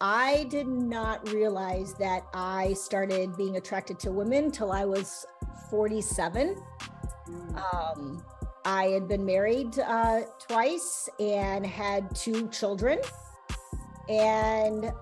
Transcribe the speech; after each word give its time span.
I 0.00 0.46
did 0.48 0.68
not 0.68 1.28
realize 1.32 1.94
that 1.94 2.24
I 2.32 2.72
started 2.74 3.36
being 3.36 3.56
attracted 3.56 3.98
to 4.00 4.12
women 4.12 4.52
till 4.52 4.70
I 4.70 4.84
was 4.84 5.26
47. 5.70 6.56
Um, 7.72 8.22
I 8.64 8.84
had 8.84 9.08
been 9.08 9.24
married 9.24 9.76
uh, 9.80 10.20
twice 10.38 11.08
and 11.18 11.66
had 11.66 12.14
two 12.14 12.48
children. 12.48 13.00
And 14.08 14.92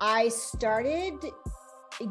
I 0.00 0.28
started 0.30 1.24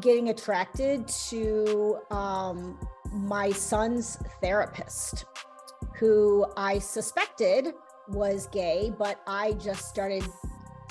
getting 0.00 0.30
attracted 0.30 1.06
to 1.28 1.98
um, 2.10 2.78
my 3.12 3.50
son's 3.50 4.16
therapist, 4.40 5.26
who 5.96 6.46
I 6.56 6.78
suspected 6.78 7.74
was 8.08 8.46
gay, 8.46 8.90
but 8.98 9.20
I 9.26 9.52
just 9.52 9.90
started 9.90 10.24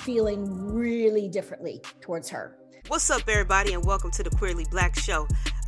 feeling 0.02 0.74
really 0.74 1.28
differently 1.28 1.80
towards 2.00 2.28
her. 2.28 2.56
What's 2.88 3.08
up, 3.10 3.22
everybody, 3.28 3.72
and 3.74 3.84
welcome 3.84 4.10
to 4.12 4.22
the 4.24 4.30
Queerly 4.30 4.64
Blax 4.66 4.98
Show. 4.98 5.28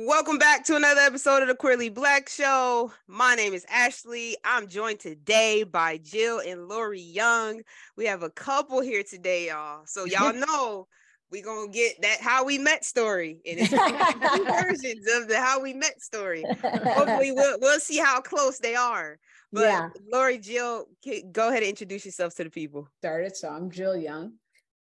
Welcome 0.00 0.38
back 0.38 0.64
to 0.66 0.76
another 0.76 1.00
episode 1.00 1.42
of 1.42 1.48
the 1.48 1.56
Queerly 1.56 1.90
Blax 1.90 2.28
Show. 2.28 2.92
My 3.08 3.34
name 3.34 3.52
is 3.52 3.66
Ashley. 3.68 4.36
I'm 4.44 4.68
joined 4.68 5.00
today 5.00 5.64
by 5.64 5.98
Jill 5.98 6.38
and 6.38 6.68
Lori 6.68 7.00
Young. 7.00 7.62
We 7.96 8.06
have 8.06 8.22
a 8.22 8.30
couple 8.30 8.80
here 8.80 9.02
today, 9.02 9.48
y'all. 9.48 9.82
So 9.86 10.04
y'all 10.04 10.32
know 10.32 10.86
we're 11.32 11.42
gonna 11.42 11.72
get 11.72 12.00
that 12.02 12.20
how 12.20 12.44
we 12.44 12.58
met 12.58 12.84
story. 12.84 13.40
And 13.44 13.58
it's 13.58 13.70
two 13.70 14.44
versions 14.44 15.04
of 15.16 15.26
the 15.26 15.40
how 15.40 15.60
we 15.60 15.74
met 15.74 16.00
story. 16.00 16.44
Hopefully 16.62 17.32
we'll 17.32 17.58
we'll 17.60 17.80
see 17.80 17.98
how 17.98 18.20
close 18.20 18.60
they 18.60 18.76
are. 18.76 19.18
But 19.52 19.62
Yeah. 19.62 19.88
Lori, 20.12 20.38
Jill, 20.38 20.86
go 21.32 21.48
ahead 21.48 21.64
and 21.64 21.70
introduce 21.70 22.04
yourselves 22.04 22.36
to 22.36 22.44
the 22.44 22.50
people. 22.50 22.88
started. 23.00 23.34
So 23.34 23.48
I'm 23.48 23.68
Jill 23.68 23.96
Young. 23.96 24.34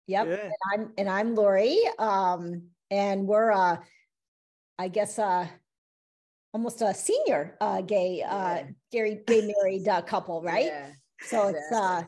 Yep. 0.08 0.26
Good. 0.26 0.40
And 0.42 0.52
I'm 0.74 0.94
and 0.98 1.10
I'm 1.10 1.34
Lori. 1.34 1.80
Um, 1.98 2.64
and 2.92 3.26
we're 3.26 3.54
uh 3.54 3.78
I 4.80 4.88
guess 4.88 5.20
uh 5.20 5.48
almost 6.54 6.82
a 6.82 6.94
senior 6.94 7.58
uh 7.62 7.82
gay 7.82 8.22
uh 8.24 8.56
Yeah. 8.56 8.68
gay 8.92 9.24
gay 9.28 9.42
married 9.54 9.88
uh, 9.88 10.02
couple, 10.02 10.42
right? 10.42 10.66
Yeah. 10.68 10.92
So 11.22 11.48
it's 11.50 11.72
uh. 11.72 12.04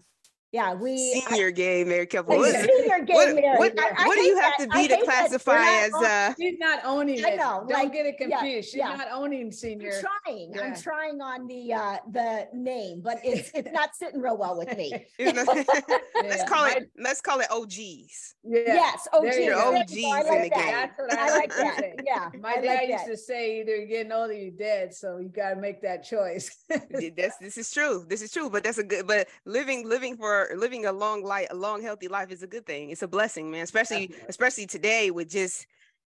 Yeah, 0.52 0.74
we 0.74 0.94
I- 0.94 1.30
Senior 1.30 1.52
gay 1.52 1.84
married 1.84 2.10
couple. 2.10 2.34
a 2.36 2.38
What, 2.38 2.50
is 2.50 2.56
it? 2.56 2.70
senior 2.70 3.06
gay 3.06 3.14
what, 3.14 3.36
married. 3.36 3.60
what, 3.60 3.80
I- 3.80 4.04
I 4.04 4.08
what 4.08 4.16
do 4.16 4.22
you 4.22 4.38
have 4.40 4.54
that. 4.58 4.64
to 4.64 4.68
be 4.70 4.72
to 4.74 4.78
hate 4.80 4.90
that. 4.90 5.00
We're 5.00 5.06
classify 5.06 5.86
as 5.86 5.92
not- 5.92 6.04
uh 6.06 6.34
She's 6.40 6.58
not 6.60 6.80
owning 6.86 7.24
I 7.26 7.30
it. 7.30 7.38
know, 7.38 7.66
Don't 7.68 7.70
like, 7.70 7.94
get 7.94 8.06
it 8.06 8.16
yeah, 8.20 8.38
confused. 8.40 8.70
She's 8.70 8.76
yeah. 8.78 8.96
not 8.96 9.08
owning 9.12 9.46
I'm 9.48 9.52
senior. 9.52 9.92
trying. 10.26 10.54
I'm 10.60 10.76
trying 10.76 11.22
on 11.22 11.48
the 11.48 11.74
uh 11.74 11.98
the 12.12 12.48
name, 12.54 13.02
but 13.02 13.20
it's 13.24 13.52
it's 13.54 13.72
not 13.72 13.96
sitting 13.96 14.22
real 14.22 14.38
well 14.38 14.58
with 14.58 14.76
me. 14.78 14.92
let's 15.20 16.50
call 16.50 16.66
it 16.66 16.90
let's 16.98 17.22
call 17.22 17.40
it 17.42 17.48
OGs. 17.52 18.36
Yeah. 18.44 18.62
Yes, 18.66 19.08
OG. 19.14 19.24
There 19.24 19.40
you 19.42 19.50
go. 19.52 19.76
OGs 19.78 19.92
in 19.96 20.04
like 20.10 20.26
the 20.26 20.50
that. 20.50 20.52
game. 20.52 20.72
That's 20.72 20.98
what 20.98 21.14
I 21.14 21.22
I 21.28 21.30
like 21.38 21.58
like 21.58 21.78
that. 21.78 22.04
Yeah. 22.06 22.30
My 22.40 22.52
I 22.52 22.54
like 22.56 22.64
dad 22.64 22.82
used 22.90 23.04
that. 23.06 23.12
to 23.12 23.18
say 23.18 23.60
either 23.62 23.76
you're 23.76 23.88
getting 23.88 24.12
old 24.12 24.30
or 24.32 24.34
you're 24.34 24.52
dead. 24.52 24.94
So 24.94 25.18
you 25.18 25.30
got 25.30 25.50
to 25.52 25.56
make 25.58 25.82
that 25.82 26.04
choice. 26.04 26.56
Th- 26.98 27.14
That's 27.16 27.38
this 27.38 27.58
is 27.58 27.70
true. 27.72 28.06
This 28.08 28.22
is 28.22 28.32
true. 28.32 28.50
But 28.50 28.64
that's 28.64 28.78
a 28.78 28.84
good. 28.84 29.06
But 29.08 29.28
living 29.46 29.88
living 29.88 30.16
for 30.16 30.39
living 30.56 30.86
a 30.86 30.92
long 30.92 31.24
life, 31.24 31.48
a 31.52 31.56
long 31.56 31.82
healthy 31.82 32.08
life 32.08 32.32
is 32.32 32.44
a 32.44 32.48
good 32.48 32.66
thing. 32.66 32.90
It's 32.90 33.02
a 33.02 33.08
blessing, 33.08 33.52
man. 33.52 33.64
Especially 33.64 34.08
Definitely. 34.08 34.30
especially 34.30 34.66
today 34.68 35.12
with 35.12 35.30
just 35.30 35.66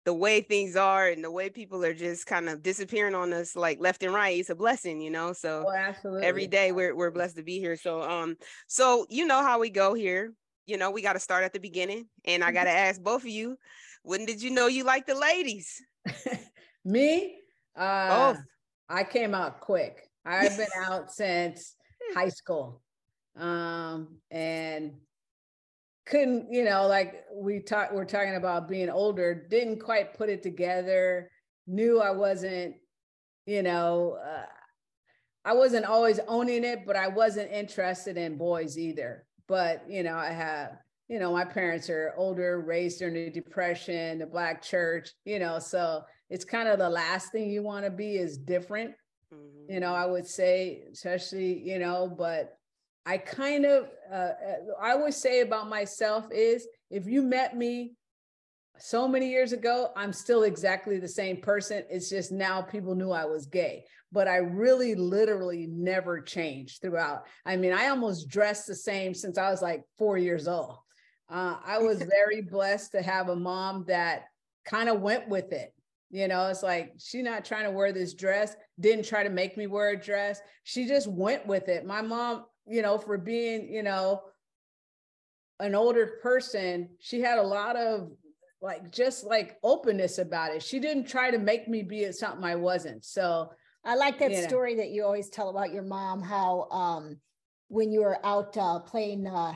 the 0.05 0.13
way 0.13 0.41
things 0.41 0.75
are 0.75 1.07
and 1.07 1.23
the 1.23 1.31
way 1.31 1.49
people 1.49 1.83
are 1.83 1.93
just 1.93 2.27
kind 2.27 2.47
of 2.47 2.61
disappearing 2.61 3.15
on 3.15 3.33
us 3.33 3.55
like 3.55 3.79
left 3.79 4.03
and 4.03 4.13
right. 4.13 4.39
It's 4.39 4.49
a 4.49 4.55
blessing, 4.55 5.01
you 5.01 5.09
know. 5.09 5.33
So 5.33 5.65
oh, 5.67 5.73
absolutely. 5.75 6.25
every 6.25 6.47
day 6.47 6.71
we're 6.71 6.95
we're 6.95 7.11
blessed 7.11 7.37
to 7.37 7.43
be 7.43 7.59
here. 7.59 7.75
So 7.75 8.01
um, 8.01 8.35
so 8.67 9.05
you 9.09 9.25
know 9.25 9.41
how 9.41 9.59
we 9.59 9.69
go 9.69 9.93
here. 9.93 10.33
You 10.67 10.77
know 10.77 10.91
we 10.91 11.01
got 11.01 11.13
to 11.13 11.19
start 11.19 11.43
at 11.43 11.53
the 11.53 11.59
beginning, 11.59 12.07
and 12.25 12.43
I 12.43 12.51
got 12.51 12.65
to 12.65 12.71
ask 12.71 13.01
both 13.01 13.23
of 13.23 13.29
you, 13.29 13.57
when 14.03 14.25
did 14.25 14.41
you 14.41 14.51
know 14.51 14.67
you 14.67 14.83
like 14.83 15.05
the 15.07 15.15
ladies? 15.15 15.81
Me, 16.85 17.39
uh, 17.75 18.33
Both. 18.33 18.43
I 18.87 19.03
came 19.03 19.33
out 19.33 19.59
quick. 19.59 20.07
I've 20.23 20.55
been 20.55 20.67
out 20.77 21.11
since 21.11 21.75
high 22.13 22.29
school. 22.29 22.81
Um, 23.35 24.17
and 24.31 24.93
couldn't, 26.05 26.51
you 26.51 26.63
know, 26.63 26.87
like 26.87 27.25
we 27.33 27.59
talked, 27.59 27.93
we're 27.93 28.05
talking 28.05 28.35
about 28.35 28.69
being 28.69 28.89
older, 28.89 29.33
didn't 29.33 29.79
quite 29.79 30.13
put 30.13 30.29
it 30.29 30.43
together, 30.43 31.31
knew 31.67 31.99
I 31.99 32.11
wasn't, 32.11 32.75
you 33.45 33.63
know, 33.63 34.17
uh, 34.23 34.45
I 35.43 35.53
wasn't 35.53 35.85
always 35.85 36.19
owning 36.27 36.63
it, 36.63 36.85
but 36.85 36.95
I 36.95 37.07
wasn't 37.07 37.51
interested 37.51 38.17
in 38.17 38.37
boys 38.37 38.77
either. 38.77 39.25
But, 39.47 39.83
you 39.89 40.03
know, 40.03 40.15
I 40.15 40.29
have, 40.31 40.77
you 41.07 41.19
know, 41.19 41.31
my 41.33 41.45
parents 41.45 41.89
are 41.89 42.13
older, 42.17 42.61
raised 42.61 42.99
during 42.99 43.13
the 43.13 43.29
depression, 43.29 44.19
the 44.19 44.25
black 44.25 44.61
church, 44.61 45.09
you 45.23 45.37
know, 45.39 45.59
so 45.59 46.03
it's 46.29 46.45
kind 46.45 46.67
of 46.67 46.79
the 46.79 46.89
last 46.89 47.31
thing 47.31 47.49
you 47.49 47.61
want 47.61 47.85
to 47.85 47.91
be 47.91 48.15
is 48.17 48.37
different 48.37 48.95
Mhm. 49.33 49.73
you 49.73 49.79
know 49.79 49.91
i 49.93 50.05
would 50.05 50.27
say 50.27 50.83
especially 50.91 51.59
you 51.59 51.79
know 51.79 52.07
but 52.07 52.59
i 53.05 53.17
kind 53.17 53.65
of 53.65 53.89
uh, 54.11 54.15
uh, 54.15 54.31
i 54.81 54.91
always 54.91 55.15
say 55.15 55.41
about 55.41 55.69
myself 55.69 56.25
is 56.31 56.67
if 56.89 57.05
you 57.05 57.21
met 57.21 57.55
me 57.55 57.93
so 58.77 59.07
many 59.07 59.29
years 59.29 59.53
ago 59.53 59.91
i'm 59.95 60.13
still 60.13 60.43
exactly 60.43 60.99
the 60.99 61.07
same 61.07 61.37
person. 61.37 61.83
It's 61.89 62.09
just 62.09 62.31
now 62.31 62.61
people 62.61 62.95
knew 62.95 63.11
i 63.11 63.25
was 63.25 63.45
gay. 63.45 63.85
But 64.11 64.27
i 64.27 64.37
really 64.37 64.95
literally 64.95 65.67
never 65.67 66.21
changed 66.21 66.81
throughout. 66.81 67.25
I 67.45 67.55
mean 67.57 67.73
i 67.73 67.87
almost 67.87 68.27
dressed 68.27 68.67
the 68.67 68.75
same 68.75 69.13
since 69.13 69.37
i 69.37 69.49
was 69.49 69.61
like 69.61 69.83
four 69.97 70.17
years 70.17 70.47
old. 70.47 70.77
Uh, 71.29 71.55
i 71.65 71.77
was 71.77 72.01
very 72.19 72.41
blessed 72.41 72.91
to 72.91 73.01
have 73.01 73.29
a 73.29 73.35
mom 73.35 73.85
that 73.87 74.25
kind 74.65 74.89
of 74.89 75.01
went 75.01 75.29
with 75.29 75.51
it. 75.51 75.73
You 76.11 76.27
know, 76.27 76.47
it's 76.47 76.63
like 76.63 76.93
she's 76.97 77.23
not 77.23 77.45
trying 77.45 77.65
to 77.65 77.71
wear 77.71 77.91
this 77.91 78.13
dress, 78.13 78.55
didn't 78.79 79.05
try 79.05 79.23
to 79.23 79.29
make 79.29 79.57
me 79.57 79.67
wear 79.67 79.89
a 79.89 79.99
dress. 79.99 80.39
She 80.63 80.87
just 80.87 81.07
went 81.07 81.45
with 81.45 81.67
it. 81.67 81.85
My 81.85 82.01
mom, 82.01 82.45
you 82.67 82.81
know, 82.81 82.97
for 82.97 83.17
being, 83.17 83.71
you 83.71 83.83
know, 83.83 84.21
an 85.59 85.75
older 85.75 86.19
person, 86.21 86.89
she 86.99 87.21
had 87.21 87.37
a 87.37 87.43
lot 87.43 87.75
of 87.75 88.11
like 88.61 88.91
just 88.91 89.23
like 89.23 89.57
openness 89.63 90.17
about 90.17 90.53
it. 90.53 90.63
She 90.63 90.79
didn't 90.79 91.07
try 91.07 91.31
to 91.31 91.37
make 91.37 91.67
me 91.67 91.83
be 91.83 92.11
something 92.11 92.43
I 92.43 92.55
wasn't. 92.55 93.05
So 93.05 93.51
I 93.83 93.95
like 93.95 94.17
that 94.19 94.31
story 94.35 94.75
that 94.75 94.89
you 94.89 95.03
always 95.03 95.29
tell 95.29 95.49
about 95.49 95.71
your 95.71 95.83
mom, 95.83 96.21
how 96.21 96.67
um 96.71 97.17
when 97.67 97.91
you 97.91 98.01
were 98.01 98.23
out 98.25 98.57
uh 98.57 98.79
playing 98.79 99.27
uh 99.27 99.53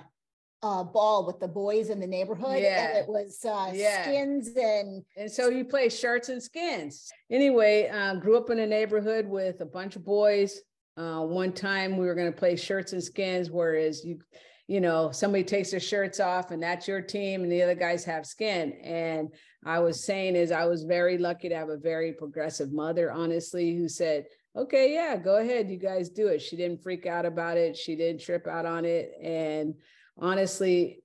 uh 0.61 0.83
ball 0.83 1.25
with 1.25 1.39
the 1.39 1.47
boys 1.47 1.89
in 1.89 1.99
the 1.99 2.07
neighborhood 2.07 2.61
Yeah. 2.61 2.87
and 2.87 2.97
it 2.97 3.07
was 3.07 3.43
uh 3.45 3.71
Yeah. 3.73 4.03
skins 4.03 4.49
and 4.55 5.03
And 5.17 5.31
so 5.31 5.49
you 5.49 5.65
play 5.65 5.89
shirts 5.89 6.29
and 6.29 6.41
skins. 6.41 7.11
Anyway, 7.31 7.89
uh, 7.89 8.15
grew 8.15 8.37
up 8.37 8.49
in 8.49 8.59
a 8.59 8.67
neighborhood 8.67 9.25
with 9.27 9.61
a 9.61 9.65
bunch 9.65 9.95
of 9.95 10.03
boys. 10.05 10.59
Uh, 10.99 11.21
one 11.21 11.53
time 11.53 11.95
we 11.95 12.05
were 12.05 12.15
going 12.15 12.31
to 12.31 12.37
play 12.37 12.57
shirts 12.57 12.91
and 12.91 13.01
skins, 13.01 13.49
whereas 13.49 14.03
you, 14.03 14.19
you 14.67 14.81
know, 14.81 15.11
somebody 15.11 15.45
takes 15.45 15.71
their 15.71 15.79
shirts 15.79 16.19
off 16.19 16.51
and 16.51 16.61
that's 16.61 16.89
your 16.89 17.01
team, 17.01 17.41
and 17.41 17.51
the 17.51 17.63
other 17.63 17.73
guys 17.73 18.03
have 18.03 18.25
skin. 18.25 18.73
And 18.83 19.29
I 19.65 19.79
was 19.79 20.03
saying 20.03 20.35
is 20.35 20.51
I 20.51 20.65
was 20.65 20.83
very 20.83 21.17
lucky 21.17 21.47
to 21.47 21.55
have 21.55 21.69
a 21.69 21.77
very 21.77 22.11
progressive 22.11 22.73
mother, 22.73 23.13
honestly, 23.13 23.77
who 23.77 23.87
said, 23.87 24.25
"Okay, 24.57 24.93
yeah, 24.93 25.15
go 25.15 25.37
ahead, 25.37 25.71
you 25.71 25.77
guys 25.77 26.09
do 26.09 26.27
it." 26.27 26.41
She 26.41 26.57
didn't 26.57 26.83
freak 26.83 27.05
out 27.05 27.25
about 27.25 27.55
it. 27.57 27.77
She 27.77 27.95
didn't 27.95 28.21
trip 28.21 28.45
out 28.45 28.65
on 28.65 28.83
it, 28.83 29.13
and 29.21 29.75
honestly, 30.17 31.01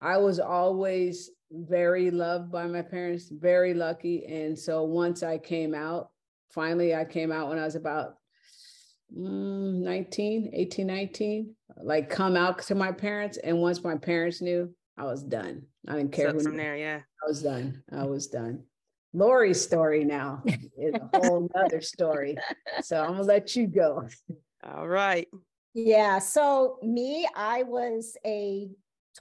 I 0.00 0.16
was 0.16 0.40
always 0.40 1.30
very 1.52 2.10
loved 2.10 2.50
by 2.50 2.66
my 2.66 2.82
parents, 2.82 3.28
very 3.30 3.72
lucky. 3.72 4.24
And 4.26 4.58
so 4.58 4.82
once 4.82 5.22
I 5.22 5.38
came 5.38 5.74
out, 5.76 6.10
finally, 6.50 6.92
I 6.92 7.04
came 7.04 7.30
out 7.30 7.48
when 7.50 7.58
I 7.60 7.64
was 7.64 7.76
about 7.76 8.16
mm, 9.16 9.80
19, 9.82 10.50
18, 10.52 10.86
19, 10.86 11.54
like 11.82 12.10
come 12.10 12.36
out 12.36 12.60
to 12.62 12.74
my 12.74 12.92
parents. 12.92 13.38
And 13.38 13.58
once 13.58 13.82
my 13.82 13.96
parents 13.96 14.40
knew, 14.40 14.74
I 14.96 15.04
was 15.04 15.22
done. 15.22 15.62
I 15.88 15.96
didn't 15.96 16.12
care 16.12 16.30
So 16.30 16.34
who 16.34 16.40
from 16.40 16.52
knew. 16.52 16.58
there, 16.58 16.76
yeah. 16.76 17.00
I 17.22 17.28
was 17.28 17.42
done. 17.42 17.82
I 17.92 18.04
was 18.04 18.28
done. 18.28 18.64
Lori's 19.14 19.60
story 19.62 20.04
now 20.04 20.42
is 20.46 20.94
a 20.94 21.18
whole 21.18 21.48
other 21.54 21.80
story. 21.80 22.36
So 22.82 23.00
I'm 23.00 23.12
gonna 23.12 23.22
let 23.22 23.54
you 23.56 23.66
go. 23.66 24.08
All 24.64 24.86
right. 24.88 25.28
yeah 25.74 26.18
so 26.18 26.78
me 26.82 27.26
i 27.34 27.62
was 27.64 28.16
a 28.26 28.68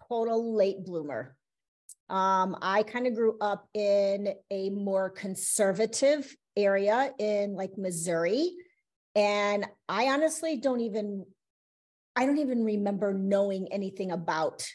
total 0.10 0.56
late 0.56 0.84
bloomer. 0.86 1.36
Um, 2.10 2.58
I 2.62 2.84
kind 2.84 3.08
of 3.08 3.16
grew 3.16 3.38
up 3.40 3.68
in 3.74 4.34
a 4.52 4.70
more 4.70 5.10
conservative 5.10 6.36
area 6.58 7.14
in 7.20 7.54
like 7.56 7.72
Missouri. 7.78 8.52
And 9.16 9.66
I 9.90 10.08
honestly 10.08 10.58
don't 10.58 10.82
even, 10.82 11.26
I 12.16 12.26
don't 12.26 12.40
even 12.40 12.64
remember 12.64 13.14
knowing 13.14 13.68
anything 13.72 14.12
about 14.12 14.66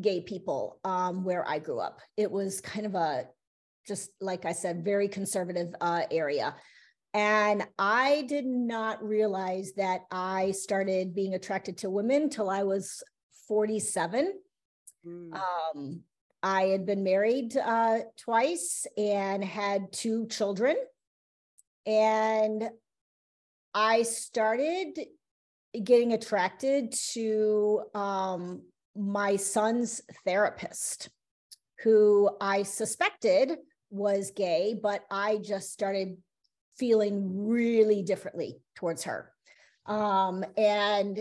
gay 0.00 0.20
people 0.20 0.78
um, 0.84 1.24
where 1.24 1.48
I 1.48 1.58
grew 1.58 1.80
up. 1.80 2.00
It 2.16 2.30
was 2.30 2.60
kind 2.60 2.86
of 2.86 2.94
a, 2.94 3.24
just 3.86 4.10
like 4.20 4.44
I 4.44 4.52
said, 4.52 4.84
very 4.84 5.08
conservative 5.08 5.74
uh, 5.80 6.02
area. 6.10 6.54
And 7.12 7.66
I 7.76 8.24
did 8.28 8.46
not 8.46 9.02
realize 9.02 9.72
that 9.76 10.02
I 10.12 10.52
started 10.52 11.14
being 11.14 11.34
attracted 11.34 11.78
to 11.78 11.90
women 11.90 12.30
till 12.30 12.48
I 12.48 12.62
was 12.62 13.02
47. 13.48 14.32
Mm. 15.04 15.40
Um, 15.74 16.00
I 16.42 16.62
had 16.64 16.86
been 16.86 17.02
married 17.02 17.56
uh, 17.56 17.98
twice 18.16 18.86
and 18.96 19.44
had 19.44 19.92
two 19.92 20.28
children. 20.28 20.76
And 21.84 22.70
I 23.74 24.02
started 24.02 24.98
getting 25.84 26.12
attracted 26.12 26.92
to 27.12 27.82
um, 27.94 28.62
my 28.96 29.36
son's 29.36 30.02
therapist, 30.24 31.08
who 31.82 32.30
I 32.40 32.64
suspected 32.64 33.58
was 33.90 34.32
gay, 34.34 34.74
but 34.80 35.04
I 35.10 35.38
just 35.38 35.72
started 35.72 36.16
feeling 36.76 37.46
really 37.48 38.02
differently 38.02 38.60
towards 38.76 39.04
her. 39.04 39.32
Um, 39.86 40.44
and 40.56 41.18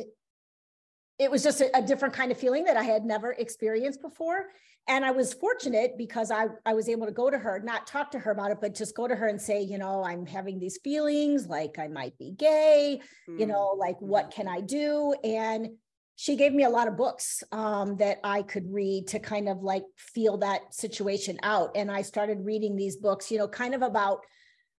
it 1.17 1.29
was 1.29 1.43
just 1.43 1.61
a, 1.61 1.77
a, 1.77 1.81
different 1.81 2.13
kind 2.13 2.31
of 2.31 2.37
feeling 2.37 2.63
that 2.65 2.77
I 2.77 2.83
had 2.83 3.03
never 3.03 3.33
experienced 3.33 4.01
before. 4.01 4.47
And 4.89 5.05
I 5.05 5.11
was 5.11 5.33
fortunate 5.35 5.99
because 5.99 6.31
I, 6.31 6.47
I 6.65 6.73
was 6.73 6.89
able 6.89 7.05
to 7.05 7.11
go 7.11 7.29
to 7.29 7.37
her, 7.37 7.61
not 7.63 7.85
talk 7.85 8.09
to 8.11 8.19
her 8.19 8.31
about 8.31 8.49
it, 8.49 8.57
but 8.59 8.73
just 8.73 8.95
go 8.95 9.07
to 9.07 9.15
her 9.15 9.27
and 9.27 9.39
say, 9.39 9.61
you 9.61 9.77
know, 9.77 10.03
I'm 10.03 10.25
having 10.25 10.57
these 10.57 10.79
feelings 10.83 11.45
like 11.45 11.77
I 11.77 11.87
might 11.87 12.17
be 12.17 12.31
gay, 12.31 12.99
mm. 13.29 13.39
you 13.39 13.45
know, 13.45 13.75
like 13.77 14.01
what 14.01 14.31
mm-hmm. 14.31 14.41
can 14.41 14.47
I 14.47 14.61
do? 14.61 15.13
And 15.23 15.69
she 16.15 16.35
gave 16.35 16.53
me 16.53 16.63
a 16.63 16.69
lot 16.69 16.87
of 16.87 16.97
books 16.97 17.43
um, 17.51 17.97
that 17.97 18.17
I 18.23 18.41
could 18.41 18.73
read 18.73 19.07
to 19.09 19.19
kind 19.19 19.47
of 19.47 19.61
like 19.61 19.83
feel 19.95 20.37
that 20.39 20.73
situation 20.73 21.37
out. 21.43 21.77
And 21.77 21.91
I 21.91 22.01
started 22.01 22.43
reading 22.43 22.75
these 22.75 22.97
books, 22.97 23.29
you 23.29 23.37
know, 23.37 23.47
kind 23.47 23.75
of 23.75 23.83
about 23.83 24.21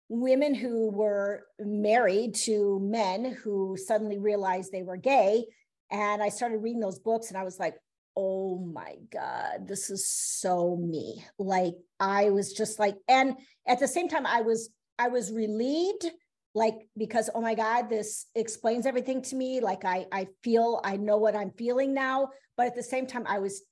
women 0.08 0.56
who 0.56 0.90
were 0.90 1.44
married 1.60 2.34
to 2.34 2.80
men 2.82 3.38
who 3.44 3.76
suddenly 3.78 4.18
realized 4.18 4.72
they 4.72 4.82
were 4.82 4.96
gay. 4.96 5.44
And 5.92 6.20
I 6.20 6.30
started 6.30 6.58
reading 6.58 6.80
those 6.80 6.98
books 6.98 7.28
and 7.28 7.38
I 7.38 7.44
was 7.44 7.60
like, 7.60 7.76
oh 8.16 8.58
my 8.58 8.96
God, 9.12 9.66
this 9.66 9.90
is 9.90 10.08
so 10.08 10.76
me. 10.76 11.24
Like 11.38 11.74
I 11.98 12.30
was 12.30 12.52
just 12.52 12.78
like, 12.78 12.96
and 13.08 13.36
at 13.66 13.80
the 13.80 13.88
same 13.88 14.08
time, 14.08 14.26
I 14.26 14.42
was, 14.42 14.70
I 14.98 15.08
was 15.08 15.32
relieved 15.32 16.06
like 16.52 16.74
because 16.98 17.30
oh 17.32 17.40
my 17.40 17.54
god 17.54 17.88
this 17.88 18.26
explains 18.34 18.84
everything 18.84 19.22
to 19.22 19.36
me 19.36 19.60
like 19.60 19.84
i 19.84 20.04
i 20.10 20.26
feel 20.42 20.80
i 20.82 20.96
know 20.96 21.16
what 21.16 21.36
i'm 21.36 21.52
feeling 21.52 21.94
now 21.94 22.28
but 22.56 22.66
at 22.66 22.74
the 22.74 22.82
same 22.82 23.06
time 23.06 23.22
i 23.28 23.38
was 23.38 23.62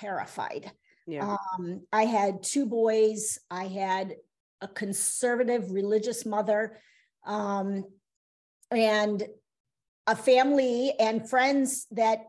terrified 0.00 0.68
yeah. 1.06 1.36
um 1.60 1.80
i 1.92 2.04
had 2.04 2.42
two 2.42 2.66
boys 2.66 3.38
i 3.52 3.68
had 3.68 4.16
a 4.64 4.68
conservative 4.68 5.70
religious 5.70 6.24
mother 6.24 6.78
um, 7.26 7.84
and 8.70 9.22
a 10.06 10.16
family 10.16 10.94
and 10.98 11.28
friends 11.28 11.86
that 11.92 12.20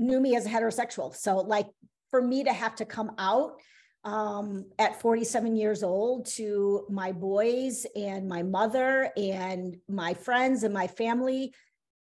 knew 0.00 0.20
me 0.20 0.36
as 0.36 0.46
a 0.46 0.48
heterosexual. 0.48 1.14
So, 1.14 1.38
like, 1.38 1.66
for 2.10 2.20
me 2.22 2.44
to 2.44 2.52
have 2.52 2.74
to 2.76 2.84
come 2.84 3.12
out 3.18 3.60
um, 4.04 4.64
at 4.78 5.00
47 5.00 5.56
years 5.56 5.82
old 5.82 6.26
to 6.26 6.86
my 6.88 7.12
boys 7.12 7.86
and 7.94 8.28
my 8.28 8.42
mother 8.42 9.10
and 9.16 9.76
my 9.88 10.14
friends 10.14 10.62
and 10.62 10.72
my 10.72 10.86
family, 10.86 11.54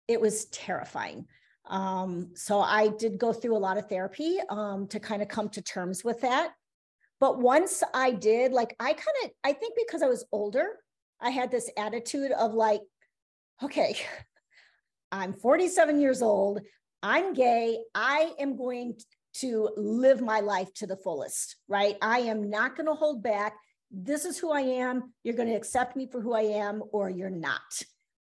it 0.09 0.21
was 0.21 0.45
terrifying. 0.47 1.27
Um, 1.69 2.31
so, 2.35 2.61
I 2.61 2.89
did 2.89 3.19
go 3.19 3.33
through 3.33 3.57
a 3.57 3.59
lot 3.59 3.79
of 3.79 3.89
therapy 3.89 4.39
um, 4.49 4.87
to 4.89 5.01
kind 5.01 5.23
of 5.23 5.29
come 5.29 5.49
to 5.51 5.63
terms 5.63 6.05
with 6.05 6.21
that. 6.21 6.53
But 7.19 7.39
once 7.39 7.83
I 7.95 8.11
did, 8.11 8.53
like, 8.53 8.77
I 8.79 8.93
kind 8.93 9.17
of, 9.25 9.31
I 9.43 9.53
think 9.53 9.75
because 9.77 10.03
I 10.03 10.09
was 10.09 10.25
older, 10.33 10.67
I 11.21 11.31
had 11.31 11.51
this 11.51 11.71
attitude 11.77 12.33
of 12.33 12.53
like, 12.53 12.83
okay, 13.63 13.97
I'm 15.13 15.33
47 15.33 16.01
years 16.01 16.23
old. 16.23 16.61
I'm 17.07 17.35
gay. 17.35 17.79
I 17.95 18.33
am 18.41 18.57
going 18.57 18.97
to 19.35 19.71
live 19.77 20.21
my 20.21 20.41
life 20.41 20.75
to 20.75 20.89
the 20.89 20.97
fullest, 20.97 21.55
right? 21.69 21.97
I 22.03 22.19
am 22.21 22.51
not 22.51 22.75
going 22.75 22.89
to 22.89 22.95
hold 22.95 23.23
back. 23.23 23.55
This 23.93 24.25
is 24.25 24.37
who 24.37 24.51
I 24.51 24.63
am. 24.63 25.13
You're 25.23 25.37
going 25.37 25.49
to 25.49 25.55
accept 25.55 25.95
me 25.95 26.09
for 26.11 26.21
who 26.21 26.35
I 26.35 26.41
am, 26.41 26.83
or 26.91 27.09
you're 27.09 27.31
not. 27.31 27.61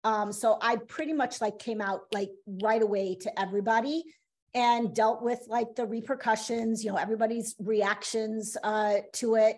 Um, 0.04 0.32
so 0.32 0.58
I 0.60 0.76
pretty 0.76 1.14
much 1.14 1.40
like 1.40 1.58
came 1.58 1.81
out 1.81 2.02
like 2.12 2.28
right 2.62 2.82
away 2.82 3.16
to 3.22 3.40
everybody 3.40 4.04
and 4.52 4.94
dealt 4.94 5.22
with 5.22 5.40
like 5.48 5.76
the 5.76 5.86
repercussions, 5.86 6.84
you 6.84 6.90
know, 6.90 6.98
everybody's 6.98 7.54
reactions 7.58 8.54
uh, 8.62 8.96
to 9.14 9.36
it. 9.36 9.56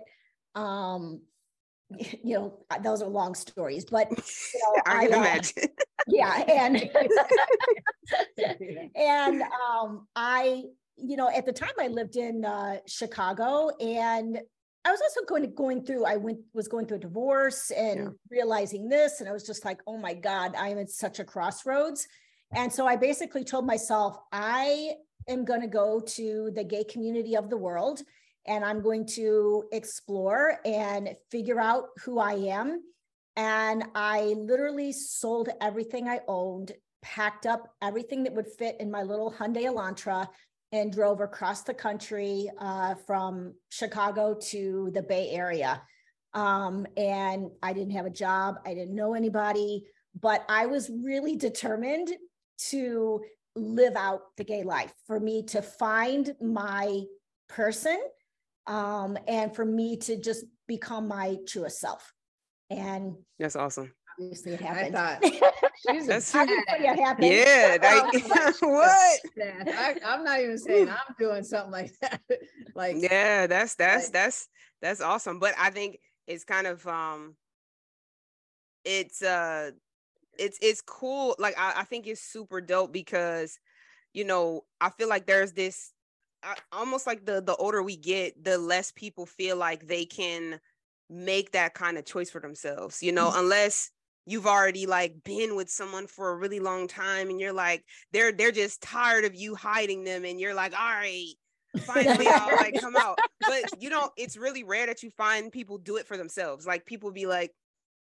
Um, 0.54 1.22
you 2.22 2.36
know, 2.36 2.64
those 2.80 3.02
are 3.02 3.08
long 3.08 3.34
stories, 3.34 3.86
but 3.86 4.08
you 4.08 4.60
know, 4.62 4.82
I 4.86 5.06
can 5.06 5.14
uh, 5.14 5.18
imagine. 5.18 5.64
Yeah, 6.06 6.44
and 6.48 6.90
and 8.96 9.42
um, 9.42 10.06
I, 10.14 10.64
you 10.96 11.16
know, 11.16 11.28
at 11.28 11.46
the 11.46 11.52
time 11.52 11.72
I 11.78 11.88
lived 11.88 12.16
in 12.16 12.44
uh, 12.44 12.78
Chicago, 12.86 13.70
and 13.80 14.38
I 14.84 14.90
was 14.90 15.00
also 15.00 15.26
going 15.26 15.42
to, 15.42 15.48
going 15.48 15.84
through. 15.84 16.04
I 16.04 16.16
went 16.16 16.38
was 16.54 16.68
going 16.68 16.86
through 16.86 16.98
a 16.98 17.00
divorce 17.00 17.70
and 17.70 18.00
yeah. 18.00 18.08
realizing 18.30 18.88
this, 18.88 19.20
and 19.20 19.28
I 19.28 19.32
was 19.32 19.44
just 19.44 19.64
like, 19.64 19.80
oh 19.86 19.98
my 19.98 20.14
god, 20.14 20.54
I 20.56 20.68
am 20.68 20.78
at 20.78 20.90
such 20.90 21.18
a 21.18 21.24
crossroads 21.24 22.06
and 22.52 22.72
so 22.72 22.86
I 22.86 22.96
basically 22.96 23.44
told 23.44 23.66
myself, 23.66 24.18
I 24.32 24.92
am 25.28 25.44
going 25.44 25.60
to 25.60 25.66
go 25.66 26.00
to 26.00 26.50
the 26.54 26.64
gay 26.64 26.84
community 26.84 27.36
of 27.36 27.50
the 27.50 27.56
world 27.56 28.02
and 28.46 28.64
I'm 28.64 28.80
going 28.80 29.06
to 29.06 29.64
explore 29.72 30.58
and 30.64 31.10
figure 31.30 31.60
out 31.60 31.86
who 32.04 32.18
I 32.18 32.34
am. 32.34 32.82
And 33.36 33.84
I 33.94 34.34
literally 34.38 34.92
sold 34.92 35.50
everything 35.60 36.08
I 36.08 36.20
owned, 36.26 36.72
packed 37.02 37.46
up 37.46 37.74
everything 37.82 38.24
that 38.24 38.34
would 38.34 38.48
fit 38.58 38.76
in 38.80 38.90
my 38.90 39.02
little 39.02 39.30
Hyundai 39.30 39.64
Elantra, 39.64 40.26
and 40.72 40.92
drove 40.92 41.20
across 41.20 41.62
the 41.62 41.74
country 41.74 42.50
uh, 42.58 42.94
from 43.06 43.54
Chicago 43.68 44.34
to 44.34 44.90
the 44.94 45.02
Bay 45.02 45.30
Area. 45.30 45.82
Um, 46.34 46.86
and 46.96 47.50
I 47.62 47.72
didn't 47.72 47.92
have 47.92 48.06
a 48.06 48.10
job, 48.10 48.56
I 48.66 48.74
didn't 48.74 48.94
know 48.94 49.14
anybody, 49.14 49.84
but 50.20 50.44
I 50.48 50.66
was 50.66 50.90
really 50.90 51.36
determined 51.36 52.12
to 52.70 53.22
live 53.54 53.96
out 53.96 54.22
the 54.36 54.44
gay 54.44 54.64
life, 54.64 54.92
for 55.06 55.20
me 55.20 55.44
to 55.44 55.62
find 55.62 56.34
my 56.42 57.04
person, 57.48 57.98
um, 58.66 59.16
and 59.28 59.54
for 59.54 59.64
me 59.64 59.96
to 59.98 60.16
just 60.16 60.44
become 60.66 61.06
my 61.06 61.36
truest 61.46 61.80
self. 61.80 62.12
And 62.70 63.16
that's 63.38 63.56
awesome. 63.56 63.92
Obviously, 64.18 64.52
it 64.52 64.60
happened. 64.60 64.96
I 64.96 65.16
thought 65.18 65.52
she's 65.90 66.06
that's 66.06 66.34
it 66.34 66.98
happened. 66.98 67.26
Yeah, 67.26 67.76
like, 67.82 68.24
what? 68.60 69.20
I, 69.38 69.94
am 70.02 70.24
not 70.24 70.40
even 70.40 70.58
saying 70.58 70.88
I'm 70.88 71.14
doing 71.18 71.44
something 71.44 71.70
like 71.70 71.92
that. 72.00 72.22
like, 72.74 72.96
yeah, 72.98 73.46
that's 73.46 73.74
that's 73.74 74.06
like, 74.06 74.12
that's 74.12 74.48
that's 74.80 75.00
awesome. 75.00 75.38
But 75.38 75.54
I 75.58 75.70
think 75.70 75.98
it's 76.26 76.44
kind 76.44 76.66
of 76.66 76.86
um, 76.86 77.36
it's 78.84 79.22
uh 79.22 79.72
it's 80.38 80.58
it's 80.62 80.80
cool. 80.80 81.36
Like 81.38 81.58
I, 81.58 81.80
I 81.80 81.84
think 81.84 82.06
it's 82.06 82.22
super 82.22 82.60
dope 82.60 82.92
because 82.92 83.58
you 84.14 84.24
know 84.24 84.62
I 84.80 84.90
feel 84.90 85.08
like 85.08 85.26
there's 85.26 85.52
this 85.52 85.92
uh, 86.42 86.54
almost 86.72 87.06
like 87.06 87.26
the 87.26 87.42
the 87.42 87.56
older 87.56 87.82
we 87.82 87.96
get, 87.96 88.42
the 88.42 88.58
less 88.58 88.92
people 88.92 89.26
feel 89.26 89.56
like 89.56 89.86
they 89.86 90.04
can 90.04 90.58
make 91.08 91.52
that 91.52 91.74
kind 91.74 91.98
of 91.98 92.04
choice 92.04 92.30
for 92.30 92.40
themselves. 92.40 93.02
You 93.02 93.12
know, 93.12 93.28
mm-hmm. 93.28 93.40
unless 93.40 93.90
you've 94.26 94.46
already 94.46 94.86
like 94.86 95.14
been 95.24 95.54
with 95.54 95.70
someone 95.70 96.06
for 96.06 96.30
a 96.30 96.36
really 96.36 96.60
long 96.60 96.88
time 96.88 97.30
and 97.30 97.40
you're 97.40 97.52
like 97.52 97.84
they're 98.12 98.32
they're 98.32 98.50
just 98.50 98.82
tired 98.82 99.24
of 99.24 99.36
you 99.36 99.54
hiding 99.54 100.02
them 100.02 100.24
and 100.24 100.40
you're 100.40 100.52
like 100.52 100.72
all 100.76 100.90
right 100.90 101.34
finally 101.78 102.26
I'll 102.30 102.56
like 102.56 102.80
come 102.80 102.96
out. 102.96 103.18
But 103.40 103.64
you 103.80 103.90
know, 103.90 104.10
it's 104.16 104.36
really 104.36 104.64
rare 104.64 104.86
that 104.86 105.02
you 105.02 105.10
find 105.10 105.52
people 105.52 105.78
do 105.78 105.96
it 105.96 106.06
for 106.06 106.16
themselves. 106.16 106.66
Like 106.66 106.86
people 106.86 107.12
be 107.12 107.26
like, 107.26 107.52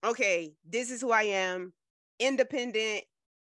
okay, 0.04 0.52
this 0.68 0.90
is 0.90 1.00
who 1.00 1.10
I 1.10 1.24
am 1.24 1.72
independent 2.20 3.04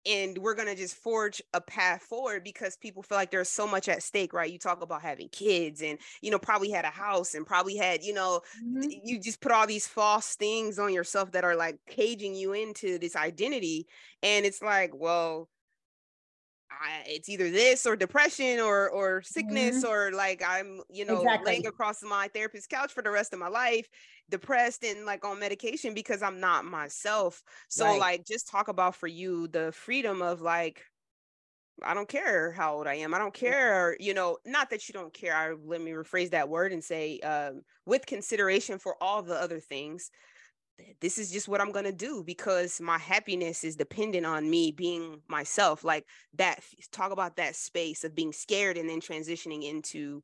and 0.05 0.37
we're 0.37 0.55
going 0.55 0.67
to 0.67 0.75
just 0.75 0.95
forge 0.95 1.41
a 1.53 1.61
path 1.61 2.01
forward 2.01 2.43
because 2.43 2.75
people 2.77 3.03
feel 3.03 3.17
like 3.17 3.31
there's 3.31 3.49
so 3.49 3.67
much 3.67 3.87
at 3.87 4.03
stake 4.03 4.33
right 4.33 4.51
you 4.51 4.57
talk 4.57 4.81
about 4.81 5.01
having 5.01 5.29
kids 5.29 5.81
and 5.81 5.99
you 6.21 6.31
know 6.31 6.39
probably 6.39 6.71
had 6.71 6.85
a 6.85 6.89
house 6.89 7.33
and 7.35 7.45
probably 7.45 7.75
had 7.75 8.03
you 8.03 8.13
know 8.13 8.41
mm-hmm. 8.63 8.89
you 9.03 9.19
just 9.19 9.41
put 9.41 9.51
all 9.51 9.67
these 9.67 9.87
false 9.87 10.35
things 10.35 10.79
on 10.79 10.93
yourself 10.93 11.31
that 11.31 11.43
are 11.43 11.55
like 11.55 11.77
caging 11.87 12.35
you 12.35 12.53
into 12.53 12.97
this 12.97 13.15
identity 13.15 13.87
and 14.23 14.45
it's 14.45 14.61
like 14.61 14.91
well 14.93 15.49
I, 16.79 17.03
it's 17.05 17.29
either 17.29 17.49
this 17.49 17.85
or 17.85 17.95
depression 17.95 18.59
or 18.59 18.89
or 18.89 19.21
sickness 19.21 19.83
mm-hmm. 19.83 19.91
or 19.91 20.11
like 20.11 20.43
I'm 20.47 20.81
you 20.89 21.05
know 21.05 21.21
exactly. 21.21 21.51
laying 21.51 21.67
across 21.67 22.01
my 22.01 22.29
therapist's 22.33 22.67
couch 22.67 22.93
for 22.93 23.03
the 23.03 23.11
rest 23.11 23.33
of 23.33 23.39
my 23.39 23.47
life 23.47 23.87
depressed 24.29 24.83
and 24.83 25.05
like 25.05 25.25
on 25.25 25.39
medication 25.39 25.93
because 25.93 26.21
I'm 26.21 26.39
not 26.39 26.65
myself 26.65 27.43
so 27.67 27.85
right. 27.85 27.99
like 27.99 28.25
just 28.25 28.49
talk 28.49 28.69
about 28.69 28.95
for 28.95 29.07
you 29.07 29.47
the 29.47 29.71
freedom 29.71 30.21
of 30.21 30.41
like 30.41 30.83
I 31.83 31.93
don't 31.93 32.07
care 32.07 32.51
how 32.51 32.75
old 32.75 32.87
I 32.87 32.95
am. 32.95 33.13
I 33.13 33.17
don't 33.17 33.33
care, 33.33 33.95
you 33.99 34.13
know, 34.13 34.37
not 34.45 34.69
that 34.69 34.87
you 34.87 34.93
don't 34.93 35.13
care. 35.13 35.35
I 35.35 35.53
let 35.65 35.81
me 35.81 35.91
rephrase 35.91 36.29
that 36.31 36.49
word 36.49 36.73
and 36.73 36.83
say, 36.83 37.19
um, 37.21 37.61
with 37.85 38.05
consideration 38.05 38.77
for 38.77 38.95
all 39.01 39.23
the 39.23 39.33
other 39.33 39.59
things, 39.59 40.11
this 40.99 41.17
is 41.17 41.31
just 41.31 41.47
what 41.47 41.61
I'm 41.61 41.71
going 41.71 41.85
to 41.85 41.91
do 41.91 42.23
because 42.23 42.79
my 42.81 42.97
happiness 42.97 43.63
is 43.63 43.75
dependent 43.75 44.25
on 44.25 44.49
me 44.49 44.71
being 44.71 45.21
myself. 45.27 45.83
Like 45.83 46.05
that, 46.35 46.59
talk 46.91 47.11
about 47.11 47.37
that 47.37 47.55
space 47.55 48.03
of 48.03 48.15
being 48.15 48.33
scared 48.33 48.77
and 48.77 48.89
then 48.89 49.01
transitioning 49.01 49.69
into 49.69 50.23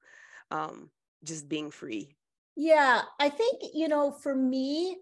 um, 0.52 0.90
just 1.24 1.48
being 1.50 1.72
free. 1.72 2.16
Yeah, 2.56 3.02
I 3.20 3.30
think, 3.30 3.62
you 3.74 3.88
know, 3.88 4.12
for 4.12 4.34
me, 4.34 4.98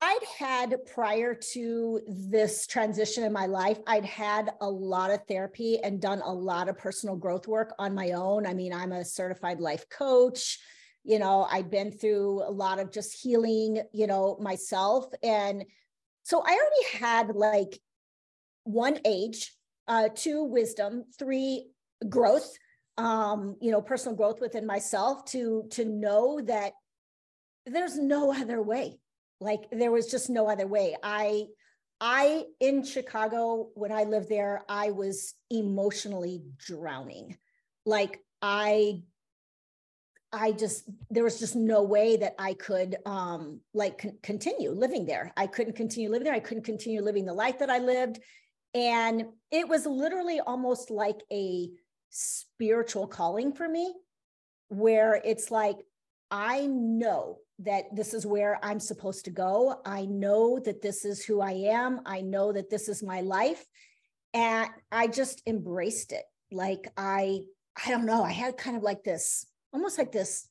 I'd 0.00 0.24
had 0.38 0.76
prior 0.94 1.34
to 1.52 2.00
this 2.06 2.66
transition 2.66 3.24
in 3.24 3.32
my 3.32 3.46
life, 3.46 3.78
I'd 3.86 4.04
had 4.04 4.52
a 4.60 4.70
lot 4.70 5.10
of 5.10 5.26
therapy 5.26 5.80
and 5.82 6.00
done 6.00 6.22
a 6.24 6.32
lot 6.32 6.68
of 6.68 6.78
personal 6.78 7.16
growth 7.16 7.48
work 7.48 7.74
on 7.78 7.94
my 7.94 8.12
own. 8.12 8.46
I 8.46 8.54
mean, 8.54 8.72
I'm 8.72 8.92
a 8.92 9.04
certified 9.04 9.60
life 9.60 9.88
coach 9.88 10.60
you 11.04 11.18
know 11.18 11.46
i'd 11.50 11.70
been 11.70 11.90
through 11.90 12.42
a 12.42 12.50
lot 12.50 12.78
of 12.78 12.92
just 12.92 13.12
healing 13.20 13.82
you 13.92 14.06
know 14.06 14.36
myself 14.40 15.06
and 15.22 15.64
so 16.22 16.40
i 16.40 16.50
already 16.50 17.04
had 17.04 17.34
like 17.34 17.80
one 18.64 18.98
age 19.04 19.54
uh 19.86 20.08
two 20.14 20.44
wisdom 20.44 21.04
three 21.18 21.66
growth 22.08 22.50
um 22.96 23.56
you 23.60 23.70
know 23.70 23.80
personal 23.80 24.16
growth 24.16 24.40
within 24.40 24.66
myself 24.66 25.24
to 25.24 25.66
to 25.70 25.84
know 25.84 26.40
that 26.40 26.72
there's 27.72 27.98
no 27.98 28.32
other 28.32 28.62
way. 28.62 28.98
Like 29.40 29.68
there 29.70 29.92
was 29.92 30.10
just 30.10 30.30
no 30.30 30.48
other 30.48 30.66
way. 30.66 30.96
I 31.02 31.46
i 32.00 32.44
in 32.60 32.84
chicago 32.84 33.70
when 33.74 33.90
i 33.90 34.04
lived 34.04 34.28
there 34.28 34.62
i 34.68 34.92
was 34.92 35.34
emotionally 35.50 36.42
drowning. 36.56 37.36
Like 37.84 38.20
i 38.40 39.02
I 40.32 40.52
just 40.52 40.84
there 41.10 41.24
was 41.24 41.38
just 41.38 41.56
no 41.56 41.82
way 41.82 42.16
that 42.18 42.34
I 42.38 42.54
could 42.54 42.96
um 43.06 43.60
like 43.72 43.98
con- 43.98 44.18
continue 44.22 44.70
living 44.70 45.06
there. 45.06 45.32
I 45.36 45.46
couldn't 45.46 45.76
continue 45.76 46.10
living 46.10 46.24
there. 46.24 46.34
I 46.34 46.40
couldn't 46.40 46.64
continue 46.64 47.02
living 47.02 47.24
the 47.24 47.34
life 47.34 47.58
that 47.60 47.70
I 47.70 47.78
lived 47.78 48.20
and 48.74 49.24
it 49.50 49.68
was 49.68 49.86
literally 49.86 50.40
almost 50.40 50.90
like 50.90 51.20
a 51.32 51.68
spiritual 52.10 53.06
calling 53.06 53.52
for 53.52 53.68
me 53.68 53.92
where 54.68 55.20
it's 55.24 55.50
like 55.50 55.76
I 56.30 56.66
know 56.66 57.38
that 57.60 57.84
this 57.96 58.12
is 58.12 58.26
where 58.26 58.58
I'm 58.62 58.78
supposed 58.78 59.24
to 59.24 59.30
go. 59.30 59.80
I 59.84 60.04
know 60.04 60.60
that 60.60 60.82
this 60.82 61.04
is 61.04 61.24
who 61.24 61.40
I 61.40 61.52
am. 61.52 62.00
I 62.04 62.20
know 62.20 62.52
that 62.52 62.70
this 62.70 62.88
is 62.88 63.02
my 63.02 63.22
life 63.22 63.64
and 64.34 64.68
I 64.92 65.06
just 65.06 65.42
embraced 65.46 66.12
it. 66.12 66.24
Like 66.52 66.92
I 66.96 67.40
I 67.82 67.90
don't 67.90 68.06
know, 68.06 68.22
I 68.22 68.32
had 68.32 68.56
kind 68.56 68.76
of 68.76 68.82
like 68.82 69.04
this 69.04 69.46
almost 69.72 69.98
like 69.98 70.12
this 70.12 70.46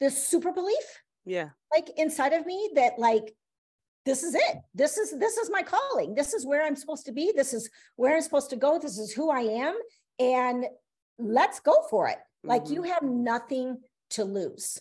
this 0.00 0.26
super 0.26 0.52
belief 0.52 1.02
yeah. 1.24 1.50
like 1.74 1.90
inside 1.96 2.32
of 2.32 2.46
me 2.46 2.70
that 2.74 2.98
like 2.98 3.34
this 4.06 4.22
is 4.22 4.34
it. 4.34 4.56
This 4.74 4.96
is 4.96 5.18
this 5.18 5.36
is 5.36 5.50
my 5.50 5.62
calling. 5.62 6.14
This 6.14 6.32
is 6.32 6.46
where 6.46 6.64
i'm 6.64 6.76
supposed 6.76 7.06
to 7.06 7.12
be. 7.12 7.32
This 7.34 7.52
is 7.52 7.70
where 7.96 8.16
i'm 8.16 8.22
supposed 8.22 8.50
to 8.50 8.56
go. 8.56 8.78
This 8.78 8.98
is 8.98 9.12
who 9.12 9.30
i 9.30 9.40
am. 9.40 9.78
And 10.18 10.66
let's 11.18 11.60
go 11.60 11.74
for 11.90 12.08
it. 12.08 12.16
Mm-hmm. 12.16 12.48
like 12.48 12.70
you 12.70 12.82
mm-hmm. 12.82 12.90
have 12.90 13.02
nothing 13.02 13.78
to 14.10 14.24
lose. 14.24 14.80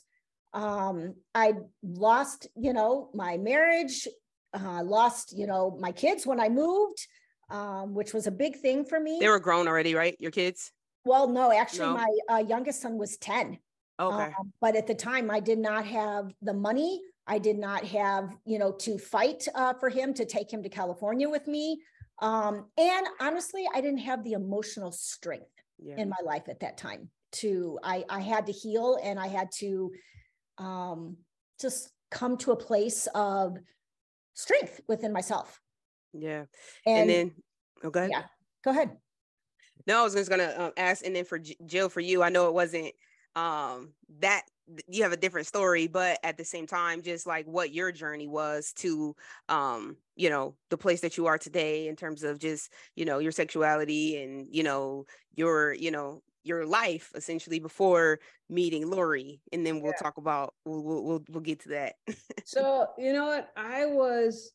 Um 0.54 1.16
i 1.36 1.54
lost 1.84 2.48
you 2.56 2.74
know 2.74 3.10
my 3.14 3.38
marriage. 3.38 4.08
Uh 4.54 4.84
lost 4.84 5.38
you 5.38 5.48
know 5.48 5.78
my 5.80 5.92
kids 5.92 6.26
when 6.26 6.40
i 6.40 6.50
moved 6.50 7.06
um 7.52 7.94
which 7.94 8.14
was 8.14 8.26
a 8.26 8.32
big 8.32 8.56
thing 8.58 8.86
for 8.86 9.00
me. 9.00 9.20
They 9.20 9.28
were 9.28 9.40
grown 9.40 9.68
already 9.68 9.96
right? 9.96 10.16
Your 10.20 10.32
kids 10.32 10.72
well, 11.06 11.28
no, 11.28 11.52
actually, 11.52 11.88
no? 11.88 11.94
my 11.94 12.18
uh, 12.30 12.38
youngest 12.38 12.82
son 12.82 12.98
was 12.98 13.18
10. 13.18 13.58
Okay. 14.00 14.24
Um, 14.24 14.54
but 14.62 14.76
at 14.76 14.88
the 14.88 14.96
time, 14.96 15.30
I 15.30 15.40
did 15.40 15.60
not 15.60 15.86
have 15.86 16.32
the 16.42 16.54
money. 16.54 17.02
I 17.28 17.38
did 17.38 17.60
not 17.60 17.84
have, 17.86 18.36
you 18.46 18.58
know, 18.58 18.72
to 18.72 18.98
fight 18.98 19.48
uh, 19.54 19.74
for 19.74 19.90
him 19.90 20.14
to 20.16 20.26
take 20.26 20.52
him 20.52 20.64
to 20.64 20.70
California 20.70 21.30
with 21.30 21.48
me. 21.48 21.82
Um, 22.22 22.66
and 22.78 23.08
honestly, 23.20 23.66
I 23.74 23.82
didn't 23.82 24.00
have 24.00 24.24
the 24.24 24.34
emotional 24.34 24.92
strength 24.92 25.52
yeah. 25.78 25.96
in 25.98 26.10
my 26.10 26.18
life 26.24 26.44
at 26.50 26.62
that 26.62 26.78
time. 26.78 27.10
To 27.34 27.78
I, 27.84 28.04
I 28.10 28.22
had 28.22 28.48
to 28.48 28.52
heal, 28.52 28.98
and 29.04 29.20
I 29.20 29.28
had 29.28 29.52
to 29.60 29.92
um, 30.58 31.18
just 31.62 31.92
come 32.10 32.38
to 32.38 32.52
a 32.52 32.56
place 32.56 33.08
of 33.14 33.58
strength 34.34 34.82
within 34.88 35.14
myself. 35.14 35.62
Yeah, 36.12 36.46
and, 36.88 37.02
and 37.02 37.10
then 37.10 37.32
oh, 37.84 37.92
go 37.92 38.00
ahead. 38.00 38.12
Yeah, 38.12 38.24
go 38.64 38.72
ahead. 38.72 38.98
No, 39.88 40.02
I 40.02 40.04
was 40.04 40.14
just 40.14 40.30
gonna 40.30 40.54
um, 40.58 40.72
ask, 40.78 41.06
and 41.06 41.16
then 41.16 41.26
for 41.26 41.40
Jill, 41.40 41.90
for 41.90 42.02
you, 42.02 42.24
I 42.24 42.30
know 42.30 42.48
it 42.48 42.54
wasn't 42.54 42.94
um 43.36 43.94
that 44.20 44.44
you 44.88 45.04
have 45.04 45.12
a 45.12 45.18
different 45.18 45.48
story, 45.48 45.88
but 45.88 46.20
at 46.24 46.38
the 46.38 46.46
same 46.46 46.68
time, 46.68 47.02
just 47.02 47.26
like 47.26 47.46
what 47.46 47.74
your 47.74 47.92
journey 47.92 48.28
was 48.28 48.74
to 48.74 49.16
um 49.48 49.98
you 50.16 50.30
know 50.30 50.56
the 50.70 50.78
place 50.78 51.02
that 51.02 51.18
you 51.18 51.26
are 51.28 51.38
today 51.38 51.88
in 51.88 51.96
terms 51.96 52.24
of 52.24 52.40
just 52.40 52.72
you 52.96 53.06
know 53.06 53.20
your 53.20 53.32
sexuality 53.32 54.22
and 54.22 54.48
you 54.52 54.64
know 54.64 55.06
your 55.36 55.74
you 55.74 55.92
know 55.92 56.22
your 56.44 56.66
life 56.66 57.12
essentially 57.16 57.60
before 57.60 58.20
meeting 58.50 58.90
Lori, 58.90 59.42
and 59.52 59.66
then 59.66 59.82
we'll 59.82 59.94
yeah. 59.94 60.04
talk 60.04 60.18
about 60.18 60.54
we'll, 60.66 60.84
we'll 60.84 61.24
we'll 61.30 61.42
get 61.42 61.62
to 61.62 61.70
that. 61.70 61.96
so 62.46 62.88
you 62.98 63.14
know 63.14 63.28
what, 63.28 63.50
I 63.56 63.86
was 63.86 64.52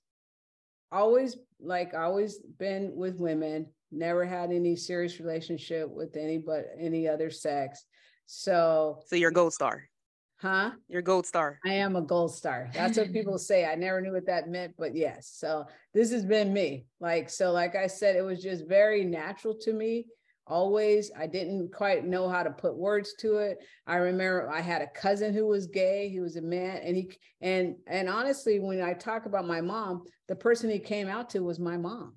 always 0.92 1.36
like 1.60 1.94
always 1.94 2.38
been 2.58 2.92
with 2.94 3.18
women 3.18 3.66
never 3.94 4.24
had 4.24 4.50
any 4.50 4.76
serious 4.76 5.20
relationship 5.20 5.88
with 5.88 6.16
any 6.16 6.38
but 6.38 6.66
any 6.78 7.08
other 7.08 7.30
sex. 7.30 7.84
So 8.26 9.00
So 9.06 9.16
you're 9.16 9.30
a 9.30 9.32
gold 9.32 9.52
star. 9.52 9.88
Huh? 10.36 10.72
You're 10.88 11.00
a 11.00 11.02
gold 11.04 11.26
star. 11.26 11.58
I 11.64 11.74
am 11.74 11.96
a 11.96 12.02
gold 12.02 12.34
star. 12.34 12.68
That's 12.74 12.98
what 12.98 13.12
people 13.12 13.38
say. 13.38 13.64
I 13.64 13.76
never 13.76 14.00
knew 14.00 14.12
what 14.12 14.26
that 14.26 14.48
meant, 14.48 14.74
but 14.76 14.94
yes. 14.94 15.32
So 15.34 15.64
this 15.94 16.10
has 16.12 16.24
been 16.24 16.52
me. 16.52 16.86
Like, 17.00 17.30
so 17.30 17.52
like 17.52 17.76
I 17.76 17.86
said, 17.86 18.16
it 18.16 18.22
was 18.22 18.42
just 18.42 18.66
very 18.68 19.04
natural 19.04 19.54
to 19.62 19.72
me. 19.72 20.06
Always, 20.46 21.10
I 21.18 21.26
didn't 21.26 21.72
quite 21.72 22.04
know 22.04 22.28
how 22.28 22.42
to 22.42 22.50
put 22.50 22.76
words 22.76 23.14
to 23.20 23.38
it. 23.38 23.56
I 23.86 23.96
remember 23.96 24.50
I 24.50 24.60
had 24.60 24.82
a 24.82 24.88
cousin 24.88 25.32
who 25.32 25.46
was 25.46 25.66
gay. 25.66 26.10
He 26.10 26.20
was 26.20 26.36
a 26.36 26.42
man, 26.42 26.82
and 26.84 26.94
he 26.94 27.10
and 27.40 27.76
and 27.86 28.10
honestly, 28.10 28.60
when 28.60 28.82
I 28.82 28.92
talk 28.92 29.24
about 29.24 29.46
my 29.46 29.62
mom, 29.62 30.04
the 30.28 30.36
person 30.36 30.68
he 30.68 30.78
came 30.78 31.08
out 31.08 31.30
to 31.30 31.42
was 31.42 31.58
my 31.58 31.78
mom 31.78 32.16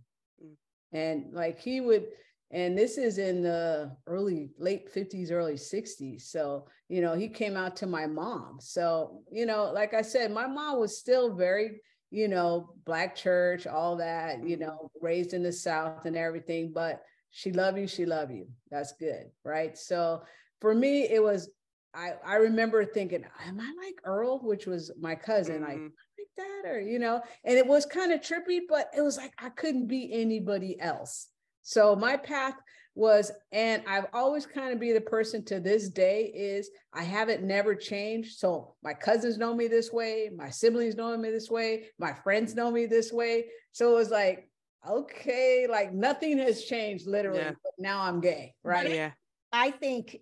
and 0.94 1.34
like 1.34 1.60
he 1.60 1.82
would 1.82 2.08
and 2.52 2.78
this 2.78 2.98
is 2.98 3.18
in 3.18 3.42
the 3.42 3.92
early 4.06 4.52
late 4.58 4.94
50s 4.94 5.32
early 5.32 5.56
60s 5.56 6.22
so 6.22 6.66
you 6.88 7.02
know 7.02 7.14
he 7.14 7.28
came 7.28 7.58
out 7.58 7.76
to 7.78 7.88
my 7.88 8.08
mom. 8.08 8.58
So 8.60 9.22
you 9.32 9.46
know 9.46 9.72
like 9.74 9.94
i 9.94 10.02
said 10.02 10.32
my 10.32 10.48
mom 10.48 10.80
was 10.80 10.98
still 10.98 11.34
very 11.34 11.82
you 12.10 12.28
know 12.28 12.74
black 12.86 13.16
church 13.16 13.68
all 13.68 13.98
that 13.98 14.44
you 14.44 14.56
mm-hmm. 14.56 14.66
know 14.66 14.92
raised 15.02 15.34
in 15.34 15.44
the 15.44 15.52
south 15.52 16.06
and 16.06 16.16
everything 16.16 16.72
but 16.74 17.02
she 17.32 17.52
love 17.52 17.78
you 17.78 17.88
she 17.88 18.06
love 18.06 18.32
you. 18.32 18.48
That's 18.72 18.94
good 18.94 19.26
right? 19.44 19.78
So 19.78 20.24
for 20.62 20.74
me 20.74 21.04
it 21.04 21.22
was 21.22 21.50
i 21.94 22.14
i 22.26 22.36
remember 22.36 22.84
thinking 22.84 23.24
am 23.46 23.60
i 23.60 23.74
like 23.86 23.96
earl? 24.04 24.40
which 24.40 24.66
was 24.66 24.92
my 25.00 25.16
cousin 25.16 25.62
mm-hmm. 25.62 25.84
like 25.84 25.92
that 26.38 26.70
or 26.70 26.80
you 26.80 27.00
know 27.00 27.22
and 27.44 27.58
it 27.58 27.66
was 27.66 27.86
kind 27.86 28.12
of 28.12 28.22
trippy 28.22 28.60
but 28.70 28.90
it 28.96 29.02
was 29.02 29.18
like 29.18 29.34
i 29.40 29.50
couldn't 29.50 29.88
be 29.88 30.12
anybody 30.14 30.80
else. 30.80 31.28
So 31.64 31.96
my 31.96 32.16
path 32.16 32.56
was 32.96 33.32
and 33.52 33.84
i've 33.88 34.08
always 34.14 34.46
kind 34.46 34.74
of 34.74 34.80
be 34.80 34.92
the 34.92 35.02
person 35.02 35.44
to 35.46 35.60
this 35.60 35.90
day 35.90 36.32
is 36.34 36.70
i 36.94 37.04
haven't 37.04 37.44
never 37.44 37.76
changed. 37.76 38.40
So 38.40 38.76
my 38.84 38.94
cousins 38.94 39.38
know 39.38 39.54
me 39.54 39.68
this 39.68 39.92
way 39.92 40.30
my 40.36 40.50
siblings 40.50 40.96
know 40.96 41.16
me 41.18 41.30
this 41.30 41.50
way 41.50 41.88
my 42.00 42.14
friends 42.14 42.56
know 42.56 42.72
me 42.72 42.86
this 42.86 43.12
way. 43.12 43.46
So 43.74 43.92
it 43.92 43.96
was 43.96 44.10
like 44.10 44.50
okay 44.90 45.68
like 45.70 45.94
nothing 45.94 46.38
has 46.38 46.64
changed 46.64 47.08
literally 47.08 47.40
yeah. 47.40 47.52
but 47.64 47.74
now 47.78 48.02
i'm 48.02 48.22
gay 48.22 48.54
right? 48.64 48.90
yeah 48.92 49.12
i 49.52 49.72
think 49.72 50.18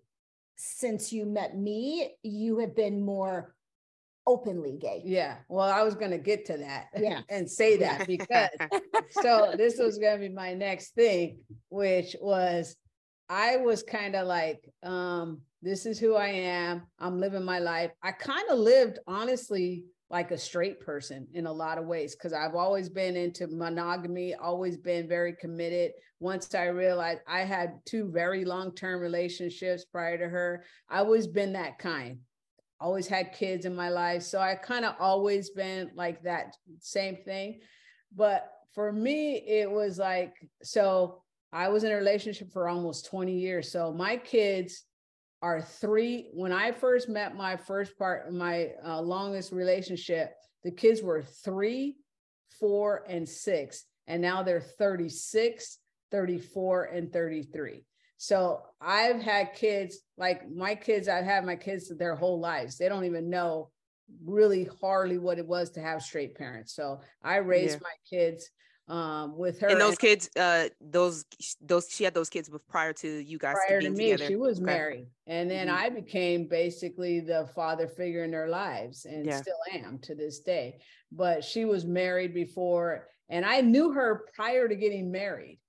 since 0.55 1.11
you 1.11 1.25
met 1.25 1.57
me 1.57 2.15
you 2.23 2.59
have 2.59 2.75
been 2.75 3.03
more 3.03 3.54
openly 4.27 4.77
gay. 4.79 5.01
Yeah. 5.05 5.37
Well, 5.49 5.69
I 5.69 5.83
was 5.83 5.95
going 5.95 6.11
to 6.11 6.17
get 6.17 6.45
to 6.45 6.57
that 6.57 6.87
yeah. 6.97 7.21
and 7.29 7.49
say 7.49 7.77
that 7.77 8.07
because 8.07 8.49
so 9.09 9.53
this 9.57 9.77
was 9.77 9.97
going 9.97 10.21
to 10.21 10.27
be 10.27 10.33
my 10.33 10.53
next 10.53 10.95
thing, 10.95 11.39
which 11.69 12.15
was 12.21 12.75
I 13.29 13.57
was 13.57 13.83
kind 13.83 14.15
of 14.15 14.27
like, 14.27 14.61
um, 14.83 15.41
this 15.61 15.85
is 15.85 15.99
who 15.99 16.15
I 16.15 16.27
am. 16.27 16.83
I'm 16.99 17.19
living 17.19 17.43
my 17.43 17.59
life. 17.59 17.91
I 18.03 18.11
kind 18.11 18.49
of 18.49 18.59
lived 18.59 18.99
honestly 19.07 19.85
like 20.11 20.29
a 20.29 20.37
straight 20.37 20.79
person 20.79 21.27
in 21.33 21.47
a 21.47 21.51
lot 21.51 21.79
of 21.79 21.87
ways 21.87 22.15
because 22.15 22.33
I've 22.33 22.53
always 22.53 22.89
been 22.89 23.15
into 23.15 23.47
monogamy, 23.47 24.35
always 24.35 24.77
been 24.77 25.07
very 25.07 25.33
committed. 25.33 25.93
Once 26.19 26.53
I 26.53 26.65
realized 26.65 27.21
I 27.27 27.41
had 27.41 27.79
two 27.85 28.11
very 28.11 28.45
long 28.45 28.75
term 28.75 29.01
relationships 29.01 29.85
prior 29.85 30.17
to 30.19 30.29
her, 30.29 30.63
I 30.87 30.99
always 30.99 31.25
been 31.25 31.53
that 31.53 31.79
kind. 31.79 32.19
Always 32.85 33.07
had 33.07 33.33
kids 33.33 33.65
in 33.65 33.75
my 33.75 33.89
life. 33.89 34.21
So 34.21 34.39
I 34.39 34.53
kind 34.53 34.85
of 34.85 34.93
always 34.99 35.49
been 35.49 35.89
like 35.95 36.21
that 36.21 36.55
same 36.79 37.17
thing. 37.25 37.61
But 38.15 38.51
for 38.75 38.91
me, 38.91 39.37
it 39.37 39.69
was 39.69 39.97
like, 39.97 40.35
so 40.61 41.23
I 41.51 41.69
was 41.69 41.83
in 41.83 41.91
a 41.91 41.95
relationship 41.95 42.51
for 42.53 42.69
almost 42.69 43.07
20 43.07 43.33
years. 43.33 43.71
So 43.71 43.91
my 43.91 44.17
kids 44.17 44.83
are 45.41 45.61
three. 45.61 46.29
When 46.31 46.51
I 46.51 46.71
first 46.71 47.09
met 47.09 47.35
my 47.35 47.57
first 47.57 47.97
part, 47.97 48.31
my 48.31 48.73
uh, 48.85 49.01
longest 49.01 49.51
relationship, 49.51 50.35
the 50.63 50.71
kids 50.71 51.01
were 51.01 51.23
three, 51.23 51.95
four, 52.59 53.03
and 53.09 53.27
six. 53.27 53.85
And 54.05 54.21
now 54.21 54.43
they're 54.43 54.61
36, 54.61 55.79
34, 56.11 56.83
and 56.83 57.11
33. 57.11 57.83
So 58.17 58.61
I've 58.81 59.21
had 59.21 59.53
kids, 59.53 59.99
like 60.17 60.49
my 60.49 60.75
kids, 60.75 61.07
I've 61.07 61.25
had 61.25 61.45
my 61.45 61.55
kids 61.55 61.91
their 61.97 62.15
whole 62.15 62.39
lives. 62.39 62.77
They 62.77 62.89
don't 62.89 63.05
even 63.05 63.29
know 63.29 63.69
really 64.23 64.69
hardly 64.81 65.17
what 65.17 65.39
it 65.39 65.47
was 65.47 65.71
to 65.71 65.81
have 65.81 66.01
straight 66.01 66.35
parents. 66.35 66.73
So 66.73 67.01
I 67.23 67.37
raised 67.37 67.79
yeah. 67.81 67.83
my 67.83 68.17
kids 68.17 68.49
um 68.87 69.35
with 69.35 69.59
her 69.59 69.67
and 69.69 69.81
those 69.81 69.89
and 69.91 69.99
kids 69.99 70.29
uh 70.39 70.65
those 70.79 71.25
those 71.59 71.89
she 71.89 72.03
had 72.03 72.13
those 72.13 72.29
kids 72.29 72.51
with 72.51 72.65
prior 72.67 72.93
to 72.93 73.07
you 73.07 73.39
guys 73.39 73.55
prior 73.65 73.81
to 73.81 73.89
me 73.89 74.11
together. 74.11 74.27
she 74.27 74.35
was 74.35 74.57
okay. 74.57 74.65
married 74.65 75.07
and 75.25 75.49
then 75.49 75.67
mm-hmm. 75.67 75.85
i 75.85 75.89
became 75.89 76.47
basically 76.47 77.19
the 77.19 77.49
father 77.55 77.87
figure 77.87 78.23
in 78.23 78.29
their 78.29 78.47
lives 78.47 79.05
and 79.05 79.25
yeah. 79.25 79.41
still 79.41 79.55
am 79.73 79.97
to 79.97 80.13
this 80.13 80.41
day 80.41 80.77
but 81.11 81.43
she 81.43 81.65
was 81.65 81.83
married 81.83 82.31
before 82.31 83.07
and 83.29 83.43
i 83.43 83.59
knew 83.59 83.91
her 83.91 84.25
prior 84.35 84.67
to 84.67 84.75
getting 84.75 85.11
married 85.11 85.59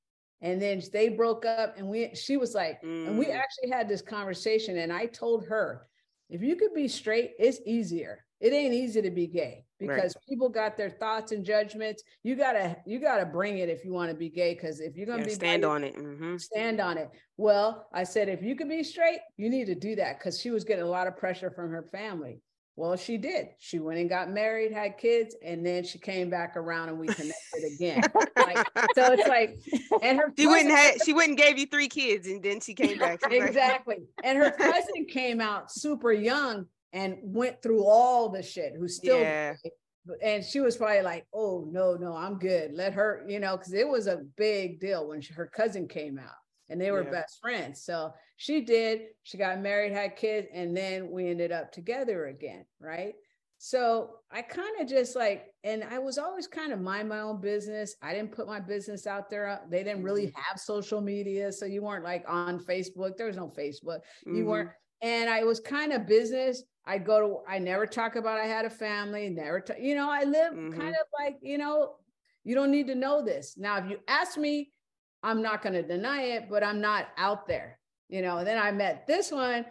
and 0.43 0.61
then 0.61 0.83
they 0.93 1.09
broke 1.09 1.45
up 1.45 1.77
and 1.79 1.87
we 1.87 2.15
she 2.15 2.37
was 2.37 2.55
like 2.55 2.81
mm. 2.83 3.07
and 3.07 3.19
we 3.19 3.27
mm. 3.27 3.35
actually 3.35 3.71
had 3.71 3.89
this 3.89 4.03
conversation 4.03 4.79
and 4.79 4.93
i 4.93 5.07
told 5.07 5.47
her 5.47 5.87
if 6.29 6.43
you 6.43 6.57
could 6.57 6.75
be 6.75 6.89
straight 6.89 7.33
it's 7.39 7.61
easier 7.67 8.25
it 8.41 8.53
ain't 8.53 8.75
easy 8.75 9.01
to 9.01 9.11
be 9.11 9.27
gay 9.27 9.65
because 9.79 10.15
right. 10.15 10.25
people 10.29 10.49
got 10.49 10.77
their 10.77 10.91
thoughts 10.91 11.33
and 11.33 11.45
judgments. 11.45 12.03
You 12.23 12.37
gotta 12.37 12.77
you 12.87 12.99
gotta 12.99 13.25
bring 13.25 13.59
it 13.59 13.69
if 13.69 13.85
you 13.85 13.93
want 13.93 14.11
to 14.11 14.17
be 14.17 14.29
gay. 14.29 14.55
Because 14.55 14.81
if 14.81 14.97
you're 14.97 15.07
gonna 15.07 15.21
yeah, 15.21 15.29
be 15.29 15.35
stand 15.35 15.65
on 15.65 15.85
it, 15.85 15.97
mm-hmm. 15.97 16.37
stand 16.37 16.81
on 16.81 16.99
it. 16.99 17.11
Well, 17.37 17.89
I 17.93 18.05
said 18.05 18.29
if 18.29 18.43
you 18.43 18.55
could 18.55 18.69
be 18.69 18.83
straight, 18.83 19.21
you 19.37 19.49
need 19.49 19.67
to 19.67 19.75
do 19.75 19.97
that 19.97 20.19
because 20.19 20.41
she 20.41 20.51
was 20.51 20.65
getting 20.65 20.85
a 20.85 20.89
lot 20.89 21.07
of 21.07 21.17
pressure 21.17 21.51
from 21.51 21.71
her 21.71 21.89
family. 21.93 22.41
Well, 22.79 22.95
she 22.97 23.17
did. 23.17 23.49
She 23.59 23.79
went 23.79 23.99
and 23.99 24.09
got 24.09 24.31
married, 24.31 24.71
had 24.71 24.99
kids, 24.99 25.35
and 25.43 25.65
then 25.65 25.83
she 25.83 25.99
came 25.99 26.29
back 26.29 26.57
around 26.57 26.91
and 26.91 26.99
we 26.99 27.07
connected 27.07 27.65
again. 27.75 28.03
like, 28.37 28.59
so 28.95 29.13
it's 29.13 29.27
like, 29.27 29.59
and 30.03 30.19
her 30.19 30.31
she 30.39 30.47
wouldn't 30.47 30.71
have 30.71 30.97
she 31.03 31.15
wouldn't 31.15 31.39
gave 31.39 31.59
you 31.59 31.67
three 31.67 31.89
kids, 31.89 32.27
and 32.27 32.43
then 32.43 32.61
she 32.61 32.75
came 32.75 32.99
back. 32.99 33.21
exactly. 33.31 33.97
and 34.23 34.37
her 34.37 34.51
cousin 34.51 35.07
came 35.09 35.41
out 35.41 35.73
super 35.73 36.13
young 36.13 36.67
and 36.93 37.19
went 37.23 37.63
through 37.63 37.85
all 37.85 38.29
the 38.29 38.43
shit 38.43 38.73
who's 38.79 38.97
still 38.97 39.21
yeah. 39.21 39.55
and 40.23 40.45
she 40.45 40.61
was 40.61 40.77
probably 40.77 41.03
like 41.03 41.27
oh 41.35 41.67
no 41.71 41.95
no 41.95 42.17
i'm 42.17 42.39
good 42.39 42.73
let 42.73 42.93
her 42.93 43.25
you 43.29 43.39
know 43.39 43.57
because 43.57 43.75
it 43.75 43.87
was 43.87 44.07
a 44.07 44.23
big 44.37 44.81
deal 44.81 45.07
when 45.07 45.21
she, 45.21 45.35
her 45.35 45.47
cousin 45.47 45.87
came 45.87 46.19
out 46.19 46.37
and 46.69 46.81
they 46.81 46.91
were 46.91 47.05
yeah. 47.05 47.11
best 47.11 47.39
friends 47.41 47.83
so 47.83 48.13
she 48.37 48.61
did 48.61 49.03
she 49.23 49.39
got 49.39 49.61
married 49.61 49.93
had 49.93 50.17
kids 50.17 50.47
and 50.53 50.77
then 50.77 51.11
we 51.11 51.29
ended 51.29 51.53
up 51.53 51.73
together 51.73 52.27
again 52.27 52.65
right 52.81 53.15
so 53.59 54.11
i 54.31 54.43
kind 54.43 54.81
of 54.81 54.87
just 54.87 55.17
like 55.17 55.47
and 55.65 55.83
i 55.85 55.99
was 55.99 56.19
always 56.19 56.47
kind 56.47 56.73
of 56.73 56.81
mind 56.81 57.09
my 57.09 57.21
own 57.21 57.41
business 57.41 57.97
i 58.03 58.13
didn't 58.13 58.33
put 58.33 58.47
my 58.47 58.61
business 58.61 59.07
out 59.07 59.31
there 59.31 59.61
they 59.71 59.83
didn't 59.83 60.03
really 60.03 60.27
mm-hmm. 60.27 60.41
have 60.49 60.61
social 60.61 61.01
media 61.01 61.51
so 61.51 61.65
you 61.65 61.83
weren't 61.83 62.05
like 62.05 62.25
on 62.29 62.59
facebook 62.59 63.17
there 63.17 63.27
was 63.27 63.37
no 63.37 63.51
facebook 63.57 64.01
you 64.27 64.33
mm-hmm. 64.33 64.45
weren't 64.45 64.71
and 65.03 65.29
I 65.29 65.45
was 65.45 65.61
kind 65.61 65.93
of 65.93 66.07
business. 66.07 66.63
I 66.87 66.99
go 66.99 67.21
to, 67.21 67.51
I 67.51 67.59
never 67.59 67.87
talk 67.87 68.17
about 68.17 68.39
I 68.39 68.47
had 68.47 68.65
a 68.65 68.71
family, 68.71 69.29
never, 69.29 69.61
t- 69.61 69.75
you 69.81 69.95
know, 69.95 70.11
I 70.11 70.25
live 70.25 70.53
mm-hmm. 70.53 70.79
kind 70.79 70.95
of 70.95 71.07
like, 71.19 71.37
you 71.43 71.59
know, 71.59 71.97
you 72.45 72.55
don't 72.55 72.71
need 72.71 72.87
to 72.87 72.95
know 72.95 73.23
this. 73.23 73.57
Now, 73.57 73.79
if 73.79 73.91
you 73.91 73.99
ask 74.09 74.39
me, 74.39 74.71
I'm 75.23 75.43
not 75.43 75.63
going 75.63 75.75
to 75.75 75.83
deny 75.83 76.23
it, 76.23 76.49
but 76.49 76.63
I'm 76.63 76.81
not 76.81 77.09
out 77.17 77.47
there, 77.47 77.79
you 78.09 78.23
know. 78.23 78.39
And 78.39 78.47
then 78.47 78.59
I 78.59 78.71
met 78.73 79.07
this 79.07 79.31
one, 79.31 79.65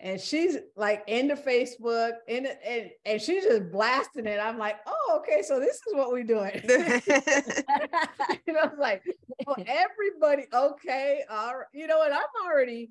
and 0.00 0.20
she's 0.20 0.56
like 0.76 1.02
into 1.06 1.36
Facebook, 1.36 2.12
and 2.28 2.46
and 2.64 2.90
and 3.04 3.20
she's 3.20 3.44
just 3.44 3.70
blasting 3.70 4.26
it. 4.26 4.38
I'm 4.38 4.58
like, 4.58 4.76
oh, 4.86 5.20
okay, 5.20 5.42
so 5.42 5.58
this 5.58 5.76
is 5.76 5.94
what 5.94 6.10
we're 6.10 6.24
doing. 6.24 6.52
you 8.46 8.52
know, 8.52 8.70
like, 8.78 9.02
well, 9.46 9.56
everybody, 9.66 10.46
okay, 10.52 11.24
all 11.30 11.56
right, 11.56 11.66
you 11.72 11.86
know, 11.86 12.02
and 12.02 12.14
I'm 12.14 12.20
already 12.44 12.90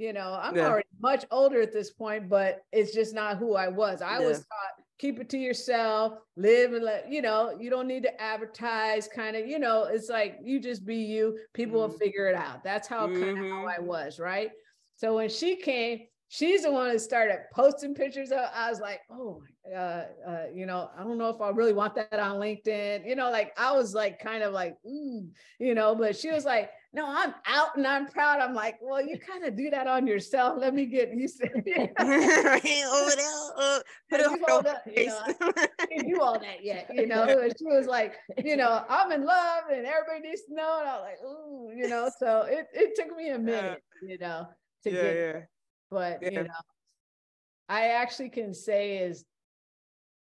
you 0.00 0.14
know, 0.14 0.38
I'm 0.40 0.56
yeah. 0.56 0.66
already 0.66 0.88
much 0.98 1.26
older 1.30 1.60
at 1.60 1.74
this 1.74 1.90
point, 1.90 2.30
but 2.30 2.64
it's 2.72 2.94
just 2.94 3.14
not 3.14 3.36
who 3.36 3.54
I 3.54 3.68
was. 3.68 4.00
I 4.00 4.18
yeah. 4.18 4.28
was 4.28 4.38
taught 4.38 4.79
keep 5.00 5.18
it 5.18 5.30
to 5.30 5.38
yourself, 5.38 6.12
live 6.36 6.74
and 6.74 6.84
let, 6.84 7.10
you 7.10 7.22
know, 7.22 7.56
you 7.58 7.70
don't 7.70 7.88
need 7.88 8.02
to 8.02 8.20
advertise, 8.20 9.08
kind 9.08 9.34
of, 9.34 9.46
you 9.46 9.58
know, 9.58 9.84
it's 9.84 10.10
like 10.10 10.38
you 10.42 10.60
just 10.60 10.84
be 10.84 10.96
you, 10.96 11.38
people 11.54 11.80
mm-hmm. 11.80 11.92
will 11.92 11.98
figure 11.98 12.26
it 12.26 12.34
out. 12.34 12.62
That's 12.62 12.86
how 12.86 13.06
mm-hmm. 13.06 13.22
kind 13.22 13.38
of 13.38 13.50
how 13.50 13.66
I 13.66 13.80
was, 13.80 14.18
right? 14.18 14.50
So 14.96 15.16
when 15.16 15.30
she 15.30 15.56
came, 15.56 16.00
she's 16.28 16.62
the 16.62 16.70
one 16.70 16.92
that 16.92 17.00
started 17.00 17.40
posting 17.52 17.92
pictures 17.92 18.30
of 18.30 18.38
i 18.54 18.70
was 18.70 18.78
like 18.80 19.00
oh 19.10 19.42
uh, 19.74 20.04
uh, 20.26 20.44
you 20.54 20.64
know 20.64 20.88
i 20.96 21.02
don't 21.02 21.18
know 21.18 21.28
if 21.28 21.40
i 21.40 21.50
really 21.50 21.72
want 21.72 21.92
that 21.94 22.14
on 22.14 22.36
linkedin 22.36 23.04
you 23.04 23.16
know 23.16 23.30
like 23.30 23.52
i 23.58 23.72
was 23.72 23.94
like 23.94 24.20
kind 24.20 24.44
of 24.44 24.52
like 24.52 24.76
ooh, 24.86 25.26
you 25.58 25.74
know 25.74 25.94
but 25.94 26.16
she 26.16 26.30
was 26.30 26.44
like 26.44 26.70
no 26.92 27.06
i'm 27.06 27.34
out 27.46 27.76
and 27.76 27.86
i'm 27.86 28.06
proud. 28.06 28.40
I'm 28.40 28.54
like 28.54 28.78
well 28.80 29.00
you 29.00 29.18
kind 29.18 29.44
of 29.44 29.56
do 29.56 29.70
that 29.70 29.86
on 29.86 30.06
yourself. 30.06 30.58
Let 30.58 30.74
me 30.74 30.86
get 30.86 31.14
used 31.14 31.38
to 31.40 31.46
it. 31.54 31.92
Over 31.98 33.16
there 33.16 33.26
uh, 33.56 33.78
put 34.10 34.20
you, 34.20 34.44
hold 34.48 34.66
up, 34.66 34.82
you 34.86 35.06
know, 35.06 35.20
I 35.26 36.02
do 36.02 36.20
all 36.20 36.38
that 36.38 36.64
yet 36.64 36.90
you 36.92 37.06
know? 37.06 37.22
And 37.40 37.54
she 37.58 37.64
was 37.64 37.86
like 37.86 38.14
you 38.44 38.56
know 38.56 38.84
i'm 38.88 39.12
in 39.12 39.24
love 39.24 39.64
and 39.72 39.86
everybody 39.86 40.28
needs 40.28 40.42
to 40.42 40.54
know. 40.54 40.78
And 40.80 40.88
i 40.88 40.94
was 40.94 41.02
like 41.02 41.18
ooh 41.24 41.70
you 41.74 41.88
know? 41.88 42.10
So 42.18 42.42
it, 42.48 42.66
it 42.72 42.94
took 42.96 43.16
me 43.16 43.30
a 43.30 43.38
minute 43.38 43.82
you 44.02 44.18
know 44.18 44.46
to 44.84 44.90
yeah, 44.90 45.02
get 45.02 45.16
yeah. 45.16 45.40
but 45.90 46.18
yeah. 46.22 46.30
you 46.30 46.44
know 46.44 46.54
i 47.68 47.88
actually 47.88 48.30
can 48.30 48.54
say 48.54 48.98
is 48.98 49.24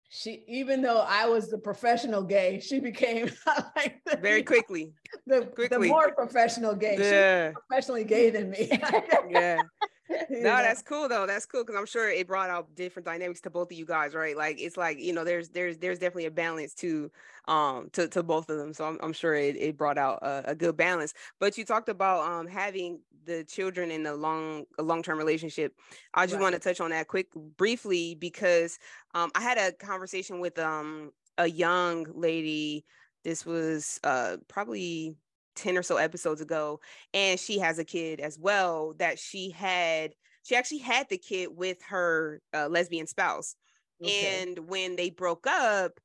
she 0.10 0.43
even 0.48 0.82
though 0.82 1.06
i 1.08 1.28
was 1.28 1.50
the 1.50 1.58
professional 1.58 2.24
gay 2.24 2.60
she 2.60 2.80
became 2.80 3.30
like 3.76 4.02
the, 4.06 4.17
very 4.17 4.41
quickly 4.54 4.91
the, 5.28 5.45
quickly. 5.45 5.67
the 5.67 5.80
more 5.80 6.12
professional 6.13 6.74
gay 6.76 6.98
yeah. 7.00 7.52
professionally 7.52 8.04
gay 8.04 8.32
than 8.32 8.50
me 8.50 8.69
yeah 9.30 9.62
no, 10.30 10.39
know? 10.39 10.58
that's 10.58 10.82
cool 10.82 11.08
though. 11.08 11.26
That's 11.26 11.45
cool 11.45 11.63
because 11.63 11.80
I'm 11.80 11.86
sure 11.86 12.10
it 12.10 12.28
brought 12.28 12.50
out 12.50 12.76
different 12.76 13.06
dynamics 13.06 13.41
to 13.41 13.50
both 13.50 13.72
of 13.72 13.78
you 13.78 13.86
guys, 13.86 14.13
right? 14.13 14.36
Like 14.36 14.60
it's 14.60 14.78
like 14.78 15.00
you 15.00 15.13
know, 15.13 15.24
there's 15.24 15.50
there's 15.50 15.78
there's 15.78 16.00
definitely 16.00 16.26
a 16.26 16.32
balance 16.32 16.74
to 16.76 17.12
um 17.48 17.89
to 17.93 18.08
to 18.10 18.24
both 18.24 18.50
of 18.50 18.58
them. 18.58 18.74
So 18.74 18.86
I'm 18.86 18.98
I'm 19.02 19.13
sure 19.13 19.36
it, 19.36 19.56
it 19.56 19.78
brought 19.78 19.98
out 19.98 20.19
a, 20.22 20.52
a 20.52 20.56
good 20.56 20.76
balance. 20.76 21.13
But 21.39 21.58
you 21.58 21.65
talked 21.65 21.89
about 21.89 22.30
um 22.30 22.48
having 22.48 23.00
the 23.26 23.43
children 23.43 23.91
in 23.91 24.06
a 24.06 24.13
long 24.13 24.65
a 24.80 24.84
long 24.84 25.04
term 25.04 25.17
relationship. 25.17 25.74
I 26.13 26.26
just 26.26 26.36
right. 26.36 26.41
want 26.41 26.54
to 26.56 26.60
touch 26.60 26.82
on 26.82 26.89
that 26.89 27.08
quick 27.08 27.28
briefly 27.58 28.15
because 28.15 28.80
um 29.13 29.32
I 29.36 29.41
had 29.41 29.58
a 29.58 29.72
conversation 29.74 30.39
with 30.39 30.58
um 30.58 31.12
a 31.38 31.48
young 31.48 32.08
lady. 32.15 32.86
This 33.24 33.45
was 33.45 34.00
uh 34.04 34.38
probably 34.48 35.15
10 35.60 35.78
or 35.78 35.84
so 35.84 35.98
episodes 35.98 36.41
ago 36.41 36.80
and 37.13 37.39
she 37.39 37.60
has 37.60 37.80
a 37.80 37.84
kid 37.84 38.19
as 38.19 38.38
well 38.39 38.93
that 38.98 39.19
she 39.19 39.50
had 39.50 40.13
she 40.43 40.56
actually 40.56 40.80
had 40.80 41.08
the 41.10 41.17
kid 41.17 41.50
with 41.56 41.78
her 41.88 42.41
uh, 42.54 42.67
lesbian 42.67 43.08
spouse 43.08 43.56
okay. 44.04 44.41
and 44.41 44.60
when 44.69 44.95
they 44.95 45.10
broke 45.10 45.45
up 45.48 46.00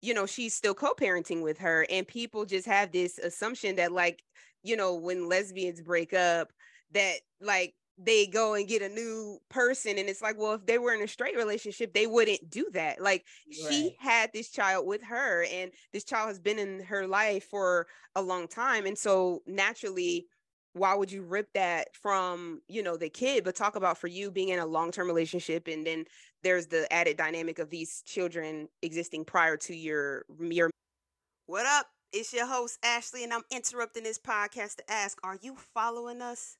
you 0.00 0.14
know 0.14 0.26
she's 0.26 0.54
still 0.54 0.74
co-parenting 0.74 1.42
with 1.42 1.58
her 1.58 1.86
and 1.90 2.06
people 2.06 2.44
just 2.44 2.66
have 2.66 2.92
this 2.92 3.18
assumption 3.18 3.76
that 3.76 3.92
like 3.92 4.22
you 4.62 4.76
know 4.76 4.94
when 4.94 5.28
lesbians 5.28 5.80
break 5.80 6.12
up 6.12 6.52
that 6.92 7.16
like 7.40 7.74
they 7.96 8.26
go 8.26 8.54
and 8.54 8.66
get 8.66 8.82
a 8.82 8.88
new 8.88 9.38
person 9.48 9.98
and 9.98 10.08
it's 10.08 10.20
like 10.20 10.36
well 10.36 10.54
if 10.54 10.66
they 10.66 10.78
were 10.78 10.92
in 10.92 11.02
a 11.02 11.08
straight 11.08 11.36
relationship 11.36 11.92
they 11.94 12.06
wouldn't 12.06 12.50
do 12.50 12.68
that. 12.72 13.00
Like 13.00 13.24
right. 13.46 13.72
she 13.72 13.96
had 14.00 14.30
this 14.32 14.50
child 14.50 14.86
with 14.86 15.02
her 15.04 15.44
and 15.44 15.70
this 15.92 16.04
child 16.04 16.28
has 16.28 16.40
been 16.40 16.58
in 16.58 16.80
her 16.84 17.06
life 17.06 17.44
for 17.44 17.86
a 18.16 18.22
long 18.22 18.48
time 18.48 18.86
and 18.86 18.98
so 18.98 19.42
naturally 19.46 20.26
why 20.72 20.92
would 20.92 21.12
you 21.12 21.22
rip 21.22 21.52
that 21.54 21.94
from 21.94 22.60
you 22.68 22.82
know 22.82 22.96
the 22.96 23.08
kid? 23.08 23.44
But 23.44 23.54
talk 23.54 23.76
about 23.76 23.96
for 23.96 24.08
you 24.08 24.30
being 24.30 24.48
in 24.48 24.58
a 24.58 24.66
long-term 24.66 25.06
relationship 25.06 25.68
and 25.68 25.86
then 25.86 26.04
there's 26.42 26.66
the 26.66 26.92
added 26.92 27.16
dynamic 27.16 27.60
of 27.60 27.70
these 27.70 28.02
children 28.04 28.68
existing 28.82 29.24
prior 29.24 29.56
to 29.58 29.74
your 29.74 30.24
your 30.40 30.70
what 31.46 31.66
up? 31.66 31.86
It's 32.12 32.32
your 32.32 32.46
host 32.46 32.78
ashley 32.84 33.24
and 33.24 33.32
i'm 33.32 33.42
interrupting 33.50 34.04
this 34.04 34.18
podcast 34.18 34.76
to 34.76 34.90
ask 34.90 35.18
are 35.24 35.38
you 35.42 35.56
following 35.74 36.22
us 36.22 36.56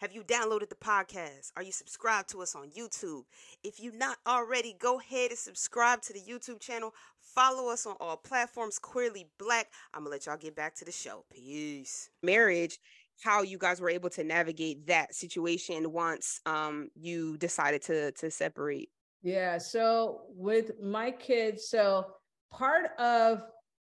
Have 0.00 0.12
you 0.14 0.22
downloaded 0.22 0.70
the 0.70 0.76
podcast? 0.76 1.52
Are 1.56 1.62
you 1.62 1.72
subscribed 1.72 2.30
to 2.30 2.40
us 2.40 2.54
on 2.54 2.70
YouTube? 2.70 3.24
If 3.62 3.78
you're 3.78 3.94
not 3.94 4.16
already, 4.26 4.74
go 4.78 4.98
ahead 4.98 5.28
and 5.28 5.38
subscribe 5.38 6.00
to 6.02 6.14
the 6.14 6.20
YouTube 6.20 6.58
channel. 6.58 6.94
Follow 7.20 7.70
us 7.70 7.84
on 7.84 7.96
all 8.00 8.16
platforms, 8.16 8.78
Queerly 8.78 9.26
Blax. 9.38 9.64
I'm 9.92 10.04
going 10.04 10.06
to 10.06 10.10
let 10.12 10.24
y'all 10.24 10.38
get 10.38 10.56
back 10.56 10.74
to 10.76 10.86
the 10.86 10.90
show. 10.90 11.26
Peace. 11.30 12.08
Marriage, 12.22 12.78
how 13.22 13.42
you 13.42 13.58
guys 13.58 13.78
were 13.78 13.90
able 13.90 14.08
to 14.08 14.24
navigate 14.24 14.86
that 14.86 15.14
situation 15.14 15.92
once 15.92 16.40
um, 16.46 16.88
you 16.98 17.36
decided 17.36 17.82
to, 17.82 18.10
to 18.12 18.30
separate. 18.30 18.88
Yeah. 19.22 19.58
So 19.58 20.22
with 20.30 20.80
my 20.82 21.10
kids, 21.10 21.68
so 21.68 22.06
part 22.50 22.98
of, 22.98 23.42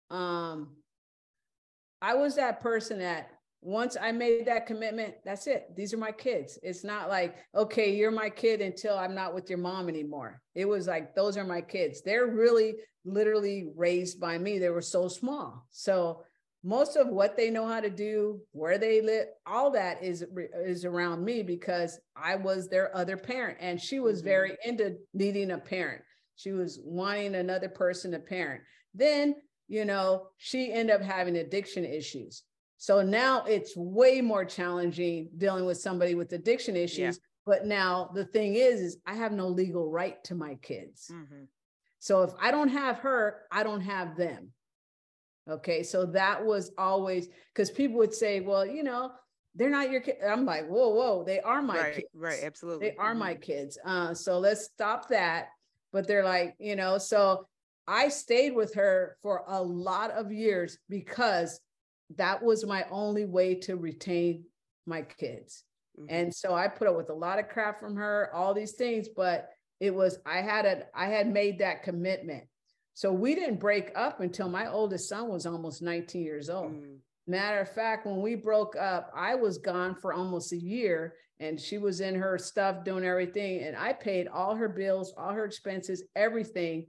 um, 0.10 0.78
I 2.02 2.13
was 2.13 2.38
that 2.38 2.62
person 2.62 3.00
that 3.00 3.32
once 3.62 3.98
I 4.00 4.12
made 4.12 4.46
that 4.46 4.65
commitment, 4.65 5.15
that's 5.26 5.48
it. 5.48 5.76
These 5.76 5.93
are 5.93 5.98
my 5.98 6.12
kids. 6.12 6.60
It's 6.62 6.84
not 6.84 7.10
like, 7.10 7.36
okay, 7.56 7.96
you're 7.96 8.12
my 8.12 8.30
kid 8.30 8.62
until 8.62 8.98
I'm 8.98 9.15
not 9.15 9.34
with 9.34 9.50
your 9.50 9.60
mom 9.60 9.89
anymore. 9.89 10.41
It 10.56 10.65
was 10.65 10.88
like, 10.88 11.15
those 11.15 11.38
are 11.38 11.43
my 11.43 11.62
kids. 11.62 12.02
They're 12.02 12.28
really 12.28 12.76
literally 13.04 13.72
raised 13.76 14.20
by 14.20 14.38
me. 14.38 14.60
They 14.60 14.70
were 14.70 14.82
so 14.82 15.08
small. 15.08 15.65
So 15.72 16.24
most 16.63 16.98
of 16.98 17.08
what 17.08 17.38
they 17.38 17.50
know 17.50 17.67
how 17.67 17.80
to 17.80 17.89
do, 17.89 18.41
where 18.52 18.78
they 18.78 19.02
live, 19.02 19.28
all 19.46 19.72
that 19.72 20.04
is 20.04 20.26
is 20.65 20.86
around 20.86 21.24
me 21.24 21.41
because 21.41 22.00
I 22.15 22.36
was 22.36 22.67
their 22.67 22.96
other 22.96 23.17
parent 23.17 23.58
and 23.62 23.82
she 23.82 24.00
was 24.00 24.20
mm-hmm. 24.20 24.28
very 24.28 24.58
into 24.65 24.98
needing 25.13 25.52
a 25.52 25.58
parent. 25.58 26.02
She 26.36 26.52
was 26.52 26.80
wanting 26.84 27.36
another 27.36 27.70
person 27.70 28.12
to 28.12 28.20
parent. 28.20 28.62
Then, 28.93 29.36
you 29.67 29.86
know, 29.86 30.28
she 30.38 30.72
ended 30.72 30.96
up 30.96 31.02
having 31.02 31.38
addiction 31.38 31.86
issues. 31.86 32.43
So 32.77 33.01
now 33.01 33.43
it's 33.43 33.75
way 33.75 34.21
more 34.21 34.45
challenging 34.45 35.29
dealing 35.37 35.65
with 35.65 35.77
somebody 35.77 36.15
with 36.15 36.33
addiction 36.33 36.75
issues. 36.75 36.97
Yeah. 36.99 37.23
But 37.45 37.65
now 37.65 38.11
the 38.13 38.25
thing 38.25 38.55
is, 38.55 38.81
is 38.81 38.97
I 39.05 39.15
have 39.15 39.31
no 39.31 39.47
legal 39.47 39.89
right 39.89 40.23
to 40.25 40.35
my 40.35 40.55
kids. 40.55 41.09
Mm-hmm. 41.11 41.45
So 41.99 42.21
if 42.23 42.31
I 42.39 42.51
don't 42.51 42.69
have 42.69 42.99
her, 42.99 43.41
I 43.51 43.63
don't 43.63 43.81
have 43.81 44.15
them. 44.15 44.51
Okay. 45.49 45.81
So 45.81 46.05
that 46.07 46.45
was 46.45 46.71
always 46.77 47.29
because 47.53 47.71
people 47.71 47.97
would 47.97 48.13
say, 48.13 48.41
well, 48.41 48.65
you 48.65 48.83
know, 48.83 49.11
they're 49.55 49.69
not 49.69 49.89
your 49.89 50.01
kids. 50.01 50.19
I'm 50.27 50.45
like, 50.45 50.67
whoa, 50.67 50.89
whoa, 50.89 51.23
they 51.23 51.39
are 51.39 51.61
my 51.61 51.77
right, 51.77 51.95
kids. 51.95 52.07
Right, 52.13 52.39
absolutely. 52.43 52.89
They 52.89 52.95
are 52.97 53.11
mm-hmm. 53.11 53.19
my 53.19 53.33
kids. 53.35 53.77
Uh, 53.83 54.13
so 54.13 54.37
let's 54.39 54.65
stop 54.65 55.09
that. 55.09 55.47
But 55.91 56.05
they're 56.05 56.23
like, 56.23 56.55
you 56.59 56.75
know, 56.75 56.97
so 56.97 57.47
I 57.87 58.09
stayed 58.09 58.53
with 58.53 58.75
her 58.75 59.17
for 59.23 59.43
a 59.47 59.63
lot 59.63 60.11
of 60.11 60.31
years 60.31 60.77
because 60.89 61.59
that 62.15 62.41
was 62.41 62.65
my 62.65 62.86
only 62.89 63.26
way 63.26 63.56
to 63.56 63.76
retain 63.76 64.46
my 64.86 65.02
kids. 65.02 65.63
Mm-hmm. 66.00 66.08
And 66.10 66.34
so 66.34 66.54
I 66.54 66.67
put 66.67 66.88
up 66.88 66.96
with 66.96 67.10
a 67.10 67.13
lot 67.13 67.39
of 67.39 67.50
crap 67.50 67.80
from 67.80 67.96
her, 67.96 68.30
all 68.34 68.54
these 68.54 68.74
things, 68.74 69.08
but 69.15 69.50
it 69.80 69.93
was 69.93 70.20
I 70.26 70.41
had 70.41 70.65
a 70.65 70.84
I 70.96 71.08
had 71.08 71.32
made 71.32 71.60
that 71.60 71.84
commitment. 71.84 72.43
So 72.93 73.12
we 73.12 73.36
didn't 73.36 73.60
break 73.60 73.91
up 73.96 74.22
until 74.22 74.50
my 74.50 74.67
oldest 74.67 75.08
son 75.08 75.30
was 75.30 75.46
almost 75.46 75.84
19 75.84 76.24
years 76.24 76.50
old. 76.50 76.72
Mm. 76.72 76.98
Matter 77.28 77.60
of 77.60 77.70
fact, 77.70 78.08
when 78.08 78.22
we 78.22 78.36
broke 78.36 78.76
up, 78.76 79.12
I 79.15 79.36
was 79.36 79.58
gone 79.58 79.96
for 79.96 80.13
almost 80.13 80.54
a 80.54 80.58
year 80.58 81.13
and 81.39 81.60
she 81.60 81.78
was 81.78 82.02
in 82.02 82.15
her 82.15 82.38
stuff 82.38 82.84
doing 82.84 83.06
everything. 83.06 83.63
And 83.63 83.76
I 83.76 83.93
paid 83.93 84.28
all 84.28 84.56
her 84.56 84.70
bills, 84.70 85.13
all 85.15 85.34
her 85.34 85.46
expenses, 85.46 86.04
everything, 86.15 86.88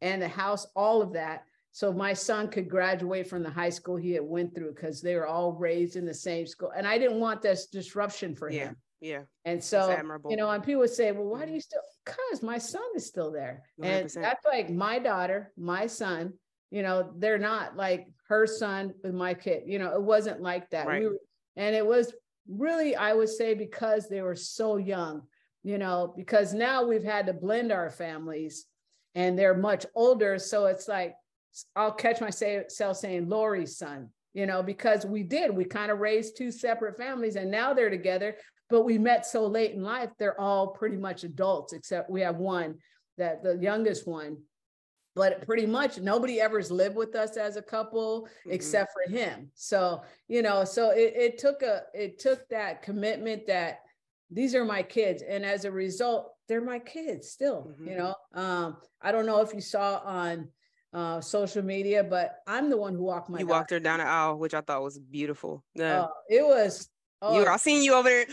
and 0.00 0.22
the 0.22 0.28
house, 0.28 0.66
all 0.76 1.02
of 1.02 1.14
that 1.14 1.44
so 1.72 1.92
my 1.92 2.12
son 2.12 2.48
could 2.48 2.68
graduate 2.68 3.28
from 3.28 3.42
the 3.42 3.50
high 3.50 3.70
school 3.70 3.96
he 3.96 4.12
had 4.12 4.24
went 4.24 4.54
through 4.54 4.72
because 4.74 5.00
they 5.00 5.14
were 5.14 5.26
all 5.26 5.52
raised 5.52 5.96
in 5.96 6.04
the 6.04 6.14
same 6.14 6.46
school 6.46 6.72
and 6.76 6.86
i 6.86 6.98
didn't 6.98 7.20
want 7.20 7.42
this 7.42 7.66
disruption 7.66 8.34
for 8.34 8.50
yeah, 8.50 8.66
him 8.66 8.76
yeah 9.00 9.22
and 9.44 9.62
so 9.62 9.96
you 10.28 10.36
know 10.36 10.50
and 10.50 10.62
people 10.62 10.80
would 10.80 10.90
say 10.90 11.10
well 11.12 11.24
why 11.24 11.44
do 11.46 11.52
you 11.52 11.60
still 11.60 11.80
because 12.04 12.42
my 12.42 12.58
son 12.58 12.82
is 12.94 13.06
still 13.06 13.30
there 13.30 13.62
100%. 13.80 13.86
and 13.86 14.24
that's 14.24 14.44
like 14.44 14.70
my 14.70 14.98
daughter 14.98 15.52
my 15.56 15.86
son 15.86 16.32
you 16.70 16.82
know 16.82 17.10
they're 17.16 17.38
not 17.38 17.76
like 17.76 18.06
her 18.28 18.46
son 18.46 18.92
with 19.02 19.14
my 19.14 19.34
kid 19.34 19.62
you 19.66 19.78
know 19.78 19.94
it 19.94 20.02
wasn't 20.02 20.40
like 20.40 20.68
that 20.70 20.86
right. 20.86 21.00
we 21.00 21.08
were, 21.08 21.18
and 21.56 21.74
it 21.74 21.84
was 21.84 22.12
really 22.48 22.94
i 22.96 23.12
would 23.12 23.28
say 23.28 23.54
because 23.54 24.08
they 24.08 24.22
were 24.22 24.36
so 24.36 24.76
young 24.76 25.22
you 25.62 25.78
know 25.78 26.12
because 26.16 26.52
now 26.52 26.84
we've 26.84 27.04
had 27.04 27.26
to 27.26 27.32
blend 27.32 27.72
our 27.72 27.90
families 27.90 28.66
and 29.14 29.38
they're 29.38 29.56
much 29.56 29.86
older 29.94 30.38
so 30.38 30.66
it's 30.66 30.88
like 30.88 31.14
I'll 31.74 31.92
catch 31.92 32.20
myself 32.20 32.96
saying 32.96 33.28
Lori's 33.28 33.76
son, 33.76 34.08
you 34.34 34.46
know, 34.46 34.62
because 34.62 35.04
we 35.04 35.22
did. 35.22 35.54
We 35.54 35.64
kind 35.64 35.90
of 35.90 35.98
raised 35.98 36.36
two 36.36 36.50
separate 36.50 36.96
families 36.96 37.36
and 37.36 37.50
now 37.50 37.74
they're 37.74 37.90
together, 37.90 38.36
but 38.68 38.84
we 38.84 38.98
met 38.98 39.26
so 39.26 39.46
late 39.46 39.72
in 39.72 39.82
life, 39.82 40.10
they're 40.18 40.40
all 40.40 40.68
pretty 40.68 40.96
much 40.96 41.24
adults, 41.24 41.72
except 41.72 42.10
we 42.10 42.20
have 42.20 42.36
one 42.36 42.76
that 43.18 43.42
the 43.42 43.56
youngest 43.56 44.06
one. 44.06 44.38
But 45.16 45.44
pretty 45.44 45.66
much 45.66 45.98
nobody 45.98 46.40
ever's 46.40 46.70
lived 46.70 46.94
with 46.94 47.16
us 47.16 47.36
as 47.36 47.56
a 47.56 47.62
couple 47.62 48.22
mm-hmm. 48.22 48.52
except 48.52 48.92
for 48.92 49.12
him. 49.12 49.50
So, 49.54 50.02
you 50.28 50.40
know, 50.40 50.64
so 50.64 50.90
it, 50.90 51.14
it 51.16 51.38
took 51.38 51.62
a 51.62 51.82
it 51.92 52.20
took 52.20 52.48
that 52.48 52.82
commitment 52.82 53.48
that 53.48 53.80
these 54.30 54.54
are 54.54 54.64
my 54.64 54.84
kids. 54.84 55.24
And 55.28 55.44
as 55.44 55.64
a 55.64 55.72
result, 55.72 56.32
they're 56.48 56.60
my 56.60 56.78
kids 56.78 57.28
still, 57.28 57.72
mm-hmm. 57.72 57.88
you 57.88 57.96
know. 57.96 58.14
Um, 58.34 58.76
I 59.02 59.10
don't 59.10 59.26
know 59.26 59.40
if 59.40 59.52
you 59.52 59.60
saw 59.60 60.00
on 60.04 60.48
uh, 60.92 61.20
social 61.20 61.62
media, 61.62 62.02
but 62.02 62.36
I'm 62.46 62.70
the 62.70 62.76
one 62.76 62.94
who 62.94 63.04
walked 63.04 63.30
my. 63.30 63.38
You 63.38 63.46
walked 63.46 63.70
her 63.70 63.80
down 63.80 63.98
the 63.98 64.06
aisle, 64.06 64.38
which 64.38 64.54
I 64.54 64.60
thought 64.60 64.82
was 64.82 64.98
beautiful. 64.98 65.64
Yeah, 65.74 66.02
uh, 66.02 66.08
it 66.28 66.44
was. 66.44 66.88
Oh. 67.22 67.38
You, 67.38 67.46
I 67.46 67.56
seen 67.56 67.82
you 67.82 67.94
over 67.94 68.08
there. 68.08 68.26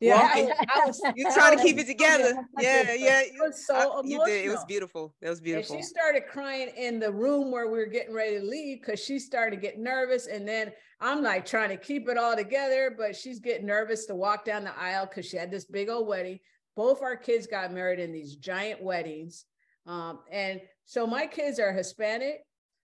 Yeah, 0.00 0.16
I, 0.20 0.52
I 0.74 0.86
was, 0.86 1.00
you 1.14 1.32
trying 1.32 1.56
to 1.56 1.62
keep 1.62 1.78
it 1.78 1.86
together. 1.86 2.34
Yeah, 2.58 2.92
yeah. 2.94 3.20
It 3.20 3.34
was 3.38 3.64
so 3.66 3.74
I. 3.74 4.02
You 4.04 4.24
did. 4.26 4.46
It 4.46 4.48
was 4.48 4.64
beautiful. 4.64 5.14
It 5.20 5.28
was 5.28 5.40
beautiful. 5.40 5.76
And 5.76 5.84
she 5.84 5.88
started 5.88 6.24
crying 6.28 6.70
in 6.76 6.98
the 6.98 7.12
room 7.12 7.52
where 7.52 7.68
we 7.68 7.78
were 7.78 7.86
getting 7.86 8.12
ready 8.12 8.40
to 8.40 8.44
leave 8.44 8.80
because 8.80 8.98
she 8.98 9.18
started 9.18 9.56
to 9.56 9.62
get 9.62 9.78
nervous. 9.78 10.26
And 10.26 10.46
then 10.46 10.72
I'm 11.00 11.22
like 11.22 11.46
trying 11.46 11.68
to 11.68 11.76
keep 11.76 12.08
it 12.08 12.18
all 12.18 12.34
together, 12.34 12.94
but 12.96 13.14
she's 13.14 13.38
getting 13.38 13.66
nervous 13.66 14.06
to 14.06 14.14
walk 14.14 14.44
down 14.44 14.64
the 14.64 14.76
aisle 14.76 15.06
because 15.06 15.26
she 15.26 15.36
had 15.36 15.50
this 15.50 15.66
big 15.66 15.88
old 15.88 16.08
wedding. 16.08 16.40
Both 16.74 17.02
our 17.02 17.16
kids 17.16 17.46
got 17.46 17.72
married 17.72 18.00
in 18.00 18.12
these 18.12 18.34
giant 18.36 18.82
weddings. 18.82 19.44
Um, 19.86 20.20
and 20.30 20.60
so 20.86 21.06
my 21.06 21.26
kids 21.26 21.58
are 21.58 21.72
Hispanic. 21.72 22.42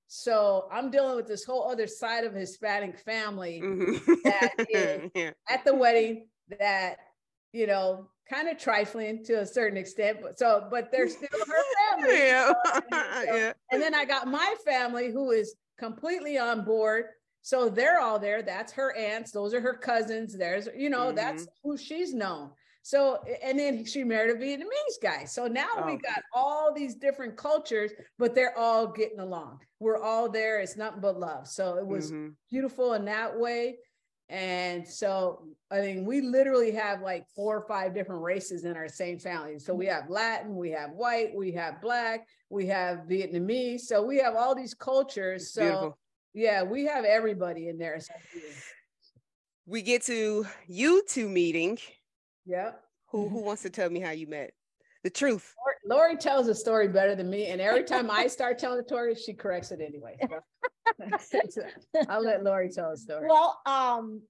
So 0.08 0.68
I'm 0.72 0.90
dealing 0.90 1.16
with 1.16 1.26
this 1.26 1.44
whole 1.44 1.70
other 1.70 1.86
side 1.86 2.24
of 2.24 2.32
Hispanic 2.32 2.98
family 2.98 3.60
mm-hmm. 3.62 4.14
that 4.24 4.54
is 4.70 5.10
yeah. 5.14 5.30
at 5.48 5.64
the 5.64 5.74
wedding 5.74 6.28
that, 6.58 6.96
you 7.52 7.66
know, 7.66 8.08
kind 8.30 8.48
of 8.48 8.58
trifling 8.58 9.24
to 9.24 9.40
a 9.40 9.46
certain 9.46 9.76
extent, 9.76 10.18
but 10.22 10.38
so, 10.38 10.66
but 10.70 10.90
they're 10.90 11.08
still 11.08 11.28
her 11.32 11.96
family. 11.96 12.14
yeah. 12.18 12.52
So, 12.64 13.36
yeah. 13.36 13.52
And 13.70 13.82
then 13.82 13.94
I 13.94 14.04
got 14.04 14.26
my 14.26 14.54
family 14.64 15.10
who 15.10 15.30
is 15.30 15.54
completely 15.78 16.38
on 16.38 16.64
board. 16.64 17.06
So 17.42 17.68
they're 17.68 18.00
all 18.00 18.18
there. 18.18 18.42
That's 18.42 18.72
her 18.72 18.94
aunts. 18.96 19.30
Those 19.30 19.54
are 19.54 19.60
her 19.60 19.74
cousins. 19.74 20.36
There's, 20.36 20.68
you 20.76 20.90
know, 20.90 21.06
mm-hmm. 21.06 21.16
that's 21.16 21.46
who 21.62 21.76
she's 21.76 22.12
known. 22.12 22.50
So, 22.88 23.18
and 23.42 23.58
then 23.58 23.84
she 23.84 24.02
married 24.02 24.34
a 24.34 24.40
Vietnamese 24.40 24.98
guy. 25.02 25.26
So 25.26 25.46
now 25.46 25.68
oh. 25.76 25.84
we 25.84 25.98
got 25.98 26.22
all 26.32 26.72
these 26.74 26.94
different 26.94 27.36
cultures, 27.36 27.90
but 28.18 28.34
they're 28.34 28.56
all 28.56 28.86
getting 28.86 29.20
along. 29.20 29.58
We're 29.78 30.02
all 30.02 30.30
there. 30.30 30.58
It's 30.60 30.78
nothing 30.78 31.02
but 31.02 31.20
love. 31.20 31.46
So 31.48 31.76
it 31.76 31.86
was 31.86 32.10
mm-hmm. 32.10 32.28
beautiful 32.50 32.94
in 32.94 33.04
that 33.04 33.38
way. 33.38 33.76
And 34.30 34.88
so, 34.88 35.48
I 35.70 35.82
mean, 35.82 36.06
we 36.06 36.22
literally 36.22 36.70
have 36.70 37.02
like 37.02 37.26
four 37.36 37.58
or 37.58 37.68
five 37.68 37.92
different 37.92 38.22
races 38.22 38.64
in 38.64 38.74
our 38.74 38.88
same 38.88 39.18
family. 39.18 39.58
So 39.58 39.74
we 39.74 39.84
have 39.84 40.08
Latin, 40.08 40.56
we 40.56 40.70
have 40.70 40.92
white, 40.92 41.34
we 41.36 41.52
have 41.52 41.82
black, 41.82 42.26
we 42.48 42.68
have 42.68 43.00
Vietnamese. 43.00 43.80
So 43.80 44.02
we 44.02 44.16
have 44.16 44.34
all 44.34 44.54
these 44.54 44.72
cultures. 44.72 45.52
So 45.52 45.60
Beautiful. 45.60 45.98
yeah, 46.32 46.62
we 46.62 46.86
have 46.86 47.04
everybody 47.04 47.68
in 47.68 47.76
there. 47.76 48.00
We 49.66 49.82
get 49.82 50.04
to 50.04 50.46
you 50.66 51.02
two 51.06 51.28
meeting 51.28 51.76
yeah. 52.48 52.70
Who 53.10 53.28
who 53.28 53.42
wants 53.42 53.62
to 53.62 53.70
tell 53.70 53.90
me 53.90 54.00
how 54.00 54.10
you 54.10 54.26
met? 54.26 54.52
The 55.04 55.10
truth. 55.10 55.54
Lori, 55.84 56.16
tells 56.16 56.46
the 56.46 56.54
story 56.54 56.88
better 56.88 57.14
than 57.14 57.30
me, 57.30 57.46
and 57.46 57.60
every 57.60 57.84
time 57.84 58.10
I 58.10 58.26
start 58.26 58.58
telling 58.58 58.78
the 58.78 58.84
story, 58.84 59.14
she 59.14 59.32
corrects 59.32 59.70
it 59.70 59.80
anyway. 59.80 60.18
So. 61.20 61.62
I'll 62.08 62.24
let 62.24 62.42
Lori 62.42 62.68
tell 62.68 62.90
the 62.90 62.96
story. 62.96 63.28
Well, 63.28 63.60
um, 63.64 64.22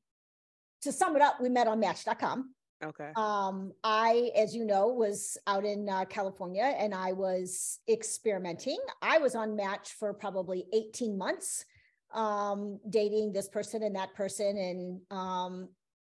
to 0.82 0.92
sum 0.92 1.16
it 1.16 1.22
up, 1.22 1.40
we 1.40 1.48
met 1.48 1.66
on 1.66 1.80
Match.com. 1.80 2.54
Okay. 2.84 3.10
Um, 3.16 3.72
I, 3.82 4.30
as 4.36 4.54
you 4.54 4.64
know, 4.64 4.88
was 4.88 5.38
out 5.46 5.64
in 5.64 5.88
uh, 5.88 6.04
California 6.04 6.74
and 6.78 6.94
I 6.94 7.12
was 7.12 7.80
experimenting. 7.88 8.78
I 9.02 9.18
was 9.18 9.34
on 9.34 9.56
Match 9.56 9.94
for 9.98 10.12
probably 10.12 10.66
18 10.72 11.18
months, 11.18 11.64
um, 12.12 12.78
dating 12.88 13.32
this 13.32 13.48
person 13.48 13.82
and 13.82 13.96
that 13.96 14.14
person, 14.14 14.56
and 14.56 15.00
um, 15.10 15.68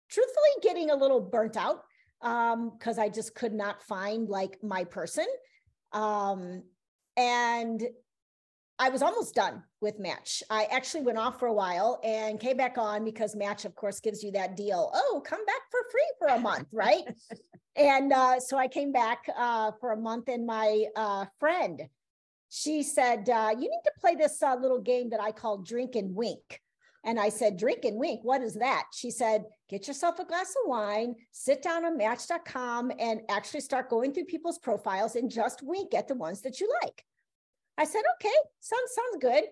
truthfully 0.10 0.50
getting 0.62 0.90
a 0.90 0.96
little 0.96 1.20
burnt 1.20 1.58
out 1.58 1.84
because 2.24 2.98
um, 2.98 3.04
I 3.04 3.10
just 3.10 3.36
could 3.36 3.54
not 3.54 3.84
find 3.84 4.30
like 4.30 4.58
my 4.64 4.86
person. 4.86 5.26
Um, 5.92 6.64
and 7.18 7.84
I 8.80 8.90
was 8.90 9.02
almost 9.02 9.36
done 9.36 9.62
with 9.82 10.00
Match. 10.00 10.42
I 10.50 10.66
actually 10.72 11.04
went 11.04 11.18
off 11.18 11.38
for 11.38 11.48
a 11.48 11.54
while 11.54 12.00
and 12.04 12.40
came 12.40 12.56
back 12.56 12.78
on 12.78 13.04
because 13.04 13.36
Match, 13.36 13.66
of 13.66 13.76
course, 13.76 14.00
gives 14.00 14.24
you 14.24 14.32
that 14.32 14.56
deal. 14.56 14.90
Oh, 14.94 15.22
come 15.26 15.46
back 15.46 15.62
for 15.70 15.80
free 15.92 16.12
for 16.18 16.28
a 16.30 16.40
month, 16.40 16.68
right? 16.72 17.04
and 17.76 18.14
uh, 18.14 18.40
so 18.40 18.58
I 18.58 18.70
came 18.70 18.94
back 18.94 19.26
uh, 19.38 19.74
for 19.82 19.92
a 19.92 19.98
month, 19.98 20.30
and 20.30 20.46
my 20.46 20.86
uh, 20.96 21.26
friend, 21.40 21.84
she 22.50 22.84
said, 22.84 23.30
uh, 23.30 23.52
"You 23.52 23.70
need 23.70 23.82
to 23.84 23.92
play 24.00 24.16
this 24.16 24.42
uh, 24.42 24.56
little 24.56 24.82
game 24.82 25.10
that 25.10 25.22
I 25.22 25.34
call 25.34 25.58
Drink 25.58 25.96
and 25.96 26.16
Wink." 26.16 26.62
And 27.06 27.20
I 27.20 27.30
said, 27.30 27.58
Drink 27.58 27.84
and 27.84 27.98
Wink, 27.98 28.22
what 28.24 28.42
is 28.42 28.54
that? 28.56 28.86
She 28.94 29.12
said, 29.12 29.44
Get 29.70 29.88
yourself 29.88 30.20
a 30.20 30.26
glass 30.26 30.52
of 30.64 30.70
wine, 30.70 31.16
sit 31.32 31.62
down 31.62 31.84
on 31.86 31.98
Match.com, 31.98 32.92
and 33.00 33.22
actually 33.30 33.62
start 33.62 33.90
going 33.90 34.14
through 34.14 34.26
people's 34.26 34.60
profiles 34.60 35.16
and 35.16 35.30
just 35.32 35.62
wink 35.64 35.94
at 35.94 36.08
the 36.08 36.16
ones 36.16 36.42
that 36.42 36.60
you 36.62 36.72
like. 36.84 37.04
I 37.78 37.86
said, 37.86 38.04
okay, 38.16 38.36
sounds 38.60 38.92
sounds 38.96 39.22
good. 39.22 39.44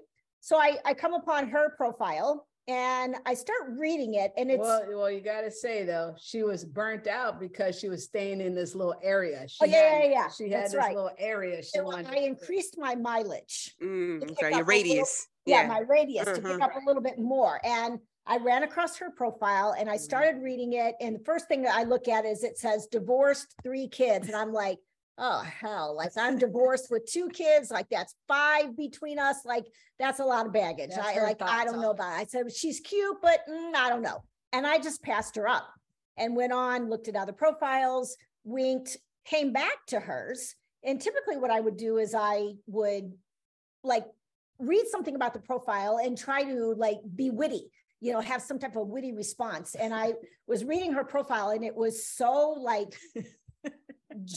So 0.42 0.58
I, 0.58 0.78
I 0.86 0.94
come 0.94 1.14
upon 1.14 1.50
her 1.50 1.72
profile 1.76 2.48
and 2.68 3.16
I 3.26 3.34
start 3.34 3.72
reading 3.78 4.14
it. 4.16 4.32
And 4.38 4.52
it's 4.52 4.60
well, 4.62 4.84
well, 4.90 5.10
you 5.12 5.22
gotta 5.22 5.50
say 5.50 5.84
though, 5.86 6.16
she 6.22 6.44
was 6.44 6.64
burnt 6.64 7.08
out 7.08 7.40
because 7.40 7.80
she 7.80 7.90
was 7.90 8.04
staying 8.04 8.42
in 8.42 8.54
this 8.54 8.76
little 8.76 8.96
area. 9.02 9.48
She 9.48 9.58
oh, 9.62 9.66
yeah, 9.66 9.90
had, 9.90 10.04
yeah, 10.04 10.10
yeah. 10.10 10.28
She 10.30 10.44
had 10.46 10.54
That's 10.62 10.72
this 10.74 10.78
right. 10.80 10.96
little 10.96 11.12
area. 11.18 11.64
She 11.64 11.70
So 11.76 11.84
wanted 11.84 12.08
I 12.14 12.18
increased 12.18 12.78
my 12.78 12.94
mileage. 12.96 13.76
Mm, 13.82 14.20
to 14.22 14.32
okay, 14.34 14.36
your 14.42 14.48
a 14.50 14.52
little- 14.52 14.66
radius. 14.66 15.28
Yeah, 15.46 15.62
Yeah. 15.62 15.68
my 15.68 15.80
radius 15.80 16.26
to 16.26 16.36
pick 16.36 16.44
Mhm. 16.44 16.62
up 16.62 16.76
a 16.76 16.86
little 16.86 17.02
bit 17.02 17.20
more. 17.20 17.60
And 17.64 18.00
I 18.26 18.38
ran 18.38 18.64
across 18.64 18.98
her 18.98 19.10
profile 19.10 19.72
and 19.78 19.90
I 19.90 19.96
Mm-hmm. 19.96 20.04
started 20.04 20.42
reading 20.44 20.74
it. 20.74 20.96
And 21.00 21.16
the 21.16 21.24
first 21.24 21.48
thing 21.48 21.64
that 21.64 21.76
I 21.76 21.84
look 21.84 22.08
at 22.08 22.26
is 22.26 22.44
it 22.44 22.58
says 22.58 22.88
divorced, 22.88 23.56
three 23.64 23.88
kids. 23.88 24.28
And 24.28 24.36
I'm 24.36 24.54
like, 24.54 24.78
oh, 25.18 25.42
hell, 25.42 25.96
like 25.96 26.12
I'm 26.18 26.38
divorced 26.38 26.90
with 26.92 27.06
two 27.06 27.30
kids. 27.30 27.72
Like 27.72 27.90
that's 27.90 28.16
five 28.28 28.76
between 28.78 29.18
us. 29.20 29.44
Like 29.44 29.66
that's 30.00 30.20
a 30.20 30.26
lot 30.26 30.46
of 30.46 30.54
baggage. 30.54 30.92
That's 30.96 31.18
I 31.18 31.22
like, 31.24 31.42
I 31.42 31.66
don't 31.66 31.82
know 31.82 31.92
about 31.92 32.14
it. 32.20 32.22
I 32.22 32.26
said, 32.26 32.52
she's 32.52 32.80
cute, 32.80 33.18
but 33.22 33.40
mm, 33.50 33.76
I 33.76 33.90
don't 33.90 34.02
know. 34.02 34.24
And 34.54 34.66
I 34.68 34.78
just 34.80 35.02
passed 35.02 35.36
her 35.36 35.48
up 35.48 35.68
and 36.18 36.36
went 36.36 36.54
on, 36.54 36.90
looked 36.90 37.08
at 37.08 37.16
other 37.16 37.34
profiles, 37.34 38.16
winked, 38.44 38.98
came 39.26 39.52
back 39.52 39.86
to 39.88 40.00
hers. 40.00 40.56
And 40.84 41.00
typically 41.02 41.38
what 41.38 41.52
I 41.52 41.60
would 41.60 41.78
do 41.78 41.98
is 41.98 42.14
I 42.16 42.54
would 42.68 43.14
like 43.84 44.06
read 44.62 44.86
something 44.88 45.16
about 45.16 45.34
the 45.34 45.40
profile 45.40 46.00
and 46.04 46.18
try 46.18 46.44
to 46.44 46.74
like 46.78 47.00
be 47.16 47.30
witty 47.30 47.72
you 48.02 48.12
know 48.12 48.20
have 48.20 48.42
some 48.42 48.60
type 48.60 48.76
of 48.76 48.88
witty 48.88 49.14
response. 49.14 49.76
And 49.76 49.94
i 49.94 50.14
was 50.48 50.66
reading 50.66 50.94
her 50.94 51.06
profile 51.06 51.52
and 51.52 51.64
it 51.64 51.76
was 51.76 52.06
so 52.06 52.56
like 52.60 52.98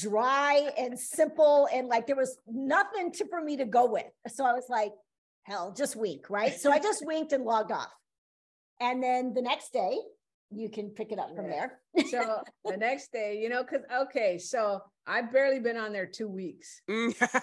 dry 0.00 0.70
and 0.78 0.98
simple 0.98 1.68
and 1.72 1.88
like 1.88 2.06
there 2.06 2.14
was 2.14 2.36
nothing 2.46 3.10
to 3.12 3.26
for 3.26 3.42
me 3.42 3.56
to 3.56 3.64
go 3.64 3.86
with. 3.86 4.06
So 4.28 4.44
i 4.44 4.52
was 4.52 4.66
like 4.68 4.92
hell 5.42 5.74
just 5.76 5.96
wink 5.96 6.30
right? 6.30 6.54
So 6.54 6.70
i 6.70 6.78
just 6.78 7.04
winked 7.06 7.32
and 7.32 7.44
logged 7.44 7.72
off. 7.72 7.92
And 8.80 9.02
then 9.02 9.32
the 9.34 9.42
next 9.42 9.72
day 9.72 9.98
you 10.54 10.68
can 10.68 10.90
pick 10.90 11.12
it 11.12 11.18
up 11.18 11.34
from 11.34 11.46
Yeah. 11.50 11.66
there 11.94 12.06
so 12.10 12.42
the 12.64 12.76
next 12.76 13.12
day, 13.12 13.38
you 13.40 13.48
know, 13.48 13.62
because 13.62 13.82
okay, 14.02 14.38
so 14.38 14.80
I've 15.06 15.30
barely 15.32 15.60
been 15.60 15.76
on 15.76 15.92
there 15.92 16.06
two 16.06 16.28
weeks. 16.28 16.80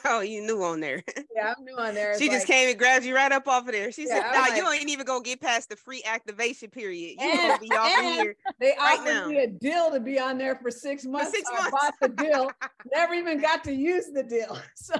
Oh, 0.05 0.21
you 0.21 0.41
knew 0.41 0.61
on 0.63 0.79
there. 0.79 1.03
Yeah, 1.35 1.53
I'm 1.57 1.63
new 1.63 1.75
on 1.77 1.93
there. 1.95 2.17
she 2.17 2.25
It's 2.25 2.33
just 2.33 2.49
like- 2.49 2.57
came 2.57 2.69
and 2.69 2.77
grabbed 2.77 3.05
you 3.05 3.15
right 3.15 3.31
up 3.31 3.47
off 3.47 3.65
of 3.67 3.71
there. 3.71 3.91
She 3.91 4.07
Yeah, 4.07 4.21
said, 4.21 4.31
"Nah, 4.33 4.41
like- 4.41 4.55
you 4.57 4.69
ain't 4.69 4.89
even 4.89 5.05
gonna 5.05 5.23
get 5.23 5.39
past 5.41 5.69
the 5.69 5.75
free 5.75 6.03
activation 6.05 6.69
period. 6.69 7.17
You 7.19 7.29
And- 7.29 7.39
gonna 7.39 7.59
be 7.59 7.71
off 7.71 7.97
of 7.99 8.05
here." 8.05 8.35
They 8.59 8.73
right 8.77 8.99
offered 8.99 9.05
now. 9.13 9.27
me 9.27 9.37
a 9.43 9.47
deal 9.47 9.91
to 9.91 9.99
be 9.99 10.19
on 10.19 10.37
there 10.37 10.55
for 10.55 10.69
six 10.71 11.05
months. 11.05 11.31
six 11.31 11.49
I 11.51 11.55
months. 11.55 11.71
bought 11.71 11.93
the 12.01 12.09
deal. 12.09 12.51
Never 12.93 13.13
even 13.13 13.39
got 13.39 13.63
to 13.65 13.73
use 13.73 14.07
the 14.11 14.23
deal. 14.23 14.57
So, 14.75 14.95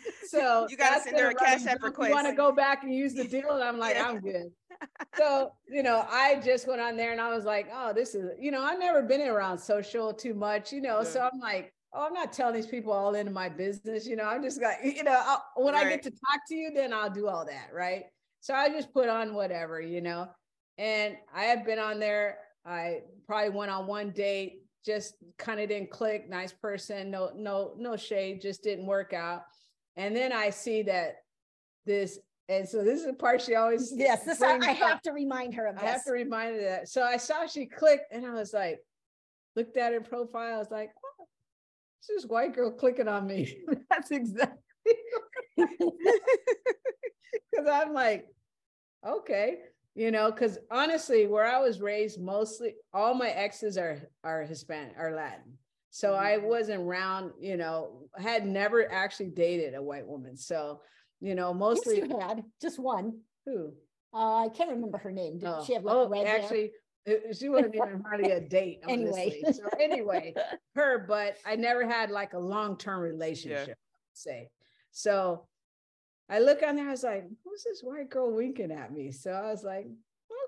so 0.28 0.66
You 0.68 0.76
gotta 0.76 1.00
send 1.00 1.18
her 1.18 1.30
a 1.30 1.34
Cash 1.34 1.66
App 1.66 1.80
down. 1.80 1.92
You 1.98 2.14
want 2.14 2.26
to 2.26 2.34
go 2.34 2.52
back 2.52 2.82
and 2.82 2.94
use 2.94 3.14
the 3.14 3.24
deal? 3.28 3.50
And 3.50 3.62
I'm 3.62 3.78
like, 3.78 3.96
Yeah. 3.96 4.08
I'm 4.08 4.20
good. 4.20 4.50
So, 5.16 5.52
you 5.66 5.82
know, 5.82 6.06
I 6.10 6.38
just 6.44 6.68
went 6.68 6.82
on 6.82 6.98
there 6.98 7.12
and 7.12 7.20
I 7.20 7.34
was 7.34 7.46
like, 7.46 7.68
oh, 7.72 7.94
this 7.94 8.14
is, 8.14 8.32
you 8.38 8.50
know, 8.50 8.62
I've 8.62 8.78
never 8.78 9.02
been 9.02 9.22
around 9.22 9.56
social 9.56 10.12
too 10.12 10.34
much, 10.34 10.70
you 10.70 10.82
know. 10.82 11.02
So 11.02 11.22
I'm 11.22 11.40
like, 11.40 11.72
oh, 11.94 12.04
I'm 12.06 12.12
not 12.12 12.30
telling 12.30 12.54
these 12.54 12.66
people 12.66 12.92
all 12.92 13.14
into 13.14 13.32
my 13.32 13.48
business, 13.48 14.06
you 14.06 14.16
know. 14.16 14.24
I'm 14.24 14.42
just 14.42 14.60
like, 14.60 14.76
you 14.84 15.02
know, 15.02 15.18
I'll, 15.18 15.42
when 15.56 15.74
I 15.74 15.84
get 15.84 16.02
to 16.02 16.10
talk 16.10 16.40
to 16.48 16.54
you, 16.54 16.70
then 16.74 16.92
I'll 16.92 17.08
do 17.08 17.26
all 17.26 17.46
that, 17.46 17.70
right? 17.72 18.04
So 18.40 18.52
I 18.52 18.68
just 18.68 18.92
put 18.92 19.08
on 19.08 19.32
whatever, 19.32 19.80
you 19.80 20.02
know. 20.02 20.28
And 20.76 21.16
I 21.34 21.44
had 21.44 21.64
been 21.64 21.78
on 21.78 21.98
there. 21.98 22.36
I 22.66 23.00
probably 23.26 23.50
went 23.50 23.70
on 23.70 23.86
one 23.86 24.10
date, 24.10 24.64
just 24.84 25.14
kind 25.38 25.58
of 25.58 25.68
didn't 25.68 25.90
click. 25.90 26.28
Nice 26.28 26.52
person, 26.52 27.10
no, 27.10 27.30
no, 27.34 27.72
no 27.78 27.96
shade, 27.96 28.42
just 28.42 28.62
didn't 28.62 28.86
work 28.86 29.14
out. 29.14 29.42
And 29.96 30.14
then 30.14 30.32
I 30.32 30.50
see 30.50 30.82
that 30.82 31.16
this, 31.86 32.18
and 32.48 32.68
so 32.68 32.84
this 32.84 33.00
is 33.00 33.06
the 33.06 33.12
part 33.14 33.40
she 33.40 33.56
always 33.56 33.92
yes 33.94 34.24
this 34.24 34.40
I, 34.40 34.56
I 34.58 34.70
have 34.70 35.02
to 35.02 35.12
remind 35.12 35.54
her 35.54 35.66
of 35.66 35.76
this. 35.76 35.84
I 35.84 35.88
have 35.88 36.04
to 36.04 36.12
remind 36.12 36.56
her 36.56 36.62
that. 36.62 36.88
So 36.88 37.02
I 37.02 37.16
saw 37.16 37.46
she 37.46 37.66
clicked, 37.66 38.12
and 38.12 38.24
I 38.24 38.34
was 38.34 38.52
like, 38.52 38.78
looked 39.56 39.76
at 39.76 39.92
her 39.92 40.00
profile. 40.00 40.54
I 40.54 40.58
was 40.58 40.70
like, 40.70 40.90
oh, 41.04 41.24
this 42.08 42.22
is 42.22 42.28
white 42.28 42.54
girl 42.54 42.70
clicking 42.70 43.08
on 43.08 43.26
me. 43.26 43.58
That's 43.90 44.10
exactly 44.10 44.58
because 45.56 45.76
I'm 47.70 47.92
like, 47.92 48.26
okay, 49.06 49.58
you 49.94 50.10
know, 50.10 50.30
because 50.30 50.58
honestly, 50.70 51.26
where 51.26 51.46
I 51.46 51.60
was 51.60 51.80
raised, 51.80 52.20
mostly 52.20 52.74
all 52.92 53.14
my 53.14 53.30
exes 53.30 53.78
are 53.78 54.02
are 54.22 54.42
Hispanic, 54.42 54.94
are 54.98 55.14
Latin. 55.14 55.58
So 55.96 56.12
I 56.12 56.36
Mm-hmm. 56.36 56.46
wasn't 56.48 56.82
around, 56.82 57.32
you 57.40 57.56
know, 57.56 58.10
had 58.18 58.46
never 58.46 58.92
actually 58.92 59.30
dated 59.30 59.74
a 59.74 59.82
white 59.82 60.06
woman. 60.06 60.36
So, 60.36 60.82
you 61.20 61.34
know, 61.34 61.48
yes, 61.52 61.58
mostly 61.58 61.96
you 62.02 62.18
had 62.20 62.44
just 62.60 62.78
one 62.78 63.20
who? 63.46 63.72
uh, 64.12 64.44
i 64.44 64.48
can't 64.50 64.68
remember 64.70 64.98
her 64.98 65.10
name 65.10 65.38
did 65.38 65.48
Oh, 65.48 65.64
she 65.64 65.72
have 65.72 65.84
like 65.84 65.96
oh, 65.96 66.06
red 66.10 66.26
actually, 66.26 66.72
it- 67.06 67.34
she 67.38 67.48
wasn't 67.48 67.74
even 67.74 68.02
hardly 68.06 68.30
a 68.30 68.40
date. 68.40 68.80
Anyway. 68.88 69.08
Anyway, 69.08 69.52
so 69.52 69.62
anyway, 69.80 70.34
her, 70.74 71.06
but 71.08 71.38
I 71.46 71.56
never 71.56 71.88
had 71.88 72.10
like 72.10 72.34
a 72.34 72.38
long 72.38 72.76
term 72.76 73.00
relationship. 73.00 73.78
Say, 74.12 74.50
so 74.90 75.48
I 76.28 76.40
look 76.40 76.62
on 76.62 76.76
there. 76.76 76.88
I 76.88 76.90
was 76.90 77.04
like, 77.04 77.24
"Who's 77.42 77.64
this 77.64 77.80
white 77.80 78.10
girl 78.10 78.34
winking 78.34 78.70
at 78.70 78.92
me?" 78.92 79.12
So 79.12 79.30
I 79.32 79.50
was 79.50 79.64
like, 79.64 79.86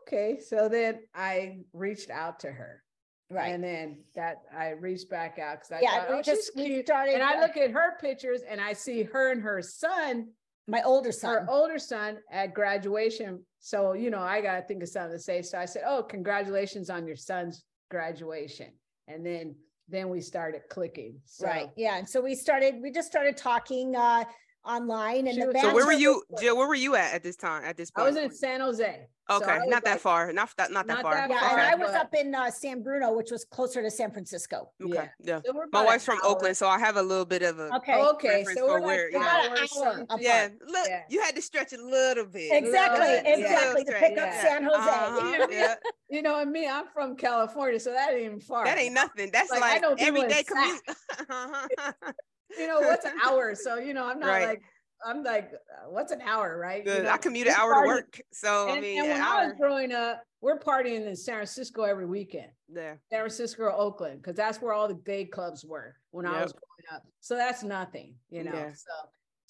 "Okay." 0.02 0.40
So 0.40 0.68
then 0.68 1.00
I 1.14 1.61
reached 1.72 2.11
out 2.11 2.40
to 2.40 2.52
her, 2.52 2.82
right 3.30 3.54
and 3.54 3.62
then 3.62 3.98
that 4.14 4.42
I 4.56 4.70
reached 4.70 5.10
back 5.10 5.38
out 5.38 5.58
because 5.58 5.72
I 5.72 5.80
yeah 5.82 6.00
thought, 6.00 6.10
we 6.10 6.16
"Oh, 6.16 6.22
just 6.22 6.50
we 6.56 6.64
cute." 6.66 6.86
started 6.86 7.14
And 7.14 7.22
I 7.22 7.40
look 7.40 7.56
at 7.56 7.70
her 7.70 7.98
pictures, 8.00 8.42
and 8.48 8.60
I 8.60 8.72
see 8.72 9.02
her 9.02 9.32
and 9.32 9.42
her 9.42 9.60
son 9.62 10.28
my 10.68 10.82
older 10.82 11.10
son 11.10 11.30
her 11.34 11.46
older 11.48 11.78
son 11.78 12.18
at 12.30 12.54
graduation. 12.54 13.42
So, 13.58 13.94
you 13.94 14.10
know, 14.10 14.20
I 14.20 14.40
got 14.40 14.56
to 14.56 14.62
think 14.62 14.82
of 14.82 14.88
something 14.88 15.16
to 15.16 15.18
say. 15.18 15.42
So 15.42 15.58
I 15.58 15.64
said, 15.64 15.82
Oh, 15.86 16.02
congratulations 16.02 16.90
on 16.90 17.06
your 17.06 17.16
son's 17.16 17.64
graduation. 17.90 18.68
And 19.08 19.24
then, 19.24 19.56
then 19.88 20.10
we 20.10 20.20
started 20.20 20.62
clicking. 20.70 21.18
So, 21.24 21.46
right 21.46 21.70
yeah 21.76 21.96
and 21.96 22.08
so 22.08 22.20
we 22.20 22.34
started 22.34 22.74
we 22.82 22.90
just 22.90 23.08
started 23.08 23.36
talking 23.36 23.96
uh 23.96 24.24
online 24.64 25.27
and 25.29 25.40
the 25.40 25.47
was- 25.47 25.61
So 25.62 25.75
where 25.75 25.87
were 25.87 25.92
you, 25.92 26.23
was- 26.29 26.40
Jill? 26.40 26.57
Where 26.57 26.68
were 26.68 26.75
you 26.75 26.94
at 26.97 27.14
at 27.14 27.23
this 27.23 27.37
time? 27.37 27.64
At 27.64 27.77
this 27.77 27.90
point, 27.90 28.07
I 28.07 28.11
was 28.11 28.16
in 28.16 28.31
San 28.33 28.61
Jose. 28.61 29.07
Okay, 29.31 29.44
I 29.51 29.59
was 29.59 29.68
not 29.68 29.85
that 29.85 29.90
like- 29.92 30.01
far. 30.01 30.33
Not 30.33 30.49
that. 30.57 30.71
Not 30.73 30.87
that 30.87 30.94
Not 30.94 31.03
far. 31.03 31.14
that 31.14 31.29
yeah 31.29 31.40
far, 31.40 31.59
and 31.59 31.68
i 31.71 31.75
was 31.75 31.94
up 31.94 32.09
in 32.14 32.35
uh, 32.35 32.51
san 32.51 32.83
bruno 32.83 33.12
which 33.12 33.31
was 33.31 33.44
closer 33.44 33.83
to 33.83 33.90
san 33.90 34.11
francisco 34.11 34.71
Okay. 34.83 34.94
Yeah. 34.94 35.09
Yeah. 35.21 35.40
So 35.44 35.53
My 35.71 35.85
wife's 35.85 36.07
from 36.07 36.18
hour- 36.25 36.31
Oakland, 36.31 36.57
so 36.57 36.66
I 36.66 36.79
have 36.79 36.97
a 36.97 37.03
little 37.03 37.27
bit 37.27 37.42
of 37.42 37.59
a. 37.59 37.75
okay 37.77 38.03
Okay. 38.14 38.44
So 38.55 38.66
we're 38.66 38.75
like 38.81 38.85
where- 38.85 39.11
yeah. 39.11 39.18
hour 39.18 39.27
About 39.29 39.44
an 39.44 39.59
hour 39.59 39.66
something. 39.66 40.03
apart. 40.05 40.23
Yeah, 40.23 40.49
look, 40.66 40.88
Yeah. 40.88 41.03
you 41.11 41.21
had 41.21 41.35
to 41.37 41.42
stretch 41.42 41.75
a 41.75 41.77
little 41.77 42.25
bit. 42.25 42.51
exactly 42.53 43.01
Little 43.01 43.23
bit, 43.25 43.38
yeah. 43.38 43.44
exactly 43.44 43.85
to 43.85 43.90
Stretch, 43.90 44.03
pick 44.14 44.18
up 44.18 44.33
san 44.33 44.62
jose 44.64 44.79
Uh-huh, 44.79 45.47
yeah. 45.51 45.75
You 46.09 46.23
know, 46.23 46.40
and 46.40 46.51
me, 46.51 46.66
I'm 46.66 46.87
from 46.94 47.14
California, 47.14 47.79
so 47.81 47.92
that 47.92 48.12
ain't 48.14 48.23
even 48.23 48.40
far. 48.40 48.64
That 48.64 48.79
ain't 48.79 48.94
nothing. 48.94 49.29
That's 49.31 49.51
Like, 49.51 49.61
like, 49.61 49.83
don't 49.83 50.01
everyday 50.01 50.42
commute. 50.42 50.81
You 52.58 52.66
know, 52.66 52.80
what's 52.80 53.04
an 53.04 53.12
hour? 53.24 53.54
So, 53.54 53.76
you 53.78 53.94
know, 53.94 54.06
I'm 54.08 54.18
not 54.20 54.28
Right. 54.28 54.48
like, 54.48 54.62
I'm 55.04 55.22
like, 55.22 55.52
uh, 55.52 55.90
what's 55.90 56.12
an 56.12 56.20
hour, 56.22 56.58
right? 56.58 56.84
You 56.84 57.02
know, 57.02 57.11
I 57.11 57.18
commute 57.18 57.46
an 57.46 57.54
hour 57.56 57.82
to 57.82 57.87
work, 57.87 58.20
so 58.32 58.68
I 58.68 58.72
And, 58.72 58.80
mean, 58.80 58.98
and 58.98 59.06
an 59.12 59.18
when 59.18 59.22
I 59.22 59.46
was 59.46 59.54
growing 59.58 59.92
up, 59.92 60.24
we're 60.40 60.58
partying 60.58 61.06
in 61.06 61.14
San 61.14 61.34
Francisco 61.34 61.82
every 61.82 62.06
weekend. 62.06 62.50
Yeah. 62.68 62.94
San 63.11 63.20
Francisco 63.20 63.64
or 63.64 63.72
Oakland, 63.72 64.22
because 64.22 64.34
that's 64.37 64.61
where 64.61 64.72
all 64.72 64.88
the 64.88 64.94
gay 64.94 65.24
clubs 65.24 65.64
were 65.64 65.96
when 66.11 66.26
I 66.26 66.42
was 66.42 66.52
growing 66.52 66.96
up. 66.96 67.06
So 67.20 67.37
that's 67.37 67.62
nothing, 67.62 68.14
you 68.30 68.42
know. 68.44 68.52
Yeah. 68.54 68.72
So 68.72 68.92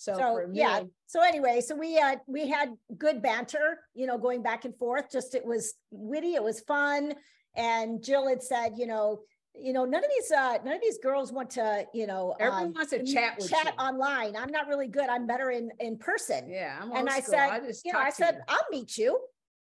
so, 0.00 0.14
so 0.14 0.46
me, 0.46 0.60
yeah 0.60 0.82
so 1.06 1.20
anyway 1.22 1.60
so 1.60 1.74
we 1.74 1.98
uh 1.98 2.14
we 2.28 2.46
had 2.46 2.68
good 2.98 3.20
banter 3.20 3.80
you 3.94 4.06
know 4.06 4.16
going 4.16 4.44
back 4.44 4.64
and 4.64 4.76
forth 4.76 5.10
just 5.10 5.34
it 5.34 5.44
was 5.44 5.74
witty 5.90 6.36
it 6.36 6.42
was 6.42 6.60
fun 6.60 7.14
and 7.56 8.00
jill 8.00 8.28
had 8.28 8.40
said 8.40 8.74
you 8.76 8.86
know 8.86 9.18
you 9.60 9.72
know 9.72 9.84
none 9.84 10.02
of 10.04 10.10
these 10.16 10.30
uh 10.30 10.58
none 10.64 10.74
of 10.74 10.80
these 10.80 10.98
girls 10.98 11.32
want 11.32 11.50
to 11.50 11.84
you 11.92 12.06
know 12.06 12.34
everyone 12.40 12.66
um, 12.66 12.72
wants 12.74 12.90
to 12.90 13.02
chat 13.04 13.36
with 13.38 13.50
chat 13.50 13.74
you. 13.78 13.84
online 13.84 14.36
i'm 14.36 14.50
not 14.50 14.66
really 14.68 14.88
good 14.88 15.08
i'm 15.08 15.26
better 15.26 15.50
in 15.50 15.70
in 15.80 15.96
person 15.96 16.48
yeah, 16.48 16.78
I'm 16.80 16.92
and 16.92 17.08
i 17.08 17.20
school. 17.20 17.34
said 17.34 17.66
just 17.66 17.84
you 17.84 17.92
know 17.92 17.98
i 17.98 18.10
said 18.10 18.34
you. 18.36 18.40
i'll 18.48 18.66
meet 18.70 18.96
you 18.96 19.18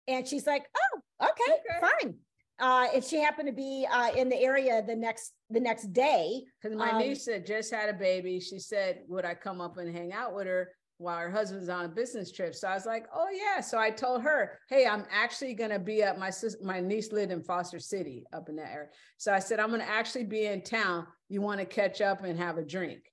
and 0.09 0.27
she's 0.27 0.47
like 0.47 0.67
oh 0.77 1.29
okay, 1.31 1.53
Okay. 1.53 1.87
fine 2.03 2.15
uh 2.61 2.87
and 2.95 3.03
she 3.05 3.21
happened 3.21 3.49
to 3.49 3.55
be 3.55 3.87
uh 3.91 4.11
in 4.17 4.29
the 4.29 4.37
area 4.41 4.83
the 4.87 4.95
next 4.97 5.33
the 5.51 5.61
next 5.61 5.93
day 5.93 6.43
Because 6.63 6.77
my 6.77 6.91
Um, 6.93 6.99
niece 6.99 7.27
had 7.27 7.47
just 7.47 7.71
had 7.73 7.89
a 7.89 7.93
baby. 7.95 8.41
She 8.41 8.59
said, 8.59 9.01
Would 9.09 9.25
I 9.25 9.35
come 9.35 9.61
up 9.61 9.77
and 9.79 9.95
hang 9.95 10.13
out 10.13 10.35
with 10.35 10.47
her? 10.47 10.71
While 10.99 11.19
her 11.19 11.31
husband 11.31 11.61
was 11.61 11.69
on 11.69 11.85
a 11.85 11.89
business 11.89 12.31
trip. 12.31 12.55
So 12.55 12.69
I 12.69 12.75
was 12.75 12.87
like, 12.87 13.07
oh 13.15 13.29
yeah. 13.33 13.61
So 13.61 13.79
I 13.79 13.91
told 13.91 14.23
her, 14.23 14.59
hey, 14.69 14.87
I'm 14.87 15.05
actually 15.11 15.55
gonna 15.55 15.79
be 15.79 16.03
at 16.03 16.19
my 16.19 16.31
sis- 16.31 16.63
my 16.63 16.81
niece 16.81 17.13
lived 17.13 17.33
in 17.33 17.43
Foster 17.43 17.79
City 17.79 18.25
up 18.33 18.49
in 18.49 18.57
that 18.57 18.73
area. 18.73 18.89
So 19.17 19.33
I 19.33 19.39
said, 19.39 19.61
I'm 19.61 19.71
gonna 19.71 19.85
actually 19.85 20.25
be 20.25 20.47
in 20.47 20.63
town. 20.63 21.07
You 21.29 21.41
want 21.41 21.61
to 21.61 21.67
catch 21.67 22.01
up 22.01 22.25
and 22.25 22.39
have 22.39 22.59
a 22.59 22.63
drink? 22.63 23.13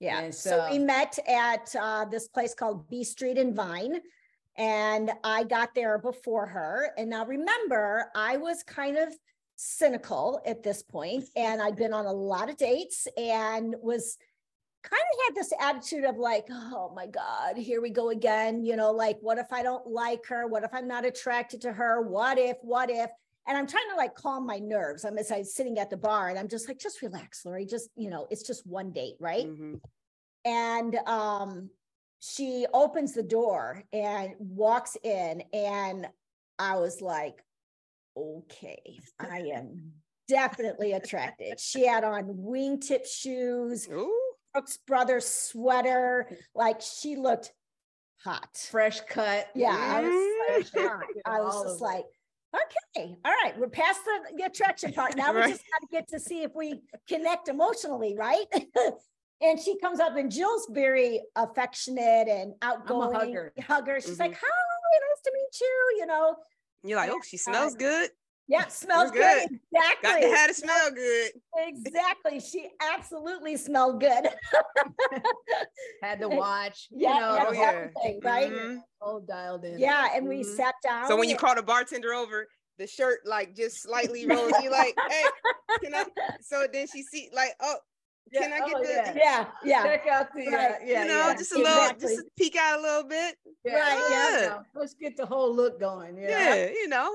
Yeah. 0.00 0.20
And 0.20 0.34
so, 0.34 0.50
so- 0.50 0.68
we 0.70 0.78
met 0.78 1.18
at 1.28 1.74
uh, 1.78 2.04
this 2.06 2.28
place 2.28 2.54
called 2.54 2.88
B 2.88 3.04
Street 3.04 3.38
and 3.38 3.54
Vine. 3.54 4.00
And 4.56 5.12
I 5.22 5.44
got 5.44 5.72
there 5.76 5.98
before 5.98 6.46
her. 6.46 6.90
And 6.98 7.10
now 7.10 7.24
remember, 7.24 8.10
I 8.16 8.38
was 8.38 8.64
kind 8.64 8.96
of 8.96 9.14
cynical 9.54 10.40
at 10.44 10.64
this 10.64 10.82
point, 10.82 11.24
and 11.36 11.62
I'd 11.62 11.76
been 11.76 11.92
on 11.92 12.06
a 12.06 12.12
lot 12.12 12.50
of 12.50 12.56
dates 12.56 13.06
and 13.16 13.74
was 13.80 14.16
kind 14.82 15.02
of 15.02 15.18
had 15.26 15.34
this 15.34 15.52
attitude 15.60 16.04
of 16.04 16.16
like, 16.16 16.46
oh 16.50 16.92
my 16.94 17.06
God, 17.06 17.56
here 17.56 17.80
we 17.80 17.90
go 17.90 18.10
again. 18.10 18.64
You 18.64 18.76
know, 18.76 18.92
like, 18.92 19.18
what 19.20 19.38
if 19.38 19.52
I 19.52 19.62
don't 19.62 19.86
like 19.86 20.24
her? 20.26 20.46
What 20.46 20.64
if 20.64 20.72
I'm 20.72 20.88
not 20.88 21.04
attracted 21.04 21.60
to 21.62 21.72
her? 21.72 22.02
What 22.02 22.38
if, 22.38 22.56
what 22.62 22.90
if? 22.90 23.10
And 23.46 23.56
I'm 23.56 23.66
trying 23.66 23.88
to 23.90 23.96
like 23.96 24.14
calm 24.14 24.46
my 24.46 24.58
nerves. 24.58 25.04
I'm 25.04 25.16
as 25.18 25.30
I'm 25.32 25.44
sitting 25.44 25.78
at 25.78 25.90
the 25.90 25.96
bar 25.96 26.28
and 26.28 26.38
I'm 26.38 26.48
just 26.48 26.68
like, 26.68 26.78
just 26.78 27.02
relax, 27.02 27.44
Lori. 27.44 27.64
Just, 27.66 27.90
you 27.96 28.10
know, 28.10 28.26
it's 28.30 28.42
just 28.42 28.66
one 28.66 28.92
date, 28.92 29.16
right? 29.20 29.46
Mhm. 29.46 29.80
and 30.44 30.96
um 31.06 31.70
she 32.20 32.66
opens 32.72 33.12
the 33.12 33.22
door 33.22 33.82
and 33.92 34.34
walks 34.38 34.96
in 35.02 35.42
and 35.52 36.06
i 36.58 36.76
was 36.76 37.00
like 37.00 37.44
okay 38.16 38.98
i 39.18 39.38
am 39.54 39.92
definitely 40.28 40.92
attracted 40.92 41.58
she 41.60 41.86
had 41.86 42.04
on 42.04 42.24
wingtip 42.24 43.04
shoes 43.06 43.88
Ooh. 43.92 44.27
Brooks 44.52 44.78
brothers 44.86 45.26
sweater 45.26 46.28
like 46.54 46.80
she 46.80 47.16
looked 47.16 47.52
hot 48.24 48.48
Fresh 48.70 49.00
cut. 49.02 49.48
yeah 49.54 49.76
i 49.76 50.02
was 50.58 50.72
like. 50.74 51.06
I 51.26 51.40
was 51.40 51.62
just 51.64 51.80
like 51.80 52.04
okay 52.54 53.16
all 53.24 53.32
right 53.44 53.58
we're 53.58 53.68
past 53.68 54.00
the, 54.04 54.36
the 54.38 54.44
attraction 54.44 54.92
part 54.92 55.16
now 55.16 55.32
we 55.32 55.42
just 55.42 55.62
got 55.70 55.80
to 55.80 55.88
get 55.90 56.08
to 56.08 56.18
see 56.20 56.42
if 56.42 56.52
we 56.54 56.80
connect 57.08 57.48
emotionally 57.48 58.16
right 58.16 58.46
and 59.40 59.60
she 59.60 59.78
comes 59.78 60.00
up 60.00 60.16
and 60.16 60.32
jill's 60.32 60.66
very 60.70 61.20
affectionate 61.36 62.26
and 62.28 62.54
outgoing 62.62 63.12
hugger. 63.14 63.52
hugger. 63.60 64.00
she's 64.00 64.16
Mhm. 64.16 64.20
like 64.20 64.34
hi 64.34 64.46
nice 64.46 65.22
to 65.24 65.30
meet 65.34 65.60
you 65.60 65.96
you 65.98 66.06
know 66.06 66.34
You're 66.82 66.96
like, 66.96 67.10
oh, 67.12 67.20
she 67.24 67.36
smells 67.36 67.74
good. 67.74 68.10
Yeah 68.48 68.66
smells 68.68 69.10
good. 69.10 69.48
good 69.48 69.60
exactly 69.72 70.10
Got 70.10 70.20
to 70.20 70.36
have 70.36 70.50
it 70.50 70.56
smell 70.56 70.90
good. 70.90 71.30
exactly 71.56 72.40
she 72.40 72.68
absolutely 72.94 73.56
smelled 73.56 74.00
good 74.00 74.28
Had 76.02 76.20
to 76.20 76.28
watch. 76.44 76.88
yeah, 76.90 77.14
you 77.14 77.20
know, 77.20 77.34
yeah, 77.36 77.44
oh, 77.48 77.52
yeah. 77.52 77.70
everything, 77.70 78.20
right 78.22 78.50
Mhm. 78.52 78.78
whole 79.00 79.20
dialed 79.20 79.64
in. 79.64 79.78
yeah 79.78 80.08
and 80.14 80.26
we 80.28 80.40
Mhm. 80.40 80.56
sat 80.56 80.74
down 80.82 81.06
So 81.08 81.16
when 81.16 81.28
you 81.28 81.34
and- 81.34 81.40
call 81.40 81.54
the 81.54 81.62
bartender 81.62 82.12
over, 82.14 82.46
the 82.78 82.86
shirt 82.86 83.20
like 83.24 83.54
just 83.56 83.82
slightly 83.82 84.24
rolls. 84.26 84.52
You 84.62 84.70
like, 84.70 84.94
hey, 85.10 85.24
can 85.82 85.94
I? 85.96 86.04
So 86.40 86.66
then 86.72 86.86
she 86.86 87.02
see 87.02 87.28
like, 87.32 87.52
oh, 87.60 87.74
can 88.32 88.52
I 88.52 88.58
get 88.60 88.72
oh, 88.76 88.82
the? 88.84 88.88
yeah. 88.92 89.12
yeah 89.16 89.46
yeah 89.64 89.82
Check 89.82 90.06
out 90.06 90.28
the 90.32 90.46
uh, 90.46 90.50
yeah, 90.50 91.02
you 91.02 91.08
know, 91.08 91.26
yeah. 91.28 91.34
just 91.36 91.52
a 91.52 91.58
little, 91.58 91.72
exactly. 91.76 92.14
just 92.16 92.26
peek 92.38 92.54
out 92.56 92.78
a 92.78 92.82
little 92.82 93.02
bit. 93.04 93.34
yeah. 93.64 93.74
Right, 93.80 94.06
yeah. 94.10 94.30
yeah. 94.30 94.40
you 94.42 94.46
know, 94.48 94.62
Let's 94.76 94.94
get 94.94 95.16
the 95.16 95.26
whole 95.26 95.52
look 95.54 95.80
going. 95.80 96.18
Yeah. 96.18 96.54
Yeah, 96.54 96.66
you 96.70 96.86
know. 96.88 97.10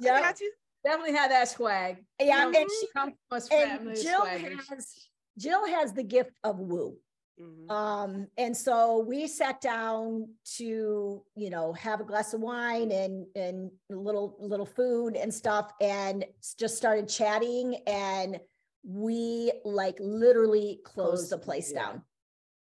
I 0.00 0.04
yeah 0.04 0.20
got 0.20 0.40
you. 0.40 0.50
Definitely 0.84 1.14
had 1.14 1.30
that 1.30 1.48
swag. 1.48 2.04
yeah 2.20 2.46
You 2.46 2.52
know, 2.52 2.60
and 2.60 2.70
she 2.80 2.86
come 2.94 3.12
from 3.28 3.40
and 3.52 3.96
Jill 3.96 4.24
has 4.24 5.08
Jill 5.38 5.66
has 5.66 5.92
the 5.92 6.02
gift 6.02 6.32
of 6.44 6.58
woo. 6.58 6.96
Mhm. 7.40 7.70
Um, 7.70 8.28
and 8.36 8.56
so 8.56 8.98
we 8.98 9.26
sat 9.26 9.60
down 9.60 10.28
to, 10.56 11.24
you 11.34 11.50
know, 11.50 11.72
have 11.72 12.00
a 12.00 12.04
glass 12.04 12.34
of 12.34 12.40
wine 12.40 12.90
and 12.90 13.26
and 13.34 13.70
a 13.90 13.94
little 13.94 14.36
little 14.38 14.66
food 14.66 15.16
and 15.16 15.32
stuff 15.32 15.72
and 15.80 16.24
just 16.58 16.76
started 16.76 17.08
chatting 17.08 17.76
and 17.86 18.38
we 18.84 19.52
like 19.64 19.96
literally 20.00 20.80
closed 20.84 21.30
the 21.30 21.38
place 21.38 21.72
yeah. 21.72 21.82
down. 21.82 22.02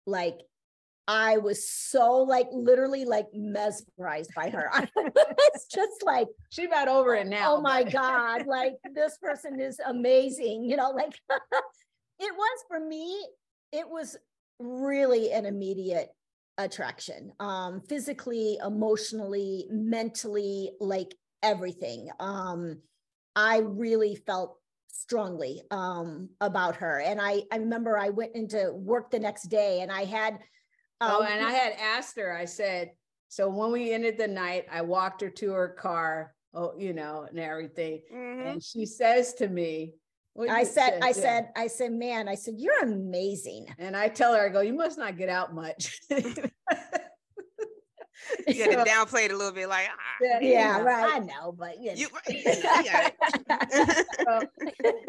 Like 0.07 0.41
I 1.07 1.37
was 1.37 1.69
so 1.69 2.17
like 2.23 2.47
literally 2.53 3.05
like 3.05 3.27
mesmerized 3.35 4.35
by 4.35 4.49
her. 4.51 4.71
I 4.73 4.89
was 4.97 5.67
just 5.73 6.03
like 6.05 6.29
She 6.51 6.65
about 6.65 6.89
over 6.89 7.15
it 7.15 7.27
now. 7.27 7.57
oh 7.57 7.61
my 7.61 7.85
but- 7.85 7.93
god 7.93 8.47
like 8.47 8.75
this 8.95 9.19
person 9.19 9.61
is 9.61 9.79
amazing 9.87 10.65
you 10.65 10.77
know 10.77 10.91
like 10.91 11.15
it 12.21 12.33
was 12.35 12.65
for 12.69 12.81
me 12.81 13.23
it 13.73 13.89
was 13.89 14.17
really 14.59 15.33
an 15.33 15.45
immediate 15.47 16.09
attraction 16.59 17.33
um 17.41 17.81
physically 17.89 18.57
emotionally 18.65 19.67
mentally 19.71 20.71
like 20.81 21.13
everything 21.43 22.09
um 22.21 22.79
i 23.35 23.59
really 23.59 24.15
felt 24.15 24.57
strongly 24.87 25.61
um 25.73 26.29
about 26.41 26.77
her 26.77 27.01
and 27.01 27.21
i 27.21 27.43
i 27.51 27.57
remember 27.57 27.99
i 27.99 28.09
went 28.11 28.37
into 28.37 28.73
work 28.73 29.11
the 29.11 29.19
next 29.19 29.49
day 29.49 29.81
and 29.81 29.91
i 29.91 30.05
had 30.05 30.39
Oh, 31.11 31.23
um, 31.23 31.29
and 31.31 31.45
I 31.45 31.53
had 31.53 31.75
asked 31.81 32.19
her, 32.19 32.37
I 32.37 32.45
said, 32.45 32.93
so 33.29 33.49
when 33.49 33.73
we 33.73 33.93
ended 33.93 34.17
the 34.17 34.29
night, 34.29 34.67
I 34.71 34.83
walked 34.83 35.21
her 35.23 35.31
to 35.31 35.53
her 35.53 35.69
car, 35.69 36.35
oh, 36.55 36.73
you 36.79 36.93
know, 36.93 37.27
and 37.29 37.39
everything. 37.39 38.03
Mhm. 38.13 38.53
And 38.53 38.63
she 38.63 38.87
says 38.87 39.35
to 39.35 39.49
me, 39.49 39.95
I 40.51 40.65
said, 40.65 40.99
I 41.03 41.09
yeah. 41.09 41.13
said, 41.13 41.49
I 41.57 41.67
said, 41.69 41.93
man, 41.93 42.29
I 42.29 42.35
said, 42.35 42.55
you're 42.59 42.83
amazing. 42.83 43.73
and 43.79 43.97
I 43.97 44.09
tell 44.09 44.35
her, 44.35 44.45
I 44.45 44.49
go, 44.49 44.61
you 44.61 44.73
must 44.73 44.99
not 44.99 45.17
get 45.17 45.29
out 45.29 45.55
much. 45.55 46.01
You 48.55 48.63
had 48.71 48.85
to 48.85 48.91
downplay 48.91 49.25
it 49.27 49.31
a 49.33 49.37
little 49.37 49.53
bit, 49.53 49.69
like, 49.69 49.89
ah, 49.91 49.95
Yeah, 50.21 50.39
Yeah, 50.41 50.49
yeah. 50.51 50.81
right. 50.83 51.13
I 51.15 51.19
know, 51.21 51.53
but 51.53 51.81
you 51.81 51.93
you, 51.95 52.09
know. 52.09 52.19
you 52.29 52.45
know, 52.45 52.53
you 52.53 52.91
got. 52.91 54.05
So, 54.25 54.41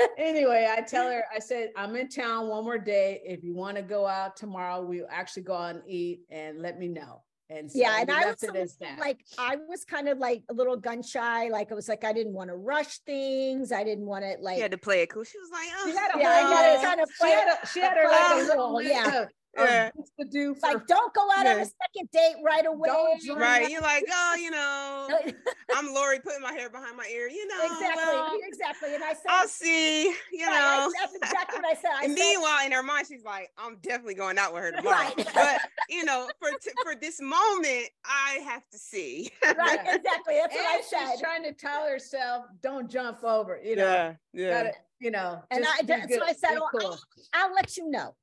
anyway, 0.18 0.68
I 0.76 0.82
tell 0.82 1.10
her, 1.10 1.24
I 1.34 1.40
said, 1.40 1.72
I'm 1.76 1.96
in 1.96 2.10
town 2.10 2.48
one 2.48 2.64
more 2.64 2.78
day. 2.78 3.22
If 3.26 3.44
you 3.44 3.54
want 3.54 3.78
to 3.78 3.84
go 3.84 4.06
out 4.08 4.36
tomorrow, 4.38 4.82
we'll 4.84 5.08
actually 5.10 5.44
go 5.44 5.56
out 5.56 5.76
and 5.76 5.84
eat 5.88 6.22
and 6.30 6.62
let 6.62 6.80
me 6.80 6.88
know. 6.88 7.22
And 7.48 7.72
so 7.72 7.78
yeah, 7.78 8.02
and 8.02 8.10
I 8.10 8.16
was 8.16 8.26
left 8.26 8.44
it 8.44 8.50
almost 8.50 8.64
as 8.64 8.78
that. 8.78 9.00
like, 9.00 9.20
I 9.38 9.56
was 9.70 9.86
kind 9.86 10.10
of 10.10 10.18
like 10.18 10.42
a 10.50 10.54
little 10.54 10.76
gun 10.76 11.04
shy. 11.04 11.50
Like 11.50 11.72
I 11.72 11.76
was 11.76 11.88
like, 11.88 12.04
I 12.04 12.12
didn't 12.12 12.34
want 12.34 12.50
to 12.50 12.56
rush 12.56 12.98
things. 13.06 13.72
I 13.72 13.84
didn't 13.84 14.08
want 14.08 14.24
to 14.26 14.36
like, 14.42 14.56
You 14.58 14.64
had 14.64 14.72
to 14.72 14.80
play 14.80 15.04
it 15.04 15.12
cool. 15.12 15.24
She 15.24 15.38
was 15.38 15.52
like, 15.52 15.68
oh, 15.78 15.86
She 15.92 15.96
had 15.96 16.16
a 16.16 16.20
yeah, 16.20 16.30
I 16.30 16.42
whole- 16.42 16.52
gotta 16.82 16.88
kind 16.88 17.02
of 17.02 17.10
she 17.22 17.28
had, 17.30 17.48
a, 17.64 17.68
she 17.68 17.80
had 17.82 17.98
her 17.98 18.10
like 18.10 18.50
a 18.50 18.56
Oh, 18.58 18.74
little 18.74 18.82
yeah. 18.82 19.26
List 19.58 19.58
of, 19.58 19.64
of 19.64 19.70
Yeah. 19.70 20.24
to 20.24 20.30
do 20.30 20.56
for 20.56 20.74
like, 20.74 20.88
don't 20.88 21.14
go 21.14 21.28
out 21.36 21.48
on 21.48 21.60
a 21.60 21.66
second 21.66 22.10
date 22.12 22.36
right 22.44 22.66
away. 22.66 22.88
Don't 22.88 23.40
right. 23.40 23.70
You're 23.70 23.82
like, 23.82 24.06
oh, 24.12 24.36
you 24.40 24.52
know, 24.52 25.08
I'm 25.76 25.94
Lori 25.94 26.20
putting 26.20 26.42
my 26.42 26.54
hair 26.54 26.70
behind 26.70 26.96
my 26.98 27.08
ear. 27.12 27.28
You 27.28 27.48
know, 27.48 27.64
exactly, 27.64 28.04
well, 28.06 28.32
exactly. 28.48 28.96
And 28.96 29.04
I 29.04 29.14
said, 29.14 29.26
I'll 29.30 29.48
see. 29.48 30.04
You 30.32 30.48
right, 30.48 30.88
know. 30.88 30.92
that's 31.00 31.16
exactly 31.24 31.60
what 31.62 31.78
I 31.78 31.82
said. 31.82 31.92
I 31.96 32.04
and 32.06 32.18
said, 32.18 32.24
meanwhile, 32.24 32.66
in 32.66 32.72
her 32.72 32.84
mind, 32.84 33.08
she's 33.08 33.24
like, 33.24 33.52
"I'm 33.58 33.78
definitely 33.82 34.16
going 34.16 34.38
out 34.38 34.54
with 34.54 34.64
her 34.64 34.72
tomorrow." 34.72 34.98
Right. 35.16 35.30
But 35.34 35.62
you 35.90 36.06
know, 36.06 36.30
for 36.40 36.50
t- 36.62 36.72
for 36.84 36.96
this 36.96 37.22
moment, 37.22 37.90
I 38.06 38.40
have 38.46 38.68
to 38.70 38.78
see. 38.78 39.30
right, 39.44 39.80
exactly. 39.80 40.36
That's 40.36 40.54
what 40.56 40.66
I 40.66 40.82
said. 40.82 41.12
she's 41.12 41.22
trying 41.22 41.44
to 41.44 41.54
tell 41.54 41.88
herself, 41.88 42.46
don't 42.62 42.90
jump 42.90 43.24
over, 43.24 43.60
you 43.64 43.76
know, 43.76 43.86
yeah, 43.86 44.14
yeah, 44.34 44.64
gotta, 44.64 44.74
you 45.00 45.12
know. 45.12 45.42
And 45.52 45.66
I- 45.66 45.82
be 45.82 45.88
that's 45.88 46.12
what 46.12 46.24
I 46.24 46.34
said, 46.34 46.54
be 46.56 46.60
well, 46.60 46.70
cool. 46.80 46.98
I'll 47.34 47.54
let 47.54 47.78
you 47.78 47.90
know. 47.90 48.16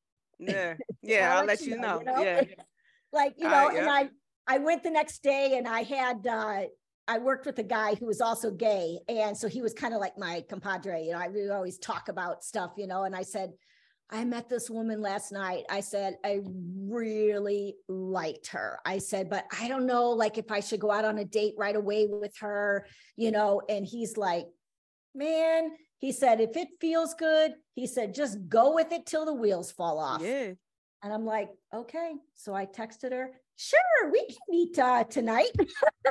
Yeah, 0.46 0.74
yeah. 1.02 1.36
I'll, 1.38 1.44
let 1.46 1.60
you 1.62 1.76
know. 1.76 1.98
you 2.00 2.04
know? 2.04 2.22
Yeah, 2.22 2.42
like 3.12 3.34
you 3.38 3.46
Uh, 3.46 3.50
know 3.50 3.68
and 3.78 3.88
i 3.88 4.08
i 4.46 4.58
went 4.58 4.82
the 4.82 4.90
next 4.90 5.22
day 5.22 5.56
and 5.58 5.68
i 5.68 5.82
had 5.82 6.26
uh 6.26 6.62
i 7.08 7.18
worked 7.18 7.46
with 7.46 7.58
a 7.58 7.62
guy 7.62 7.94
who 7.94 8.06
was 8.06 8.20
also 8.20 8.50
gay 8.50 8.98
and 9.08 9.36
so 9.36 9.48
he 9.48 9.60
was 9.62 9.74
kind 9.74 9.92
of 9.94 10.00
like 10.00 10.16
my 10.18 10.42
compadre 10.48 11.02
you 11.04 11.12
know 11.12 11.18
i 11.18 11.28
we 11.28 11.48
always 11.50 11.78
talk 11.78 12.08
about 12.08 12.42
stuff 12.42 12.72
you 12.76 12.86
know 12.86 13.04
and 13.04 13.14
i 13.14 13.22
said 13.22 13.50
i 14.10 14.24
met 14.24 14.48
this 14.48 14.70
woman 14.70 15.00
last 15.00 15.32
night 15.32 15.64
i 15.70 15.80
said 15.80 16.16
i 16.24 16.40
really 16.88 17.74
liked 17.88 18.46
her 18.48 18.78
i 18.86 18.98
said 18.98 19.28
but 19.28 19.44
i 19.60 19.68
don't 19.68 19.86
know 19.86 20.10
like 20.10 20.38
if 20.38 20.50
i 20.50 20.60
should 20.60 20.80
go 20.80 20.90
out 20.90 21.04
on 21.04 21.18
a 21.18 21.24
date 21.24 21.54
right 21.58 21.76
away 21.76 22.06
with 22.06 22.34
her 22.38 22.86
you 23.16 23.30
know 23.30 23.60
and 23.68 23.86
he's 23.86 24.16
like 24.16 24.46
man 25.14 25.70
he 26.02 26.12
said 26.12 26.40
if 26.40 26.56
it 26.56 26.68
feels 26.80 27.14
good 27.14 27.54
he 27.74 27.86
said 27.86 28.12
just 28.12 28.36
go 28.48 28.74
with 28.74 28.92
it 28.92 29.06
till 29.06 29.24
the 29.24 29.32
wheels 29.32 29.72
fall 29.72 29.98
off 29.98 30.20
yeah. 30.20 30.52
and 31.02 31.12
I'm 31.12 31.24
like, 31.24 31.48
okay. 31.74 32.12
So 32.34 32.54
I 32.54 32.66
texted 32.66 33.12
her, 33.12 33.30
sure, 33.56 34.10
we 34.12 34.26
can 34.26 34.36
meet 34.50 34.78
uh, 34.78 35.04
tonight. 35.04 35.50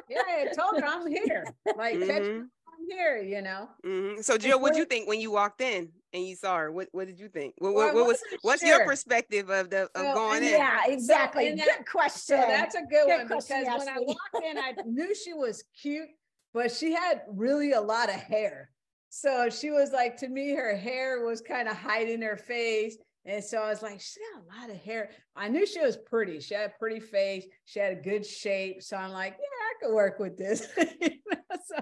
Yeah, 0.09 0.21
I 0.27 0.47
told 0.57 0.81
her 0.81 0.85
I'm 0.87 1.07
here. 1.07 1.45
Like, 1.77 1.99
catch 1.99 2.23
me, 2.23 2.29
Mhm, 2.29 2.47
I'm 2.67 2.83
here, 2.89 3.17
you 3.21 3.41
know. 3.41 3.69
mhm. 3.85 4.23
So, 4.23 4.37
Jill, 4.37 4.59
what 4.59 4.71
would 4.71 4.77
you 4.77 4.85
think 4.85 5.07
when 5.07 5.21
you 5.21 5.31
walked 5.31 5.61
in 5.61 5.89
and 6.13 6.25
you 6.27 6.35
saw 6.35 6.57
her? 6.57 6.71
What 6.71 6.87
What 6.91 7.07
did 7.07 7.19
you 7.19 7.29
think? 7.29 7.53
What, 7.59 7.73
Well, 7.73 7.85
what, 7.87 7.95
what 7.95 8.07
was 8.07 8.17
wasn't 8.21 8.43
What's 8.43 8.63
your 8.63 8.85
perspective 8.85 9.49
of 9.49 9.69
the 9.69 9.83
of 9.83 9.89
Well, 9.95 10.15
going 10.15 10.37
and 10.37 10.45
in? 10.45 10.51
yeah, 10.51 10.79
exactly. 10.87 11.47
and 11.49 11.59
that- 11.59 11.77
Good 11.77 11.85
question. 11.87 12.37
So 12.41 12.45
that's 12.47 12.75
a 12.75 12.81
good, 12.81 13.05
Good 13.07 13.17
one 13.19 13.27
question, 13.27 13.59
because 13.61 13.79
when 13.79 13.89
I 13.89 13.99
walked 13.99 14.45
in, 14.49 14.57
I 14.57 14.73
knew 14.85 15.13
she 15.15 15.33
was 15.33 15.63
cute, 15.81 16.09
but 16.53 16.71
she 16.71 16.91
had 16.93 17.21
really 17.29 17.71
a 17.73 17.81
lot 17.81 18.09
of 18.09 18.15
hair. 18.15 18.71
So 19.13 19.49
she 19.49 19.71
was 19.71 19.91
like, 19.91 20.15
to 20.17 20.29
me, 20.29 20.51
her 20.51 20.73
hair 20.73 21.25
was 21.25 21.41
kind 21.41 21.67
of 21.67 21.75
hiding 21.75 22.21
her 22.21 22.37
face. 22.37 22.97
And 23.25 23.43
so 23.43 23.57
I 23.57 23.69
was 23.69 23.81
like, 23.81 23.99
she 23.99 24.21
got 24.33 24.41
a 24.41 24.59
lot 24.61 24.73
of 24.73 24.81
hair. 24.81 25.09
I 25.35 25.49
knew 25.49 25.65
she 25.65 25.81
was 25.81 25.97
pretty. 25.97 26.39
She 26.39 26.53
had 26.53 26.69
a 26.69 26.73
pretty 26.79 27.01
face. 27.01 27.45
She 27.65 27.79
had 27.79 27.91
a 27.91 28.01
good 28.01 28.25
shape. 28.25 28.81
So 28.81 28.95
I'm 28.95 29.11
like, 29.11 29.33
yeah, 29.33 29.43
I 29.43 29.85
could 29.85 29.93
work 29.93 30.17
with 30.17 30.37
this. 30.37 30.65
you 30.77 31.09
know? 31.29 31.57
so, 31.65 31.75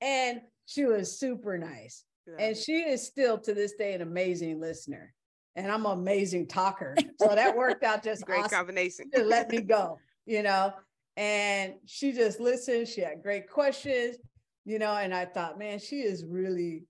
and 0.00 0.40
she 0.66 0.84
was 0.84 1.18
super 1.18 1.58
nice. 1.58 2.04
Yeah. 2.28 2.46
And 2.46 2.56
she 2.56 2.82
is 2.82 3.04
still 3.04 3.38
to 3.38 3.54
this 3.54 3.72
day 3.72 3.94
an 3.94 4.00
amazing 4.00 4.60
listener. 4.60 5.12
And 5.56 5.70
I'm 5.70 5.84
an 5.84 5.98
amazing 5.98 6.46
talker. 6.46 6.94
So 7.20 7.34
that 7.34 7.56
worked 7.56 7.82
out 7.82 8.04
just 8.04 8.24
great 8.26 8.44
awesome 8.44 8.56
combination. 8.56 9.10
to 9.10 9.24
let 9.24 9.50
me 9.50 9.60
go, 9.62 9.98
you 10.26 10.44
know. 10.44 10.72
And 11.16 11.74
she 11.86 12.12
just 12.12 12.38
listened. 12.38 12.86
She 12.86 13.00
had 13.00 13.20
great 13.20 13.50
questions, 13.50 14.16
you 14.64 14.78
know. 14.78 14.94
And 14.94 15.14
I 15.14 15.26
thought, 15.26 15.58
man, 15.58 15.78
she 15.78 16.00
is 16.00 16.24
really 16.24 16.84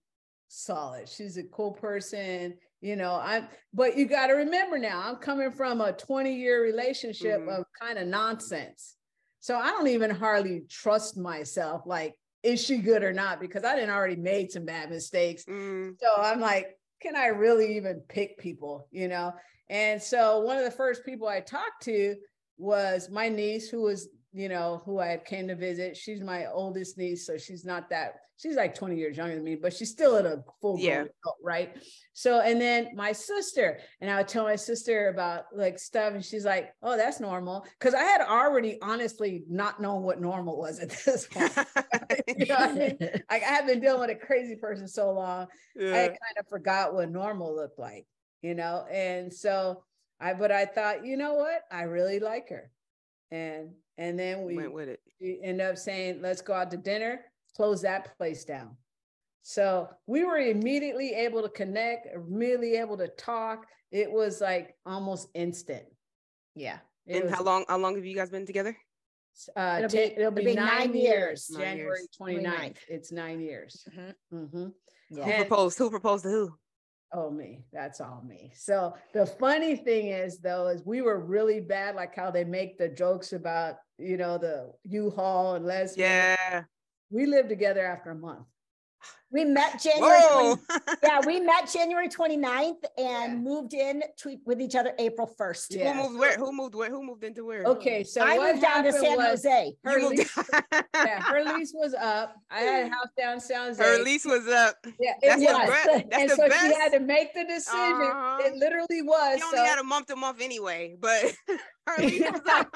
solid. 0.49 1.09
She's 1.09 1.37
a 1.37 1.45
cool 1.45 1.73
person 1.73 2.55
you 2.83 2.97
know 2.97 3.19
i'm 3.23 3.47
but 3.73 3.97
you 3.97 4.05
got 4.05 4.27
to 4.27 4.35
remember 4.35 4.79
now 4.79 5.03
i'm 5.07 5.17
coming 5.17 5.51
from 5.51 5.81
a 5.81 5.93
20 5.93 6.35
year 6.35 6.63
relationship 6.63 7.41
mm-hmm. 7.41 7.49
of 7.49 7.65
kind 7.81 7.99
of 7.99 8.07
nonsense 8.07 8.97
so 9.41 9.57
i 9.57 9.69
don't 9.69 9.89
even 9.89 10.11
hardly 10.11 10.63
trust 10.69 11.17
myself 11.17 11.83
like 11.87 12.15
is 12.43 12.63
she 12.63 12.79
good 12.79 13.03
or 13.03 13.13
not 13.13 13.41
because 13.41 13.65
i 13.65 13.75
didn't 13.75 13.91
already 13.91 14.17
made 14.17 14.51
some 14.51 14.67
bad 14.67 14.91
mistakes 14.91 15.45
mm. 15.45 15.95
so 15.99 16.23
i'm 16.23 16.41
like 16.41 16.77
can 17.01 17.17
i 17.17 17.27
really 17.27 17.77
even 17.77 18.03
pick 18.09 18.37
people 18.39 18.87
you 18.91 19.09
know 19.09 19.33
and 19.71 20.03
so 20.03 20.41
one 20.41 20.59
of 20.59 20.65
the 20.65 20.71
first 20.71 21.05
people 21.05 21.29
i 21.29 21.41
talked 21.41 21.83
to 21.83 22.17
was 22.59 23.09
my 23.11 23.29
niece 23.29 23.71
who 23.71 23.83
was 23.83 24.09
you 24.33 24.49
know 24.49 24.83
who 24.85 24.99
i 24.99 25.21
came 25.25 25.47
to 25.49 25.55
visit 25.55 25.97
she's 25.97 26.21
my 26.21 26.47
oldest 26.47 26.97
niece 26.99 27.27
so 27.27 27.37
she's 27.37 27.65
not 27.65 27.89
that 27.91 28.15
she's 28.43 28.57
like 28.57 28.75
20 28.75 28.97
years 28.97 29.17
younger 29.17 29.35
than 29.37 29.45
me, 29.45 29.55
but 29.55 29.73
she's 29.73 29.91
still 29.91 30.17
at 30.17 30.27
a 30.27 30.43
full 30.61 30.79
yeah. 30.79 31.03
adult, 31.03 31.37
right? 31.43 31.77
So, 32.13 32.41
and 32.41 32.61
then 32.61 32.89
my 32.95 33.13
sister, 33.13 33.79
and 34.01 34.11
I 34.11 34.17
would 34.19 34.29
tell 34.29 34.45
my 34.45 34.57
sister 34.57 35.09
about 35.09 35.45
like 35.55 35.79
stuff, 35.79 36.13
and 36.15 36.25
she's 36.25 36.45
like, 36.45 36.75
"Oh, 36.83 36.97
that's 36.97 37.21
normal," 37.21 37.65
because 37.79 37.95
I 37.95 38.03
had 38.03 38.21
already 38.21 38.79
honestly 38.83 39.45
not 39.49 39.81
known 39.81 40.03
what 40.03 40.21
normal 40.21 40.59
was 40.59 40.81
at 40.81 40.91
this 41.05 41.27
point. 41.27 41.53
you 42.37 42.47
know 42.47 42.57
I 42.57 42.73
mean? 42.73 42.99
Like 43.31 43.43
I 43.43 43.47
have 43.47 43.67
been 43.67 43.81
dealing 43.81 44.01
with 44.01 44.11
a 44.11 44.15
crazy 44.27 44.57
person 44.57 44.89
so 44.89 45.13
long, 45.13 45.47
yeah. 45.77 45.95
I 45.95 46.09
kind 46.09 46.39
of 46.39 46.49
forgot 46.49 46.95
what 46.95 47.11
normal 47.11 47.55
looked 47.55 47.79
like, 47.79 48.07
you 48.43 48.55
know. 48.55 48.85
And 48.91 49.33
so 49.33 49.85
I, 50.21 50.35
but 50.35 50.53
I 50.53 50.67
thought, 50.67 51.07
you 51.07 51.17
know 51.17 51.35
what, 51.35 51.63
I 51.71 51.83
really 51.83 52.19
like 52.19 52.51
her, 52.51 52.71
and 53.31 53.71
and 53.99 54.19
then 54.19 54.45
we 54.45 54.57
went 54.57 54.73
with 54.73 54.89
it. 54.89 55.01
We 55.21 55.41
end 55.43 55.61
up 55.61 55.77
saying, 55.77 56.21
"Let's 56.23 56.43
go 56.43 56.55
out 56.55 56.71
to 56.73 56.77
dinner." 56.77 57.21
close 57.55 57.83
that 57.83 58.17
place 58.17 58.45
down. 58.45 58.77
So 59.43 59.89
we 60.07 60.25
were 60.25 60.39
immediately 60.39 61.15
able 61.15 61.43
to 61.43 61.49
connect, 61.49 62.07
immediately 62.15 62.77
able 62.77 62.97
to 62.99 63.09
talk. 63.09 63.67
It 63.91 64.11
was 64.11 64.41
like 64.41 64.77
almost 64.87 65.29
instant. 65.35 65.85
Yeah. 66.55 66.79
And 67.09 67.25
was, 67.25 67.33
how 67.33 67.43
long, 67.43 67.65
how 67.69 67.79
long 67.79 67.97
have 67.97 68.05
you 68.05 68.15
guys 68.15 68.31
been 68.31 68.47
together? 68.47 68.77
Uh, 69.57 69.77
it'll, 69.79 69.91
be, 69.91 69.99
it'll 69.99 70.31
be, 70.31 70.43
it'll 70.43 70.53
be 70.53 70.55
nine, 70.55 70.67
nine, 70.67 70.95
years. 70.95 71.49
years. 71.51 71.59
January 71.59 71.99
29th. 72.21 72.45
29th. 72.45 72.77
It's 72.89 73.11
nine 73.11 73.41
years. 73.41 73.87
Mm-hmm. 73.91 74.37
Mm-hmm. 74.37 74.69
Yeah. 75.11 75.25
Who 75.25 75.45
proposed? 75.45 75.79
Who 75.79 75.91
proposed 75.91 76.25
to 76.25 76.31
who? 76.31 76.55
Oh, 77.15 77.31
me. 77.31 77.65
That's 77.73 78.01
all 78.01 78.25
me. 78.27 78.53
So 78.55 78.95
the 79.13 79.27
funny 79.27 79.77
thing 79.77 80.09
is, 80.09 80.39
though, 80.39 80.69
is 80.69 80.87
we 80.87 81.03
were 81.03 81.21
really 81.21 81.61
bad, 81.61 81.95
like 81.95 82.17
how 82.17 82.31
they 82.31 82.45
make 82.45 82.79
the 82.79 82.89
jokes 82.89 83.35
about, 83.35 83.77
you 83.99 84.17
know, 84.17 84.39
the 84.39 84.73
U-Haul 84.85 85.57
and 85.57 85.67
lesbian. 85.67 86.09
Yeah. 86.09 86.63
We 87.11 87.27
lived 87.27 87.51
together 87.51 87.85
after 87.85 88.11
a 88.11 88.15
month. 88.15 88.47
We 89.33 89.47
met 89.47 89.81
January. 89.81 90.21
20, 90.31 90.63
yeah, 91.03 91.21
we 91.25 91.41
met 91.41 91.71
January 91.73 92.09
29th 92.09 92.85
and 92.99 93.33
yeah. 93.33 93.35
moved 93.35 93.73
in 93.73 94.03
to, 94.19 94.37
with 94.45 94.61
each 94.61 94.77
other 94.77 94.93
April 94.99 95.35
1st. 95.41 95.67
Yeah. 95.71 95.95
Who 95.95 96.03
moved 96.03 96.19
where? 96.19 96.37
Who 96.37 96.53
moved 96.53 96.75
where? 96.75 96.91
Who 96.91 97.03
moved 97.03 97.25
into 97.25 97.47
where? 97.47 97.65
Okay, 97.65 98.05
so 98.05 98.21
I 98.21 98.37
moved 98.37 98.61
down 98.61 98.85
to 98.85 98.93
San 98.93 99.19
Jose. 99.19 99.73
Her 99.85 100.03
lease, 100.03 100.37
yeah, 100.95 101.23
her 101.23 101.43
lease 101.57 101.73
was 101.75 101.95
up. 101.95 102.37
I 102.51 102.61
had 102.61 102.87
a 102.87 102.91
house 102.91 103.09
down 103.17 103.41
San 103.41 103.69
Jose. 103.69 103.83
Her 103.83 104.03
lease 104.03 104.27
was 104.27 104.47
up. 104.49 104.77
Yeah, 105.01 105.13
it 105.23 105.41
That's 105.41 105.41
was. 105.41 105.69
The 105.69 106.05
That's 106.11 106.23
and 106.23 106.31
the 106.31 106.37
so 106.37 106.49
best. 106.49 106.67
she 106.67 106.75
had 106.75 106.93
to 106.93 107.01
make 107.01 107.33
the 107.33 107.45
decision. 107.45 107.81
Uh-huh. 107.81 108.39
It 108.45 108.57
literally 108.57 109.01
was. 109.03 109.39
She 109.39 109.45
only 109.45 109.57
so. 109.57 109.65
had 109.65 109.79
a 109.79 109.85
month 109.85 110.09
to 110.09 110.17
month 110.17 110.43
anyway, 110.43 110.95
but 111.01 111.35
her 111.87 112.03
lease 112.05 112.21
was 112.21 112.43
up. 112.51 112.69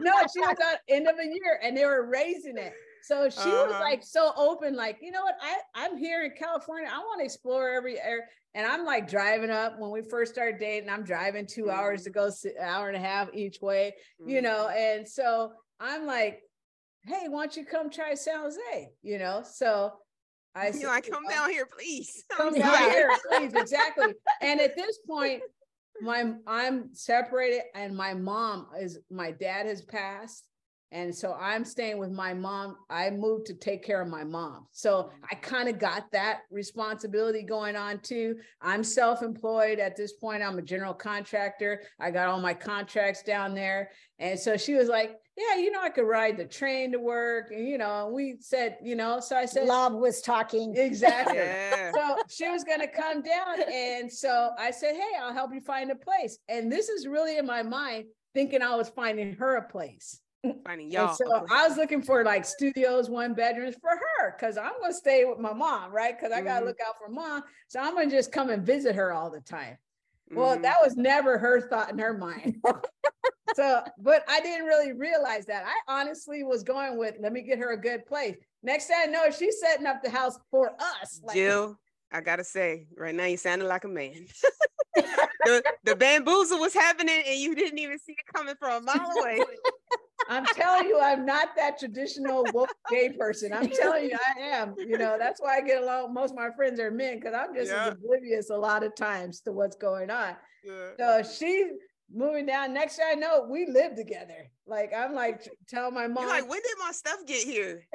no, 0.00 0.12
she 0.32 0.38
was 0.38 0.56
on 0.64 0.76
end 0.88 1.08
of 1.08 1.16
a 1.18 1.26
year, 1.26 1.58
and 1.60 1.76
they 1.76 1.86
were 1.86 2.06
raising 2.06 2.56
it. 2.56 2.72
So 3.04 3.28
she 3.28 3.50
uh-huh. 3.50 3.66
was 3.68 3.80
like 3.80 4.02
so 4.02 4.32
open, 4.34 4.74
like, 4.74 4.98
you 5.02 5.10
know 5.10 5.22
what? 5.22 5.34
I, 5.42 5.58
I'm 5.74 5.98
here 5.98 6.24
in 6.24 6.30
California. 6.38 6.88
I 6.90 6.98
want 7.00 7.20
to 7.20 7.24
explore 7.24 7.68
every 7.68 8.00
area. 8.00 8.22
And 8.54 8.66
I'm 8.66 8.86
like 8.86 9.10
driving 9.10 9.50
up 9.50 9.78
when 9.78 9.90
we 9.90 10.00
first 10.00 10.32
started 10.32 10.58
dating, 10.58 10.88
I'm 10.88 11.04
driving 11.04 11.46
2 11.46 11.62
mm-hmm. 11.62 11.70
hours 11.70 12.04
to 12.04 12.10
go 12.10 12.26
an 12.26 12.52
hour 12.62 12.88
and 12.88 12.96
a 12.96 13.00
half 13.00 13.28
each 13.34 13.60
way, 13.60 13.94
mm-hmm. 14.20 14.30
you 14.30 14.40
know. 14.40 14.68
And 14.68 15.06
so 15.06 15.52
I'm 15.78 16.06
like, 16.06 16.40
hey, 17.02 17.26
why 17.28 17.42
don't 17.42 17.56
you 17.56 17.66
come 17.66 17.90
try 17.90 18.14
San 18.14 18.40
Jose? 18.40 18.88
You 19.02 19.18
know, 19.18 19.42
so 19.44 19.92
I 20.54 20.68
you 20.68 20.84
know, 20.84 20.90
I 20.90 21.02
come 21.02 21.24
down 21.28 21.50
here, 21.50 21.66
please. 21.66 22.24
Come 22.30 22.54
down 22.54 22.90
here, 22.90 23.10
please. 23.28 23.52
Exactly. 23.54 24.14
And 24.40 24.60
at 24.60 24.76
this 24.76 24.98
point, 25.06 25.42
my 26.00 26.32
I'm 26.46 26.94
separated, 26.94 27.62
and 27.74 27.96
my 27.96 28.14
mom 28.14 28.68
is 28.80 28.98
my 29.10 29.32
dad 29.32 29.66
has 29.66 29.82
passed 29.82 30.46
and 30.94 31.12
so 31.12 31.36
I'm 31.40 31.64
staying 31.64 31.98
with 31.98 32.12
my 32.12 32.34
mom. 32.34 32.76
I 32.88 33.10
moved 33.10 33.46
to 33.46 33.54
take 33.54 33.84
care 33.84 34.00
of 34.00 34.08
my 34.08 34.22
mom. 34.22 34.66
So 34.70 35.04
mm-hmm. 35.04 35.24
I 35.30 35.34
kind 35.34 35.68
of 35.68 35.80
got 35.80 36.10
that 36.12 36.42
responsibility 36.52 37.42
going 37.42 37.74
on 37.74 37.98
too. 37.98 38.36
I'm 38.62 38.84
self 38.84 39.22
employed 39.22 39.80
at 39.80 39.96
this 39.96 40.12
point. 40.12 40.42
I'm 40.42 40.56
a 40.56 40.62
general 40.62 40.94
contractor. 40.94 41.82
I 41.98 42.12
got 42.12 42.28
all 42.28 42.40
my 42.40 42.54
contracts 42.54 43.24
down 43.24 43.56
there. 43.56 43.90
And 44.20 44.38
so 44.38 44.56
she 44.56 44.74
was 44.74 44.88
like, 44.88 45.16
Yeah, 45.36 45.56
you 45.56 45.72
know, 45.72 45.82
I 45.82 45.88
could 45.88 46.06
ride 46.06 46.36
the 46.36 46.44
train 46.44 46.92
to 46.92 47.00
work. 47.00 47.50
And, 47.50 47.66
you 47.66 47.76
know, 47.76 48.12
we 48.14 48.36
said, 48.38 48.78
you 48.80 48.94
know, 48.94 49.18
so 49.18 49.36
I 49.36 49.46
said, 49.46 49.66
Love 49.66 49.94
was 49.94 50.20
talking. 50.20 50.76
Exactly. 50.76 51.38
Yeah. 51.44 51.90
So 51.92 52.16
she 52.28 52.48
was 52.48 52.62
going 52.62 52.80
to 52.80 52.86
come 52.86 53.20
down. 53.20 53.62
And 53.72 54.12
so 54.12 54.50
I 54.58 54.70
said, 54.70 54.94
Hey, 54.94 55.18
I'll 55.20 55.34
help 55.34 55.52
you 55.52 55.60
find 55.60 55.90
a 55.90 55.96
place. 55.96 56.38
And 56.48 56.70
this 56.70 56.88
is 56.88 57.08
really 57.08 57.36
in 57.36 57.46
my 57.46 57.64
mind 57.64 58.04
thinking 58.32 58.62
I 58.62 58.76
was 58.76 58.88
finding 58.88 59.34
her 59.34 59.56
a 59.56 59.68
place 59.68 60.20
finding 60.64 60.90
y'all. 60.90 61.14
so 61.14 61.46
I 61.50 61.66
was 61.66 61.76
looking 61.76 62.02
for 62.02 62.24
like 62.24 62.44
studios, 62.44 63.08
one 63.08 63.34
bedrooms 63.34 63.76
for 63.80 63.90
her 63.90 64.34
because 64.36 64.56
I'm 64.56 64.72
gonna 64.80 64.92
stay 64.92 65.24
with 65.24 65.38
my 65.38 65.52
mom, 65.52 65.92
right? 65.92 66.18
Because 66.18 66.32
I 66.32 66.40
gotta 66.40 66.60
mm-hmm. 66.60 66.68
look 66.68 66.78
out 66.86 66.96
for 66.98 67.08
mom. 67.08 67.42
So 67.68 67.80
I'm 67.80 67.94
gonna 67.94 68.10
just 68.10 68.32
come 68.32 68.50
and 68.50 68.64
visit 68.64 68.94
her 68.94 69.12
all 69.12 69.30
the 69.30 69.40
time. 69.40 69.76
Mm-hmm. 70.30 70.38
Well, 70.38 70.58
that 70.58 70.78
was 70.82 70.96
never 70.96 71.38
her 71.38 71.60
thought 71.68 71.90
in 71.90 71.98
her 71.98 72.16
mind. 72.16 72.56
so, 73.54 73.82
but 73.98 74.24
I 74.28 74.40
didn't 74.40 74.66
really 74.66 74.92
realize 74.92 75.46
that. 75.46 75.64
I 75.66 76.00
honestly 76.00 76.42
was 76.42 76.62
going 76.62 76.98
with, 76.98 77.16
let 77.20 77.32
me 77.32 77.42
get 77.42 77.58
her 77.58 77.72
a 77.72 77.80
good 77.80 78.06
place. 78.06 78.36
Next 78.62 78.86
thing 78.86 78.96
I 79.00 79.06
know, 79.06 79.30
she's 79.30 79.60
setting 79.60 79.86
up 79.86 80.02
the 80.02 80.10
house 80.10 80.38
for 80.50 80.72
us. 80.80 81.20
Like, 81.22 81.36
Jill, 81.36 81.78
I 82.12 82.20
gotta 82.20 82.44
say, 82.44 82.86
right 82.96 83.14
now 83.14 83.26
you 83.26 83.36
sounded 83.36 83.66
like 83.66 83.84
a 83.84 83.88
man. 83.88 84.26
the, 84.94 85.62
the 85.84 85.96
bamboozle 85.96 86.58
was 86.58 86.74
happening 86.74 87.22
and 87.26 87.38
you 87.38 87.54
didn't 87.54 87.78
even 87.78 87.98
see 87.98 88.12
it 88.12 88.34
coming 88.34 88.54
from 88.58 88.82
a 88.82 88.86
mile 88.86 89.10
away. 89.18 89.40
I'm 90.28 90.46
telling 90.46 90.88
you, 90.88 90.98
I'm 91.00 91.26
not 91.26 91.48
that 91.56 91.78
traditional 91.78 92.46
woke 92.54 92.74
gay 92.90 93.10
person. 93.10 93.52
I'm 93.52 93.68
telling 93.68 94.04
you, 94.04 94.16
I 94.36 94.40
am. 94.40 94.74
You 94.78 94.96
know, 94.96 95.16
that's 95.18 95.40
why 95.40 95.56
I 95.56 95.60
get 95.60 95.82
along. 95.82 96.14
Most 96.14 96.30
of 96.30 96.36
my 96.36 96.50
friends 96.56 96.80
are 96.80 96.90
men 96.90 97.18
because 97.18 97.34
I'm 97.34 97.54
just 97.54 97.70
yeah. 97.70 97.88
oblivious 97.88 98.48
a 98.50 98.56
lot 98.56 98.82
of 98.82 98.94
times 98.94 99.40
to 99.40 99.52
what's 99.52 99.76
going 99.76 100.10
on. 100.10 100.34
Yeah. 100.64 100.90
So 100.98 101.22
she's 101.28 101.66
moving 102.12 102.46
down. 102.46 102.72
Next 102.72 102.96
thing 102.96 103.06
I 103.10 103.14
know, 103.14 103.46
we 103.50 103.66
live 103.66 103.96
together. 103.96 104.50
Like 104.66 104.92
I'm 104.96 105.14
like 105.14 105.46
tell 105.68 105.90
my 105.90 106.06
mom. 106.06 106.24
You're 106.24 106.32
like, 106.32 106.48
when 106.48 106.60
did 106.62 106.78
my 106.78 106.92
stuff 106.92 107.18
get 107.26 107.44
here? 107.44 107.86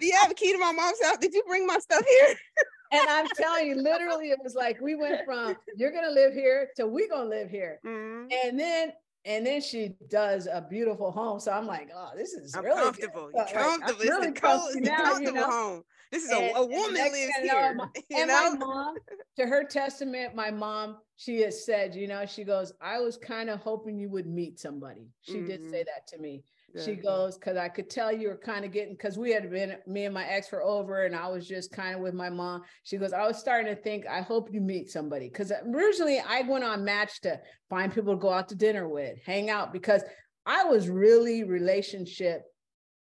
Do 0.00 0.06
you 0.06 0.16
have 0.20 0.30
a 0.30 0.34
key 0.34 0.52
to 0.52 0.58
my 0.58 0.72
mom's 0.72 1.02
house? 1.02 1.18
Did 1.18 1.34
you 1.34 1.42
bring 1.46 1.66
my 1.66 1.78
stuff 1.78 2.04
here? 2.06 2.36
and 2.92 3.08
I'm 3.08 3.26
telling 3.36 3.68
you, 3.68 3.76
literally, 3.76 4.30
it 4.30 4.38
was 4.42 4.54
like 4.54 4.80
we 4.80 4.94
went 4.94 5.24
from 5.24 5.56
you're 5.76 5.92
gonna 5.92 6.10
live 6.10 6.32
here 6.34 6.68
to 6.76 6.86
we 6.86 7.08
gonna 7.08 7.28
live 7.28 7.50
here. 7.50 7.80
Mm-hmm. 7.84 8.28
And 8.44 8.58
then 8.58 8.92
and 9.24 9.44
then 9.44 9.60
she 9.60 9.94
does 10.08 10.46
a 10.46 10.66
beautiful 10.68 11.10
home. 11.10 11.40
So 11.40 11.52
I'm 11.52 11.66
like, 11.66 11.90
oh, 11.94 12.10
this 12.16 12.32
is 12.32 12.54
I'm 12.54 12.64
really 12.64 12.82
comfortable. 12.82 13.30
Good. 13.34 13.54
comfortable. 13.54 14.00
Like, 14.00 14.08
really 14.08 14.32
comfortable, 14.32 14.80
now, 14.80 14.96
comfortable 14.96 15.26
you 15.26 15.32
know? 15.32 15.50
home. 15.50 15.82
This 16.10 16.24
is 16.24 16.30
and, 16.30 16.44
a, 16.44 16.56
a 16.56 16.66
woman 16.66 16.94
lives 16.94 17.32
here. 17.42 17.74
My, 17.74 17.88
and 18.16 18.28
know? 18.28 18.52
my 18.52 18.56
mom, 18.56 18.94
to 19.36 19.46
her 19.46 19.64
testament, 19.64 20.34
my 20.34 20.50
mom, 20.50 20.96
she 21.16 21.42
has 21.42 21.66
said, 21.66 21.94
you 21.94 22.08
know, 22.08 22.24
she 22.24 22.44
goes, 22.44 22.72
I 22.80 23.00
was 23.00 23.18
kind 23.18 23.50
of 23.50 23.60
hoping 23.60 23.98
you 23.98 24.08
would 24.10 24.26
meet 24.26 24.58
somebody. 24.58 25.08
She 25.20 25.34
mm-hmm. 25.34 25.46
did 25.46 25.70
say 25.70 25.80
mm-hmm. 25.80 25.90
that 25.94 26.06
to 26.08 26.18
me. 26.18 26.42
She 26.84 26.96
goes, 26.96 27.38
because 27.38 27.56
I 27.56 27.68
could 27.68 27.88
tell 27.88 28.12
you 28.12 28.28
were 28.28 28.36
kind 28.36 28.64
of 28.64 28.72
getting, 28.72 28.92
because 28.92 29.16
we 29.16 29.32
had 29.32 29.50
been, 29.50 29.76
me 29.86 30.04
and 30.04 30.14
my 30.14 30.24
ex 30.24 30.52
were 30.52 30.62
over 30.62 31.06
and 31.06 31.16
I 31.16 31.26
was 31.28 31.48
just 31.48 31.72
kind 31.72 31.94
of 31.94 32.02
with 32.02 32.12
my 32.12 32.28
mom. 32.28 32.62
She 32.82 32.98
goes, 32.98 33.14
I 33.14 33.26
was 33.26 33.38
starting 33.38 33.74
to 33.74 33.80
think, 33.80 34.06
I 34.06 34.20
hope 34.20 34.52
you 34.52 34.60
meet 34.60 34.90
somebody. 34.90 35.28
Because 35.28 35.50
originally 35.74 36.20
I 36.20 36.42
went 36.42 36.64
on 36.64 36.84
Match 36.84 37.22
to 37.22 37.40
find 37.70 37.92
people 37.92 38.14
to 38.14 38.20
go 38.20 38.30
out 38.30 38.50
to 38.50 38.54
dinner 38.54 38.86
with, 38.86 39.18
hang 39.24 39.48
out, 39.48 39.72
because 39.72 40.02
I 40.44 40.64
was 40.64 40.88
really 40.90 41.42
relationship 41.42 42.42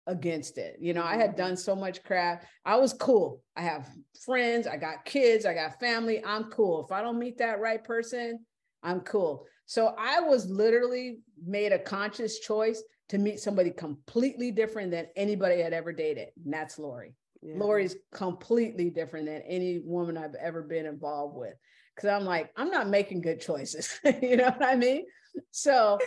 against 0.07 0.57
it. 0.57 0.77
You 0.79 0.93
know, 0.93 1.03
I 1.03 1.17
had 1.17 1.35
done 1.35 1.57
so 1.57 1.75
much 1.75 2.03
crap. 2.03 2.45
I 2.65 2.77
was 2.77 2.93
cool. 2.93 3.41
I 3.55 3.61
have 3.61 3.87
friends, 4.25 4.65
I 4.65 4.77
got 4.77 5.05
kids, 5.05 5.45
I 5.45 5.53
got 5.53 5.79
family. 5.79 6.23
I'm 6.25 6.45
cool. 6.45 6.85
If 6.85 6.91
I 6.91 7.01
don't 7.01 7.19
meet 7.19 7.37
that 7.39 7.59
right 7.59 7.83
person, 7.83 8.39
I'm 8.81 9.01
cool. 9.01 9.45
So 9.65 9.93
I 9.97 10.21
was 10.21 10.49
literally 10.49 11.19
made 11.45 11.71
a 11.73 11.79
conscious 11.79 12.39
choice 12.39 12.81
to 13.11 13.17
meet 13.17 13.41
somebody 13.41 13.71
completely 13.71 14.51
different 14.51 14.89
than 14.89 15.05
anybody 15.17 15.61
had 15.61 15.73
ever 15.73 15.91
dated. 15.91 16.29
And 16.45 16.53
that's 16.53 16.79
Lori. 16.79 17.13
Yeah. 17.41 17.55
Lori's 17.57 17.97
completely 18.13 18.89
different 18.89 19.25
than 19.25 19.41
any 19.41 19.79
woman 19.79 20.17
I've 20.17 20.35
ever 20.35 20.61
been 20.61 20.85
involved 20.85 21.35
with. 21.37 21.53
Cause 21.99 22.09
I'm 22.09 22.23
like, 22.23 22.51
I'm 22.55 22.71
not 22.71 22.87
making 22.87 23.19
good 23.19 23.41
choices. 23.41 23.99
you 24.21 24.37
know 24.37 24.45
what 24.45 24.63
I 24.63 24.77
mean? 24.77 25.05
So 25.51 25.99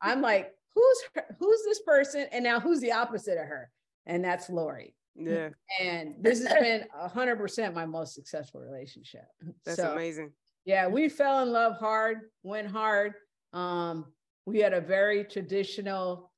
I'm 0.00 0.22
like, 0.22 0.50
who's 0.74 0.98
her, 1.14 1.36
who's 1.38 1.62
this 1.66 1.82
person? 1.82 2.26
And 2.32 2.42
now 2.42 2.58
who's 2.58 2.80
the 2.80 2.92
opposite 2.92 3.36
of 3.36 3.46
her? 3.46 3.70
And 4.06 4.24
that's 4.24 4.48
Lori. 4.48 4.94
Yeah. 5.14 5.50
And 5.78 6.14
this 6.22 6.42
has 6.42 6.54
been 6.54 6.84
hundred 6.94 7.36
percent 7.36 7.74
my 7.74 7.84
most 7.84 8.14
successful 8.14 8.62
relationship. 8.62 9.26
That's 9.66 9.76
so, 9.76 9.92
amazing. 9.92 10.32
Yeah, 10.64 10.88
we 10.88 11.10
fell 11.10 11.42
in 11.42 11.52
love 11.52 11.76
hard, 11.78 12.30
went 12.42 12.70
hard. 12.70 13.12
Um, 13.52 14.06
we 14.46 14.60
had 14.60 14.72
a 14.72 14.80
very 14.80 15.24
traditional, 15.24 16.30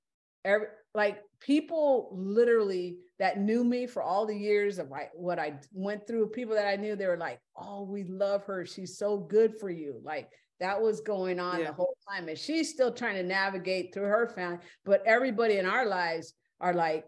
every, 0.45 0.68
like 0.95 1.20
people 1.41 2.11
literally 2.12 2.99
that 3.18 3.39
knew 3.39 3.64
me 3.64 3.86
for 3.86 4.03
all 4.03 4.26
the 4.26 4.36
years 4.36 4.78
of 4.78 4.89
like 4.89 5.11
what 5.14 5.39
I 5.39 5.59
went 5.72 6.07
through, 6.07 6.28
people 6.28 6.55
that 6.55 6.66
I 6.66 6.76
knew, 6.76 6.97
they 6.97 7.07
were 7.07 7.16
like, 7.16 7.41
oh, 7.57 7.82
we 7.84 8.05
love 8.05 8.45
her. 8.45 8.64
She's 8.64 8.97
so 8.97 9.18
good 9.18 9.59
for 9.59 9.70
you. 9.70 10.01
Like 10.03 10.28
that 10.61 10.80
was 10.80 11.01
going 11.01 11.39
on 11.39 11.61
yeah. 11.61 11.66
the 11.66 11.72
whole 11.72 11.97
time. 12.09 12.28
And 12.28 12.39
she's 12.39 12.70
still 12.70 12.93
trying 12.93 13.16
to 13.16 13.22
navigate 13.22 13.93
through 13.93 14.05
her 14.05 14.28
family, 14.28 14.59
but 14.84 15.03
everybody 15.07 15.59
in 15.59 15.66
our 15.66 15.86
lives 15.86 16.34
are 16.61 16.74
like, 16.74 17.05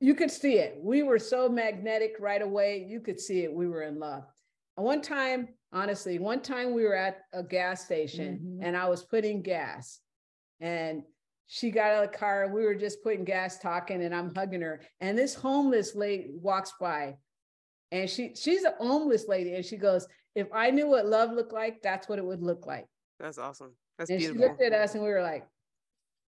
you 0.00 0.14
could 0.14 0.30
see 0.30 0.54
it. 0.54 0.76
We 0.78 1.02
were 1.02 1.18
so 1.18 1.48
magnetic 1.48 2.16
right 2.18 2.42
away. 2.42 2.84
You 2.88 3.00
could 3.00 3.20
see 3.20 3.44
it. 3.44 3.52
We 3.52 3.68
were 3.68 3.82
in 3.82 3.98
love. 3.98 4.24
And 4.76 4.84
one 4.84 5.00
time, 5.00 5.48
honestly, 5.72 6.18
one 6.18 6.40
time 6.40 6.74
we 6.74 6.84
were 6.84 6.96
at 6.96 7.22
a 7.32 7.42
gas 7.42 7.84
station 7.84 8.40
mm-hmm. 8.42 8.64
and 8.64 8.76
I 8.76 8.88
was 8.88 9.04
putting 9.04 9.42
gas 9.42 10.00
and 10.60 11.02
she 11.46 11.70
got 11.70 11.90
out 11.90 12.04
of 12.04 12.12
the 12.12 12.16
car. 12.16 12.48
We 12.52 12.64
were 12.64 12.74
just 12.74 13.02
putting 13.02 13.24
gas, 13.24 13.58
talking, 13.58 14.02
and 14.02 14.14
I'm 14.14 14.34
hugging 14.34 14.62
her. 14.62 14.80
And 15.00 15.16
this 15.16 15.34
homeless 15.34 15.94
lady 15.94 16.30
walks 16.32 16.72
by, 16.80 17.16
and 17.92 18.08
she 18.08 18.34
she's 18.34 18.64
a 18.64 18.74
homeless 18.78 19.26
lady, 19.28 19.54
and 19.54 19.64
she 19.64 19.76
goes, 19.76 20.06
"If 20.34 20.48
I 20.52 20.70
knew 20.70 20.88
what 20.88 21.06
love 21.06 21.32
looked 21.32 21.52
like, 21.52 21.82
that's 21.82 22.08
what 22.08 22.18
it 22.18 22.24
would 22.24 22.42
look 22.42 22.66
like." 22.66 22.86
That's 23.20 23.38
awesome. 23.38 23.74
That's 23.98 24.10
and 24.10 24.18
beautiful. 24.18 24.42
She 24.42 24.48
looked 24.48 24.62
at 24.62 24.72
us, 24.72 24.94
and 24.94 25.04
we 25.04 25.10
were 25.10 25.22
like, 25.22 25.46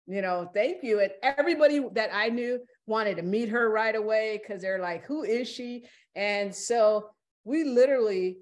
"You 0.08 0.22
know, 0.22 0.50
thank 0.54 0.84
you." 0.84 1.00
And 1.00 1.12
everybody 1.24 1.84
that 1.94 2.10
I 2.14 2.30
knew 2.30 2.60
wanted 2.86 3.16
to 3.18 3.24
meet 3.24 3.50
her 3.50 3.70
right 3.70 3.96
away 3.96 4.40
because 4.42 4.62
they're 4.62 4.80
like, 4.80 5.06
"Who 5.06 5.24
is 5.24 5.48
she?" 5.48 5.86
And 6.16 6.54
so 6.54 7.10
we 7.46 7.64
literally 7.64 8.40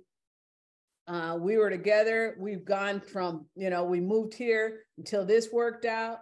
uh, 1.07 1.37
we 1.39 1.57
were 1.57 1.69
together. 1.69 2.35
We've 2.39 2.63
gone 2.63 3.01
from, 3.01 3.45
you 3.55 3.69
know, 3.69 3.83
we 3.83 3.99
moved 3.99 4.33
here 4.33 4.85
until 4.97 5.25
this 5.25 5.51
worked 5.51 5.83
out 5.83 6.19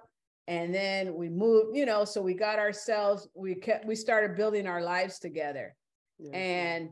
and 0.51 0.75
then 0.75 1.15
we 1.15 1.29
moved 1.29 1.75
you 1.75 1.85
know 1.85 2.03
so 2.03 2.21
we 2.21 2.33
got 2.33 2.59
ourselves 2.59 3.29
we 3.33 3.55
kept 3.55 3.85
we 3.85 3.95
started 3.95 4.35
building 4.35 4.67
our 4.67 4.81
lives 4.81 5.17
together 5.17 5.75
and 6.33 6.89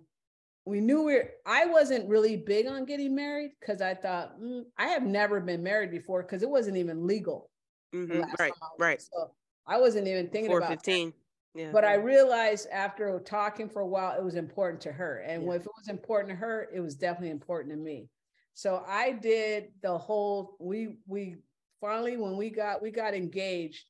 we 0.65 0.79
knew 0.79 1.03
we 1.03 1.15
are 1.15 1.29
i 1.45 1.65
wasn't 1.65 2.07
really 2.07 2.37
big 2.37 2.67
on 2.67 2.85
getting 2.85 3.13
married 3.13 3.51
because 3.59 3.81
i 3.81 3.93
thought 3.93 4.39
mm, 4.41 4.63
i 4.77 4.87
have 4.87 5.03
never 5.03 5.41
been 5.41 5.61
married 5.61 5.91
before 5.91 6.23
because 6.23 6.41
it 6.41 6.49
wasn't 6.49 6.75
even 6.75 7.05
legal 7.05 7.49
mm-hmm. 7.93 8.21
right 8.39 8.53
right 8.79 9.01
so 9.01 9.29
i 9.67 9.77
wasn't 9.77 10.07
even 10.07 10.29
thinking 10.29 10.55
about 10.55 10.69
15 10.69 11.13
yeah. 11.55 11.71
But 11.73 11.83
I 11.83 11.95
realized 11.95 12.67
after 12.71 13.19
talking 13.25 13.69
for 13.69 13.81
a 13.81 13.87
while, 13.87 14.15
it 14.15 14.23
was 14.23 14.35
important 14.35 14.79
to 14.81 14.91
her. 14.91 15.23
And 15.27 15.43
yeah. 15.43 15.53
if 15.53 15.61
it 15.63 15.71
was 15.75 15.89
important 15.89 16.29
to 16.29 16.35
her, 16.35 16.69
it 16.71 16.79
was 16.79 16.93
definitely 16.93 17.31
important 17.31 17.73
to 17.73 17.77
me. 17.77 18.07
So 18.53 18.83
I 18.87 19.13
did 19.13 19.69
the 19.81 19.97
whole, 19.97 20.55
we, 20.59 20.97
we 21.07 21.37
finally 21.81 22.17
when 22.17 22.37
we 22.37 22.49
got 22.49 22.81
we 22.81 22.91
got 22.91 23.13
engaged 23.13 23.85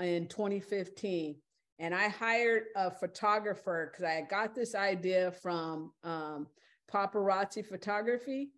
in 0.00 0.26
2015 0.28 1.36
and 1.78 1.94
i 1.94 2.08
hired 2.08 2.64
a 2.76 2.90
photographer 2.90 3.90
because 3.90 4.04
i 4.04 4.22
got 4.28 4.54
this 4.54 4.74
idea 4.74 5.32
from 5.42 5.92
um, 6.02 6.46
paparazzi 6.92 7.64
photography 7.64 8.50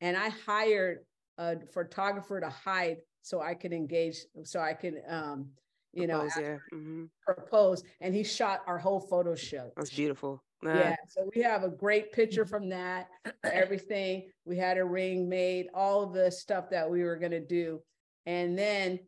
and 0.00 0.16
i 0.16 0.28
hired 0.28 0.98
a 1.38 1.56
photographer 1.72 2.40
to 2.40 2.48
hide 2.48 2.98
so 3.22 3.40
i 3.40 3.54
could 3.54 3.72
engage 3.72 4.18
so 4.44 4.60
i 4.60 4.72
could 4.72 5.02
um, 5.08 5.48
you 5.92 6.06
propose, 6.06 6.36
know 6.36 6.42
yeah. 6.42 6.56
mm-hmm. 6.72 7.04
propose 7.24 7.82
and 8.00 8.14
he 8.14 8.22
shot 8.22 8.60
our 8.66 8.78
whole 8.78 9.00
photo 9.00 9.34
shoot 9.34 9.72
that's 9.76 9.90
beautiful 9.90 10.42
yeah 10.64 10.94
so 11.08 11.28
we 11.34 11.42
have 11.42 11.64
a 11.64 11.68
great 11.68 12.12
picture 12.12 12.44
from 12.44 12.68
that 12.68 13.08
everything 13.44 14.28
we 14.44 14.56
had 14.56 14.78
a 14.78 14.84
ring 14.84 15.28
made 15.28 15.66
all 15.74 16.04
of 16.04 16.12
the 16.12 16.30
stuff 16.30 16.70
that 16.70 16.88
we 16.88 17.02
were 17.02 17.16
going 17.16 17.32
to 17.32 17.44
do 17.44 17.80
and 18.26 18.58
then 18.58 18.98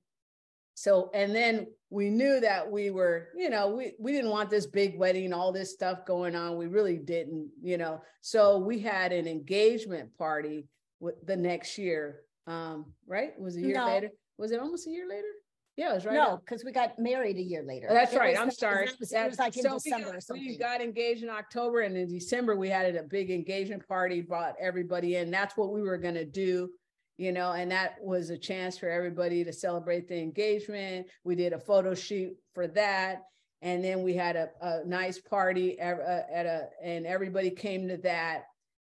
so 0.75 1.11
and 1.15 1.35
then 1.35 1.67
we 1.91 2.11
knew 2.11 2.41
that 2.41 2.71
we 2.71 2.91
were 2.91 3.29
you 3.37 3.49
know 3.49 3.69
we 3.69 3.93
we 3.99 4.13
didn't 4.13 4.31
want 4.31 4.51
this 4.51 4.67
big 4.67 4.99
wedding 4.99 5.33
all 5.33 5.53
this 5.53 5.73
stuff 5.73 6.05
going 6.05 6.35
on 6.35 6.57
we 6.57 6.67
really 6.67 6.97
didn't 6.97 7.49
you 7.63 7.79
know 7.79 8.01
so 8.21 8.59
we 8.59 8.79
had 8.79 9.13
an 9.13 9.29
engagement 9.29 10.11
party 10.19 10.67
with 11.01 11.15
the 11.27 11.37
next 11.37 11.79
year 11.79 12.23
um 12.47 12.87
right 13.07 13.31
it 13.37 13.41
was 13.41 13.57
a 13.57 13.61
year 13.61 13.77
no. 13.77 13.87
later 13.87 14.11
was 14.37 14.51
it 14.51 14.61
almost 14.61 14.87
a 14.87 14.91
year 14.91 15.09
later 15.09 15.29
yeah, 15.77 15.91
it 15.91 15.95
was 15.95 16.07
right. 16.07 16.15
No, 16.15 16.37
because 16.37 16.65
we 16.65 16.71
got 16.71 16.99
married 17.01 17.37
a 17.37 17.43
year 17.43 17.65
later. 17.67 17.89
Oh, 17.91 17.95
that's 17.95 18.13
it 18.13 18.19
right. 18.19 18.39
I'm 18.39 18.51
sorry. 18.53 18.87
It 18.87 18.97
was, 19.01 19.13
it 19.13 19.29
was 19.29 19.39
like 19.41 19.57
in 19.57 19.65
so 19.65 19.75
December 19.75 20.07
got, 20.07 20.17
or 20.17 20.21
something. 20.21 20.47
We 20.47 20.57
got 20.57 20.81
engaged 20.81 21.25
in 21.25 21.29
October, 21.29 21.81
and 21.81 21.97
in 21.97 22.09
December 22.09 22.55
we 22.55 22.69
had 22.69 22.95
a 22.95 23.03
big 23.03 23.31
engagement 23.31 23.87
party. 23.89 24.21
Brought 24.21 24.55
everybody 24.61 25.17
in. 25.17 25.33
That's 25.33 25.57
what 25.57 25.73
we 25.73 25.83
were 25.83 25.99
going 25.99 26.15
to 26.15 26.25
do 26.25 26.71
you 27.17 27.33
know, 27.33 27.53
and 27.53 27.71
that 27.71 27.97
was 28.03 28.31
a 28.31 28.39
chance 28.39 28.79
for 28.79 28.89
everybody 28.89 29.45
to 29.45 29.53
celebrate 29.53 30.09
the 30.09 30.19
engagement. 30.19 31.07
We 31.23 31.35
did 31.35 31.53
a 31.53 31.59
photo 31.59 31.95
shoot 31.95 32.37
for 32.55 32.67
that. 32.69 33.23
And 33.63 33.83
then 33.83 34.03
we 34.03 34.15
had 34.15 34.37
a, 34.37 34.51
a 34.61 34.85
nice 34.85 35.21
party 35.21 35.79
at 35.79 35.99
a, 35.99 36.69
and 36.83 37.07
everybody 37.07 37.51
came 37.51 37.89
to 37.89 37.97
that. 37.99 38.43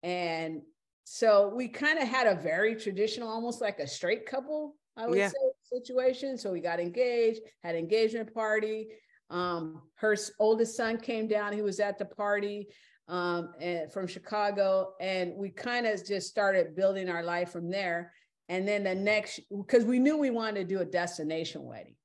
And 0.02 0.62
so 1.04 1.54
we 1.54 1.68
kind 1.68 2.00
of 2.00 2.08
had 2.08 2.26
a 2.26 2.42
very 2.42 2.76
traditional, 2.76 3.30
almost 3.30 3.62
like 3.62 3.80
a 3.80 3.88
straight 3.88 4.26
couple, 4.26 4.76
I 4.98 5.08
would 5.08 5.18
yeah. 5.18 5.30
say, 5.30 5.80
situation. 5.80 6.38
So 6.38 6.52
we 6.52 6.62
got 6.62 6.80
engaged, 6.80 7.42
had 7.64 7.76
engagement 7.76 8.34
party. 8.34 8.88
Um, 9.30 9.82
her 9.96 10.16
oldest 10.40 10.78
son 10.78 10.98
came 10.98 11.28
down, 11.28 11.54
he 11.54 11.62
was 11.62 11.80
at 11.80 11.98
the 11.98 12.06
party 12.06 12.68
um, 13.08 13.54
and 13.60 13.92
from 13.92 14.08
Chicago, 14.08 14.94
and 15.00 15.34
we 15.36 15.50
kind 15.50 15.86
of 15.86 16.06
just 16.06 16.28
started 16.28 16.76
building 16.76 17.10
our 17.10 17.24
life 17.24 17.52
from 17.52 17.70
there. 17.70 18.12
And 18.50 18.68
then 18.68 18.84
the 18.84 18.96
next, 18.96 19.40
because 19.56 19.86
we 19.86 20.00
knew 20.00 20.18
we 20.18 20.30
wanted 20.30 20.68
to 20.68 20.76
do 20.76 20.82
a 20.82 20.86
destination 20.86 21.64
wedding, 21.64 21.96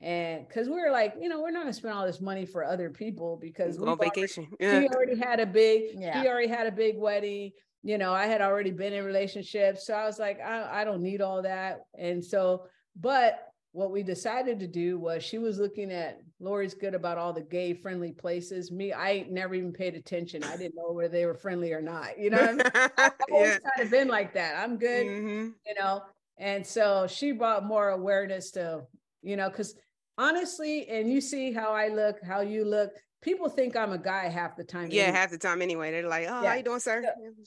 and 0.00 0.46
because 0.46 0.68
we 0.68 0.74
were 0.74 0.90
like, 0.90 1.14
you 1.20 1.28
know, 1.28 1.40
we're 1.40 1.50
not 1.50 1.62
going 1.62 1.72
to 1.72 1.78
spend 1.78 1.94
all 1.94 2.06
this 2.06 2.20
money 2.20 2.44
for 2.44 2.64
other 2.64 2.90
people 2.90 3.38
because 3.40 3.78
we're 3.78 3.88
on 3.88 3.98
vacation. 3.98 4.44
Already, 4.44 4.56
yeah. 4.60 4.80
He 4.80 4.88
already 4.88 5.18
had 5.18 5.40
a 5.40 5.46
big, 5.46 5.98
yeah. 5.98 6.20
he 6.20 6.28
already 6.28 6.48
had 6.48 6.66
a 6.66 6.72
big 6.72 6.98
wedding. 6.98 7.52
You 7.82 7.98
know, 7.98 8.12
I 8.12 8.26
had 8.26 8.40
already 8.40 8.70
been 8.70 8.92
in 8.92 9.04
relationships, 9.04 9.86
so 9.86 9.94
I 9.94 10.04
was 10.04 10.18
like, 10.18 10.40
I, 10.40 10.80
I 10.80 10.84
don't 10.84 11.02
need 11.02 11.20
all 11.20 11.42
that. 11.42 11.80
And 11.98 12.24
so, 12.24 12.66
but 12.98 13.38
what 13.74 13.90
we 13.90 14.04
decided 14.04 14.60
to 14.60 14.68
do 14.68 15.00
was 15.00 15.24
she 15.24 15.38
was 15.38 15.58
looking 15.58 15.90
at 15.90 16.20
Lori's 16.38 16.74
good 16.74 16.94
about 16.94 17.18
all 17.18 17.32
the 17.32 17.42
gay 17.42 17.74
friendly 17.74 18.12
places. 18.12 18.70
Me, 18.70 18.92
I 18.92 19.26
never 19.28 19.56
even 19.56 19.72
paid 19.72 19.96
attention. 19.96 20.44
I 20.44 20.56
didn't 20.56 20.76
know 20.76 20.92
whether 20.92 21.08
they 21.08 21.26
were 21.26 21.34
friendly 21.34 21.72
or 21.72 21.82
not. 21.82 22.16
You 22.16 22.30
know, 22.30 22.38
I 22.38 22.52
mean? 22.52 22.62
I've 22.96 23.12
always 23.32 23.50
yeah. 23.50 23.58
kind 23.58 23.84
of 23.84 23.90
been 23.90 24.06
like 24.06 24.32
that. 24.34 24.62
I'm 24.62 24.78
good, 24.78 25.06
mm-hmm. 25.06 25.48
you 25.66 25.74
know. 25.76 26.02
And 26.38 26.64
so 26.64 27.08
she 27.08 27.32
brought 27.32 27.66
more 27.66 27.88
awareness 27.88 28.52
to, 28.52 28.82
you 29.22 29.36
know, 29.36 29.50
because 29.50 29.74
honestly, 30.16 30.86
and 30.88 31.10
you 31.10 31.20
see 31.20 31.50
how 31.52 31.72
I 31.72 31.88
look, 31.88 32.22
how 32.22 32.42
you 32.42 32.64
look, 32.64 32.92
people 33.24 33.48
think 33.48 33.74
I'm 33.74 33.92
a 33.92 33.98
guy 33.98 34.28
half 34.28 34.54
the 34.54 34.62
time. 34.62 34.90
Yeah, 34.90 35.04
anyway. 35.04 35.18
half 35.18 35.30
the 35.30 35.38
time 35.38 35.62
anyway. 35.62 35.90
They're 35.90 36.06
like, 36.06 36.26
"Oh, 36.28 36.42
yeah. 36.42 36.50
how 36.50 36.54
you 36.54 36.62
doing, 36.62 36.78
sir?" 36.78 37.02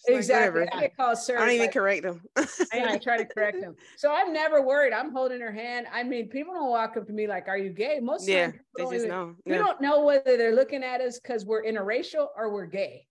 exactly. 0.08 0.62
Like, 0.62 0.74
I 0.74 0.88
called 0.90 1.20
sir. 1.20 1.38
I 1.38 1.46
don't 1.46 1.56
even 1.56 1.70
correct 1.70 2.04
them. 2.04 2.22
I 2.36 2.80
even 2.80 3.00
try 3.00 3.18
to 3.18 3.26
correct 3.26 3.62
them. 3.62 3.76
So 3.96 4.12
I'm 4.12 4.34
never 4.34 4.62
worried. 4.62 4.94
I'm 4.94 5.12
holding 5.12 5.40
her 5.40 5.52
hand. 5.52 5.88
I 5.94 6.04
mean, 6.04 6.30
people 6.30 6.54
don't 6.54 6.70
walk 6.70 6.98
up 6.98 7.06
to 7.08 7.14
me 7.14 7.28
like, 7.28 7.48
"Are 7.48 7.58
you 7.58 7.70
gay?" 7.70 8.00
Most 8.02 8.28
yeah, 8.28 8.52
they 8.76 8.84
just 8.84 8.94
even, 8.94 9.10
know. 9.10 9.36
Yeah. 9.46 9.54
We 9.54 9.58
don't 9.60 9.80
know 9.80 10.04
whether 10.04 10.36
they're 10.36 10.56
looking 10.56 10.84
at 10.84 11.00
us 11.00 11.20
because 11.20 11.46
we're 11.46 11.64
interracial 11.64 12.28
or 12.36 12.52
we're 12.52 12.66
gay. 12.66 13.08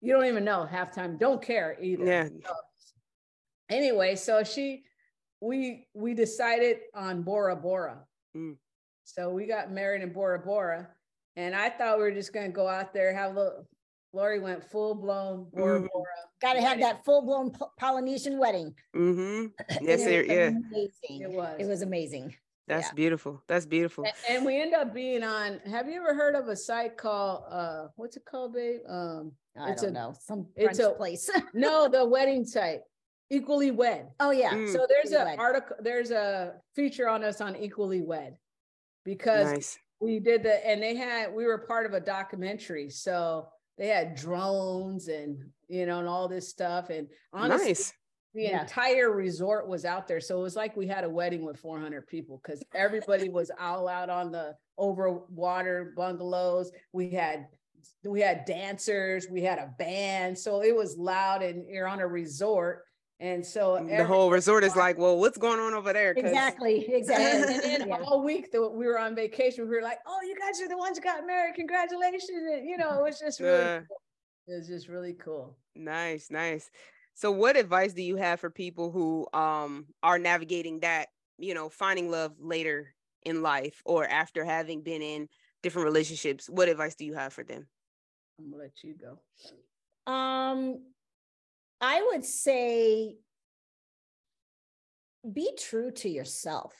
You 0.00 0.12
don't 0.12 0.26
even 0.26 0.44
know 0.44 0.66
half 0.66 0.94
time. 0.94 1.16
Don't 1.16 1.42
care 1.42 1.76
either. 1.80 2.04
Yeah. 2.04 2.28
So, 2.28 2.52
anyway, 3.70 4.14
so 4.14 4.44
she, 4.44 4.84
we 5.40 5.86
we 5.94 6.14
decided 6.14 6.78
on 6.94 7.22
Bora 7.22 7.56
Bora. 7.56 8.04
Mm. 8.36 8.56
So 9.04 9.30
we 9.30 9.46
got 9.46 9.72
married 9.72 10.02
in 10.02 10.12
Bora 10.12 10.38
Bora 10.38 10.90
and 11.38 11.54
I 11.54 11.70
thought 11.70 11.98
we 11.98 12.02
were 12.02 12.10
just 12.10 12.32
going 12.32 12.46
to 12.46 12.52
go 12.52 12.66
out 12.66 12.92
there, 12.92 13.14
have 13.14 13.36
a 13.36 13.38
little. 13.38 13.68
Lori 14.14 14.40
went 14.40 14.64
full 14.64 14.94
blown 14.94 15.46
Bora 15.52 15.78
mm-hmm. 15.78 15.86
Bora. 15.92 16.06
Got 16.40 16.54
to 16.54 16.62
have 16.62 16.80
that 16.80 17.04
full 17.04 17.22
blown 17.22 17.52
Polynesian 17.78 18.38
wedding. 18.38 18.74
Mm-hmm. 18.96 19.46
Yes, 19.86 20.00
it, 20.04 20.26
yeah. 20.26 20.48
Amazing. 20.48 21.22
It 21.22 21.30
was. 21.30 21.56
It 21.60 21.66
was 21.66 21.82
amazing. 21.82 22.34
That's 22.66 22.88
yeah. 22.88 22.94
beautiful. 22.94 23.42
That's 23.46 23.66
beautiful. 23.66 24.06
And, 24.28 24.44
we 24.44 24.60
end 24.60 24.74
up 24.74 24.92
being 24.92 25.22
on. 25.22 25.60
Have 25.66 25.88
you 25.88 26.00
ever 26.00 26.14
heard 26.14 26.34
of 26.34 26.48
a 26.48 26.56
site 26.56 26.96
called 26.96 27.44
uh 27.50 27.86
what's 27.96 28.16
it 28.16 28.24
called, 28.24 28.54
babe? 28.54 28.80
Um 28.88 29.32
I 29.58 29.70
it's 29.70 29.82
don't 29.82 29.92
a, 29.92 29.94
know. 29.94 30.14
Some 30.20 30.46
it's 30.56 30.78
a 30.78 30.90
place. 30.90 31.30
no, 31.54 31.88
the 31.88 32.04
wedding 32.04 32.44
site. 32.44 32.80
Equally 33.30 33.70
Wed. 33.70 34.08
Oh 34.20 34.32
yeah. 34.32 34.52
Mm. 34.52 34.72
So 34.72 34.86
there's 34.88 35.12
an 35.12 35.38
article, 35.38 35.76
there's 35.80 36.10
a 36.10 36.54
feature 36.74 37.08
on 37.08 37.22
us 37.22 37.40
on 37.40 37.56
Equally 37.56 38.00
Wed 38.00 38.36
because 39.04 39.52
nice. 39.52 39.78
We 40.00 40.20
did 40.20 40.42
the 40.42 40.66
and 40.66 40.82
they 40.82 40.94
had 40.94 41.32
we 41.32 41.44
were 41.46 41.58
part 41.58 41.86
of 41.86 41.92
a 41.92 42.00
documentary. 42.00 42.90
So 42.90 43.48
they 43.76 43.88
had 43.88 44.14
drones 44.14 45.08
and 45.08 45.38
you 45.68 45.86
know 45.86 45.98
and 45.98 46.08
all 46.08 46.28
this 46.28 46.48
stuff. 46.48 46.90
And 46.90 47.08
honestly, 47.32 47.68
nice 47.68 47.92
the 48.34 48.44
yeah. 48.44 48.60
entire 48.60 49.10
resort 49.10 49.68
was 49.68 49.84
out 49.84 50.06
there. 50.06 50.20
So 50.20 50.38
it 50.38 50.42
was 50.42 50.56
like 50.56 50.76
we 50.76 50.86
had 50.86 51.04
a 51.04 51.08
wedding 51.08 51.44
with 51.44 51.58
400 51.58 52.06
people 52.06 52.40
because 52.42 52.62
everybody 52.74 53.28
was 53.28 53.50
all 53.58 53.88
out 53.88 54.10
on 54.10 54.30
the 54.30 54.54
over 54.76 55.22
water 55.30 55.92
bungalows. 55.96 56.70
We 56.92 57.10
had 57.10 57.46
we 58.04 58.20
had 58.20 58.44
dancers, 58.44 59.26
we 59.30 59.42
had 59.42 59.58
a 59.58 59.72
band, 59.78 60.38
so 60.38 60.62
it 60.62 60.74
was 60.74 60.96
loud, 60.96 61.42
and 61.42 61.66
you're 61.68 61.88
on 61.88 62.00
a 62.00 62.06
resort. 62.06 62.84
And 63.20 63.44
so 63.44 63.84
the 63.88 64.04
whole 64.04 64.30
resort 64.30 64.62
is 64.62 64.76
like, 64.76 64.96
well, 64.96 65.18
what's 65.18 65.36
going 65.36 65.58
on 65.58 65.74
over 65.74 65.92
there? 65.92 66.12
Exactly, 66.12 66.86
exactly. 66.94 67.54
And, 67.54 67.64
then 67.64 67.88
yeah. 67.88 67.98
all 68.04 68.22
week 68.22 68.52
that 68.52 68.68
we 68.68 68.86
were 68.86 68.98
on 68.98 69.16
vacation, 69.16 69.68
we 69.68 69.74
were 69.74 69.82
like, 69.82 69.98
oh, 70.06 70.20
you 70.22 70.36
guys 70.38 70.60
are 70.60 70.68
the 70.68 70.76
ones 70.76 70.98
who 70.98 71.04
got 71.04 71.26
married. 71.26 71.56
Congratulations. 71.56 72.30
And, 72.30 72.68
you 72.68 72.76
know, 72.76 72.96
it 72.96 73.02
was 73.02 73.18
just 73.18 73.40
really 73.40 73.60
uh, 73.60 73.80
cool. 73.88 74.00
It 74.46 74.58
was 74.58 74.68
just 74.68 74.88
really 74.88 75.14
cool. 75.14 75.56
Nice, 75.74 76.30
nice. 76.30 76.70
So 77.14 77.32
what 77.32 77.56
advice 77.56 77.92
do 77.92 78.02
you 78.02 78.14
have 78.14 78.38
for 78.38 78.50
people 78.50 78.92
who 78.92 79.26
um 79.36 79.86
are 80.04 80.20
navigating 80.20 80.80
that, 80.80 81.08
you 81.38 81.54
know, 81.54 81.68
finding 81.68 82.12
love 82.12 82.34
later 82.38 82.94
in 83.24 83.42
life 83.42 83.82
or 83.84 84.06
after 84.06 84.44
having 84.44 84.82
been 84.82 85.02
in 85.02 85.28
different 85.64 85.86
relationships? 85.86 86.48
What 86.48 86.68
advice 86.68 86.94
do 86.94 87.04
you 87.04 87.14
have 87.14 87.32
for 87.32 87.42
them? 87.42 87.66
I'm 88.38 88.52
gonna 88.52 88.62
let 88.62 88.84
you 88.84 88.94
go. 88.94 89.18
Um 90.10 90.82
I 91.80 92.02
would 92.10 92.24
say 92.24 93.16
be 95.30 95.52
true 95.58 95.90
to 95.92 96.08
yourself. 96.08 96.74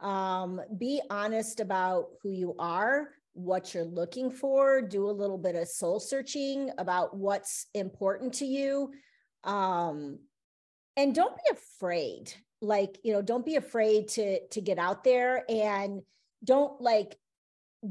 Um, 0.00 0.60
be 0.78 1.00
honest 1.10 1.60
about 1.60 2.06
who 2.22 2.30
you 2.30 2.54
are, 2.58 3.08
what 3.34 3.74
you're 3.74 3.84
looking 3.84 4.30
for, 4.30 4.80
do 4.80 5.08
a 5.08 5.12
little 5.12 5.38
bit 5.38 5.56
of 5.56 5.68
soul 5.68 6.00
searching 6.00 6.70
about 6.78 7.16
what's 7.16 7.66
important 7.74 8.34
to 8.34 8.46
you 8.46 8.90
um 9.44 10.18
and 10.96 11.14
don't 11.14 11.36
be 11.36 11.50
afraid 11.50 12.32
like 12.60 12.98
you 13.02 13.12
know 13.12 13.22
don't 13.22 13.46
be 13.46 13.56
afraid 13.56 14.08
to 14.08 14.46
to 14.48 14.60
get 14.60 14.78
out 14.78 15.02
there 15.02 15.44
and 15.48 16.02
don't 16.44 16.80
like 16.80 17.16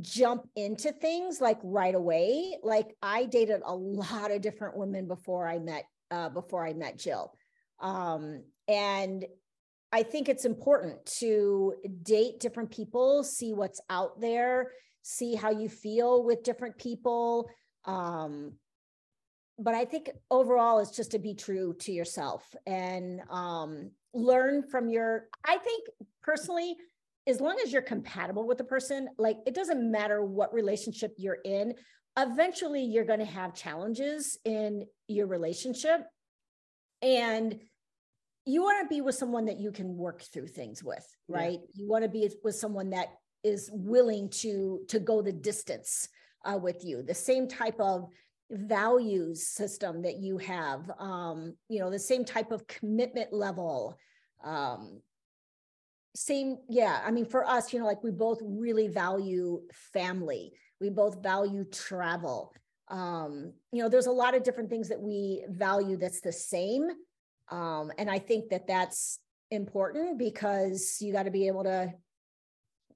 jump 0.02 0.48
into 0.56 0.92
things 0.92 1.42
like 1.42 1.58
right 1.64 1.96
away 1.96 2.56
like 2.62 2.96
i 3.02 3.26
dated 3.26 3.62
a 3.66 3.76
lot 3.76 4.30
of 4.30 4.42
different 4.42 4.78
women 4.78 5.08
before 5.08 5.48
i 5.48 5.58
met 5.58 5.86
uh 6.12 6.30
before 6.30 6.66
i 6.66 6.74
met 6.74 6.98
jill 6.98 7.34
um 7.82 8.44
and 8.68 9.26
i 9.92 10.04
think 10.04 10.30
it's 10.30 10.46
important 10.46 11.06
to 11.06 11.74
date 12.04 12.40
different 12.40 12.72
people 12.72 13.24
see 13.24 13.54
what's 13.54 13.82
out 13.90 14.20
there 14.20 14.72
see 15.02 15.36
how 15.36 15.50
you 15.50 15.70
feel 15.70 16.24
with 16.24 16.44
different 16.44 16.78
people 16.78 17.50
um 17.86 18.54
but 19.60 19.76
I 19.76 19.86
think 19.86 20.10
overall 20.32 20.80
it's 20.80 20.96
just 20.96 21.12
to 21.12 21.20
be 21.20 21.36
true 21.36 21.76
to 21.82 21.92
yourself 21.92 22.56
and 22.66 23.22
um, 23.30 23.92
learn 24.14 24.64
from 24.64 24.90
your. 24.90 25.28
I 25.46 25.58
think 25.58 25.88
personally, 26.24 26.78
as 27.28 27.42
long 27.42 27.58
as 27.64 27.72
you're 27.72 27.82
compatible 27.82 28.48
with 28.48 28.58
the 28.58 28.64
person, 28.64 29.10
like 29.18 29.38
it 29.46 29.54
doesn't 29.54 29.92
matter 29.92 30.24
what 30.24 30.54
relationship 30.54 31.14
you're 31.18 31.40
in, 31.44 31.74
eventually 32.22 32.84
you're 32.84 33.06
going 33.06 33.20
to 33.20 33.26
have 33.26 33.54
challenges 33.54 34.38
in 34.46 34.86
your 35.08 35.28
relationship. 35.28 36.02
And 37.02 37.60
you 38.46 38.62
want 38.64 38.88
to 38.88 38.94
be 38.94 39.02
with 39.02 39.16
someone 39.16 39.46
that 39.46 39.60
you 39.60 39.72
can 39.72 39.96
work 39.96 40.22
through 40.22 40.48
things 40.48 40.84
with, 40.84 41.06
right? 41.28 41.60
Yeah. 41.62 41.68
You 41.76 41.88
want 41.88 42.04
to 42.04 42.10
be 42.10 42.30
with 42.44 42.56
someone 42.56 42.90
that 42.92 43.10
is 43.44 43.70
willing 43.72 44.30
to 44.30 44.82
to 44.90 45.00
go 45.00 45.22
the 45.22 45.32
distance 45.32 46.10
uh, 46.46 46.58
with 46.58 46.84
you. 46.84 47.04
The 47.04 47.14
same 47.14 47.48
type 47.48 47.80
of 47.80 48.10
values 48.52 49.46
system 49.46 50.02
that 50.02 50.18
you 50.18 50.38
have 50.38 50.90
um, 51.00 51.54
you 51.68 51.80
know 51.80 51.90
the 51.90 52.00
same 52.00 52.26
type 52.26 52.52
of 52.52 52.68
commitment 52.68 53.32
level 53.32 53.98
um, 54.44 55.02
same 56.16 56.58
yeah 56.68 57.02
i 57.06 57.12
mean 57.12 57.26
for 57.26 57.48
us 57.48 57.72
you 57.72 57.80
know 57.80 57.86
like 57.86 58.04
we 58.04 58.10
both 58.10 58.40
really 58.44 58.88
value 58.88 59.62
family 59.94 60.52
we 60.80 60.90
both 60.90 61.22
value 61.22 61.66
travel. 61.66 62.54
Um, 62.88 63.54
you 63.72 63.84
know 63.84 63.90
there's 63.90 64.08
a 64.08 64.12
lot 64.12 64.36
of 64.36 64.44
different 64.44 64.70
things 64.70 64.90
that 64.90 65.00
we 65.00 65.44
value 65.50 65.98
that's 65.98 66.22
the 66.22 66.32
same. 66.32 66.90
Um, 67.52 67.92
and 67.98 68.12
i 68.12 68.20
think 68.20 68.50
that 68.50 68.68
that's 68.68 69.20
important 69.50 70.20
because 70.20 70.98
you 71.02 71.12
got 71.12 71.24
to 71.24 71.32
be 71.32 71.48
able 71.48 71.64
to 71.64 71.92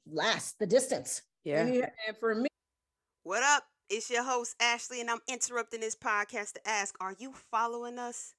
last 0.10 0.60
the 0.60 0.68
distance. 0.68 1.22
Yeah 1.44 1.66
and 2.08 2.18
for 2.20 2.36
me 2.36 2.48
what 3.24 3.42
up? 3.42 3.64
It's 3.90 4.10
your 4.10 4.24
host, 4.24 4.56
Ashley, 4.60 5.00
and 5.00 5.10
I'm 5.10 5.20
interrupting 5.30 5.80
this 5.80 5.96
podcast 5.96 6.54
to 6.54 6.68
ask 6.68 6.94
Are 7.00 7.16
you 7.18 7.34
following 7.52 7.98
us? 7.98 8.34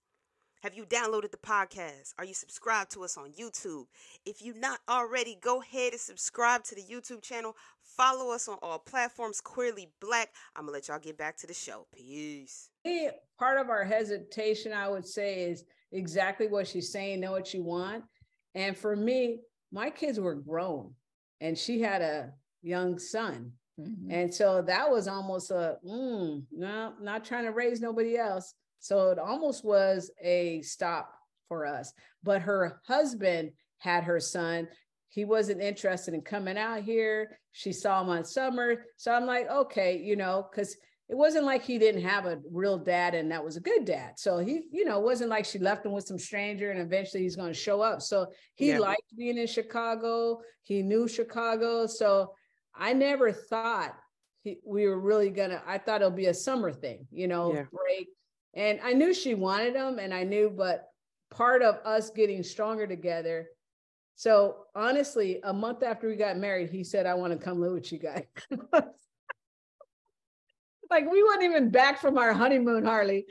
Have 0.65 0.73
you 0.73 0.87
downloaded 0.87 1.31
the 1.31 1.37
podcast? 1.37 2.15
Are 2.19 2.25
you 2.25 2.33
subscribed 2.33 2.91
to 2.93 3.05
us 3.05 3.19
on 3.19 3.33
YouTube? 3.33 3.85
If 4.25 4.41
you're 4.41 4.59
not 4.59 4.79
already, 4.89 5.37
go 5.39 5.61
ahead 5.61 5.93
and 5.93 6.01
subscribe 6.01 6.65
to 6.65 6.75
the 6.75 6.81
YouTube 6.81 7.21
channel. 7.21 7.55
Follow 7.83 8.35
us 8.35 8.49
on 8.49 8.57
all 8.62 8.79
platforms, 8.79 9.43
Queerly 9.43 9.91
Blax. 10.01 10.29
I'm 10.57 10.65
going 10.65 10.69
to 10.69 10.73
let 10.73 10.89
y'all 10.89 10.99
get 10.99 11.19
back 11.19 11.37
to 11.37 11.47
the 11.47 11.53
show. 11.53 11.87
Peace. 11.95 12.71
Part 13.39 13.61
of 13.61 13.69
our 13.69 13.85
hesitation, 13.85 14.73
I 14.73 14.89
would 14.89 15.07
say, 15.07 15.43
is 15.43 15.65
exactly 15.93 16.47
what 16.47 16.67
she's 16.67 16.91
saying 16.91 17.21
know 17.21 17.33
what 17.33 17.53
you 17.53 17.62
want. 17.62 18.03
And 18.55 18.75
for 18.75 18.97
me, 18.97 19.41
my 19.71 19.91
kids 19.91 20.19
were 20.19 20.35
grown, 20.35 20.95
and 21.43 21.59
she 21.59 21.83
had 21.83 22.01
a 22.01 22.33
young 22.62 22.99
son. 22.99 23.53
Mm-hmm. 23.79 24.11
And 24.11 24.35
so 24.35 24.62
that 24.62 24.91
was 24.91 25.09
almost 25.09 25.51
a 25.51 25.77
mm, 25.87 26.43
no, 26.51 26.95
not 27.03 27.23
trying 27.23 27.45
to 27.45 27.53
raise 27.53 27.83
nobody 27.83 28.17
else. 28.17 28.55
So 28.85 29.09
it 29.09 29.18
almost 29.18 29.64
was 29.64 30.11
a 30.22 30.61
stop 30.61 31.11
for 31.49 31.64
us. 31.64 31.91
But 32.22 32.43
her 32.43 32.82
husband 32.87 33.53
had 33.78 34.05
her 34.05 34.20
son. 34.20 34.68
He 35.09 35.24
wasn't 35.24 35.62
interested 35.62 36.12
in 36.12 36.20
coming 36.20 36.59
out 36.59 36.82
here. 36.82 37.39
She 37.53 37.72
saw 37.72 38.03
him 38.03 38.11
on 38.11 38.26
summer. 38.26 38.85
So 38.99 39.11
I'm 39.11 39.24
like, 39.24 39.49
okay, 39.51 39.97
you 39.97 40.16
know, 40.16 40.47
because 40.51 40.76
it 41.09 41.16
wasn't 41.16 41.47
like 41.47 41.62
he 41.62 41.78
didn't 41.78 42.03
have 42.03 42.26
a 42.26 42.41
real 42.53 42.76
dad 42.76 43.14
and 43.14 43.30
that 43.30 43.43
was 43.43 43.57
a 43.57 43.61
good 43.61 43.87
dad. 43.87 44.18
So 44.18 44.37
he, 44.37 44.64
you 44.70 44.85
know, 44.85 45.01
wasn't 45.01 45.30
like 45.30 45.47
she 45.47 45.59
left 45.59 45.87
him 45.87 45.93
with 45.93 46.05
some 46.05 46.18
stranger 46.18 46.70
and 46.70 46.78
eventually 46.78 47.22
he's 47.22 47.37
going 47.37 47.55
to 47.55 47.59
show 47.59 47.80
up. 47.80 48.03
So 48.03 48.26
he 48.55 48.68
yeah. 48.68 48.80
liked 48.80 49.16
being 49.16 49.39
in 49.39 49.47
Chicago. 49.47 50.43
He 50.62 50.82
knew 50.82 51.09
Chicago. 51.09 51.87
So 51.87 52.35
I 52.74 52.93
never 52.93 53.32
thought 53.32 53.97
he, 54.43 54.59
we 54.62 54.87
were 54.87 55.01
really 55.01 55.30
gonna. 55.30 55.62
I 55.66 55.78
thought 55.78 56.03
it'll 56.03 56.11
be 56.11 56.26
a 56.26 56.35
summer 56.35 56.70
thing, 56.70 57.07
you 57.11 57.28
know, 57.28 57.55
yeah. 57.55 57.64
break. 57.72 58.09
And 58.55 58.81
I 58.83 58.93
knew 58.93 59.13
she 59.13 59.35
wanted 59.35 59.75
him, 59.75 59.99
and 59.99 60.15
I 60.15 60.25
knew, 60.25 60.51
but 60.51 60.89
part 61.31 61.63
of 61.63 61.77
us 61.85 62.11
getting 62.11 62.43
stronger 62.43 62.87
together. 62.87 63.49
So 64.17 64.67
honestly, 64.75 65.41
a 65.43 65.53
month 65.53 65.83
after 65.83 66.09
we 66.09 66.17
got 66.17 66.37
married, 66.37 66.71
he 66.71 66.85
said, 66.85 67.07
"I 67.07 67.15
want 67.15 67.33
to 67.33 67.39
come 67.39 67.61
live 67.61 67.73
with 67.73 67.93
you 67.93 67.99
guys." 67.99 68.27
like 70.91 71.11
we 71.11 71.23
weren't 71.23 71.43
even 71.43 71.71
back 71.71 72.01
from 72.01 72.17
our 72.19 72.33
honeymoon, 72.33 72.85
Harley 72.85 73.27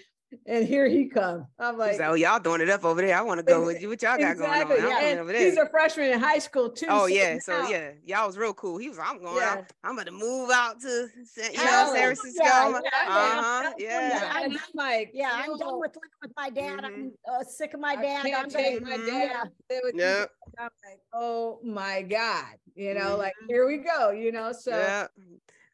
and 0.45 0.67
here 0.67 0.88
he 0.88 1.07
come. 1.07 1.47
I'm 1.57 1.77
like, 1.77 1.99
oh, 2.01 2.13
y'all 2.13 2.39
doing 2.39 2.61
it 2.61 2.69
up 2.69 2.84
over 2.86 3.01
there. 3.01 3.17
I 3.17 3.21
want 3.21 3.39
to 3.39 3.43
go 3.43 3.65
with 3.65 3.81
you. 3.81 3.89
What 3.89 4.01
y'all 4.01 4.17
got 4.17 4.34
exactly. 4.34 4.77
going 4.77 4.93
on? 4.93 5.01
Yeah. 5.01 5.21
over 5.21 5.31
there. 5.31 5.45
He's 5.45 5.57
a 5.57 5.69
freshman 5.69 6.11
in 6.11 6.19
high 6.19 6.39
school 6.39 6.69
too. 6.69 6.88
Oh 6.89 7.05
yeah, 7.05 7.39
so 7.39 7.53
out. 7.53 7.69
yeah, 7.69 7.91
y'all 8.05 8.27
was 8.27 8.38
real 8.38 8.53
cool. 8.53 8.77
He 8.77 8.89
was, 8.89 8.99
I'm 8.99 9.21
going 9.21 9.38
yeah. 9.38 9.55
out. 9.59 9.71
I'm 9.84 9.95
gonna 9.95 10.11
move 10.11 10.49
out 10.51 10.79
to 10.81 10.88
you 10.88 11.53
know 11.53 11.91
San 11.93 12.15
Francisco. 12.15 12.43
Yeah, 12.43 12.81
yeah, 12.84 12.89
uh-huh. 13.07 13.73
yeah. 13.77 14.31
I'm, 14.34 14.51
I'm 14.51 14.59
like, 14.73 15.11
yeah, 15.13 15.31
I'm 15.34 15.57
done 15.57 15.79
with 15.79 15.95
living 15.95 16.09
with 16.21 16.31
my 16.36 16.49
dad. 16.49 16.79
Mm-hmm. 16.79 16.86
I'm 16.86 17.11
uh, 17.29 17.43
sick 17.43 17.73
of 17.73 17.79
my 17.79 17.95
dad. 17.95 18.25
I 18.25 18.29
can't 18.29 18.43
I'm 18.43 18.49
take 18.49 18.84
gonna, 18.84 18.97
my 18.97 19.05
dad. 19.05 19.49
Yeah. 19.93 20.25
I'm 20.59 20.69
like, 20.86 20.99
oh 21.13 21.59
my 21.63 22.01
god, 22.01 22.55
you 22.75 22.93
know, 22.93 23.01
mm-hmm. 23.01 23.19
like 23.19 23.34
here 23.47 23.67
we 23.67 23.77
go, 23.77 24.11
you 24.11 24.31
know. 24.31 24.51
So 24.51 24.71
yeah. 24.71 25.07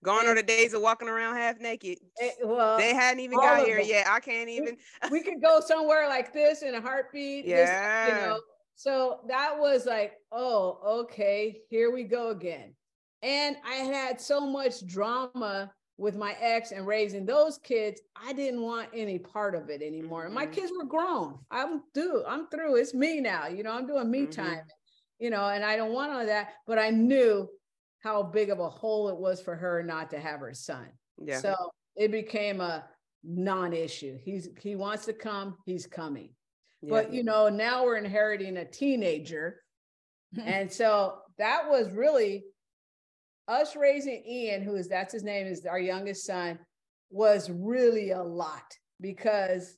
Gone 0.04 0.28
are 0.28 0.36
the 0.36 0.43
days 0.43 0.74
of 0.74 0.82
walking 0.82 1.10
around 1.10 1.36
half 1.36 1.60
naked. 1.60 1.97
It, 2.18 2.36
well, 2.43 2.78
they 2.78 2.93
hadn't 2.93 3.20
even 3.20 3.38
got 3.38 3.66
here 3.66 3.80
yet. 3.80 4.08
I 4.08 4.22
can't 4.22 4.50
even. 4.50 4.78
we 5.12 5.22
could 5.22 5.41
go 5.41 5.60
somewhere 5.60 6.08
like 6.08 6.32
this 6.32 6.62
in 6.62 6.76
a 6.76 6.82
heartbeat. 6.82 7.45
Yeah. 7.45 8.06
This, 8.06 8.16
you 8.16 8.22
know. 8.22 8.39
So 8.76 9.20
that 9.28 9.58
was 9.60 9.86
like, 9.86 10.14
oh, 10.32 11.02
okay, 11.02 11.60
here 11.70 11.91
we 11.91 12.04
go 12.04 12.30
again. 12.30 12.74
And 13.22 13.58
I 13.68 13.76
had 13.76 14.22
so 14.22 14.39
much 14.39 14.88
drama 14.88 15.70
with 15.97 16.16
my 16.16 16.34
ex 16.39 16.72
and 16.72 16.88
raising 16.88 17.26
those 17.26 17.58
kids. 17.58 18.00
I 18.16 18.32
didn't 18.32 18.62
want 18.62 18.88
any 18.93 19.20
part 19.20 19.54
of 19.54 19.70
it 19.70 19.82
anymore. 19.82 20.26
Mm-hmm. 20.26 20.34
My 20.34 20.45
kids 20.45 20.72
were 20.78 20.86
grown. 20.86 21.39
I'm 21.52 21.84
through. 21.93 22.24
I'm 22.26 22.47
through. 22.47 22.78
It's 22.78 22.93
me 22.93 23.20
now. 23.20 23.47
You 23.47 23.64
know, 23.64 23.74
I'm 23.74 23.86
doing 23.86 24.10
me 24.10 24.22
mm-hmm. 24.22 24.41
time. 24.41 24.62
you 25.20 25.30
know, 25.30 25.50
and 25.50 25.66
I 25.66 25.76
don't 25.76 25.91
want 25.91 26.14
all 26.14 26.26
that, 26.26 26.54
but 26.66 26.80
I 26.80 26.89
knew 26.89 27.50
how 28.00 28.24
big 28.24 28.50
of 28.50 28.60
a 28.60 28.70
hole 28.70 29.10
it 29.10 29.18
was 29.18 29.41
for 29.41 29.56
her 29.56 29.84
not 29.84 30.10
to 30.12 30.20
have 30.20 30.39
her 30.39 30.54
son. 30.54 30.88
Yeah. 31.18 31.39
So 31.39 31.56
it 31.95 32.12
became 32.12 32.62
a 32.62 32.86
non-issue. 33.24 34.18
He's 34.24 34.50
he 34.62 34.76
wants 34.76 35.06
to 35.06 35.14
come, 35.14 35.58
he's 35.66 35.86
coming. 35.86 36.30
Yeah. 36.82 36.89
But 36.91 37.14
you 37.14 37.24
know, 37.24 37.50
now 37.50 37.84
we're 37.84 37.97
inheriting 37.97 38.58
a 38.58 38.66
teenager. 38.66 39.62
and 40.45 40.72
so 40.72 41.18
that 41.38 41.70
was 41.70 41.91
really 41.91 42.45
us 43.47 43.76
raising 43.76 44.24
Ian, 44.26 44.62
who 44.64 44.76
is 44.76 44.88
that's 44.88 45.14
his 45.14 45.24
name, 45.24 45.47
is 45.47 45.66
our 45.66 45.80
youngest 45.80 46.26
son, 46.26 46.60
was 47.10 47.50
really 47.50 48.12
a 48.12 48.22
lot 48.22 48.78
because 49.02 49.78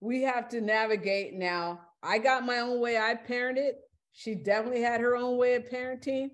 we 0.00 0.22
have 0.22 0.48
to 0.50 0.60
navigate 0.60 1.34
now. 1.34 1.80
I 2.02 2.18
got 2.18 2.44
my 2.44 2.58
own 2.58 2.80
way 2.80 2.98
I 2.98 3.14
parented. 3.14 3.72
She 4.12 4.34
definitely 4.34 4.82
had 4.82 5.00
her 5.00 5.16
own 5.16 5.38
way 5.38 5.54
of 5.54 5.68
parenting. 5.68 6.30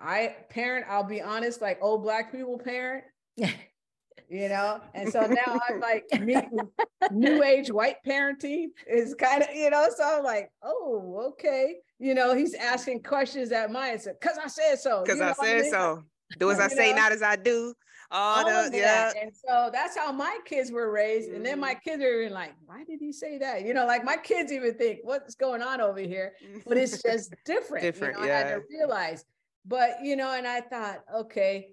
I 0.00 0.36
parent, 0.50 0.86
I'll 0.88 1.04
be 1.04 1.20
honest, 1.20 1.60
like 1.60 1.78
old 1.80 2.02
black 2.02 2.32
people 2.32 2.58
parent. 2.58 3.04
you 3.36 4.48
know, 4.48 4.80
and 4.94 5.10
so 5.10 5.20
now 5.20 5.60
I'm 5.68 5.80
like 5.80 6.04
meeting 6.20 6.58
new 7.10 7.42
age 7.42 7.70
white 7.70 7.96
parenting 8.06 8.66
is 8.86 9.14
kind 9.14 9.42
of, 9.42 9.54
you 9.54 9.70
know, 9.70 9.88
so 9.96 10.18
I'm 10.18 10.24
like, 10.24 10.50
oh, 10.62 11.30
okay. 11.30 11.76
You 11.98 12.14
know, 12.14 12.34
he's 12.34 12.54
asking 12.54 13.02
questions 13.02 13.50
that 13.50 13.70
mine 13.72 13.98
said, 13.98 14.16
because 14.20 14.38
I 14.38 14.48
said 14.48 14.78
so. 14.78 15.02
Because 15.04 15.20
I 15.20 15.32
said 15.32 15.58
I 15.58 15.62
mean? 15.62 15.70
so. 15.70 16.04
Do 16.38 16.50
as 16.50 16.60
I 16.60 16.68
say, 16.68 16.90
know? 16.90 16.96
not 16.96 17.12
as 17.12 17.22
I 17.22 17.36
do. 17.36 17.74
All, 18.10 18.48
All 18.48 18.70
the, 18.70 18.76
yeah. 18.76 19.12
And 19.20 19.32
so 19.34 19.70
that's 19.72 19.96
how 19.96 20.12
my 20.12 20.38
kids 20.46 20.70
were 20.70 20.90
raised. 20.90 21.28
Mm-hmm. 21.28 21.36
And 21.36 21.46
then 21.46 21.60
my 21.60 21.74
mm-hmm. 21.74 21.90
kids 21.90 22.02
are 22.02 22.22
even 22.22 22.32
like, 22.32 22.54
why 22.64 22.84
did 22.84 23.00
he 23.00 23.12
say 23.12 23.38
that? 23.38 23.64
You 23.64 23.74
know, 23.74 23.86
like 23.86 24.04
my 24.04 24.16
kids 24.16 24.50
even 24.52 24.74
think, 24.74 25.00
what's 25.02 25.34
going 25.34 25.62
on 25.62 25.80
over 25.80 26.00
here? 26.00 26.34
But 26.66 26.78
it's 26.78 27.02
just 27.02 27.34
different. 27.44 27.82
different. 27.82 28.16
You 28.16 28.22
know, 28.22 28.28
yeah. 28.28 28.34
I 28.34 28.38
had 28.38 28.54
to 28.54 28.62
realize. 28.70 29.24
But, 29.68 29.98
you 30.02 30.16
know, 30.16 30.32
and 30.32 30.46
I 30.46 30.62
thought, 30.62 31.04
okay, 31.14 31.68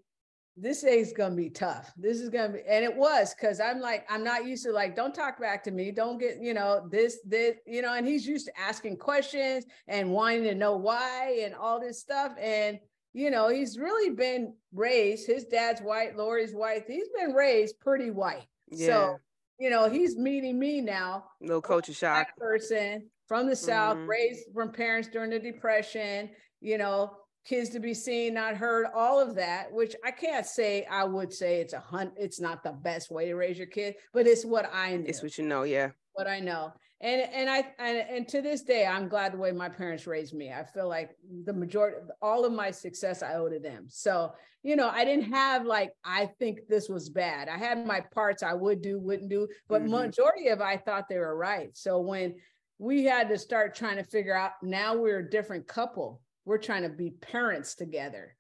this 0.58 0.84
is 0.84 1.14
going 1.14 1.32
to 1.32 1.36
be 1.36 1.50
tough. 1.50 1.91
This 1.98 2.20
is 2.20 2.30
going 2.30 2.52
to 2.52 2.58
be, 2.58 2.64
and 2.70 2.84
it 2.84 2.96
was 2.96 3.34
because 3.34 3.60
I'm 3.60 3.80
like, 3.80 4.06
I'm 4.10 4.24
not 4.24 4.46
used 4.46 4.64
to 4.66 4.72
like, 4.72 4.96
don't 4.96 5.16
talk 5.16 5.39
back 5.39 5.64
to 5.64 5.72
me. 5.72 5.91
Don't 5.91 6.18
get, 6.18 6.41
you 6.41 6.54
know, 6.54 6.88
this, 6.89 7.20
this, 7.26 7.56
you 7.66 7.82
know, 7.82 7.93
and 7.93 8.06
he's 8.06 8.28
used 8.28 8.48
to 8.48 8.60
asking 8.60 8.98
questions 8.98 9.66
and 9.88 10.12
wanting 10.12 10.43
to 10.43 10.56
know 10.56 10.76
why 10.76 11.41
and 11.43 11.56
all 11.56 11.80
this 11.80 12.00
stuff. 12.00 12.34
And, 12.39 12.80
you 13.14 13.32
know, 13.32 13.48
he's 13.48 13.78
really 13.78 14.14
been 14.14 14.54
raised, 14.74 15.26
his 15.26 15.46
dad's 15.46 15.82
white, 15.82 16.18
Lori's 16.18 16.54
white. 16.54 16.84
He's 16.88 17.08
been 17.18 17.34
raised 17.34 17.80
pretty 17.80 18.12
white. 18.12 18.48
Yeah. 18.70 18.88
So, 18.88 19.18
you 19.58 19.70
know, 19.70 19.89
he's 19.89 20.18
meeting 20.18 20.60
me 20.60 20.82
now. 20.82 21.26
No 21.39 21.62
culture 21.62 21.93
shock. 21.93 22.36
Person 22.38 23.10
from 23.28 23.48
the 23.48 23.56
South, 23.56 23.98
mm-hmm. 23.98 24.10
raised 24.10 24.41
from 24.54 24.72
parents 24.72 25.08
during 25.08 25.32
the 25.32 25.39
Depression, 25.39 26.30
you 26.62 26.78
know, 26.78 27.18
kids 27.46 27.70
to 27.70 27.80
be 27.80 27.93
seen, 27.93 28.34
not 28.34 28.56
heard, 28.56 28.88
all 28.93 29.20
of 29.20 29.36
that, 29.36 29.72
which 29.72 29.96
I 30.04 30.12
can't 30.12 30.46
say 30.46 30.86
I 30.89 31.04
would 31.04 31.32
say 31.32 31.62
it's 31.62 31.74
a 31.74 31.80
hunt, 31.80 32.14
it's 32.18 32.41
not 32.41 32.64
the 32.64 32.72
best 32.72 33.12
way 33.12 33.28
to 33.28 33.36
raise 33.36 33.58
your 33.58 33.68
kid, 33.68 33.96
but 34.14 34.28
it's 34.28 34.43
what 34.43 34.70
I 34.74 34.98
know. 34.98 35.06
It's 35.08 35.22
what 35.22 35.38
you 35.38 35.46
know, 35.46 35.64
yeah. 35.64 35.91
What 36.14 36.28
I 36.28 36.39
know. 36.39 36.74
And 37.02 37.22
and 37.22 37.50
I 37.50 37.68
and, 37.78 37.98
and 38.10 38.28
to 38.30 38.41
this 38.41 38.64
day, 38.64 38.86
I'm 38.86 39.10
glad 39.10 39.34
the 39.34 39.38
way 39.38 39.52
my 39.52 39.70
parents 39.70 40.08
raised 40.08 40.34
me. 40.34 40.52
I 40.52 40.64
feel 40.64 40.88
like 40.88 41.12
the 41.43 41.54
majority, 41.54 41.98
all 42.22 42.46
of 42.46 42.54
my 42.54 42.72
success 42.72 43.22
I 43.22 43.36
owe 43.36 43.50
to 43.50 43.60
them. 43.60 43.86
So, 43.89 44.34
you 44.64 44.76
know, 44.76 44.89
I 44.89 45.04
didn't 45.04 45.32
have 45.32 45.66
like, 45.66 45.91
I 46.06 46.28
think 46.39 46.62
this 46.70 46.88
was 46.88 47.10
bad. 47.10 47.50
I 47.50 47.58
had 47.58 47.86
my 47.86 48.00
parts 48.00 48.43
I 48.43 48.54
would 48.54 48.82
do, 48.82 48.98
wouldn't 48.98 49.30
do, 49.30 49.48
but 49.68 49.82
mm-hmm. 49.82 49.91
majority 49.91 50.48
of 50.48 50.62
I 50.62 50.78
thought 50.78 51.10
they 51.10 51.20
were 51.20 51.36
right. 51.38 51.70
So 51.74 52.00
when 52.00 52.36
we 52.80 53.04
had 53.04 53.30
to 53.30 53.38
start 53.38 53.76
trying 53.76 53.98
to 53.98 54.04
figure 54.04 54.36
out 54.36 54.52
now 54.64 54.96
we're 54.96 55.20
a 55.20 55.30
different 55.30 55.68
couple 55.68 56.22
we're 56.46 56.60
trying 56.60 56.84
to 56.84 56.89
be 56.89 57.12
parents 57.12 57.76
together. 57.76 58.36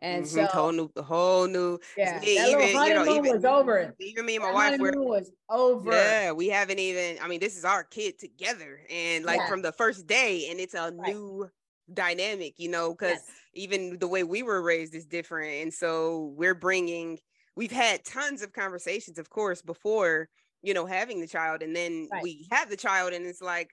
And 0.00 0.24
mm-hmm. 0.24 0.44
so 0.44 0.46
whole 0.46 0.72
new, 0.72 0.90
the 0.94 1.02
whole 1.02 1.46
new, 1.46 1.78
yeah, 1.96 2.20
even, 2.22 2.68
you 2.68 2.94
know, 2.94 3.14
even, 3.14 3.32
was 3.32 3.44
over. 3.46 3.94
Even 3.98 4.26
me 4.26 4.36
and 4.36 4.44
my 4.44 4.52
that 4.52 4.78
wife 4.78 4.80
were 4.80 5.02
was 5.02 5.30
over. 5.48 5.90
Yeah, 5.90 6.32
we 6.32 6.48
haven't 6.48 6.78
even. 6.78 7.16
I 7.22 7.28
mean, 7.28 7.40
this 7.40 7.56
is 7.56 7.64
our 7.64 7.82
kid 7.82 8.18
together, 8.18 8.80
and 8.90 9.24
like 9.24 9.38
yeah. 9.38 9.48
from 9.48 9.62
the 9.62 9.72
first 9.72 10.06
day, 10.06 10.48
and 10.50 10.60
it's 10.60 10.74
a 10.74 10.92
right. 10.92 11.14
new 11.14 11.48
dynamic, 11.94 12.54
you 12.58 12.68
know, 12.68 12.92
because 12.92 13.22
yes. 13.24 13.30
even 13.54 13.98
the 13.98 14.06
way 14.06 14.22
we 14.22 14.42
were 14.42 14.60
raised 14.60 14.94
is 14.94 15.06
different, 15.06 15.62
and 15.62 15.72
so 15.72 16.34
we're 16.36 16.54
bringing. 16.54 17.18
We've 17.56 17.72
had 17.72 18.04
tons 18.04 18.42
of 18.42 18.52
conversations, 18.52 19.18
of 19.18 19.30
course, 19.30 19.62
before 19.62 20.28
you 20.60 20.74
know 20.74 20.84
having 20.84 21.20
the 21.20 21.26
child, 21.26 21.62
and 21.62 21.74
then 21.74 22.08
right. 22.12 22.22
we 22.22 22.46
have 22.50 22.68
the 22.68 22.76
child, 22.76 23.14
and 23.14 23.24
it's 23.24 23.40
like 23.40 23.70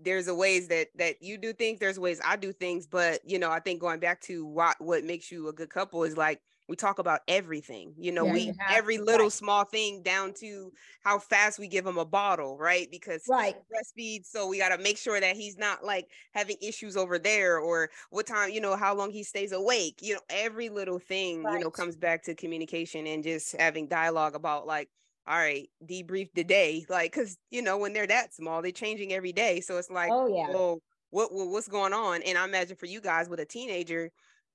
there's 0.00 0.28
a 0.28 0.34
ways 0.34 0.68
that 0.68 0.88
that 0.96 1.22
you 1.22 1.38
do 1.38 1.52
things 1.52 1.78
there's 1.78 1.98
ways 1.98 2.20
i 2.24 2.36
do 2.36 2.52
things 2.52 2.86
but 2.86 3.20
you 3.24 3.38
know 3.38 3.50
i 3.50 3.60
think 3.60 3.80
going 3.80 4.00
back 4.00 4.20
to 4.20 4.44
what 4.44 4.76
what 4.78 5.04
makes 5.04 5.30
you 5.30 5.48
a 5.48 5.52
good 5.52 5.70
couple 5.70 6.04
is 6.04 6.16
like 6.16 6.40
we 6.68 6.74
talk 6.74 6.98
about 6.98 7.20
everything 7.28 7.94
you 7.96 8.10
know 8.12 8.26
yeah, 8.26 8.32
we 8.32 8.52
every 8.70 8.98
little 8.98 9.26
right. 9.26 9.32
small 9.32 9.64
thing 9.64 10.02
down 10.02 10.32
to 10.34 10.72
how 11.02 11.18
fast 11.18 11.58
we 11.58 11.68
give 11.68 11.86
him 11.86 11.96
a 11.96 12.04
bottle 12.04 12.58
right 12.58 12.88
because 12.90 13.22
right 13.28 13.56
breastfeed 13.72 14.24
so 14.24 14.48
we 14.48 14.58
got 14.58 14.70
to 14.70 14.78
make 14.82 14.98
sure 14.98 15.20
that 15.20 15.36
he's 15.36 15.56
not 15.56 15.84
like 15.84 16.06
having 16.34 16.56
issues 16.60 16.96
over 16.96 17.18
there 17.18 17.58
or 17.58 17.88
what 18.10 18.26
time 18.26 18.50
you 18.50 18.60
know 18.60 18.76
how 18.76 18.94
long 18.94 19.10
he 19.10 19.22
stays 19.22 19.52
awake 19.52 19.98
you 20.02 20.14
know 20.14 20.20
every 20.28 20.68
little 20.68 20.98
thing 20.98 21.42
right. 21.42 21.54
you 21.54 21.64
know 21.64 21.70
comes 21.70 21.96
back 21.96 22.22
to 22.22 22.34
communication 22.34 23.06
and 23.06 23.22
just 23.22 23.54
having 23.58 23.86
dialogue 23.86 24.34
about 24.34 24.66
like 24.66 24.88
all 25.28 25.36
right, 25.36 25.68
debrief 25.84 26.28
the 26.34 26.44
day. 26.44 26.84
Like, 26.88 27.12
cause 27.12 27.36
you 27.50 27.62
know, 27.62 27.78
when 27.78 27.92
they're 27.92 28.06
that 28.06 28.34
small, 28.34 28.62
they're 28.62 28.70
changing 28.70 29.12
every 29.12 29.32
day. 29.32 29.60
So 29.60 29.76
it's 29.76 29.90
like, 29.90 30.10
oh 30.12 30.28
yeah, 30.28 30.50
well, 30.50 30.80
what, 31.10 31.32
what 31.32 31.48
what's 31.48 31.68
going 31.68 31.92
on? 31.92 32.22
And 32.22 32.38
I 32.38 32.44
imagine 32.44 32.76
for 32.76 32.86
you 32.86 33.00
guys 33.00 33.28
with 33.28 33.40
a 33.40 33.44
teenager, 33.44 34.10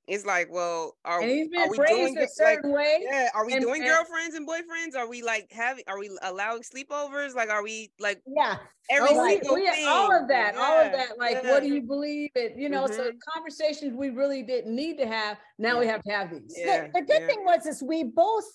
it's 0.08 0.26
like, 0.26 0.48
well, 0.52 0.98
are, 1.06 1.20
are 1.20 1.22
we 1.22 1.48
doing 1.48 2.18
a 2.18 2.28
certain 2.28 2.72
like, 2.72 2.78
way? 2.78 3.06
Yeah, 3.10 3.30
are 3.36 3.46
we 3.46 3.54
and, 3.54 3.62
doing 3.62 3.82
and, 3.82 3.90
girlfriends 3.90 4.36
and 4.36 4.48
boyfriends? 4.48 4.96
Are 4.98 5.08
we 5.08 5.22
like 5.22 5.52
having? 5.52 5.84
Are 5.88 6.00
we 6.00 6.10
allowing 6.24 6.64
sleepovers? 6.64 7.36
Like, 7.36 7.50
are 7.50 7.64
we 7.64 7.92
like? 8.00 8.22
Yeah, 8.26 8.58
every 8.90 9.10
oh, 9.12 9.28
single 9.28 9.56
we, 9.56 9.70
thing. 9.70 9.88
All 9.88 10.12
of 10.12 10.28
that, 10.28 10.56
yeah. 10.56 10.60
all 10.60 10.80
of 10.82 10.92
that. 10.92 11.20
Like, 11.20 11.44
yeah. 11.44 11.52
what 11.52 11.64
do 11.64 11.70
you 11.70 11.82
believe? 11.84 12.32
It 12.36 12.58
you 12.58 12.70
know, 12.70 12.86
mm-hmm. 12.86 12.94
so 12.94 13.12
conversations 13.34 13.94
we 13.96 14.10
really 14.10 14.42
didn't 14.42 14.76
need 14.76 14.98
to 14.98 15.08
have. 15.08 15.38
Now 15.60 15.74
yeah. 15.74 15.80
we 15.80 15.88
have 15.88 16.04
to 16.04 16.12
have 16.12 16.32
these. 16.32 16.56
The, 16.56 16.90
the, 16.94 17.02
good 17.02 17.28
thing 17.28 17.44
was 17.46 17.66
is 17.68 17.84
we 17.84 18.04
both 18.04 18.46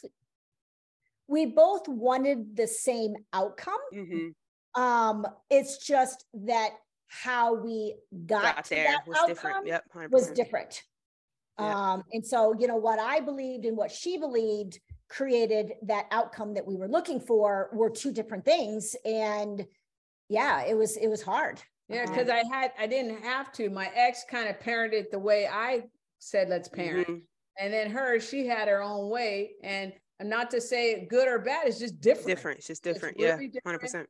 we 1.29 1.47
both 1.47 1.89
wanted 1.89 2.57
the 2.57 2.67
same 2.67 3.15
outcome. 3.33 3.75
Mm-hmm. 3.95 4.81
Um, 4.81 5.27
it's 5.51 5.79
just 5.79 6.25
that 6.35 6.71
how 7.09 7.55
we 7.55 7.97
got, 8.27 8.57
got 8.57 8.69
there 8.69 8.97
was 9.07 9.27
different. 9.27 9.67
Yep, 9.67 9.85
100%. 9.95 10.11
was 10.11 10.31
different. 10.31 10.83
Yep. 11.59 11.69
Um, 11.69 12.03
and 12.13 12.27
so, 12.27 12.55
you 12.59 12.67
know, 12.67 12.77
what 12.77 12.99
I 12.99 13.21
believed 13.21 13.65
and 13.65 13.77
what 13.77 13.91
she 13.91 14.19
believed 14.19 14.79
created 15.09 15.73
that 15.83 16.07
outcome 16.11 16.55
that 16.55 16.67
we 16.67 16.77
were 16.77 16.89
looking 16.89 17.21
for 17.21 17.71
were 17.73 17.91
two 17.91 18.13
different 18.13 18.45
things. 18.45 18.95
And 19.05 19.65
yeah, 20.29 20.65
it 20.65 20.75
was 20.77 20.97
it 20.97 21.09
was 21.09 21.23
hard. 21.23 21.63
Yeah, 21.89 22.05
because 22.05 22.29
um, 22.29 22.37
I 22.37 22.43
had 22.55 22.73
I 22.79 22.87
didn't 22.87 23.23
have 23.23 23.53
to. 23.53 23.71
My 23.71 23.91
ex 23.95 24.25
kind 24.29 24.49
of 24.49 24.59
parented 24.59 25.11
the 25.11 25.19
way 25.19 25.47
I 25.47 25.85
said 26.19 26.49
let's 26.49 26.69
parent. 26.69 27.09
Mm-hmm. 27.09 27.19
And 27.59 27.73
then 27.73 27.91
her, 27.91 28.21
she 28.21 28.47
had 28.47 28.69
her 28.69 28.83
own 28.83 29.09
way. 29.09 29.53
And 29.63 29.93
and 30.19 30.31
not 30.31 30.51
to 30.51 30.61
say 30.61 31.07
good 31.07 31.29
or 31.29 31.39
bad, 31.39 31.67
it's 31.67 31.79
just 31.79 32.01
different. 32.01 32.29
Different. 32.29 32.59
It's 32.59 32.67
just 32.67 32.83
different. 32.83 33.17
It's 33.19 33.25
really 33.25 33.51
yeah. 33.53 33.61
Hundred 33.65 33.81
percent. 33.81 34.09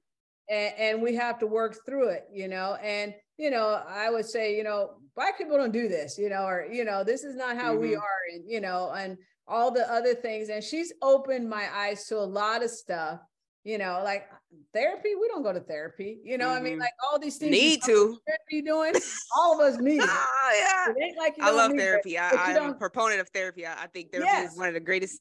And, 0.49 0.75
and 0.79 1.03
we 1.03 1.15
have 1.17 1.39
to 1.41 1.47
work 1.47 1.79
through 1.85 2.09
it, 2.11 2.29
you 2.33 2.49
know. 2.49 2.77
And 2.83 3.15
you 3.39 3.51
know, 3.51 3.83
I 3.87 4.11
would 4.11 4.25
say, 4.25 4.57
you 4.57 4.65
know, 4.65 4.93
black 5.15 5.37
people 5.39 5.57
don't 5.57 5.73
do 5.73 5.89
this, 5.89 6.17
you 6.19 6.29
know, 6.29 6.45
or 6.45 6.67
you 6.71 6.85
know, 6.85 7.05
this 7.05 7.25
is 7.25 7.35
not 7.35 7.57
how 7.57 7.73
mm-hmm. 7.73 7.83
we 7.83 7.97
are, 7.97 8.21
and 8.33 8.49
you 8.49 8.61
know, 8.61 8.93
and 8.97 9.19
all 9.49 9.71
the 9.71 9.91
other 9.93 10.15
things. 10.15 10.49
And 10.49 10.63
she's 10.63 10.93
opened 11.03 11.49
my 11.49 11.69
eyes 11.75 12.07
to 12.07 12.19
a 12.19 12.21
lot 12.21 12.63
of 12.63 12.71
stuff 12.71 13.21
you 13.67 13.79
know, 13.79 14.01
like 14.05 14.29
therapy, 14.73 15.17
we 15.21 15.27
don't 15.27 15.43
go 15.43 15.53
to 15.53 15.59
therapy. 15.59 16.21
You 16.23 16.39
know, 16.39 16.47
mm-hmm. 16.47 16.57
I 16.57 16.61
mean, 16.61 16.73
mm-hmm. 16.75 16.83
like 16.83 16.93
all 17.11 17.19
these 17.19 17.37
things 17.37 17.51
need 17.51 17.83
to 17.83 18.17
be 18.49 18.63
doing. 18.63 18.95
All 19.37 19.61
of 19.61 19.61
us 19.61 19.81
need 19.81 20.01
oh, 20.03 20.53
yeah. 20.57 20.93
It 20.93 21.05
ain't 21.05 21.19
like 21.19 21.35
I 21.41 21.51
love 21.51 21.73
therapy. 21.73 22.15
It, 22.15 22.21
I, 22.21 22.53
am 22.53 22.71
a 22.71 22.75
proponent 22.75 23.21
of 23.21 23.29
therapy. 23.31 23.67
I, 23.67 23.83
I 23.83 23.87
think 23.89 24.13
therapy 24.13 24.29
yes. 24.33 24.53
is 24.53 24.59
one 24.59 24.69
of 24.69 24.75
the 24.75 24.81
greatest 24.81 25.21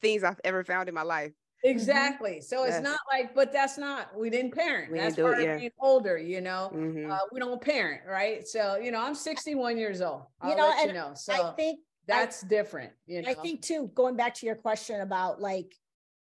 things 0.00 0.24
I've 0.24 0.40
ever 0.44 0.64
found 0.64 0.88
in 0.88 0.94
my 0.94 1.02
life. 1.02 1.32
Mm-hmm. 1.64 1.70
Exactly. 1.70 2.40
So 2.40 2.64
yes. 2.64 2.76
it's 2.76 2.84
not 2.84 2.98
like, 3.12 3.34
but 3.34 3.52
that's 3.52 3.78
not, 3.78 4.16
we 4.18 4.30
didn't 4.30 4.52
parent. 4.52 4.90
We 4.90 4.98
that's 4.98 5.16
part 5.16 5.38
it, 5.38 5.44
yeah. 5.44 5.52
of 5.52 5.60
being 5.60 5.70
older, 5.80 6.18
you 6.18 6.40
know. 6.40 6.70
Mm-hmm. 6.74 7.10
Uh, 7.10 7.18
we 7.32 7.38
don't 7.40 7.60
parent, 7.60 8.02
right? 8.06 8.46
So, 8.46 8.76
you 8.76 8.90
know, 8.90 9.00
I'm 9.00 9.14
61 9.14 9.76
years 9.76 10.00
old. 10.00 10.22
I'll 10.40 10.50
you 10.50 10.56
know, 10.56 10.68
let 10.68 10.86
you 10.86 10.92
know. 10.92 11.12
So 11.14 11.32
I 11.32 11.52
think 11.52 11.80
that's 12.06 12.44
I, 12.44 12.48
different. 12.48 12.92
You 13.06 13.22
know? 13.22 13.30
I 13.30 13.34
think 13.34 13.62
too, 13.62 13.90
going 13.94 14.16
back 14.16 14.34
to 14.36 14.46
your 14.46 14.56
question 14.56 15.00
about 15.00 15.40
like, 15.40 15.72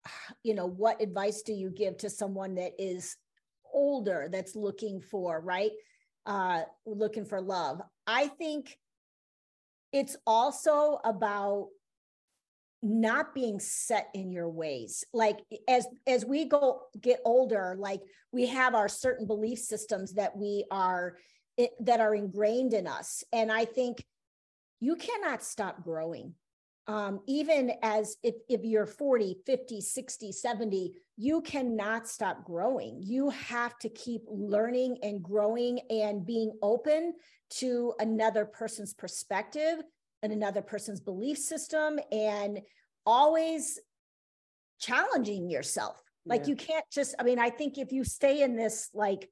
you 0.43 0.55
know, 0.55 0.65
what 0.65 1.01
advice 1.01 1.43
do 1.43 1.53
you 1.53 1.69
give 1.69 1.97
to 1.97 2.09
someone 2.09 2.55
that 2.55 2.73
is 2.79 3.15
older 3.73 4.29
that's 4.31 4.55
looking 4.55 5.01
for, 5.01 5.39
right? 5.39 5.71
Uh, 6.25 6.63
looking 6.85 7.25
for 7.25 7.39
love. 7.39 7.81
I 8.05 8.27
think 8.27 8.77
it's 9.93 10.17
also 10.25 10.99
about 11.03 11.69
not 12.83 13.33
being 13.33 13.59
set 13.59 14.07
in 14.13 14.31
your 14.31 14.47
ways 14.47 15.03
like 15.11 15.39
as 15.67 15.87
as 16.05 16.23
we 16.23 16.45
go 16.45 16.81
get 17.01 17.19
older 17.25 17.75
like 17.79 18.01
we 18.31 18.45
have 18.45 18.75
our 18.75 18.87
certain 18.87 19.25
belief 19.25 19.57
systems 19.57 20.13
that 20.13 20.37
we 20.37 20.63
are 20.69 21.15
that 21.79 21.99
are 21.99 22.13
ingrained 22.13 22.73
in 22.73 22.87
us. 22.87 23.23
And 23.33 23.51
I 23.51 23.65
think 23.65 24.03
you 24.79 24.95
cannot 24.95 25.43
stop 25.43 25.83
growing. 25.83 26.33
Um, 26.89 27.19
even 27.27 27.73
as 27.81 28.15
if, 28.23 28.35
if 28.47 28.63
you're 28.63 28.85
40, 28.85 29.39
50, 29.45 29.81
60, 29.81 30.31
70, 30.31 30.93
you 31.17 31.41
cannot 31.41 32.07
stop 32.07 32.45
growing. 32.45 33.01
You 33.01 33.29
have 33.31 33.77
to 33.79 33.89
keep 33.89 34.21
learning 34.29 34.99
and 35.03 35.21
growing 35.21 35.81
and 35.89 36.25
being 36.25 36.53
open 36.61 37.13
to 37.49 37.93
another 37.99 38.45
person's 38.45 38.93
perspective 38.93 39.79
and 40.23 40.33
another 40.33 40.61
person's 40.61 40.99
belief 40.99 41.37
system 41.37 41.99
and 42.11 42.61
always 43.05 43.79
challenging 44.79 45.49
yourself. 45.49 46.01
Like 46.25 46.41
yeah. 46.41 46.47
you 46.47 46.55
can't 46.55 46.85
just, 46.91 47.15
I 47.19 47.23
mean, 47.23 47.39
I 47.39 47.49
think 47.49 47.77
if 47.77 47.91
you 47.91 48.03
stay 48.03 48.41
in 48.41 48.55
this, 48.55 48.89
like, 48.93 49.29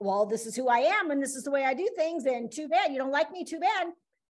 well, 0.00 0.26
this 0.26 0.46
is 0.46 0.56
who 0.56 0.68
I 0.68 0.78
am 0.78 1.10
and 1.10 1.22
this 1.22 1.34
is 1.34 1.44
the 1.44 1.50
way 1.50 1.64
I 1.64 1.74
do 1.74 1.88
things, 1.96 2.26
and 2.26 2.50
too 2.50 2.68
bad 2.68 2.92
you 2.92 2.98
don't 2.98 3.12
like 3.12 3.30
me, 3.30 3.44
too 3.44 3.60
bad. 3.60 3.86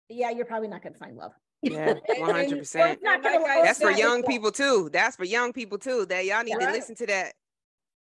Yeah, 0.10 0.32
you're 0.32 0.46
probably 0.46 0.68
not 0.68 0.82
going 0.82 0.94
to 0.94 1.00
find 1.00 1.16
love. 1.16 1.32
Yeah, 1.62 1.94
one 2.18 2.36
hundred 2.36 2.60
percent. 2.60 3.00
That's 3.04 3.80
for 3.80 3.92
young 3.92 4.24
people 4.24 4.52
too. 4.52 4.90
That's 4.92 5.16
for 5.16 5.26
young 5.26 5.54
people 5.54 5.78
too. 5.78 6.06
That 6.08 6.26
y'all 6.26 6.44
need 6.44 6.56
yeah. 6.60 6.66
to 6.66 6.72
listen 6.72 6.96
to 6.96 7.06
that. 7.08 7.34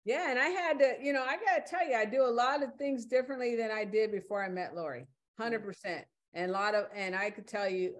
Yeah, 0.04 0.30
and 0.30 0.38
I 0.38 0.46
had 0.46 0.78
to, 0.78 0.94
you 1.02 1.12
know, 1.12 1.22
I 1.22 1.36
gotta 1.36 1.62
tell 1.68 1.86
you, 1.86 1.94
I 1.94 2.04
do 2.04 2.24
a 2.24 2.30
lot 2.30 2.62
of 2.62 2.74
things 2.76 3.04
differently 3.06 3.56
than 3.56 3.70
I 3.70 3.84
did 3.84 4.12
before 4.12 4.44
I 4.44 4.48
met 4.48 4.74
Lori. 4.74 5.06
Hundred 5.38 5.64
percent, 5.64 6.04
and 6.34 6.50
a 6.50 6.54
lot 6.54 6.74
of, 6.74 6.86
and 6.94 7.14
I 7.14 7.30
could 7.30 7.46
tell 7.46 7.68
you, 7.68 7.94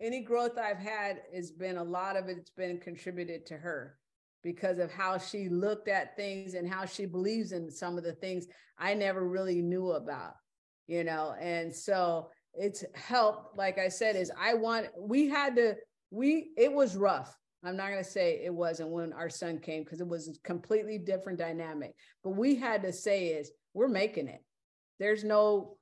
any 0.00 0.22
growth 0.22 0.58
I've 0.58 0.78
had 0.78 1.22
has 1.34 1.50
been 1.50 1.76
a 1.76 1.84
lot 1.84 2.16
of 2.16 2.28
it's 2.28 2.50
been 2.50 2.78
contributed 2.78 3.46
to 3.46 3.56
her 3.56 3.96
because 4.42 4.78
of 4.78 4.92
how 4.92 5.18
she 5.18 5.48
looked 5.48 5.88
at 5.88 6.16
things 6.16 6.54
and 6.54 6.68
how 6.68 6.84
she 6.84 7.06
believes 7.06 7.52
in 7.52 7.70
some 7.70 7.96
of 7.96 8.04
the 8.04 8.12
things 8.12 8.46
I 8.78 8.94
never 8.94 9.26
really 9.26 9.62
knew 9.62 9.92
about, 9.92 10.34
you 10.86 11.04
know. 11.04 11.34
And 11.40 11.74
so 11.74 12.30
it's 12.52 12.84
helped, 12.94 13.56
like 13.56 13.78
I 13.78 13.88
said, 13.88 14.16
is 14.16 14.30
I 14.38 14.54
want, 14.54 14.88
we 14.98 15.28
had 15.28 15.56
to, 15.56 15.76
we, 16.10 16.50
it 16.56 16.72
was 16.72 16.96
rough. 16.96 17.34
I'm 17.64 17.76
not 17.76 17.88
going 17.88 18.04
to 18.04 18.10
say 18.10 18.42
it 18.44 18.52
wasn't 18.52 18.90
when 18.90 19.14
our 19.14 19.30
son 19.30 19.58
came 19.58 19.84
because 19.84 20.00
it 20.00 20.08
was 20.08 20.28
a 20.28 20.46
completely 20.46 20.98
different 20.98 21.38
dynamic. 21.38 21.94
But 22.22 22.36
we 22.36 22.56
had 22.56 22.82
to 22.82 22.92
say 22.92 23.28
is 23.28 23.50
we're 23.72 23.88
making 23.88 24.28
it. 24.28 24.44
There's 25.00 25.24
no 25.24 25.78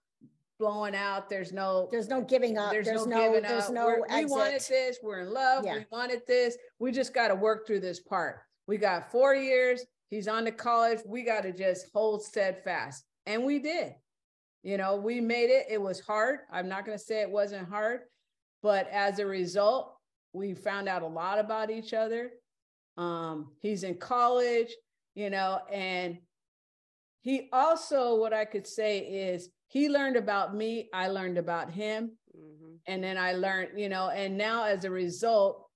blowing 0.63 0.95
out. 0.95 1.29
There's 1.29 1.53
no 1.53 1.89
there's 1.91 2.09
no 2.09 2.21
giving 2.21 2.57
up. 2.57 2.71
There's, 2.71 2.87
there's 2.87 3.07
no, 3.07 3.19
giving 3.19 3.43
there's 3.43 3.65
up. 3.65 3.73
no 3.73 3.97
we 4.15 4.25
wanted 4.27 4.61
this. 4.61 4.99
We're 5.03 5.21
in 5.21 5.33
love. 5.33 5.65
Yeah. 5.67 5.79
We 5.79 5.87
wanted 5.91 6.23
this. 6.29 6.57
We 6.79 6.93
just 6.93 7.13
got 7.13 7.29
to 7.29 7.35
work 7.35 7.67
through 7.67 7.81
this 7.81 7.99
part. 7.99 8.37
We 8.69 8.77
got 8.77 9.11
four 9.11 9.35
years. 9.35 9.85
He's 10.11 10.29
on 10.29 10.45
to 10.45 10.53
college. 10.53 11.01
We 11.05 11.25
got 11.25 11.43
to 11.43 11.53
just 11.53 11.87
hold 11.93 12.23
steadfast. 12.23 13.05
And 13.27 13.45
we 13.45 13.59
did. 13.59 13.95
You 14.63 14.77
know, 14.77 14.95
we 14.95 15.21
made 15.21 15.51
it. 15.51 15.67
It 15.69 15.83
was 15.83 15.99
hard. 15.99 16.41
I'm 16.53 16.69
not 16.69 16.87
going 16.87 16.97
to 16.97 17.05
say 17.05 17.23
it 17.23 17.31
wasn't 17.31 17.69
hard, 17.69 18.03
but 18.63 18.89
as 18.93 19.19
a 19.19 19.27
result, 19.27 19.97
we 20.33 20.55
found 20.55 20.89
out 20.89 21.03
a 21.03 21.07
lot 21.07 21.41
about 21.41 21.71
each 21.71 21.93
other. 21.93 22.31
Um, 22.97 23.51
he's 23.61 23.83
in 23.83 23.97
college, 23.97 24.69
you 25.17 25.31
know, 25.31 25.61
and 25.73 26.19
he 27.23 27.49
also, 27.53 28.17
what 28.17 28.33
I 28.33 28.45
could 28.45 28.67
say 28.67 28.99
is 28.99 29.49
he 29.73 29.89
learned 29.89 30.17
about 30.17 30.55
me, 30.55 30.91
I 30.93 31.09
learned 31.09 31.39
about 31.39 31.71
him. 31.71 32.13
Mm-hmm. 32.37 32.75
And 32.87 33.03
then 33.03 33.17
I 33.17 33.33
learned, 33.33 33.71
you 33.81 33.89
know, 33.89 34.11
and 34.11 34.37
now 34.37 34.65
as 34.65 34.85
a 34.85 34.91
result, 34.91 35.67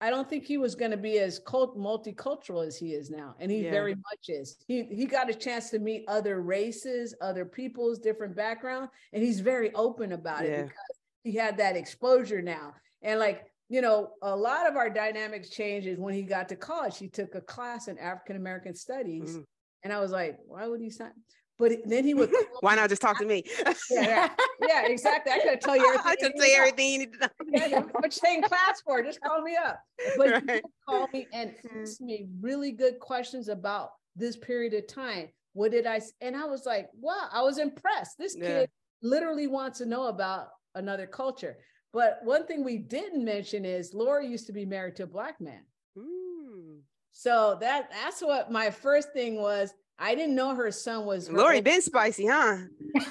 I 0.00 0.10
don't 0.10 0.30
think 0.30 0.44
he 0.44 0.58
was 0.58 0.76
going 0.76 0.92
to 0.92 0.96
be 0.96 1.18
as 1.18 1.40
cult- 1.40 1.76
multicultural 1.76 2.64
as 2.64 2.76
he 2.76 2.92
is 2.92 3.10
now, 3.10 3.34
and 3.40 3.50
he 3.50 3.64
yeah. 3.64 3.70
very 3.70 3.94
much 3.94 4.28
is. 4.28 4.56
He 4.66 4.84
he 4.84 5.06
got 5.06 5.30
a 5.30 5.34
chance 5.34 5.70
to 5.70 5.78
meet 5.78 6.04
other 6.08 6.40
races, 6.40 7.14
other 7.20 7.44
people's 7.44 7.98
different 7.98 8.36
background, 8.36 8.90
and 9.12 9.22
he's 9.22 9.40
very 9.40 9.72
open 9.74 10.12
about 10.12 10.44
yeah. 10.44 10.50
it 10.50 10.62
because 10.64 10.98
he 11.22 11.32
had 11.32 11.56
that 11.56 11.76
exposure 11.76 12.42
now. 12.42 12.74
And 13.02 13.18
like 13.18 13.46
you 13.70 13.80
know, 13.80 14.10
a 14.22 14.36
lot 14.36 14.68
of 14.68 14.76
our 14.76 14.90
dynamics 14.90 15.48
changes 15.48 15.98
when 15.98 16.12
he 16.14 16.22
got 16.22 16.48
to 16.50 16.56
college. 16.56 16.98
He 16.98 17.08
took 17.08 17.34
a 17.34 17.40
class 17.40 17.88
in 17.88 17.98
African 17.98 18.36
American 18.36 18.74
Studies, 18.74 19.30
mm-hmm. 19.30 19.42
and 19.84 19.92
I 19.92 20.00
was 20.00 20.12
like, 20.12 20.38
why 20.46 20.66
would 20.66 20.80
he 20.80 20.90
sign? 20.90 21.12
But 21.58 21.72
then 21.84 22.04
he 22.04 22.14
would. 22.14 22.32
Why 22.60 22.74
not 22.74 22.88
just 22.88 23.00
talk 23.00 23.18
to 23.18 23.26
me? 23.26 23.44
yeah, 23.90 24.30
yeah, 24.66 24.86
exactly. 24.86 25.32
I 25.32 25.38
could 25.38 25.60
tell 25.60 25.76
you 25.76 25.86
everything. 25.86 26.06
I 26.12 26.16
could 26.16 26.32
tell 26.36 26.48
you 26.48 26.56
everything 26.56 26.92
you 26.92 26.98
need 26.98 27.12
to 27.12 27.18
know. 27.20 27.28
yeah, 27.46 27.80
what 27.80 28.18
you 28.22 28.34
in 28.34 28.42
class 28.42 28.82
for? 28.84 29.02
Just 29.02 29.20
call 29.20 29.42
me 29.42 29.56
up. 29.56 29.78
But 30.16 30.44
right. 30.46 30.62
call 30.88 31.08
me 31.12 31.26
and 31.32 31.54
hmm. 31.62 31.82
ask 31.82 32.00
me 32.00 32.26
really 32.40 32.72
good 32.72 32.98
questions 32.98 33.48
about 33.48 33.90
this 34.16 34.36
period 34.36 34.74
of 34.74 34.86
time. 34.88 35.28
What 35.52 35.70
did 35.70 35.86
I? 35.86 36.00
And 36.20 36.36
I 36.36 36.46
was 36.46 36.66
like, 36.66 36.88
wow, 37.00 37.28
I 37.32 37.42
was 37.42 37.58
impressed. 37.58 38.18
This 38.18 38.36
yeah. 38.36 38.46
kid 38.46 38.70
literally 39.02 39.46
wants 39.46 39.78
to 39.78 39.86
know 39.86 40.08
about 40.08 40.48
another 40.74 41.06
culture. 41.06 41.58
But 41.92 42.18
one 42.24 42.46
thing 42.46 42.64
we 42.64 42.78
didn't 42.78 43.24
mention 43.24 43.64
is 43.64 43.94
Lori 43.94 44.26
used 44.26 44.48
to 44.48 44.52
be 44.52 44.66
married 44.66 44.96
to 44.96 45.04
a 45.04 45.06
black 45.06 45.40
man. 45.40 45.62
Mm. 45.96 46.80
So 47.12 47.56
that 47.60 47.88
that's 47.92 48.20
what 48.20 48.50
my 48.50 48.70
first 48.70 49.12
thing 49.12 49.40
was 49.40 49.72
I 49.98 50.14
didn't 50.14 50.34
know 50.34 50.54
her 50.54 50.70
son 50.70 51.06
was 51.06 51.30
Lori 51.30 51.60
been 51.60 51.80
spicy, 51.80 52.26
huh? 52.26 52.58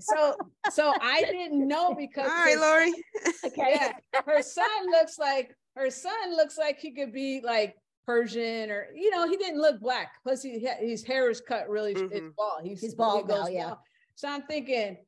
so 0.00 0.36
so 0.70 0.92
I 1.00 1.22
didn't 1.22 1.66
know 1.66 1.94
because 1.98 2.30
all 2.30 2.44
right, 2.44 2.58
Lori. 2.58 2.92
okay, 3.44 3.74
yeah, 3.74 4.20
her 4.24 4.42
son 4.42 4.68
looks 4.90 5.18
like 5.18 5.54
her 5.76 5.90
son 5.90 6.36
looks 6.36 6.56
like 6.56 6.78
he 6.78 6.92
could 6.92 7.12
be 7.12 7.40
like 7.42 7.74
Persian 8.06 8.70
or 8.70 8.88
you 8.94 9.10
know 9.10 9.28
he 9.28 9.36
didn't 9.36 9.60
look 9.60 9.80
black. 9.80 10.12
Plus 10.22 10.42
he 10.42 10.66
his 10.80 11.04
hair 11.04 11.30
is 11.30 11.40
cut 11.40 11.68
really 11.68 11.94
mm-hmm. 11.94 12.12
it's 12.12 12.34
bald. 12.36 12.60
He's, 12.62 12.80
he's 12.80 12.94
bald 12.94 13.28
now, 13.28 13.48
yeah. 13.48 13.74
So 14.14 14.28
I'm 14.28 14.42
thinking 14.42 14.98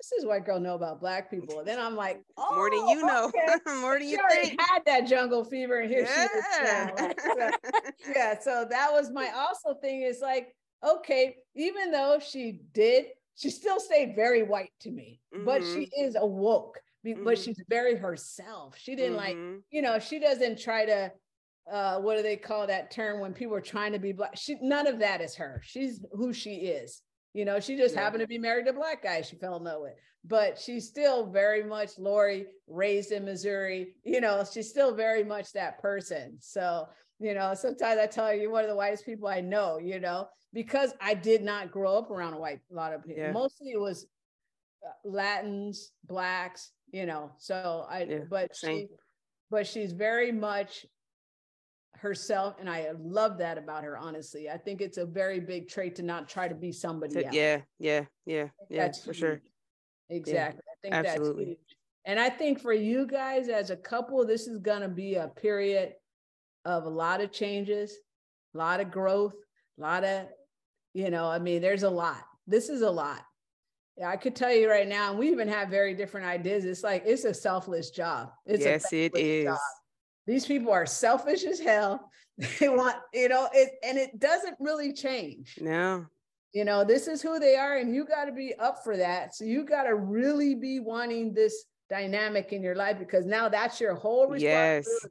this 0.00 0.12
is 0.12 0.24
what 0.24 0.44
girl 0.44 0.60
know 0.60 0.74
about 0.74 1.00
black 1.00 1.30
people. 1.30 1.58
And 1.58 1.66
then 1.66 1.80
I'm 1.80 1.96
like, 1.96 2.20
oh, 2.36 2.54
more 2.54 2.70
than 2.70 2.88
you 2.88 3.04
know, 3.04 3.26
okay. 3.26 3.56
more 3.80 3.98
than 3.98 4.08
you 4.08 4.18
think. 4.30 4.60
Had 4.60 4.84
that 4.86 5.06
jungle 5.06 5.44
fever, 5.44 5.80
and 5.80 5.90
here 5.90 6.02
yeah. 6.02 6.28
she 6.28 6.62
is. 6.62 7.00
Like, 7.00 7.20
so, 7.20 7.50
yeah, 8.14 8.38
so 8.38 8.66
that 8.70 8.92
was 8.92 9.10
my 9.10 9.30
also 9.36 9.78
thing 9.80 10.02
is 10.02 10.20
like, 10.20 10.54
okay, 10.86 11.36
even 11.56 11.90
though 11.90 12.20
she 12.24 12.60
did, 12.72 13.06
she 13.34 13.50
still 13.50 13.80
stayed 13.80 14.14
very 14.14 14.42
white 14.44 14.72
to 14.80 14.90
me, 14.90 15.20
mm-hmm. 15.34 15.44
but 15.44 15.62
she 15.62 15.86
mm-hmm. 15.86 16.06
is 16.06 16.16
awoke. 16.16 16.78
Mm-hmm. 17.06 17.24
But 17.24 17.38
she's 17.38 17.60
very 17.68 17.96
herself. 17.96 18.76
She 18.76 18.94
didn't 18.94 19.16
mm-hmm. 19.16 19.54
like, 19.54 19.62
you 19.70 19.82
know, 19.82 19.98
she 19.98 20.18
doesn't 20.18 20.60
try 20.60 20.84
to 20.84 21.12
uh, 21.70 21.98
what 21.98 22.16
do 22.16 22.22
they 22.22 22.36
call 22.36 22.66
that 22.66 22.90
term 22.90 23.20
when 23.20 23.32
people 23.34 23.54
are 23.54 23.60
trying 23.60 23.92
to 23.92 23.98
be 23.98 24.12
black? 24.12 24.36
She 24.36 24.56
none 24.62 24.86
of 24.86 25.00
that 25.00 25.20
is 25.20 25.34
her. 25.36 25.60
She's 25.64 26.04
who 26.12 26.32
she 26.32 26.54
is. 26.54 27.02
You 27.34 27.44
know, 27.44 27.60
she 27.60 27.76
just 27.76 27.94
yeah. 27.94 28.02
happened 28.02 28.20
to 28.20 28.26
be 28.26 28.38
married 28.38 28.64
to 28.64 28.70
a 28.70 28.74
black 28.74 29.02
guy 29.02 29.22
she 29.22 29.36
fell 29.36 29.56
in 29.56 29.64
love 29.64 29.82
with. 29.82 29.94
But 30.24 30.58
she's 30.58 30.88
still 30.88 31.26
very 31.26 31.62
much 31.62 31.98
Lori, 31.98 32.46
raised 32.66 33.12
in 33.12 33.24
Missouri. 33.24 33.94
You 34.04 34.20
know, 34.20 34.44
she's 34.50 34.68
still 34.68 34.94
very 34.94 35.24
much 35.24 35.52
that 35.52 35.78
person. 35.80 36.38
So, 36.40 36.88
you 37.20 37.34
know, 37.34 37.54
sometimes 37.54 38.00
I 38.00 38.06
tell 38.06 38.26
her 38.26 38.34
you're 38.34 38.50
one 38.50 38.64
of 38.64 38.70
the 38.70 38.76
whitest 38.76 39.06
people 39.06 39.28
I 39.28 39.40
know, 39.40 39.78
you 39.78 40.00
know, 40.00 40.28
because 40.52 40.92
I 41.00 41.14
did 41.14 41.42
not 41.42 41.70
grow 41.70 41.96
up 41.96 42.10
around 42.10 42.34
a 42.34 42.38
white 42.38 42.60
a 42.70 42.74
lot 42.74 42.92
of 42.92 43.04
people. 43.04 43.22
Yeah. 43.22 43.32
Mostly 43.32 43.72
it 43.72 43.80
was 43.80 44.06
uh, 44.84 45.08
Latins, 45.08 45.92
blacks, 46.04 46.72
you 46.90 47.06
know. 47.06 47.30
So 47.38 47.86
I 47.88 48.04
yeah, 48.04 48.18
but 48.28 48.54
same. 48.56 48.78
she 48.78 48.86
but 49.50 49.66
she's 49.66 49.92
very 49.92 50.32
much 50.32 50.86
herself 51.96 52.54
and 52.60 52.70
i 52.70 52.88
love 53.00 53.38
that 53.38 53.58
about 53.58 53.82
her 53.82 53.98
honestly 53.98 54.48
i 54.48 54.56
think 54.56 54.80
it's 54.80 54.98
a 54.98 55.04
very 55.04 55.40
big 55.40 55.68
trait 55.68 55.96
to 55.96 56.02
not 56.02 56.28
try 56.28 56.46
to 56.46 56.54
be 56.54 56.70
somebody 56.70 57.24
else. 57.24 57.34
yeah 57.34 57.60
yeah 57.78 58.04
yeah 58.24 58.48
yeah 58.68 58.92
for 58.92 59.12
huge. 59.12 59.16
sure 59.16 59.42
exactly 60.08 60.62
yeah, 60.66 60.72
i 60.72 60.76
think 60.82 60.94
absolutely. 60.94 61.44
that's 61.44 61.58
huge 61.58 61.76
and 62.04 62.20
i 62.20 62.28
think 62.28 62.60
for 62.60 62.72
you 62.72 63.06
guys 63.06 63.48
as 63.48 63.70
a 63.70 63.76
couple 63.76 64.24
this 64.24 64.46
is 64.46 64.58
going 64.58 64.80
to 64.80 64.88
be 64.88 65.16
a 65.16 65.28
period 65.28 65.92
of 66.64 66.84
a 66.84 66.88
lot 66.88 67.20
of 67.20 67.32
changes 67.32 67.92
a 68.54 68.58
lot 68.58 68.80
of 68.80 68.90
growth 68.90 69.34
a 69.78 69.80
lot 69.80 70.04
of 70.04 70.26
you 70.94 71.10
know 71.10 71.28
i 71.28 71.38
mean 71.38 71.60
there's 71.60 71.82
a 71.82 71.90
lot 71.90 72.22
this 72.46 72.68
is 72.68 72.82
a 72.82 72.90
lot 72.90 73.24
yeah, 73.98 74.10
I 74.10 74.16
could 74.16 74.36
tell 74.36 74.52
you 74.52 74.70
right 74.70 74.86
now, 74.86 75.10
and 75.10 75.18
we 75.18 75.28
even 75.28 75.48
have 75.48 75.70
very 75.70 75.92
different 75.92 76.24
ideas. 76.24 76.64
It's 76.64 76.84
like 76.84 77.02
it's 77.04 77.24
a 77.24 77.34
selfless 77.34 77.90
job. 77.90 78.30
It's 78.46 78.64
yes, 78.64 78.92
it 78.92 79.16
is. 79.16 79.46
Job. 79.46 79.58
These 80.28 80.44
people 80.44 80.70
are 80.70 80.86
selfish 80.86 81.42
as 81.44 81.58
hell. 81.58 82.10
They 82.60 82.68
want, 82.68 82.94
you 83.12 83.28
know, 83.28 83.48
it 83.52 83.70
and 83.82 83.98
it 83.98 84.20
doesn't 84.20 84.54
really 84.60 84.92
change. 84.92 85.58
No. 85.60 86.06
You 86.52 86.64
know, 86.64 86.84
this 86.84 87.08
is 87.08 87.20
who 87.20 87.40
they 87.40 87.56
are, 87.56 87.78
and 87.78 87.92
you 87.92 88.04
got 88.04 88.26
to 88.26 88.32
be 88.32 88.54
up 88.60 88.84
for 88.84 88.96
that. 88.96 89.34
So 89.34 89.42
you 89.44 89.64
got 89.64 89.84
to 89.84 89.96
really 89.96 90.54
be 90.54 90.78
wanting 90.78 91.34
this 91.34 91.64
dynamic 91.90 92.52
in 92.52 92.62
your 92.62 92.76
life 92.76 92.96
because 92.96 93.26
now 93.26 93.48
that's 93.48 93.80
your 93.80 93.96
whole 93.96 94.28
responsibility. 94.28 94.86
Yes. 94.86 95.06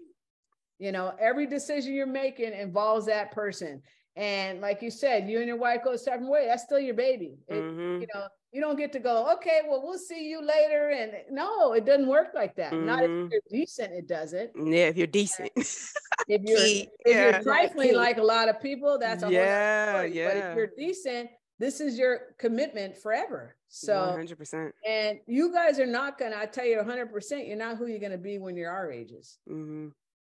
You 0.79 0.93
know, 0.93 1.15
every 1.19 1.47
decision 1.47 1.93
you're 1.93 2.07
making 2.07 2.53
involves 2.53 3.07
that 3.07 3.33
person. 3.33 3.81
And 4.15 4.61
like 4.61 4.81
you 4.81 4.89
said, 4.89 5.29
you 5.29 5.39
and 5.39 5.47
your 5.47 5.57
wife 5.57 5.81
go 5.83 5.91
a 5.91 5.97
certain 5.97 6.29
way. 6.29 6.45
That's 6.47 6.63
still 6.63 6.79
your 6.79 6.95
baby. 6.95 7.39
It, 7.49 7.55
mm-hmm. 7.55 8.01
You 8.01 8.07
know, 8.13 8.27
you 8.57 8.63
don't 8.63 8.75
get 8.75 8.91
to 8.93 8.99
go, 8.99 9.31
okay, 9.33 9.61
well, 9.69 9.83
we'll 9.83 9.99
see 9.99 10.27
you 10.27 10.41
later. 10.41 10.89
And 10.89 11.11
no, 11.29 11.73
it 11.73 11.85
doesn't 11.85 12.07
work 12.07 12.29
like 12.33 12.55
that. 12.55 12.73
Mm-hmm. 12.73 12.85
Not 12.87 13.03
if 13.03 13.09
mm-hmm. 13.11 13.31
you're 13.31 13.41
decent, 13.51 13.93
it 13.93 14.07
doesn't. 14.07 14.49
Yeah, 14.55 14.87
if 14.87 14.97
you're 14.97 15.05
decent. 15.05 15.51
if 15.55 16.41
you're 16.41 16.57
if 16.57 16.87
yeah. 17.05 17.29
you're 17.29 17.43
trifling 17.43 17.95
like 17.95 18.17
a 18.17 18.23
lot 18.23 18.49
of 18.49 18.59
people, 18.59 18.97
that's 18.97 19.21
a 19.21 19.31
yeah, 19.31 20.01
yeah. 20.01 20.27
But 20.27 20.37
if 20.37 20.55
you're 20.57 20.71
decent, 20.75 21.29
this 21.59 21.79
is 21.79 21.99
your 21.99 22.35
commitment 22.39 22.97
forever. 22.97 23.55
So 23.67 23.93
100%. 23.93 24.71
And 24.87 25.19
you 25.27 25.53
guys 25.53 25.79
are 25.79 25.85
not 25.85 26.17
gonna, 26.17 26.37
I 26.37 26.47
tell 26.47 26.65
you 26.65 26.79
100%, 26.79 27.47
you're 27.47 27.57
not 27.57 27.77
who 27.77 27.85
you're 27.85 27.99
gonna 27.99 28.17
be 28.17 28.39
when 28.39 28.57
you're 28.57 28.71
our 28.71 28.91
ages. 28.91 29.37
Mm-hmm. 29.47 29.89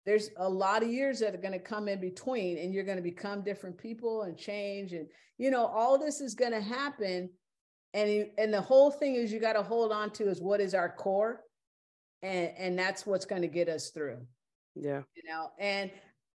There's 0.06 0.30
a 0.38 0.48
lot 0.48 0.82
of 0.82 0.90
years 0.90 1.20
that 1.20 1.36
are 1.36 1.38
gonna 1.38 1.60
come 1.60 1.86
in 1.86 2.00
between, 2.00 2.58
and 2.58 2.74
you're 2.74 2.82
gonna 2.82 3.00
become 3.00 3.44
different 3.44 3.78
people 3.78 4.22
and 4.22 4.36
change. 4.36 4.92
And 4.92 5.06
you 5.36 5.52
know, 5.52 5.66
all 5.66 6.00
this 6.00 6.20
is 6.20 6.34
gonna 6.34 6.60
happen. 6.60 7.30
And 7.94 8.26
and 8.36 8.52
the 8.52 8.60
whole 8.60 8.90
thing 8.90 9.14
is 9.14 9.32
you 9.32 9.40
got 9.40 9.54
to 9.54 9.62
hold 9.62 9.92
on 9.92 10.10
to 10.12 10.28
is 10.28 10.40
what 10.40 10.60
is 10.60 10.74
our 10.74 10.90
core, 10.90 11.42
and 12.22 12.52
and 12.58 12.78
that's 12.78 13.06
what's 13.06 13.24
going 13.24 13.42
to 13.42 13.48
get 13.48 13.68
us 13.68 13.90
through. 13.90 14.18
Yeah. 14.74 15.02
You 15.14 15.22
know, 15.28 15.50
and 15.58 15.90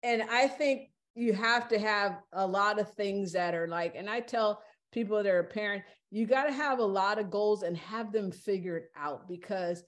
and 0.04 0.24
I 0.24 0.48
think 0.48 0.90
you 1.16 1.34
have 1.34 1.68
to 1.70 1.80
have 1.80 2.20
a 2.34 2.46
lot 2.46 2.80
of 2.80 2.94
things 2.94 3.34
that 3.34 3.56
are 3.56 3.68
like, 3.68 3.96
and 3.96 4.10
I 4.10 4.20
tell 4.22 4.62
people 4.92 5.18
that 5.18 5.28
are 5.28 5.40
a 5.40 5.44
parent, 5.44 5.84
you 6.12 6.26
got 6.26 6.46
to 6.46 6.54
have 6.54 6.80
a 6.80 6.86
lot 6.86 7.20
of 7.20 7.30
goals 7.30 7.64
and 7.64 7.78
have 7.78 8.12
them 8.12 8.32
figured 8.32 8.84
out 8.96 9.28
because 9.28 9.84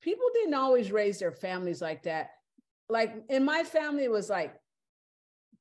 people 0.00 0.26
didn't 0.34 0.54
always 0.54 0.90
raise 0.90 1.18
their 1.18 1.32
families 1.32 1.82
like 1.82 2.04
that. 2.04 2.30
Like 2.88 3.14
in 3.28 3.44
my 3.44 3.64
family, 3.64 4.04
it 4.04 4.10
was 4.10 4.30
like, 4.30 4.54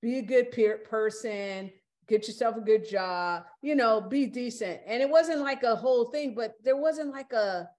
be 0.02 0.18
a 0.18 0.24
good 0.24 0.52
peer 0.52 0.78
person, 0.78 1.72
get 2.12 2.28
yourself 2.28 2.58
a 2.58 2.62
good 2.62 2.88
job, 2.88 3.44
you 3.62 3.76
know, 3.76 4.02
be 4.02 4.26
decent. 4.26 4.82
And 4.86 5.02
it 5.02 5.10
wasn't 5.10 5.40
like 5.40 5.64
a 5.64 5.76
whole 5.76 6.12
thing, 6.12 6.36
but 6.36 6.54
there 6.64 6.78
wasn't 6.78 7.12
like 7.12 7.34
a 7.34 7.70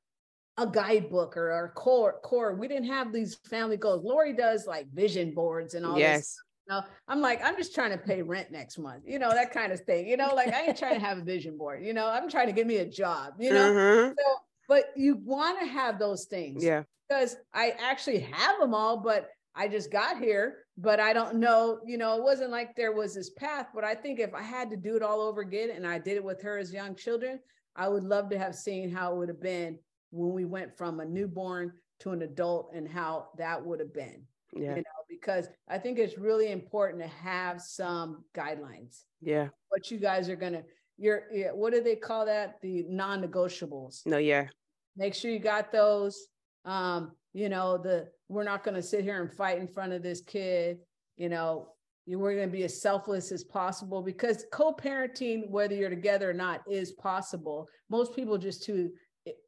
a 0.59 0.67
guidebook 0.67 1.37
or 1.37 1.65
a 1.65 1.69
core 1.71 2.21
core. 2.23 2.55
We 2.55 2.69
didn't 2.69 2.89
have 2.89 3.13
these 3.13 3.37
family 3.49 3.79
goals. 3.79 4.05
Lori 4.05 4.35
does 4.35 4.67
like 4.67 4.87
vision 4.93 5.33
boards 5.33 5.75
and 5.75 5.87
all 5.87 5.99
yes. 5.99 6.19
this 6.19 6.39
know, 6.73 6.83
I'm 7.09 7.21
like, 7.21 7.45
I'm 7.45 7.57
just 7.57 7.75
trying 7.75 7.91
to 7.91 7.99
pay 7.99 8.23
rent 8.23 8.51
next 8.51 8.79
month, 8.79 9.05
you 9.07 9.19
know, 9.19 9.31
that 9.31 9.53
kind 9.53 9.73
of 9.73 9.81
thing. 9.81 10.09
You 10.09 10.17
know, 10.17 10.35
like 10.35 10.53
I 10.53 10.67
ain't 10.67 10.79
trying 10.79 10.95
to 10.95 11.01
have 11.01 11.19
a 11.19 11.23
vision 11.23 11.57
board, 11.57 11.85
you 11.85 11.93
know, 11.93 12.07
I'm 12.07 12.29
trying 12.29 12.47
to 12.47 12.53
get 12.53 12.67
me 12.67 12.77
a 12.77 12.87
job, 12.87 13.35
you 13.39 13.53
know. 13.53 13.73
Mm-hmm. 13.73 14.13
So, 14.17 14.37
but 14.69 14.87
you 14.97 15.17
want 15.17 15.61
to 15.61 15.67
have 15.67 15.99
those 15.99 16.25
things. 16.25 16.65
Yeah. 16.65 16.85
Because 17.09 17.37
I 17.53 17.75
actually 17.79 18.21
have 18.21 18.59
them 18.59 18.75
all, 18.75 18.97
but 18.97 19.29
I 19.55 19.69
just 19.69 19.93
got 19.93 20.19
here, 20.19 20.65
but 20.79 20.99
I 20.99 21.13
don't 21.13 21.37
know, 21.37 21.81
you 21.85 21.99
know, 21.99 22.17
it 22.17 22.23
wasn't 22.23 22.51
like 22.51 22.75
there 22.75 22.93
was 22.93 23.15
this 23.15 23.31
path. 23.31 23.67
But 23.75 23.85
I 23.85 23.95
think 23.95 24.19
if 24.19 24.35
I 24.35 24.43
had 24.43 24.71
to 24.71 24.77
do 24.77 24.97
it 24.97 25.03
all 25.03 25.21
over 25.21 25.43
again 25.43 25.71
and 25.71 25.87
I 25.87 25.99
did 25.99 26.17
it 26.17 26.25
with 26.25 26.41
her 26.43 26.59
as 26.59 26.73
young 26.73 26.95
children, 26.95 27.39
I 27.77 27.89
would 27.89 28.05
love 28.05 28.31
to 28.31 28.39
have 28.39 28.55
seen 28.55 28.91
how 28.91 29.13
it 29.13 29.19
would 29.19 29.29
have 29.29 29.43
been 29.43 29.79
when 30.11 30.33
we 30.33 30.45
went 30.45 30.77
from 30.77 31.01
a 31.01 31.05
newborn 31.05 31.73
to 32.01 32.13
an 32.13 32.23
adult 32.23 32.73
and 32.75 32.89
how 32.89 33.29
that 33.39 33.65
would 33.65 33.81
have 33.81 33.95
been. 33.95 34.23
Yeah. 34.55 34.71
You 34.71 34.77
know, 34.77 35.03
because 35.09 35.49
I 35.69 35.79
think 35.79 35.99
it's 35.99 36.19
really 36.19 36.51
important 36.51 37.03
to 37.03 37.09
have 37.09 37.61
some 37.61 38.25
guidelines. 38.35 39.05
Yeah. 39.21 39.49
What 39.69 39.91
you 39.91 39.99
guys 39.99 40.29
are 40.29 40.37
gonna, 40.37 40.63
you're, 40.99 41.25
what 41.55 41.73
do 41.73 41.83
they 41.83 41.97
call 41.97 42.27
that? 42.27 42.61
The 42.61 42.85
non-negotiables. 42.89 44.07
No, 44.07 44.19
yeah. 44.19 44.49
Make 44.97 45.15
sure 45.15 45.31
you 45.31 45.39
got 45.39 45.73
those. 45.73 46.29
Um, 46.65 47.13
you 47.33 47.49
know, 47.49 47.79
the 47.79 48.09
we're 48.29 48.45
not 48.45 48.65
gonna 48.65 48.83
sit 48.83 49.05
here 49.05 49.21
and 49.21 49.33
fight 49.33 49.59
in 49.59 49.67
front 49.69 49.93
of 49.93 50.03
this 50.03 50.21
kid. 50.21 50.79
You 51.17 51.29
know, 51.29 51.69
you 52.07 52.19
we're 52.19 52.35
gonna 52.35 52.49
be 52.49 52.65
as 52.65 52.81
selfless 52.81 53.33
as 53.33 53.45
possible 53.45 54.03
because 54.03 54.47
co-parenting, 54.53 55.51
whether 55.51 55.75
you're 55.75 55.91
together 55.91 56.31
or 56.31 56.35
not, 56.35 56.63
is 56.71 56.93
possible. 56.93 57.69
Most 57.91 58.15
people 58.15 58.39
just 58.39 58.63
too 58.63 58.91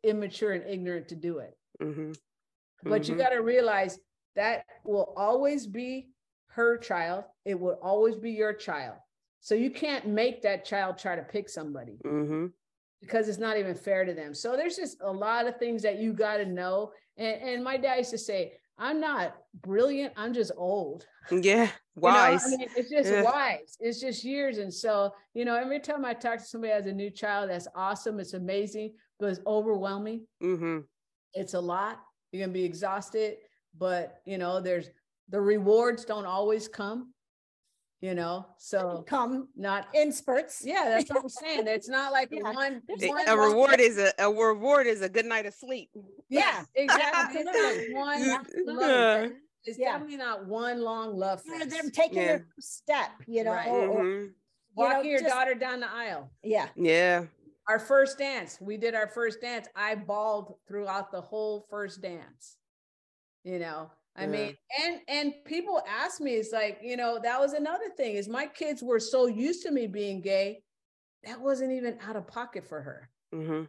immature 0.03 0.53
and 0.53 0.65
ignorant 0.69 1.09
to 1.09 1.17
do 1.17 1.39
it. 1.39 1.57
Mm-hmm. 1.83 2.12
But 2.85 3.03
mm-hmm. 3.03 3.12
you 3.12 3.19
got 3.19 3.31
to 3.31 3.43
realize 3.43 3.99
that 4.37 4.65
will 4.85 5.12
always 5.17 5.67
be 5.67 6.09
her 6.49 6.79
child. 6.79 7.25
It 7.45 7.59
will 7.59 7.79
always 7.83 8.17
be 8.17 8.31
your 8.31 8.53
child. 8.53 8.97
So 9.41 9.55
you 9.55 9.71
can't 9.71 10.07
make 10.07 10.43
that 10.43 10.65
child 10.65 10.97
try 10.97 11.17
to 11.17 11.23
pick 11.23 11.49
somebody 11.49 11.99
mm-hmm. 12.05 12.47
Because 13.05 13.28
it's 13.28 13.38
not 13.38 13.57
even 13.57 13.74
fair 13.74 14.05
to 14.05 14.14
them. 14.14 14.34
So 14.34 14.57
there's 14.57 14.76
just 14.76 14.98
a 15.00 15.11
lot 15.11 15.46
of 15.46 15.57
things 15.59 15.82
that 15.82 15.98
you 15.98 16.12
got 16.12 16.38
to 16.38 16.46
know. 16.46 16.92
And, 17.16 17.40
and 17.42 17.64
my 17.64 17.76
dad 17.76 17.98
used 17.98 18.11
to 18.11 18.18
say, 18.18 18.55
I'm 18.78 19.00
not 19.00 19.36
brilliant. 19.62 20.12
I'm 20.16 20.34
just 20.34 20.52
old. 20.57 21.07
Yeah. 21.30 21.68
Wise. 21.96 22.44
You 22.50 22.50
know? 22.50 22.57
I 22.57 22.59
mean, 22.59 22.68
it's 22.76 22.90
just 22.90 23.11
yeah. 23.11 23.22
wise. 23.22 23.76
It's 23.78 24.00
just 24.00 24.24
years. 24.24 24.59
And 24.59 24.72
so, 24.72 25.14
you 25.32 25.44
know, 25.44 25.55
every 25.55 25.80
time 25.80 26.05
I 26.05 26.12
talk 26.14 26.38
to 26.38 26.44
somebody 26.44 26.72
as 26.72 26.86
a 26.86 26.92
new 26.92 27.11
child, 27.11 27.50
that's 27.50 27.68
awesome. 27.76 28.18
It's 28.18 28.34
amazing, 28.34 28.94
but 29.20 29.30
it's 29.30 29.40
overwhelming. 29.46 30.26
Mm-hmm. 30.42 30.80
It's 31.34 31.55
a 31.55 31.61
lot. 31.61 32.00
You're 32.32 32.40
going 32.40 32.50
to 32.50 32.55
be 32.55 32.64
exhausted 32.64 33.36
but 33.78 34.20
you 34.24 34.38
know 34.38 34.61
there's 34.61 34.90
the 35.28 35.40
rewards 35.40 36.05
don't 36.05 36.26
always 36.26 36.68
come 36.68 37.12
you 38.05 38.14
know 38.14 38.44
so 38.59 39.02
come 39.09 39.48
not 39.57 39.88
in 39.94 40.12
spurts. 40.12 40.62
Yeah 40.62 40.84
that's 40.84 41.09
what 41.09 41.22
i'm 41.22 41.28
saying. 41.30 41.66
It's 41.66 41.88
not 41.88 42.12
like 42.12 42.28
yeah. 42.32 42.42
one, 42.42 42.82
one 42.86 43.28
a 43.28 43.34
reward 43.34 43.80
is 43.80 43.96
a, 43.96 44.12
a 44.18 44.30
reward 44.30 44.86
is 44.86 45.00
a 45.00 45.09
good 45.09 45.24
night 45.24 45.46
of 45.46 45.55
sleep. 45.55 45.88
Yeah 46.28 46.64
exactly. 46.74 47.44
One 47.94 48.44
love. 48.66 49.30
it's 49.64 49.78
yeah. 49.78 49.92
definitely 49.92 50.16
not 50.16 50.46
one 50.46 50.80
long 50.80 51.16
love 51.16 51.42
yeah, 51.46 51.64
they're 51.64 51.82
taking 51.90 52.18
yeah. 52.18 52.24
their 52.24 52.46
step 52.59 53.11
you 53.26 53.44
know 53.44 53.52
right. 53.52 53.68
or, 53.68 53.88
mm-hmm. 53.88 54.26
walking 54.74 54.96
you 54.98 55.02
know, 55.05 55.11
your 55.11 55.20
just, 55.20 55.34
daughter 55.34 55.55
down 55.55 55.80
the 55.80 55.90
aisle. 55.90 56.30
Yeah. 56.42 56.68
Yeah. 56.76 57.24
Our 57.68 57.78
first 57.78 58.18
dance. 58.18 58.59
We 58.61 58.76
did 58.76 58.94
our 58.94 59.07
first 59.07 59.40
dance. 59.40 59.68
I 59.76 59.94
bawled 59.94 60.57
throughout 60.66 61.12
the 61.12 61.20
whole 61.20 61.66
first 61.70 62.02
dance 62.02 62.57
you 63.44 63.59
know 63.59 63.90
i 64.17 64.23
yeah. 64.23 64.27
mean 64.27 64.57
and 64.83 65.01
and 65.09 65.33
people 65.45 65.83
ask 65.89 66.21
me 66.21 66.33
it's 66.33 66.53
like 66.53 66.79
you 66.83 66.97
know 66.97 67.19
that 67.23 67.41
was 67.41 67.53
another 67.53 67.89
thing 67.97 68.15
is 68.15 68.29
my 68.29 68.47
kids 68.47 68.83
were 68.83 69.01
so 69.01 69.27
used 69.27 69.62
to 69.62 69.71
me 69.71 69.87
being 69.87 70.21
gay 70.21 70.62
that 71.25 71.41
wasn't 71.41 71.71
even 71.71 71.97
out 72.07 72.17
of 72.17 72.27
pocket 72.27 72.67
for 72.67 72.81
her 72.81 73.09
mm-hmm. 73.35 73.65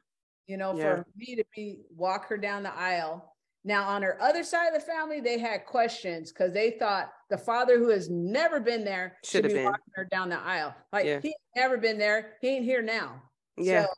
you 0.48 0.58
know 0.58 0.76
yeah. 0.76 0.96
for 0.96 1.06
me 1.16 1.36
to 1.36 1.44
be 1.56 1.80
walk 1.96 2.28
her 2.28 2.38
down 2.38 2.64
the 2.64 2.74
aisle 2.76 3.36
now 3.64 3.88
on 3.88 4.04
her 4.04 4.22
other 4.22 4.44
side 4.44 4.68
of 4.68 4.74
the 4.74 4.80
family 4.80 5.20
they 5.20 5.40
had 5.40 5.66
questions 5.66 6.32
because 6.32 6.54
they 6.54 6.72
thought 6.72 7.12
the 7.30 7.38
father 7.38 7.80
who 7.80 7.90
has 7.90 8.10
never 8.10 8.60
been 8.60 8.86
there 8.86 9.18
should, 9.24 9.44
should 9.44 9.48
be 9.48 9.54
been. 9.54 9.66
walking 9.66 9.94
her 9.96 10.08
down 10.12 10.30
the 10.30 10.40
aisle 10.40 10.74
like 10.94 11.06
yeah. 11.06 11.20
he 11.22 11.36
never 11.56 11.78
been 11.78 11.98
there 11.98 12.34
he 12.42 12.50
ain't 12.50 12.66
here 12.66 12.82
now 12.82 13.22
yeah 13.58 13.84
so, 13.84 13.90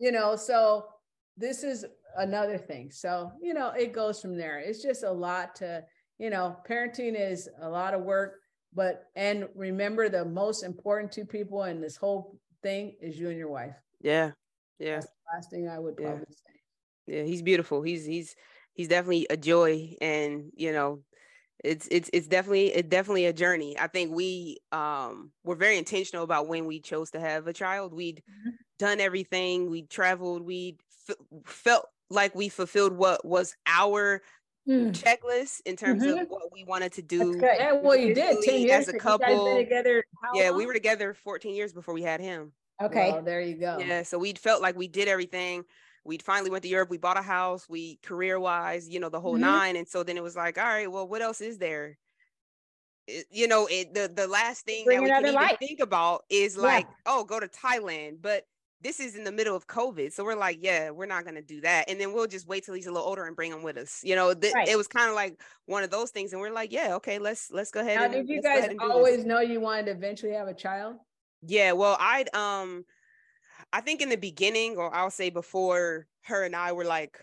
you 0.00 0.12
know 0.12 0.34
so 0.34 0.86
this 1.36 1.62
is 1.62 1.86
another 2.18 2.58
thing. 2.58 2.90
So, 2.90 3.32
you 3.40 3.54
know, 3.54 3.70
it 3.70 3.92
goes 3.92 4.20
from 4.20 4.36
there. 4.36 4.58
It's 4.58 4.82
just 4.82 5.02
a 5.02 5.10
lot 5.10 5.54
to, 5.56 5.82
you 6.18 6.30
know, 6.30 6.56
parenting 6.68 7.18
is 7.18 7.48
a 7.62 7.68
lot 7.68 7.94
of 7.94 8.02
work, 8.02 8.40
but, 8.74 9.04
and 9.16 9.48
remember 9.54 10.08
the 10.08 10.24
most 10.24 10.62
important 10.62 11.12
two 11.12 11.24
people 11.24 11.64
in 11.64 11.80
this 11.80 11.96
whole 11.96 12.38
thing 12.62 12.94
is 13.00 13.18
you 13.18 13.30
and 13.30 13.38
your 13.38 13.50
wife. 13.50 13.74
Yeah. 14.00 14.32
Yeah. 14.78 14.96
That's 14.96 15.06
the 15.06 15.36
last 15.36 15.50
thing 15.50 15.68
I 15.68 15.78
would 15.78 15.96
probably 15.96 16.26
yeah. 16.28 16.34
say. 16.34 17.16
Yeah. 17.16 17.22
He's 17.22 17.42
beautiful. 17.42 17.82
He's, 17.82 18.04
he's, 18.04 18.36
he's 18.74 18.88
definitely 18.88 19.26
a 19.30 19.36
joy 19.36 19.94
and, 20.00 20.50
you 20.54 20.72
know, 20.72 21.02
it's 21.64 21.88
it's 21.90 22.08
it's 22.12 22.28
definitely 22.28 22.68
it's 22.68 22.88
definitely 22.88 23.26
a 23.26 23.32
journey. 23.32 23.76
I 23.76 23.88
think 23.88 24.14
we 24.14 24.58
um 24.70 25.32
were 25.42 25.56
very 25.56 25.76
intentional 25.76 26.22
about 26.22 26.46
when 26.46 26.66
we 26.66 26.78
chose 26.78 27.10
to 27.10 27.18
have 27.18 27.48
a 27.48 27.52
child. 27.52 27.92
We'd 27.92 28.18
mm-hmm. 28.18 28.50
done 28.78 29.00
everything. 29.00 29.68
We 29.68 29.82
traveled. 29.82 30.42
We 30.42 30.78
f- 31.10 31.16
felt 31.44 31.86
like 32.10 32.34
we 32.34 32.48
fulfilled 32.48 32.92
what 32.92 33.24
was 33.24 33.54
our 33.66 34.22
mm. 34.68 34.92
checklist 34.92 35.60
in 35.66 35.76
terms 35.76 36.02
mm-hmm. 36.02 36.18
of 36.18 36.28
what 36.28 36.52
we 36.52 36.64
wanted 36.64 36.92
to 36.92 37.02
do. 37.02 37.38
Yeah, 37.40 37.72
well, 37.72 37.96
you 37.96 38.14
did 38.14 38.42
10 38.42 38.60
years 38.60 38.88
as 38.88 38.94
a 38.94 38.98
couple. 38.98 39.56
together. 39.56 40.04
yeah, 40.34 40.50
long? 40.50 40.58
we 40.58 40.66
were 40.66 40.72
together 40.72 41.14
14 41.14 41.54
years 41.54 41.72
before 41.72 41.94
we 41.94 42.02
had 42.02 42.20
him. 42.20 42.52
Okay. 42.82 43.12
Well, 43.12 43.22
there 43.22 43.40
you 43.40 43.56
go. 43.56 43.78
Yeah. 43.78 44.02
So 44.02 44.18
we 44.18 44.32
felt 44.34 44.62
like 44.62 44.76
we 44.76 44.88
did 44.88 45.08
everything. 45.08 45.64
We 46.04 46.18
finally 46.18 46.50
went 46.50 46.62
to 46.62 46.68
Europe. 46.68 46.90
We 46.90 46.98
bought 46.98 47.18
a 47.18 47.22
house. 47.22 47.68
We 47.68 47.98
career 48.02 48.38
wise, 48.38 48.88
you 48.88 49.00
know, 49.00 49.08
the 49.08 49.20
whole 49.20 49.34
mm-hmm. 49.34 49.42
nine. 49.42 49.76
And 49.76 49.88
so 49.88 50.02
then 50.02 50.16
it 50.16 50.22
was 50.22 50.36
like, 50.36 50.58
all 50.58 50.64
right, 50.64 50.90
well, 50.90 51.08
what 51.08 51.22
else 51.22 51.40
is 51.40 51.58
there? 51.58 51.98
It, 53.06 53.26
you 53.30 53.48
know, 53.48 53.66
it 53.70 53.94
the 53.94 54.10
the 54.14 54.28
last 54.28 54.64
thing 54.64 54.84
Bring 54.84 54.98
that 54.98 55.04
we 55.04 55.10
can 55.10 55.22
even 55.22 55.34
life. 55.34 55.58
think 55.58 55.80
about 55.80 56.22
is 56.30 56.56
like, 56.56 56.86
yeah. 56.86 56.94
oh, 57.06 57.24
go 57.24 57.40
to 57.40 57.48
Thailand. 57.48 58.18
But 58.20 58.44
this 58.80 59.00
is 59.00 59.16
in 59.16 59.24
the 59.24 59.32
middle 59.32 59.56
of 59.56 59.66
COVID. 59.66 60.12
So 60.12 60.24
we're 60.24 60.36
like, 60.36 60.58
yeah, 60.60 60.90
we're 60.90 61.06
not 61.06 61.24
going 61.24 61.34
to 61.34 61.42
do 61.42 61.60
that. 61.62 61.88
And 61.88 62.00
then 62.00 62.12
we'll 62.12 62.28
just 62.28 62.46
wait 62.46 62.64
till 62.64 62.74
he's 62.74 62.86
a 62.86 62.92
little 62.92 63.06
older 63.06 63.24
and 63.24 63.34
bring 63.34 63.50
him 63.50 63.62
with 63.62 63.76
us. 63.76 64.00
You 64.04 64.14
know, 64.14 64.32
th- 64.34 64.54
right. 64.54 64.68
it 64.68 64.76
was 64.76 64.86
kind 64.86 65.08
of 65.08 65.16
like 65.16 65.40
one 65.66 65.82
of 65.82 65.90
those 65.90 66.10
things. 66.10 66.32
And 66.32 66.40
we're 66.40 66.52
like, 66.52 66.72
yeah, 66.72 66.94
okay, 66.96 67.18
let's, 67.18 67.50
let's 67.50 67.72
go 67.72 67.80
ahead. 67.80 67.98
Now, 67.98 68.04
and, 68.04 68.12
did 68.12 68.28
you 68.28 68.40
guys 68.40 68.68
always 68.80 69.24
know 69.24 69.40
you 69.40 69.60
wanted 69.60 69.86
to 69.86 69.92
eventually 69.92 70.32
have 70.32 70.46
a 70.46 70.54
child? 70.54 70.96
Yeah. 71.42 71.72
Well, 71.72 71.96
I'd, 71.98 72.32
um, 72.34 72.84
I 73.72 73.80
think 73.80 74.00
in 74.00 74.10
the 74.10 74.16
beginning, 74.16 74.76
or 74.76 74.94
I'll 74.94 75.10
say 75.10 75.30
before 75.30 76.06
her 76.22 76.44
and 76.44 76.54
I 76.54 76.70
were 76.72 76.84
like 76.84 77.18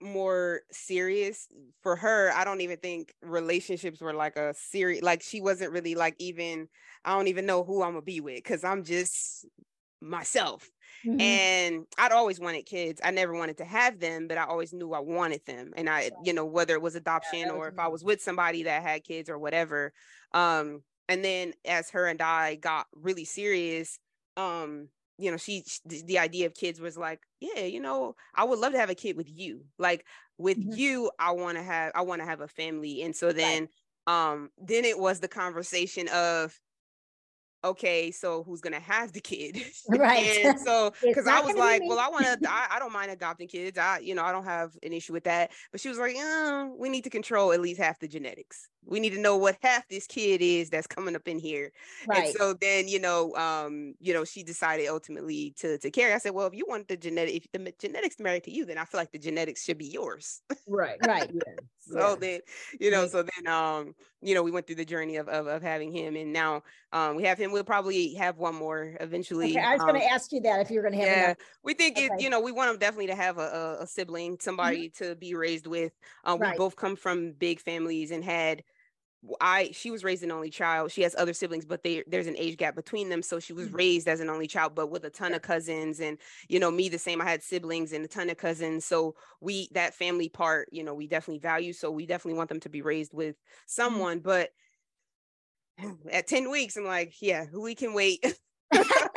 more 0.00 0.62
serious 0.70 1.48
for 1.82 1.96
her, 1.96 2.32
I 2.34 2.44
don't 2.44 2.62
even 2.62 2.78
think 2.78 3.12
relationships 3.20 4.00
were 4.00 4.14
like 4.14 4.36
a 4.36 4.54
serious, 4.56 5.02
like 5.02 5.22
she 5.22 5.42
wasn't 5.42 5.72
really 5.72 5.94
like 5.94 6.16
even, 6.18 6.68
I 7.04 7.14
don't 7.14 7.28
even 7.28 7.44
know 7.44 7.62
who 7.62 7.82
I'm 7.82 7.92
gonna 7.92 8.02
be 8.02 8.20
with. 8.20 8.42
Cause 8.42 8.64
I'm 8.64 8.84
just 8.84 9.44
myself 10.00 10.70
Mm-hmm. 11.06 11.20
And 11.20 11.86
I'd 11.96 12.12
always 12.12 12.40
wanted 12.40 12.66
kids. 12.66 13.00
I 13.04 13.10
never 13.10 13.32
wanted 13.32 13.58
to 13.58 13.64
have 13.64 14.00
them, 14.00 14.26
but 14.28 14.38
I 14.38 14.44
always 14.44 14.72
knew 14.72 14.92
I 14.92 15.00
wanted 15.00 15.44
them. 15.46 15.72
And 15.76 15.88
I, 15.88 16.10
you 16.24 16.32
know, 16.32 16.44
whether 16.44 16.74
it 16.74 16.82
was 16.82 16.96
adoption 16.96 17.40
yeah, 17.40 17.50
or 17.50 17.68
if 17.68 17.78
I 17.78 17.88
was 17.88 18.02
with 18.02 18.20
somebody 18.20 18.64
that 18.64 18.82
had 18.82 19.04
kids 19.04 19.30
or 19.30 19.38
whatever. 19.38 19.92
Um, 20.32 20.82
and 21.08 21.24
then 21.24 21.52
as 21.64 21.90
her 21.90 22.06
and 22.06 22.20
I 22.20 22.56
got 22.56 22.86
really 22.92 23.24
serious, 23.24 23.98
um, 24.36 24.88
you 25.18 25.30
know, 25.30 25.36
she, 25.36 25.64
she, 25.66 26.02
the 26.02 26.18
idea 26.18 26.46
of 26.46 26.54
kids 26.54 26.80
was 26.80 26.96
like, 26.96 27.20
yeah, 27.40 27.64
you 27.64 27.80
know, 27.80 28.14
I 28.34 28.44
would 28.44 28.58
love 28.58 28.72
to 28.72 28.78
have 28.78 28.90
a 28.90 28.94
kid 28.94 29.16
with 29.16 29.30
you. 29.30 29.64
Like 29.78 30.04
with 30.36 30.58
mm-hmm. 30.58 30.78
you, 30.78 31.10
I 31.18 31.32
want 31.32 31.58
to 31.58 31.62
have, 31.62 31.92
I 31.94 32.02
want 32.02 32.22
to 32.22 32.26
have 32.26 32.40
a 32.40 32.48
family. 32.48 33.02
And 33.02 33.14
so 33.14 33.32
then, 33.32 33.68
right. 34.06 34.32
um, 34.32 34.50
then 34.58 34.84
it 34.84 34.98
was 34.98 35.20
the 35.20 35.28
conversation 35.28 36.08
of, 36.08 36.58
okay, 37.64 38.10
so 38.10 38.42
who's 38.44 38.60
gonna 38.60 38.80
have 38.80 39.12
the 39.12 39.20
kid? 39.20 39.62
Right. 39.88 40.44
and 40.44 40.60
so 40.60 40.92
because 41.02 41.26
I 41.26 41.40
was 41.40 41.56
like, 41.56 41.82
well, 41.84 41.98
I 41.98 42.08
want 42.08 42.24
to, 42.24 42.38
I, 42.48 42.68
I, 42.72 42.78
don't 42.78 42.92
mind 42.92 43.10
adopting 43.10 43.48
kids. 43.48 43.78
I, 43.78 43.98
you 43.98 44.14
know, 44.14 44.22
I 44.22 44.32
don't 44.32 44.44
have 44.44 44.76
an 44.82 44.92
issue 44.92 45.12
with 45.12 45.24
that. 45.24 45.50
But 45.72 45.80
she 45.80 45.88
was 45.88 45.98
like, 45.98 46.14
oh, 46.16 46.74
we 46.78 46.88
need 46.88 47.04
to 47.04 47.10
control 47.10 47.52
at 47.52 47.60
least 47.60 47.80
half 47.80 47.98
the 47.98 48.06
genetics. 48.06 48.68
We 48.88 49.00
need 49.00 49.10
to 49.10 49.20
know 49.20 49.36
what 49.36 49.56
half 49.62 49.86
this 49.88 50.06
kid 50.06 50.40
is 50.40 50.70
that's 50.70 50.86
coming 50.86 51.14
up 51.14 51.28
in 51.28 51.38
here. 51.38 51.72
Right. 52.06 52.26
And 52.26 52.34
so 52.34 52.54
then, 52.54 52.88
you 52.88 53.00
know, 53.00 53.34
um, 53.36 53.94
you 54.00 54.14
know, 54.14 54.24
she 54.24 54.42
decided 54.42 54.88
ultimately 54.88 55.54
to 55.58 55.78
to 55.78 55.90
carry. 55.90 56.12
I 56.12 56.18
said, 56.18 56.32
well, 56.32 56.46
if 56.46 56.54
you 56.54 56.64
want 56.68 56.88
the 56.88 56.96
genetic, 56.96 57.36
if 57.36 57.52
the 57.52 57.72
genetics 57.78 58.18
married 58.18 58.44
to 58.44 58.50
you, 58.50 58.64
then 58.64 58.78
I 58.78 58.84
feel 58.84 58.98
like 58.98 59.12
the 59.12 59.18
genetics 59.18 59.64
should 59.64 59.78
be 59.78 59.86
yours. 59.86 60.42
Right. 60.66 60.98
Right. 61.06 61.30
yeah. 61.32 61.54
so 61.80 62.10
yeah. 62.10 62.16
then, 62.20 62.40
you 62.80 62.90
know, 62.90 63.06
so 63.06 63.22
then 63.22 63.52
um, 63.52 63.94
you 64.20 64.34
know, 64.34 64.42
we 64.42 64.50
went 64.50 64.66
through 64.66 64.76
the 64.76 64.84
journey 64.84 65.16
of 65.16 65.28
of, 65.28 65.46
of 65.46 65.62
having 65.62 65.92
him 65.92 66.16
and 66.16 66.32
now 66.32 66.62
um 66.92 67.16
we 67.16 67.24
have 67.24 67.38
him. 67.38 67.52
We'll 67.52 67.64
probably 67.64 68.14
have 68.14 68.38
one 68.38 68.54
more 68.54 68.96
eventually. 69.00 69.50
Okay, 69.50 69.64
I 69.64 69.74
was 69.74 69.82
um, 69.82 69.88
gonna 69.88 70.04
ask 70.04 70.32
you 70.32 70.40
that 70.42 70.60
if 70.60 70.70
you're 70.70 70.82
gonna 70.82 70.96
have 70.96 71.06
yeah, 71.06 71.34
we 71.62 71.74
think 71.74 71.96
okay. 71.96 72.06
it, 72.06 72.20
you 72.20 72.30
know, 72.30 72.40
we 72.40 72.52
want 72.52 72.70
him 72.70 72.78
definitely 72.78 73.08
to 73.08 73.14
have 73.14 73.38
a, 73.38 73.78
a, 73.80 73.86
sibling, 73.86 74.32
mm-hmm. 74.32 74.42
somebody 74.42 74.88
mm-hmm. 74.88 75.04
to 75.04 75.16
be 75.16 75.34
raised 75.34 75.66
with. 75.66 75.92
Um, 76.24 76.38
right. 76.38 76.52
we 76.52 76.58
both 76.58 76.76
come 76.76 76.96
from 76.96 77.32
big 77.32 77.60
families 77.60 78.10
and 78.10 78.24
had 78.24 78.62
I 79.40 79.70
she 79.72 79.90
was 79.90 80.04
raised 80.04 80.22
an 80.22 80.30
only 80.30 80.50
child. 80.50 80.92
She 80.92 81.02
has 81.02 81.14
other 81.18 81.32
siblings, 81.32 81.64
but 81.64 81.82
they 81.82 82.04
there's 82.06 82.28
an 82.28 82.36
age 82.36 82.56
gap 82.56 82.76
between 82.76 83.08
them. 83.08 83.22
So 83.22 83.40
she 83.40 83.52
was 83.52 83.66
mm-hmm. 83.66 83.76
raised 83.76 84.08
as 84.08 84.20
an 84.20 84.30
only 84.30 84.46
child, 84.46 84.74
but 84.74 84.90
with 84.90 85.04
a 85.04 85.10
ton 85.10 85.34
of 85.34 85.42
cousins, 85.42 86.00
and 86.00 86.18
you 86.48 86.60
know 86.60 86.70
me 86.70 86.88
the 86.88 86.98
same. 86.98 87.20
I 87.20 87.24
had 87.24 87.42
siblings 87.42 87.92
and 87.92 88.04
a 88.04 88.08
ton 88.08 88.30
of 88.30 88.36
cousins. 88.36 88.84
So 88.84 89.16
we 89.40 89.68
that 89.72 89.94
family 89.94 90.28
part, 90.28 90.68
you 90.70 90.84
know, 90.84 90.94
we 90.94 91.08
definitely 91.08 91.40
value. 91.40 91.72
So 91.72 91.90
we 91.90 92.06
definitely 92.06 92.38
want 92.38 92.48
them 92.48 92.60
to 92.60 92.68
be 92.68 92.82
raised 92.82 93.12
with 93.12 93.34
mm-hmm. 93.34 93.62
someone. 93.66 94.20
Mm-hmm. 94.20 94.28
But 94.28 94.50
at 96.12 96.28
ten 96.28 96.50
weeks, 96.50 96.76
I'm 96.76 96.84
like, 96.84 97.20
yeah, 97.20 97.46
we 97.52 97.74
can 97.74 97.94
wait. 97.94 98.24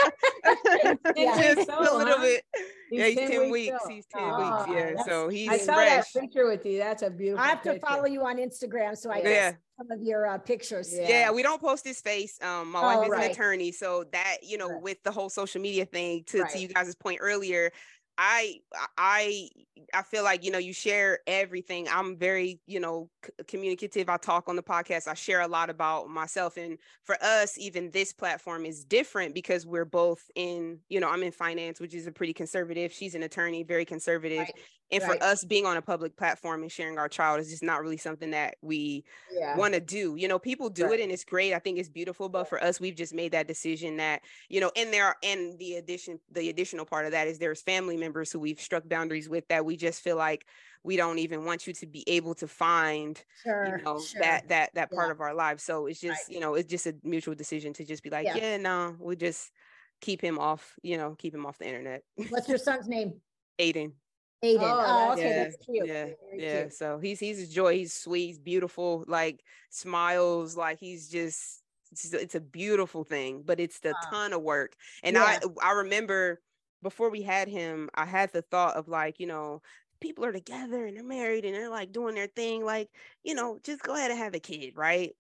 yeah. 1.16 1.54
just 1.54 1.68
so, 1.68 1.80
a 1.80 1.97
little 1.97 2.18
huh? 2.18 2.22
bit. 2.22 2.43
He's 2.89 2.99
yeah, 2.99 3.06
he's 3.08 3.18
10, 3.18 3.32
10 3.32 3.52
weeks. 3.52 3.52
weeks. 3.52 3.88
He's 3.88 4.06
10 4.08 4.22
oh, 4.24 4.66
weeks. 4.66 4.80
Yeah. 4.80 5.04
So 5.04 5.30
he's 5.30 5.49
I 5.49 5.58
saw 5.58 5.74
fresh. 5.76 6.12
that 6.14 6.22
picture 6.22 6.47
with 6.47 6.66
you. 6.66 6.78
That's 6.78 7.04
a 7.04 7.10
beautiful 7.10 7.43
I 7.43 7.47
have 7.47 7.62
to 7.64 7.80
follow 7.80 8.06
you 8.06 8.26
on 8.26 8.38
Instagram 8.38 8.97
so 8.97 9.12
I 9.12 9.18
yeah. 9.18 9.24
get 9.24 9.58
some 9.78 9.91
of 9.91 10.04
your 10.04 10.28
uh, 10.28 10.38
pictures. 10.38 10.93
Yeah. 10.93 11.08
yeah. 11.08 11.32
we 11.32 11.41
don't 11.43 11.62
post 11.62 11.86
his 11.86 12.02
face. 12.02 12.38
Um, 12.41 12.72
my 12.72 12.80
oh, 12.80 12.84
wife 12.84 13.06
is 13.06 13.12
right. 13.12 13.26
an 13.26 13.32
attorney. 13.32 13.72
So 13.72 14.06
that, 14.12 14.38
you 14.43 14.58
know, 14.58 14.70
right. 14.70 14.82
with 14.82 15.02
the 15.04 15.12
whole 15.12 15.30
social 15.30 15.62
media 15.62 15.86
thing, 15.86 16.24
to, 16.28 16.41
right. 16.41 16.52
to 16.52 16.60
you 16.60 16.68
guys' 16.68 16.95
point 16.95 17.20
earlier, 17.22 17.72
I 18.18 18.59
I 18.97 19.49
I 19.93 20.03
feel 20.03 20.24
like 20.24 20.43
you 20.43 20.51
know 20.51 20.57
you 20.57 20.74
share 20.74 21.20
everything. 21.28 21.88
I'm 21.89 22.18
very 22.18 22.59
you 22.68 22.80
know 22.80 23.09
c- 23.26 23.32
communicative. 23.47 24.09
I 24.09 24.18
talk 24.18 24.47
on 24.47 24.55
the 24.55 24.64
podcast. 24.64 25.07
I 25.07 25.14
share 25.14 25.41
a 25.41 25.47
lot 25.47 25.70
about 25.70 26.09
myself, 26.09 26.57
and 26.57 26.78
for 27.03 27.16
us, 27.22 27.57
even 27.57 27.89
this 27.91 28.14
platform 28.14 28.66
is 28.66 28.84
different 28.84 29.34
because 29.34 29.66
we're 29.66 29.86
both 29.86 30.22
in 30.36 30.80
you 30.89 30.99
know 30.99 31.09
I'm 31.09 31.24
in 31.24 31.32
finance, 31.32 31.80
which 31.80 31.93
is 31.93 32.07
a 32.07 32.12
pretty 32.12 32.34
conservative. 32.34 32.91
She's 32.91 33.16
an 33.16 33.24
attorney, 33.24 33.64
very 33.64 33.86
conservative, 33.86 34.39
right. 34.39 34.53
and 34.91 35.03
right. 35.03 35.20
for 35.20 35.24
us 35.24 35.43
being 35.43 35.66
on 35.66 35.78
a 35.78 35.82
public 35.82 36.16
platform 36.18 36.62
and 36.62 36.72
sharing 36.72 36.97
our 36.97 37.09
child 37.09 37.39
is 37.39 37.49
just 37.49 37.64
not 37.64 37.82
really 37.82 37.97
something 37.97 38.32
that 38.32 38.55
we 38.62 39.03
yeah. 39.34 39.55
want 39.57 39.74
to 39.74 39.80
do. 39.80 40.16
You 40.16 40.28
know, 40.28 40.39
people 40.39 40.70
do 40.70 40.86
right. 40.86 40.99
it 40.99 41.03
and 41.03 41.12
it's 41.12 41.26
great. 41.26 41.53
I 41.53 41.59
think 41.59 41.80
it's 41.80 41.89
beautiful, 41.89 42.30
but 42.30 42.49
for 42.49 42.64
us, 42.64 42.80
we've 42.80 42.95
just 42.95 43.14
made 43.14 43.32
that 43.32 43.47
decision 43.47 43.97
that 43.97 44.22
you 44.49 44.59
know, 44.59 44.72
and 44.76 44.93
there 44.93 45.16
and 45.24 45.57
the 45.59 45.76
addition 45.76 46.20
the 46.32 46.49
additional 46.49 46.86
part 46.86 47.05
of 47.05 47.12
that 47.12 47.28
is 47.28 47.39
there's 47.39 47.62
family 47.62 47.97
members 48.02 48.32
who 48.32 48.39
we've 48.39 48.60
struck 48.60 48.88
boundaries 48.89 49.30
with 49.30 49.47
that 49.47 49.64
we 49.64 49.78
just 49.78 50.02
feel 50.02 50.18
like 50.18 50.45
we 50.84 50.97
don't 50.97 51.20
even 51.20 51.45
want 51.45 51.68
you 51.68 51.74
to 51.74 51.86
be 51.86 52.04
able 52.08 52.34
to 52.34 52.47
find 52.47 53.24
sure, 53.43 53.66
you 53.66 53.84
know 53.84 53.99
sure. 53.99 54.22
that 54.22 54.47
that 54.49 54.74
that 54.74 54.91
part 54.91 55.08
yeah. 55.08 55.12
of 55.12 55.22
our 55.22 55.34
lives 55.34 55.64
so 55.64 55.86
it's 55.86 56.02
just 56.02 56.28
right. 56.28 56.36
you 56.36 56.41
know 56.41 56.56
it's 56.56 56.70
just 56.70 56.88
a 56.88 56.95
mutual 57.04 57.36
decision 57.36 57.72
to 57.72 57.86
just 57.86 58.04
be 58.04 58.10
like 58.10 58.26
yeah, 58.26 58.36
yeah 58.36 58.58
no 58.58 58.95
we'll 58.99 59.16
just 59.16 59.52
keep 60.02 60.20
him 60.20 60.39
off 60.39 60.74
you 60.82 60.97
know 60.97 61.16
keep 61.18 61.34
him 61.34 61.45
off 61.45 61.58
the 61.60 61.66
internet 61.66 62.04
what's 62.30 62.49
your 62.49 62.58
son's 62.58 62.88
name 62.88 63.14
aiden 63.60 63.91
Aiden. 64.43 64.62
Oh, 64.62 64.86
oh 64.88 65.14
okay, 65.14 65.30
yeah, 65.30 65.43
that's 65.43 65.58
cute. 65.58 65.88
Yeah, 65.88 65.93
Very 65.93 66.18
yeah. 66.38 66.62
Cute. 66.62 66.74
So 66.74 66.97
he's 66.97 67.20
he's 67.20 67.43
a 67.43 67.47
joy. 67.54 67.76
He's 67.76 67.93
sweet. 67.93 68.26
He's 68.26 68.39
beautiful. 68.39 69.06
Like 69.08 69.43
smiles. 69.70 70.58
Like 70.58 70.80
he's 70.80 71.10
just 71.10 71.62
it's, 71.91 72.12
it's 72.12 72.36
a 72.36 72.41
beautiful 72.41 73.04
thing. 73.04 73.43
But 73.45 73.60
it's 73.60 73.80
a 73.84 73.89
wow. 73.89 74.10
ton 74.10 74.34
of 74.34 74.41
work. 74.41 74.74
And 75.04 75.16
yeah. 75.16 75.39
I 75.62 75.70
I 75.70 75.72
remember 75.74 76.41
before 76.82 77.10
we 77.10 77.22
had 77.22 77.48
him, 77.48 77.90
I 77.94 78.06
had 78.06 78.32
the 78.34 78.42
thought 78.42 78.76
of 78.76 78.88
like, 78.88 79.20
you 79.20 79.28
know, 79.28 79.62
people 80.00 80.26
are 80.26 80.32
together 80.32 80.86
and 80.86 80.98
they're 80.98 81.04
married 81.04 81.46
and 81.46 81.54
they're 81.54 81.70
like 81.70 81.92
doing 81.92 82.16
their 82.16 82.28
thing. 82.28 82.66
Like, 82.66 82.90
you 83.24 83.36
know, 83.36 83.60
just 83.64 83.82
go 83.82 83.96
ahead 83.96 84.12
and 84.12 84.20
have 84.20 84.34
a 84.34 84.40
kid, 84.40 84.74
right? 84.76 85.12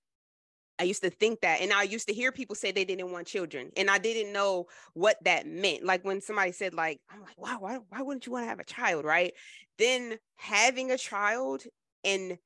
I 0.79 0.83
used 0.83 1.03
to 1.03 1.11
think 1.11 1.41
that. 1.41 1.61
And 1.61 1.71
I 1.71 1.83
used 1.83 2.07
to 2.07 2.13
hear 2.13 2.31
people 2.31 2.55
say 2.55 2.71
they 2.71 2.85
didn't 2.85 3.11
want 3.11 3.27
children. 3.27 3.69
And 3.77 3.89
I 3.89 3.99
didn't 3.99 4.33
know 4.33 4.65
what 4.93 5.17
that 5.23 5.45
meant. 5.45 5.85
Like 5.85 6.03
when 6.03 6.21
somebody 6.21 6.51
said, 6.51 6.73
like, 6.73 6.99
I'm 7.09 7.21
like, 7.21 7.37
wow, 7.37 7.57
why, 7.59 7.77
why 7.89 8.01
wouldn't 8.01 8.25
you 8.25 8.31
want 8.31 8.45
to 8.45 8.49
have 8.49 8.59
a 8.59 8.63
child? 8.63 9.05
Right. 9.05 9.33
Then 9.77 10.17
having 10.37 10.91
a 10.91 10.97
child 10.97 11.63
and 12.03 12.39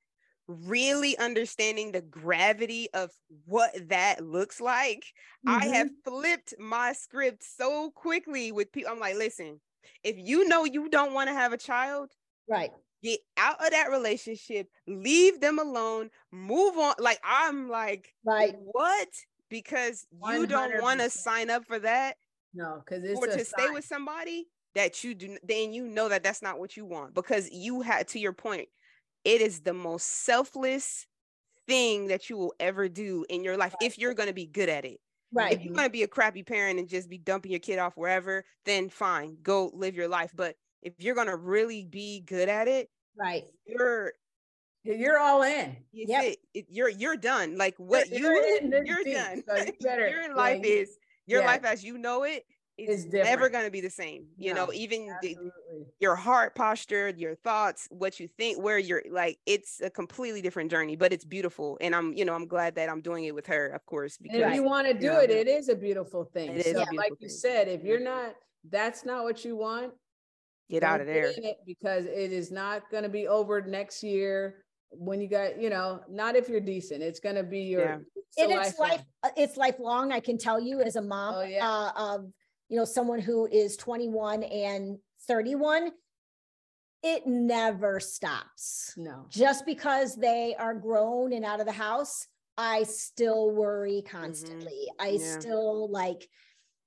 really 0.48 1.18
understanding 1.18 1.92
the 1.92 2.02
gravity 2.02 2.88
of 2.94 3.12
what 3.46 3.72
that 3.90 4.24
looks 4.24 4.62
like, 4.62 5.06
mm-hmm. 5.48 5.50
I 5.50 5.66
have 5.76 5.90
flipped 6.04 6.54
my 6.60 6.94
script 6.94 7.44
so 7.44 7.92
quickly 7.92 8.52
with 8.52 8.72
people. 8.72 8.92
I'm 8.92 9.00
like, 9.00 9.16
listen, 9.16 9.60
if 10.04 10.16
you 10.18 10.48
know 10.48 10.66
you 10.66 10.90
don't 10.90 11.14
want 11.14 11.30
to 11.30 11.34
have 11.34 11.54
a 11.54 11.58
child, 11.58 12.12
right, 12.50 12.72
get 13.04 13.20
out 13.38 13.64
of 13.64 13.72
that 13.72 13.90
relationship, 13.90 14.68
leave 14.88 15.40
them 15.40 15.60
alone, 15.60 16.10
move 16.32 16.78
on. 16.78 16.96
Like, 17.00 17.20
I'm 17.24 17.70
like, 17.70 18.14
right, 18.24 18.56
what? 18.58 19.08
Because 19.50 20.06
you 20.12 20.46
100%. 20.46 20.50
don't 20.50 20.82
want 20.82 21.00
to 21.02 21.10
sign 21.10 21.50
up 21.50 21.66
for 21.66 21.80
that. 21.80 22.16
No, 22.54 22.82
because 22.86 23.04
it's 23.04 23.20
or 23.20 23.28
to 23.28 23.34
sign. 23.34 23.46
stay 23.46 23.70
with 23.70 23.86
somebody 23.86 24.48
that 24.76 25.04
you 25.04 25.14
do, 25.14 25.38
then 25.44 25.74
you 25.74 25.88
know 25.88 26.10
that 26.10 26.24
that's 26.24 26.42
not 26.42 26.60
what 26.60 26.78
you 26.78 26.86
want 26.86 27.14
because 27.14 27.50
you 27.52 27.82
had 27.82 28.08
to 28.10 28.20
your 28.20 28.34
point 28.34 28.68
it 29.26 29.42
is 29.42 29.62
the 29.62 29.74
most 29.74 30.24
selfless 30.24 31.08
thing 31.68 32.08
that 32.08 32.30
you 32.30 32.38
will 32.38 32.54
ever 32.60 32.88
do 32.88 33.26
in 33.30 33.44
your 33.44 33.58
life 33.58 33.74
right. 33.82 33.88
if 33.88 33.98
you're 33.98 34.14
going 34.14 34.30
to 34.30 34.34
be 34.34 34.46
good 34.46 34.70
at 34.70 34.86
it. 34.86 35.00
Right. 35.34 35.54
If 35.54 35.64
you're 35.64 35.74
going 35.74 35.88
to 35.88 35.92
be 35.92 36.04
a 36.04 36.08
crappy 36.08 36.44
parent 36.44 36.80
and 36.80 36.88
just 36.88 37.10
be 37.10 37.18
dumping 37.18 37.52
your 37.52 37.60
kid 37.60 37.80
off 37.80 37.98
wherever, 37.98 38.46
then 38.64 38.88
fine, 38.88 39.38
go 39.42 39.72
live 39.74 39.96
your 39.96 40.08
life. 40.08 40.32
But 40.34 40.56
if 40.82 40.94
you're 41.00 41.16
going 41.16 41.28
to 41.28 41.36
really 41.36 41.84
be 41.84 42.22
good 42.22 42.48
at 42.48 42.68
it, 42.68 42.90
right, 43.20 43.44
you're 43.66 44.14
you're 44.84 45.20
all 45.20 45.42
in. 45.42 45.76
Yeah, 45.92 46.30
you're 46.70 46.90
you're 46.90 47.18
done. 47.18 47.58
Like 47.58 47.74
what 47.78 48.10
you're, 48.10 48.36
you 48.36 48.70
you're, 48.72 48.86
you're 48.86 49.14
done. 49.16 49.44
So 49.48 49.56
you 49.58 49.74
better, 49.82 50.08
your 50.28 50.36
life 50.36 50.62
yeah, 50.64 50.70
is 50.70 50.98
your 51.26 51.42
yeah. 51.42 51.48
life 51.48 51.66
as 51.66 51.84
you 51.84 51.98
know 51.98 52.24
it 52.24 52.46
it's 52.78 53.06
never 53.06 53.50
going 53.50 53.64
to 53.64 53.72
be 53.72 53.80
the 53.80 53.90
same 53.90 54.26
you 54.38 54.54
no, 54.54 54.66
know 54.66 54.74
even 54.74 55.16
the, 55.22 55.38
your 56.00 56.16
heart 56.16 56.54
posture 56.56 57.14
your 57.16 57.36
thoughts 57.36 57.88
what 57.90 58.20
you 58.20 58.28
think 58.38 58.62
where 58.62 58.78
you're 58.78 59.04
like 59.10 59.38
it's 59.46 59.82
a 59.82 59.90
completely 59.90 60.42
different 60.42 60.70
journey 60.70 60.96
but 60.96 61.14
it's 61.14 61.24
beautiful 61.24 61.78
and 61.80 61.96
i'm 61.96 62.14
you 62.14 62.26
know 62.26 62.34
i'm 62.34 62.48
glad 62.48 62.76
that 62.76 62.90
i'm 62.90 63.02
doing 63.02 63.26
it 63.26 63.34
with 63.34 63.48
her 63.48 63.68
of 63.68 63.86
course 63.86 64.18
because 64.18 64.42
and 64.42 64.52
if 64.52 64.56
you 64.56 64.64
want 64.64 64.86
to 64.86 64.94
do 64.94 65.06
you 65.06 65.12
know, 65.12 65.20
it 65.20 65.30
it 65.30 65.48
is 65.48 65.70
a 65.70 65.76
beautiful 65.76 66.26
thing 66.26 66.52
it 66.52 66.66
is 66.66 66.76
so, 66.76 66.84
like 66.96 67.10
thing. 67.10 67.18
you 67.20 67.30
said 67.30 67.68
if 67.68 67.84
you're 67.84 68.00
not 68.00 68.34
that's 68.70 69.06
not 69.06 69.24
what 69.24 69.46
you 69.46 69.56
want 69.56 69.94
get 70.70 70.84
out 70.84 71.00
of 71.00 71.08
there. 71.08 71.32
because 71.66 72.06
it 72.06 72.32
is 72.32 72.52
not 72.52 72.90
going 72.90 73.04
to 73.04 73.10
be 73.10 73.28
over 73.28 73.62
next 73.62 74.04
year 74.04 74.66
when 74.92 75.22
you 75.22 75.28
got 75.30 75.62
you 75.62 75.70
know 75.70 76.02
not 76.10 76.36
if 76.36 76.50
you're 76.50 76.60
decent 76.60 77.02
it's 77.02 77.20
going 77.20 77.36
to 77.36 77.44
be 77.44 77.60
your 77.62 77.82
yeah. 77.82 77.98
it's, 78.38 78.70
it's 78.70 78.80
life 78.80 79.02
uh, 79.24 79.30
it's 79.36 79.58
lifelong 79.58 80.12
i 80.12 80.20
can 80.20 80.38
tell 80.38 80.60
you 80.60 80.82
as 80.82 80.96
a 80.96 81.02
mom 81.02 81.36
oh, 81.36 81.42
yeah. 81.42 81.68
uh, 81.68 81.92
of 81.96 82.26
you 82.70 82.78
know, 82.78 82.86
someone 82.86 83.20
who 83.20 83.48
is 83.48 83.78
21 83.78 84.44
and 84.44 84.98
31, 85.28 85.92
it 87.04 87.28
never 87.28 88.00
stops. 88.00 88.94
No. 88.98 89.26
Just 89.30 89.66
because 89.66 90.16
they 90.16 90.56
are 90.58 90.74
grown 90.74 91.34
and 91.34 91.46
out 91.46 91.60
of 91.60 91.66
the 91.66 91.72
house, 91.72 92.28
I 92.58 92.84
still 92.84 93.52
worry 93.52 94.04
mm-hmm. 94.06 94.18
constantly. 94.18 94.88
Mm-hmm. 95.00 95.08
I 95.08 95.10
yeah. 95.10 95.40
still 95.40 95.92
like 95.92 96.28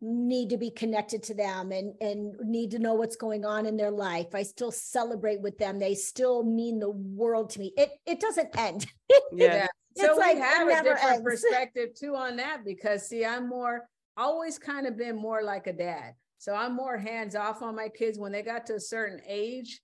need 0.01 0.51
to 0.51 0.57
be 0.57 0.71
connected 0.71 1.23
to 1.25 1.35
them 1.35 1.73
and 1.73 1.93
and 2.01 2.35
need 2.45 2.71
to 2.71 2.79
know 2.79 2.95
what's 2.95 3.17
going 3.17 3.45
on 3.45 3.67
in 3.67 3.77
their 3.77 3.91
life. 3.91 4.35
I 4.35 4.43
still 4.43 4.71
celebrate 4.71 5.41
with 5.41 5.59
them. 5.59 5.79
They 5.79 5.95
still 5.95 6.45
mean 6.45 6.79
the 6.79 6.91
world 6.91 7.51
to 7.51 7.61
me. 7.61 7.73
It 7.77 7.91
it 8.07 8.21
doesn't 8.21 8.57
end. 8.59 8.87
Yeah. 9.33 9.67
so 9.97 10.15
we 10.15 10.21
like, 10.21 10.39
have 10.39 10.69
a 10.69 10.83
different 10.83 11.05
ends. 11.05 11.23
perspective 11.25 11.95
too 11.99 12.15
on 12.15 12.37
that 12.37 12.63
because 12.65 13.09
see, 13.09 13.25
I'm 13.25 13.49
more 13.49 13.89
always 14.19 14.59
kind 14.59 14.87
of 14.87 14.97
been 14.99 15.17
more 15.17 15.43
like 15.43 15.67
a 15.69 15.73
dad. 15.73 16.15
So 16.39 16.55
I'm 16.55 16.75
more 16.75 16.99
hands 16.99 17.35
off 17.35 17.63
on 17.63 17.75
my 17.75 17.89
kids. 17.89 18.19
When 18.19 18.33
they 18.33 18.43
got 18.43 18.67
to 18.67 18.75
a 18.75 18.81
certain 18.81 19.21
age, 19.27 19.81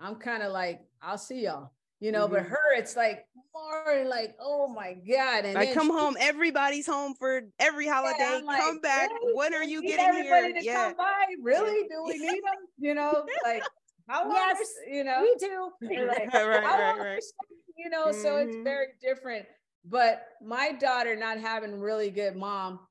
I'm 0.00 0.16
kind 0.16 0.42
of 0.42 0.52
like, 0.52 0.80
I'll 1.00 1.18
see 1.18 1.44
y'all. 1.44 1.70
you 2.00 2.12
know, 2.12 2.28
but 2.28 2.44
Mhm. 2.44 2.48
her, 2.50 2.74
it's 2.76 2.94
like 2.94 3.26
more 3.52 4.04
like, 4.04 4.36
oh 4.38 4.68
my 4.68 4.94
God. 4.94 5.44
And 5.44 5.56
then 5.60 5.74
come 5.74 5.88
she- 5.88 5.92
home, 5.92 6.16
everybody's 6.20 6.86
home 6.86 7.14
for 7.16 7.42
every 7.58 7.88
holiday. 7.88 8.40
Like, 8.40 8.60
come 8.60 8.78
back. 8.78 9.10
really? 9.10 9.34
When 9.34 9.52
are 9.52 9.64
you 9.64 9.82
getting 9.82 10.06
everybody 10.06 10.46
here? 10.52 10.60
to 10.60 10.64
Yeah. 10.64 10.84
come 10.90 10.96
by? 10.96 11.24
Really? 11.42 11.88
Do 11.88 12.04
we 12.04 12.18
need 12.18 12.40
them? 12.44 12.66
You 12.78 12.94
know, 12.94 13.26
like 13.44 13.64
how 14.08 14.30
Yes, 14.30 14.58
you 14.88 15.02
know, 15.02 15.22
We 15.22 15.34
do. 15.40 15.72
Like, 16.06 16.18
Right, 16.32 16.46
right, 16.46 16.62
right, 16.62 16.78
long 16.96 16.98
right. 17.04 17.18
is- 17.18 17.32
you 17.76 17.90
know, 17.90 18.12
so 18.12 18.36
it's 18.36 18.54
Mhm. 18.54 18.62
very 18.62 18.86
different. 19.02 19.46
But 19.84 20.24
my 20.40 20.70
daughter 20.70 21.16
not 21.16 21.38
having 21.38 21.80
really 21.80 22.10
good 22.10 22.36
mom, 22.36 22.86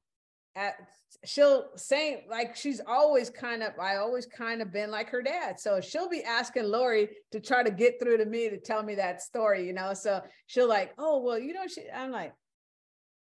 at 0.57 0.75
she'll 1.23 1.69
say 1.77 2.25
like 2.29 2.55
she's 2.55 2.81
always 2.85 3.29
kind 3.29 3.63
of 3.63 3.71
I 3.79 3.95
always 3.97 4.25
kind 4.25 4.61
of 4.61 4.73
been 4.73 4.91
like 4.91 5.09
her 5.09 5.21
dad. 5.21 5.59
So 5.59 5.79
she'll 5.79 6.09
be 6.09 6.23
asking 6.23 6.65
Lori 6.65 7.09
to 7.31 7.39
try 7.39 7.63
to 7.63 7.71
get 7.71 7.99
through 8.01 8.17
to 8.17 8.25
me 8.25 8.49
to 8.49 8.57
tell 8.59 8.83
me 8.83 8.95
that 8.95 9.21
story, 9.21 9.65
you 9.65 9.73
know. 9.73 9.93
So 9.93 10.21
she'll 10.47 10.67
like, 10.67 10.93
oh 10.97 11.21
well, 11.21 11.39
you 11.39 11.53
know, 11.53 11.67
she 11.67 11.83
I'm 11.95 12.11
like, 12.11 12.33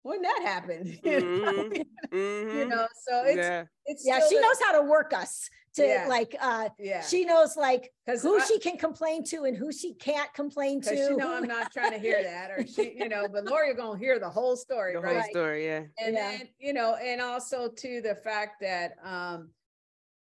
when 0.03 0.21
that 0.21 0.41
happened, 0.43 0.99
you 1.03 1.19
know, 1.21 1.53
Mhm. 1.63 1.85
you 2.11 2.65
know. 2.67 2.87
So 3.07 3.23
it's 3.25 3.37
yeah. 3.37 3.63
it's 3.85 4.03
Yeah, 4.05 4.19
she 4.27 4.35
the- 4.35 4.41
knows 4.41 4.59
how 4.61 4.73
to 4.81 4.87
work 4.87 5.13
us 5.13 5.49
to 5.75 5.85
Yeah. 5.85 6.05
like 6.07 6.35
uh 6.39 6.69
yeah. 6.79 7.01
she 7.01 7.23
knows 7.25 7.55
like 7.55 7.91
'Cause 8.07 8.21
who 8.21 8.39
I- 8.39 8.45
she 8.45 8.59
can 8.59 8.77
complain 8.77 9.23
to 9.25 9.43
and 9.45 9.55
who 9.55 9.71
she 9.71 9.93
can't 9.93 10.33
complain 10.33 10.81
to. 10.81 10.89
because 10.89 11.07
she 11.07 11.15
know 11.15 11.33
I'm 11.33 11.47
not 11.47 11.71
trying 11.71 11.91
to 11.91 11.99
hear 11.99 12.21
that, 12.23 12.51
or 12.51 12.67
she, 12.67 12.93
you 12.97 13.07
know, 13.09 13.27
but 13.31 13.45
Lori 13.45 13.73
gonna 13.73 13.97
hear 13.97 14.19
the 14.19 14.29
whole 14.29 14.55
story, 14.57 14.93
The 14.93 14.99
right? 14.99 15.21
whole 15.21 15.29
story. 15.31 15.65
Yeah. 15.65 15.83
And 15.97 16.15
Yeah. 16.15 16.31
then, 16.37 16.49
you 16.59 16.73
know, 16.73 16.95
and 16.95 17.21
also 17.21 17.69
to 17.69 18.01
the 18.01 18.15
fact 18.15 18.59
that 18.61 18.93
um 19.03 19.53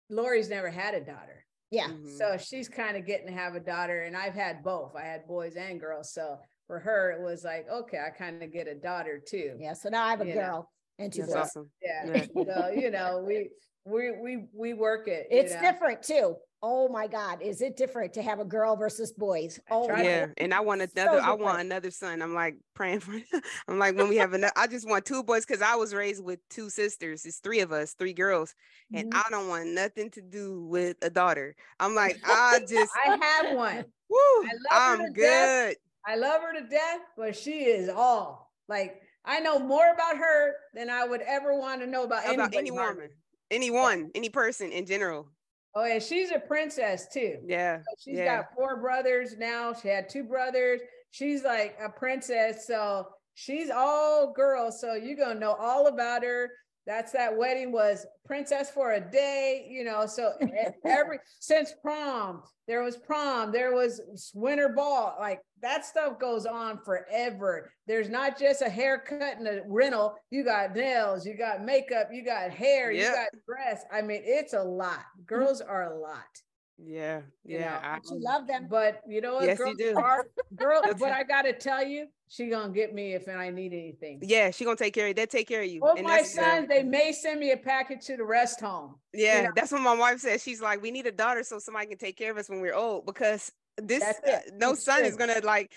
Lori's 0.10 0.50
never 0.50 0.70
had 0.70 0.94
a 0.94 1.02
daughter. 1.02 1.46
yeah. 1.72 1.88
Mhm. 1.88 2.18
So 2.18 2.38
she's 2.38 2.68
kind 2.68 2.98
of 2.98 3.06
getting 3.06 3.28
to 3.28 3.34
have 3.34 3.54
a 3.56 3.60
daughter, 3.60 4.02
and 4.04 4.18
I've 4.18 4.34
had 4.34 4.64
both. 4.64 4.96
I 4.96 5.04
had 5.04 5.28
boys 5.28 5.56
and 5.56 5.80
girls. 5.80 6.14
So 6.14 6.40
for 6.68 6.80
her, 6.80 7.12
it 7.12 7.22
was 7.22 7.44
like, 7.44 7.68
okay, 7.70 8.00
I 8.00 8.10
kind 8.10 8.42
of 8.42 8.52
get 8.52 8.68
a 8.68 8.76
daughter 8.76 9.20
too. 9.20 9.56
Yeah. 9.60 9.74
So 9.74 9.90
now 9.90 10.06
I 10.06 10.10
have 10.12 10.22
a 10.22 10.26
You 10.28 10.36
know. 10.36 10.42
girl 10.42 10.72
and 10.98 11.14
two 11.14 11.22
That's 11.22 11.34
boys. 11.34 11.42
awesome. 11.42 11.72
Yeah. 11.82 12.06
Yeah. 12.36 12.44
so 12.56 12.70
you 12.70 12.90
know, 12.92 13.24
we 13.26 13.50
we 13.86 14.12
we 14.12 14.46
we 14.54 14.74
work 14.74 15.08
it. 15.08 15.28
It's 15.32 15.54
know. 15.54 15.62
different 15.62 16.04
too. 16.04 16.36
Oh 16.62 16.90
my 16.90 17.08
God. 17.08 17.42
Is 17.42 17.62
it 17.62 17.78
different 17.78 18.14
to 18.16 18.22
have 18.22 18.40
a 18.40 18.46
girl 18.46 18.76
versus 18.76 19.14
boys? 19.14 19.60
Oh 19.72 19.88
tried 19.88 19.98
my 20.00 20.04
to- 20.04 20.10
Yeah, 20.10 20.26
and 20.38 20.54
I 20.54 20.60
want 20.60 20.82
So 20.82 20.88
another. 21.02 21.22
I 21.22 21.32
want 21.32 21.62
another 21.62 21.90
son. 21.90 22.22
I'm 22.22 22.34
like 22.34 22.58
praying 22.74 23.00
for. 23.00 23.14
I'm 23.68 23.80
like 23.80 23.96
when 23.96 24.10
we 24.10 24.18
have 24.18 24.34
another. 24.34 24.52
I 24.58 24.68
just 24.68 24.88
want 24.88 25.06
two 25.06 25.24
boys 25.24 25.46
because 25.46 25.62
I 25.62 25.76
was 25.76 25.94
raised 25.94 26.24
with 26.24 26.40
two 26.50 26.70
sisters. 26.70 27.26
It's 27.26 27.38
three 27.40 27.62
of 27.62 27.72
us, 27.72 27.94
three 27.94 28.14
girls, 28.14 28.54
and 28.94 29.12
Mhm. 29.12 29.18
I 29.26 29.30
don't 29.30 29.48
want 29.48 29.68
nothing 29.70 30.10
to 30.12 30.22
do 30.22 30.64
with 30.66 30.98
a 31.02 31.10
daughter. 31.10 31.56
I'm 31.80 31.96
like 31.96 32.18
I 32.26 32.60
just. 32.68 32.92
I 32.96 33.18
have 33.22 33.56
one. 33.56 33.86
Woo, 34.10 34.18
I 34.18 34.50
love 34.72 34.98
her 35.00 35.04
I'm 35.06 35.14
to 35.14 35.20
death. 35.20 35.70
good. 35.70 35.78
I 36.06 36.16
love 36.16 36.42
her 36.42 36.54
to 36.60 36.68
death, 36.68 37.00
but 37.16 37.36
she 37.36 37.66
is 37.66 37.88
all 37.88 38.52
like 38.68 39.02
I 39.24 39.40
know 39.40 39.60
more 39.60 39.92
about 39.94 40.18
her 40.18 40.54
than 40.74 40.90
I 40.90 41.06
would 41.06 41.22
ever 41.22 41.54
want 41.58 41.82
to 41.82 41.88
know 41.88 42.04
about, 42.04 42.34
About 42.34 42.56
any 42.56 42.72
woman, 42.72 43.10
anyone, 43.52 44.12
any 44.16 44.30
person 44.30 44.72
in 44.72 44.86
general. 44.86 45.28
Oh, 45.76 45.84
and 45.84 46.02
she's 46.02 46.32
a 46.32 46.40
princess 46.40 47.08
too. 47.14 47.38
Yeah, 47.46 47.80
So 47.80 47.84
She's 48.00 48.18
yeah. 48.18 48.38
got 48.38 48.46
four 48.56 48.78
brothers 48.82 49.38
now. 49.38 49.74
She 49.74 49.88
had 49.88 50.10
two 50.10 50.24
brothers. 50.24 50.82
She's 51.12 51.44
like 51.44 51.78
a 51.84 51.90
princess. 51.90 52.66
So 52.66 53.08
she's 53.36 53.70
all 53.70 54.34
girls. 54.34 54.82
So 54.82 54.94
you're 54.94 55.16
gonna 55.18 55.40
know 55.40 55.54
all 55.54 55.88
about 55.88 56.24
her. 56.24 56.50
That's 56.90 57.12
that 57.12 57.38
wedding 57.38 57.72
was 57.72 58.04
princess 58.26 58.72
for 58.72 58.94
a 58.94 59.00
day, 59.00 59.68
you 59.70 59.84
know. 59.84 60.08
So 60.08 60.34
every 60.84 61.20
since 61.40 61.72
prom, 61.84 62.42
there 62.68 62.82
was 62.82 62.98
prom, 62.98 63.52
there 63.52 63.76
was 63.76 64.32
winter 64.34 64.70
ball, 64.70 65.16
like 65.20 65.40
that 65.62 65.86
stuff 65.86 66.20
goes 66.20 66.48
on 66.48 66.80
forever. 66.84 67.72
There's 67.86 68.10
not 68.10 68.40
just 68.40 68.64
a 68.64 68.70
haircut 68.70 69.38
and 69.38 69.48
a 69.48 69.62
rental. 69.68 70.16
You 70.32 70.44
got 70.44 70.76
nails, 70.76 71.28
you 71.28 71.38
got 71.38 71.64
makeup, 71.64 72.10
you 72.12 72.26
got 72.26 72.50
hair, 72.50 72.92
you 72.92 73.04
got 73.04 73.28
dress. 73.46 73.84
I 73.94 74.02
mean, 74.02 74.24
it's 74.24 74.54
a 74.54 74.64
lot. 74.64 75.04
Girls 75.28 75.62
are 75.62 75.94
a 75.94 75.96
lot. 75.96 76.42
Yeah, 76.82 77.22
You 77.44 77.60
yeah. 77.60 77.72
know, 77.72 77.80
I, 77.84 78.00
But 78.04 78.12
you 78.12 78.24
love 78.24 78.48
them. 78.48 78.68
But 78.70 79.02
you 79.08 79.22
know 79.22 79.36
what? 79.36 79.46
Yes, 79.46 79.60
you 79.60 79.76
do. 79.76 79.96
Are, 79.98 80.26
girl, 80.56 80.82
That's 80.84 81.00
but. 81.00 81.12
I 81.12 81.24
gotta 81.24 81.54
tell 81.54 81.86
you, 81.86 82.08
she 82.30 82.48
gonna 82.48 82.72
get 82.72 82.94
me 82.94 83.14
if 83.14 83.28
I 83.28 83.50
need 83.50 83.74
anything. 83.74 84.20
yeah, 84.22 84.52
she 84.52 84.64
gonna 84.64 84.78
take 84.78 84.94
care 84.94 85.08
of. 85.10 85.16
They 85.16 85.26
take 85.26 85.48
care 85.48 85.62
of 85.62 85.68
you. 85.68 85.82
Both 85.82 85.98
and 85.98 86.08
my 86.08 86.18
that's 86.18 86.36
the- 86.36 86.42
sons, 86.42 86.68
they 86.70 86.84
may 86.84 87.12
send 87.12 87.40
me 87.40 87.52
a 87.52 87.58
package 87.58 88.06
to 88.06 88.18
the 88.18 88.24
rest 88.24 88.62
home. 88.62 88.96
Yeah, 89.14 89.44
know? 89.44 89.50
that's 89.56 89.72
what 89.72 89.82
my 89.82 89.96
wife 89.96 90.20
said. 90.20 90.40
She's 90.42 90.62
like, 90.62 90.82
we 90.82 90.92
need 90.92 91.06
a 91.08 91.12
daughter 91.12 91.44
so 91.44 91.60
somebody 91.60 91.88
can 91.88 91.98
take 91.98 92.18
care 92.18 92.32
of 92.32 92.38
us 92.38 92.50
when 92.50 92.62
we're 92.62 92.76
old 92.76 93.06
because 93.06 93.52
this 93.78 94.04
uh, 94.04 94.40
no 94.56 94.72
It's 94.72 94.84
son 94.84 95.06
is 95.06 95.16
gonna 95.16 95.40
like 95.44 95.72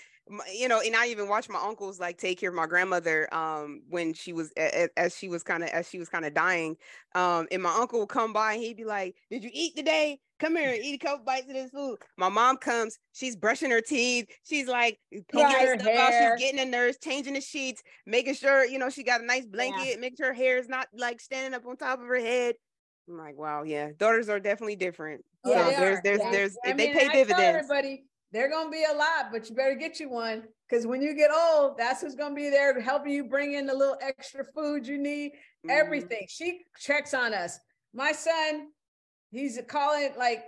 you 0.53 0.67
know 0.69 0.79
and 0.81 0.93
i 0.95 1.07
even 1.07 1.27
watched 1.27 1.49
my 1.49 1.59
uncles 1.61 1.99
like 2.01 2.17
take 2.17 2.37
care 2.39 2.49
of 2.49 2.55
my 2.55 2.65
grandmother 2.65 3.33
um 3.33 3.81
when 3.89 4.13
she 4.13 4.31
was 4.33 4.51
a- 4.57 4.83
a- 4.85 4.99
as 4.99 5.15
she 5.17 5.27
was 5.29 5.41
kind 5.43 5.63
of 5.63 5.69
as 5.69 5.89
she 5.89 5.99
was 5.99 6.07
kind 6.09 6.25
of 6.25 6.33
dying 6.33 6.75
um 7.15 7.45
and 7.51 7.61
my 7.63 7.73
uncle 7.75 7.99
would 7.99 8.09
come 8.09 8.31
by 8.33 8.53
and 8.53 8.61
he'd 8.61 8.75
be 8.77 8.83
like 8.85 9.15
did 9.29 9.41
you 9.43 9.49
eat 9.53 9.75
today 9.75 10.19
come 10.43 10.55
here 10.55 10.75
eat 10.81 10.95
a 10.95 11.05
couple 11.05 11.23
bites 11.25 11.47
of 11.47 11.53
this 11.53 11.71
food 11.71 11.97
my 12.17 12.29
mom 12.29 12.57
comes 12.57 12.97
she's 13.13 13.35
brushing 13.35 13.71
her 13.71 13.81
teeth 13.81 14.27
she's 14.43 14.67
like 14.67 14.99
picking 15.11 15.45
her 15.47 15.79
stuff 15.79 16.13
Hair. 16.13 16.37
she's 16.37 16.43
getting 16.45 16.59
the 16.59 16.77
nurse 16.77 16.97
changing 17.01 17.33
the 17.33 17.41
sheets 17.41 17.81
making 18.05 18.33
sure 18.33 18.65
you 18.65 18.79
know 18.79 18.89
she 18.89 19.03
got 19.03 19.21
a 19.21 19.25
nice 19.25 19.45
blanket 19.45 19.99
making 19.99 20.17
sure 20.17 20.27
her 20.27 20.33
hair 20.33 20.57
is 20.57 20.67
not 20.67 20.87
like 20.97 21.19
standing 21.21 21.53
up 21.53 21.65
on 21.65 21.77
top 21.77 21.99
of 21.99 22.07
her 22.07 22.19
head 22.19 22.55
i'm 23.09 23.17
like 23.17 23.37
wow 23.37 23.63
yeah 23.63 23.89
daughters 23.97 24.29
are 24.29 24.39
definitely 24.39 24.75
different 24.75 25.21
Yeah, 25.45 25.69
so 25.69 25.79
there's 25.79 25.99
there's 26.03 26.19
Yeah. 26.19 26.31
there's 26.31 26.57
I 26.65 26.73
they 26.73 26.87
mean, 26.87 26.93
pay 26.93 27.07
I 27.07 27.13
dividends 27.13 27.57
everybody 27.57 28.03
they're 28.33 28.49
gonna 28.49 28.71
be 28.71 28.83
a 28.83 28.95
lot, 28.95 29.31
but 29.31 29.47
you 29.47 29.55
better 29.55 29.75
get 29.75 29.99
you 29.99 30.09
one 30.09 30.45
because 30.67 30.87
when 30.87 31.03
you 31.03 31.13
get 31.13 31.29
old, 31.31 31.77
that's 31.77 32.01
who's 32.01 32.15
gonna 32.15 32.33
be 32.33 32.49
there 32.49 32.81
helping 32.81 33.13
you 33.13 33.25
bring 33.25 33.53
in 33.53 33.67
the 33.67 33.75
little 33.75 33.97
extra 34.01 34.43
food 34.55 34.87
you 34.87 34.97
need. 34.97 35.33
Mhm. 35.65 35.69
everything. 35.69 36.25
She 36.27 36.65
checks 36.79 37.13
on 37.13 37.33
us. 37.35 37.59
My 37.93 38.11
son, 38.11 38.69
he's 39.33 39.59
calling 39.67 40.11
like 40.17 40.45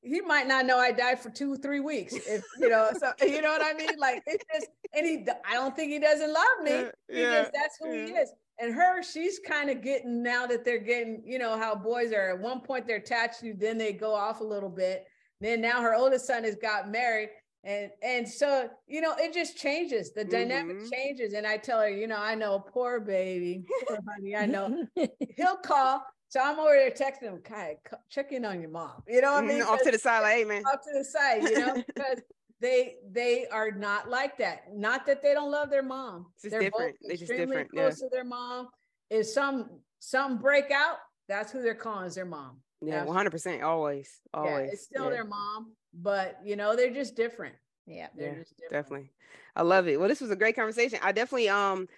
he 0.00 0.20
might 0.20 0.46
not 0.46 0.64
know 0.64 0.78
I 0.78 0.92
died 0.92 1.20
for 1.20 1.28
two, 1.30 1.56
three 1.56 1.80
weeks. 1.80 2.14
If 2.26 2.42
you 2.56 2.68
know, 2.68 2.90
so 2.98 3.12
you 3.20 3.42
know 3.42 3.48
what 3.50 3.62
I 3.62 3.74
mean? 3.76 3.98
Like 3.98 4.22
it's 4.26 4.44
just, 4.54 4.68
and 4.94 5.04
he, 5.06 5.26
I 5.44 5.54
don't 5.54 5.74
think 5.76 5.90
he 5.92 5.98
doesn't 5.98 6.32
love 6.32 6.62
me. 6.62 6.70
Yeah, 6.70 6.90
He 7.12 7.20
yeah, 7.22 7.30
just, 7.40 7.52
that's 7.52 7.76
who 7.80 7.92
he 7.92 8.12
is. 8.12 8.32
And 8.60 8.74
her, 8.74 9.02
she's 9.02 9.38
kind 9.40 9.70
of 9.70 9.82
getting 9.82 10.22
now 10.22 10.46
that 10.46 10.64
they're 10.64 10.78
getting, 10.78 11.22
you 11.24 11.38
know, 11.38 11.56
how 11.58 11.74
boys 11.74 12.12
are 12.12 12.30
at 12.30 12.40
one 12.40 12.60
point 12.60 12.86
they're 12.86 12.96
attached 12.96 13.40
to 13.40 13.46
you, 13.48 13.54
then 13.56 13.78
they 13.78 13.92
go 13.92 14.14
off 14.14 14.40
a 14.40 14.44
little 14.44 14.70
bit. 14.70 15.04
Then 15.40 15.60
now 15.60 15.80
her 15.82 15.94
oldest 15.94 16.26
son 16.26 16.44
has 16.44 16.56
got 16.56 16.90
married. 16.90 17.30
And 17.64 17.90
and 18.02 18.28
so, 18.28 18.70
you 18.86 19.00
know, 19.00 19.14
it 19.18 19.34
just 19.34 19.56
changes. 19.58 20.12
The 20.12 20.24
dynamic 20.24 20.78
Mhm. 20.78 20.90
changes. 20.90 21.34
And 21.34 21.46
I 21.46 21.56
tell 21.56 21.80
her, 21.80 21.88
you 21.88 22.06
know, 22.06 22.18
I 22.18 22.34
know, 22.34 22.60
poor 22.60 23.00
baby, 23.00 23.64
poor 23.86 23.98
honey, 24.08 24.36
I 24.36 24.46
know 24.46 24.86
he'll 25.36 25.56
call. 25.56 26.04
So 26.28 26.40
I'm 26.40 26.58
over 26.60 26.74
there 26.74 26.90
texting 26.90 27.22
him, 27.22 27.40
Kai, 27.42 27.76
check 28.10 28.32
in 28.32 28.44
on 28.44 28.60
your 28.60 28.70
mom. 28.70 29.02
You 29.08 29.22
know 29.22 29.32
what 29.32 29.44
I 29.44 29.48
mean? 29.48 29.62
Mhm, 29.62 29.68
off 29.68 29.82
to 29.82 29.90
the 29.90 29.98
side 29.98 30.20
like 30.20 30.34
hey 30.36 30.44
man 30.44 30.62
off 30.64 30.80
to 30.82 30.98
the 30.98 31.04
side, 31.04 31.42
you 31.48 31.58
know, 31.58 31.74
because 31.86 32.20
they 32.60 32.96
they 33.10 33.46
are 33.46 33.70
not 33.70 34.10
like 34.10 34.36
that. 34.38 34.74
Not 34.74 35.06
that 35.06 35.22
they 35.22 35.32
don't 35.32 35.50
love 35.50 35.70
their 35.70 35.82
mom. 35.82 36.26
It's 36.34 36.42
just 36.42 36.52
They're 36.52 36.62
different. 36.70 36.92
both 36.92 37.08
They're 37.08 37.16
just 37.16 37.22
extremely 37.22 37.46
different, 37.46 37.70
yeah. 37.72 37.82
close 37.82 37.98
to 38.00 38.08
their 38.10 38.24
mom. 38.24 38.68
If 39.10 39.26
some 39.26 39.80
some 40.00 40.38
break 40.38 40.70
out, 40.70 40.98
that's 41.28 41.50
who 41.50 41.62
they're 41.62 41.74
calling 41.74 42.06
is 42.06 42.14
their 42.14 42.26
mom. 42.26 42.58
yeah 42.82 43.04
100% 43.04 43.62
always 43.62 44.20
always 44.34 44.66
Yeah, 44.66 44.72
it's 44.72 44.84
still 44.84 45.04
yeah, 45.04 45.10
their 45.10 45.24
mom, 45.24 45.72
but 45.94 46.38
you 46.44 46.56
know, 46.56 46.76
they're 46.76 46.92
just 46.92 47.16
different. 47.16 47.54
yeah. 47.86 48.08
They're 48.14 48.34
Yeah, 48.34 48.38
just 48.40 48.56
different. 48.56 48.84
definitely 48.84 49.10
i 49.56 49.62
love 49.62 49.88
it 49.88 49.98
well 49.98 50.08
this 50.08 50.20
was 50.20 50.30
a 50.30 50.36
great 50.36 50.54
conversation 50.54 50.98
i 51.02 51.10
definitely 51.12 51.48
um 51.48 51.88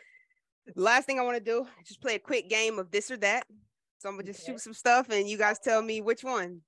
last 0.76 1.04
thing 1.06 1.18
i 1.18 1.22
want 1.22 1.36
to 1.36 1.42
do 1.42 1.66
just 1.84 2.00
play 2.00 2.14
a 2.14 2.18
quick 2.18 2.48
game 2.48 2.78
of 2.78 2.90
this 2.90 3.10
or 3.10 3.16
that 3.16 3.44
so 4.00 4.08
i'm 4.08 4.16
gonna 4.16 4.26
just 4.26 4.42
Okay. 4.42 4.52
shoot 4.52 4.60
some 4.60 4.74
stuff 4.74 5.08
and 5.10 5.28
you 5.28 5.36
guys 5.38 5.58
tell 5.60 5.80
me 5.82 6.00
which 6.00 6.24
one 6.24 6.62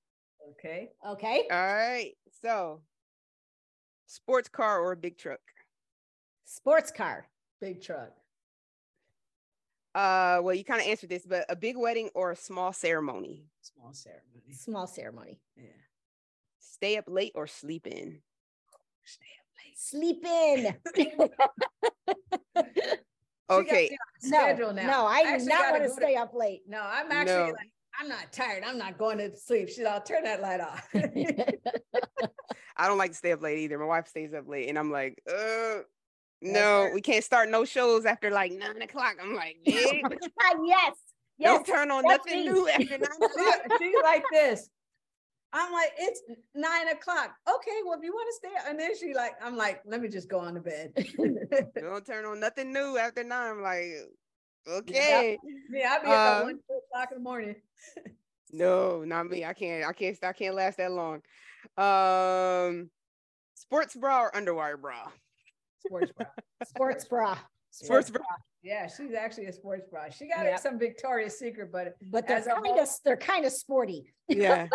Okay. 0.59 0.91
Okay. 1.09 1.47
all 1.51 1.57
right 1.67 2.13
so 2.43 2.81
sports 4.07 4.49
car 4.49 4.81
or 4.81 4.93
a 4.93 4.97
big 4.97 5.17
truck 5.19 5.41
Sports 6.45 6.91
car. 6.91 7.27
Big 7.61 7.81
truck. 7.83 8.11
uh 9.95 10.41
well 10.43 10.55
you 10.55 10.65
kind 10.65 10.81
of 10.81 10.87
answered 10.87 11.09
this 11.11 11.25
but 11.27 11.45
a 11.49 11.57
big 11.57 11.77
wedding 11.79 12.11
or 12.15 12.31
a 12.33 12.37
small 12.37 12.73
ceremony 12.73 13.47
Small 13.63 13.93
ceremony. 13.93 14.53
Small 14.53 14.87
ceremony. 14.87 15.41
Yeah. 15.57 15.65
stay 16.61 16.97
up 16.99 17.05
late 17.09 17.33
or 17.35 17.47
sleep 17.47 17.87
in 17.87 18.21
Sleep 19.75 20.25
in. 20.25 20.77
She 23.51 23.57
got 23.57 23.61
okay 23.63 23.91
no, 24.25 24.29
schedule 24.29 24.73
now. 24.73 24.87
no, 24.87 25.07
I 25.07 25.39
do 25.39 25.45
not 25.45 25.59
gotta 25.59 25.79
want 25.79 25.85
to 25.85 25.91
stay 25.91 26.15
up 26.17 26.33
late. 26.35 26.63
No, 26.67 26.81
I'm 26.81 27.11
actually 27.13 27.35
No. 27.35 27.45
like, 27.47 27.71
I'm 28.01 28.09
not 28.09 28.33
tired. 28.33 28.65
I'm 28.65 28.79
not 28.79 28.97
going 28.97 29.19
to 29.19 29.37
sleep. 29.37 29.69
She's 29.69 29.85
I'll 29.85 30.01
turn 30.01 30.25
that 30.25 30.41
light 30.41 30.61
off. 30.61 30.89
i 32.77 32.89
don't 32.89 32.97
like 32.99 33.11
to 33.11 33.17
stay 33.17 33.33
up 33.33 33.43
late 33.43 33.59
either 33.59 33.79
my 33.79 33.85
wife 33.85 34.09
stays 34.09 34.33
up 34.33 34.49
late 34.49 34.67
and 34.71 34.79
i'm 34.79 34.91
like 34.91 35.23
uh 35.31 35.81
no 36.41 36.89
we 36.95 37.03
can't 37.03 37.23
start 37.23 37.51
no 37.51 37.67
shows 37.67 38.07
after 38.07 38.31
like 38.31 38.51
nine 38.51 38.81
o'clock 38.81 39.17
i'm 39.23 39.35
like 39.35 39.57
yeah, 39.65 40.01
yes. 40.65 40.97
Yes. 41.39 41.49
Don't 41.55 41.67
turn 41.67 41.91
on 41.91 42.03
nothing 42.05 42.47
me. 42.47 42.53
new 42.53 42.69
after 42.69 42.97
nine 42.99 43.09
She- 43.19 43.25
o'clock. 43.27 43.61
she's 43.79 43.95
like 44.03 44.23
this. 44.33 44.69
I'm 45.53 45.73
like, 45.73 45.93
it's 45.99 46.23
nine 46.55 46.89
o'clock. 46.89 47.35
Okay, 47.49 47.79
well, 47.85 47.99
if 47.99 48.05
you 48.05 48.13
want 48.13 48.29
to 48.31 48.49
stay, 48.49 48.71
and 48.71 48.79
then 48.79 48.97
she 48.99 49.15
like, 49.15 49.33
I'm 49.43 49.57
like, 49.57 49.83
let 49.85 50.01
me 50.01 50.09
just 50.09 50.29
go 50.29 50.39
on 50.41 50.55
to 50.55 50.61
bed. 50.61 50.93
Don't 51.79 52.07
turn 52.07 52.25
on 52.25 52.41
nothing 52.41 52.73
new 52.73 52.97
after 52.97 53.23
nine. 53.23 53.51
I'm 53.51 53.63
like, 53.63 53.93
okay. 54.67 55.39
Yeah, 55.71 55.99
I'll 55.99 56.03
be 56.03 56.09
up 56.09 56.17
at 56.17 56.43
one 56.45 56.55
two 56.55 56.81
o'clock 56.87 57.11
in 57.13 57.19
the 57.19 57.23
morning. 57.23 57.57
no, 58.53 59.05
not 59.05 59.27
me. 59.27 59.45
I 59.45 59.53
can't. 59.53 59.85
I 59.87 59.93
can't. 59.93 60.17
I 60.23 60.33
can't 60.33 60.55
last 60.55 60.79
that 60.79 60.91
long. 60.91 61.21
Um, 61.77 62.91
sports 63.55 63.95
bra 63.95 64.23
or 64.23 64.33
underwire 64.33 64.81
bra? 64.81 65.09
Sports 65.85 66.13
bra. 66.13 66.27
Sports 66.65 67.05
bra. 67.05 67.39
Sports 67.71 68.11
bra. 68.11 68.23
Yeah, 68.63 68.87
she's 68.87 69.13
actually 69.13 69.47
a 69.47 69.53
sports 69.53 69.87
bra. 69.91 70.09
She 70.09 70.29
got 70.29 70.45
yep. 70.45 70.61
some 70.61 70.79
Victoria's 70.79 71.39
Secret, 71.39 71.73
but 71.73 71.95
but 72.01 72.27
they're 72.29 72.43
kind 72.43 72.79
of 72.79 72.89
they're 73.05 73.17
kind 73.17 73.45
of 73.45 73.53
sporty. 73.53 74.15
Yeah. 74.29 74.69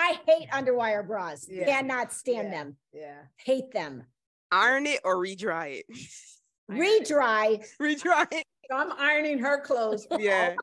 I 0.00 0.18
hate 0.26 0.48
underwire 0.50 1.06
bras. 1.06 1.46
Yeah. 1.48 1.66
Cannot 1.66 2.12
stand 2.12 2.48
yeah. 2.48 2.50
them. 2.50 2.76
Yeah. 2.92 3.18
Hate 3.36 3.70
them. 3.72 4.04
Iron 4.50 4.86
it 4.86 5.00
or 5.04 5.16
redry 5.16 5.80
it. 5.80 5.86
Redry. 6.70 7.64
Redry 7.80 8.32
it. 8.32 8.46
So 8.70 8.76
I'm 8.76 8.92
ironing 8.98 9.38
her 9.40 9.60
clothes. 9.60 10.06
Yeah. 10.18 10.54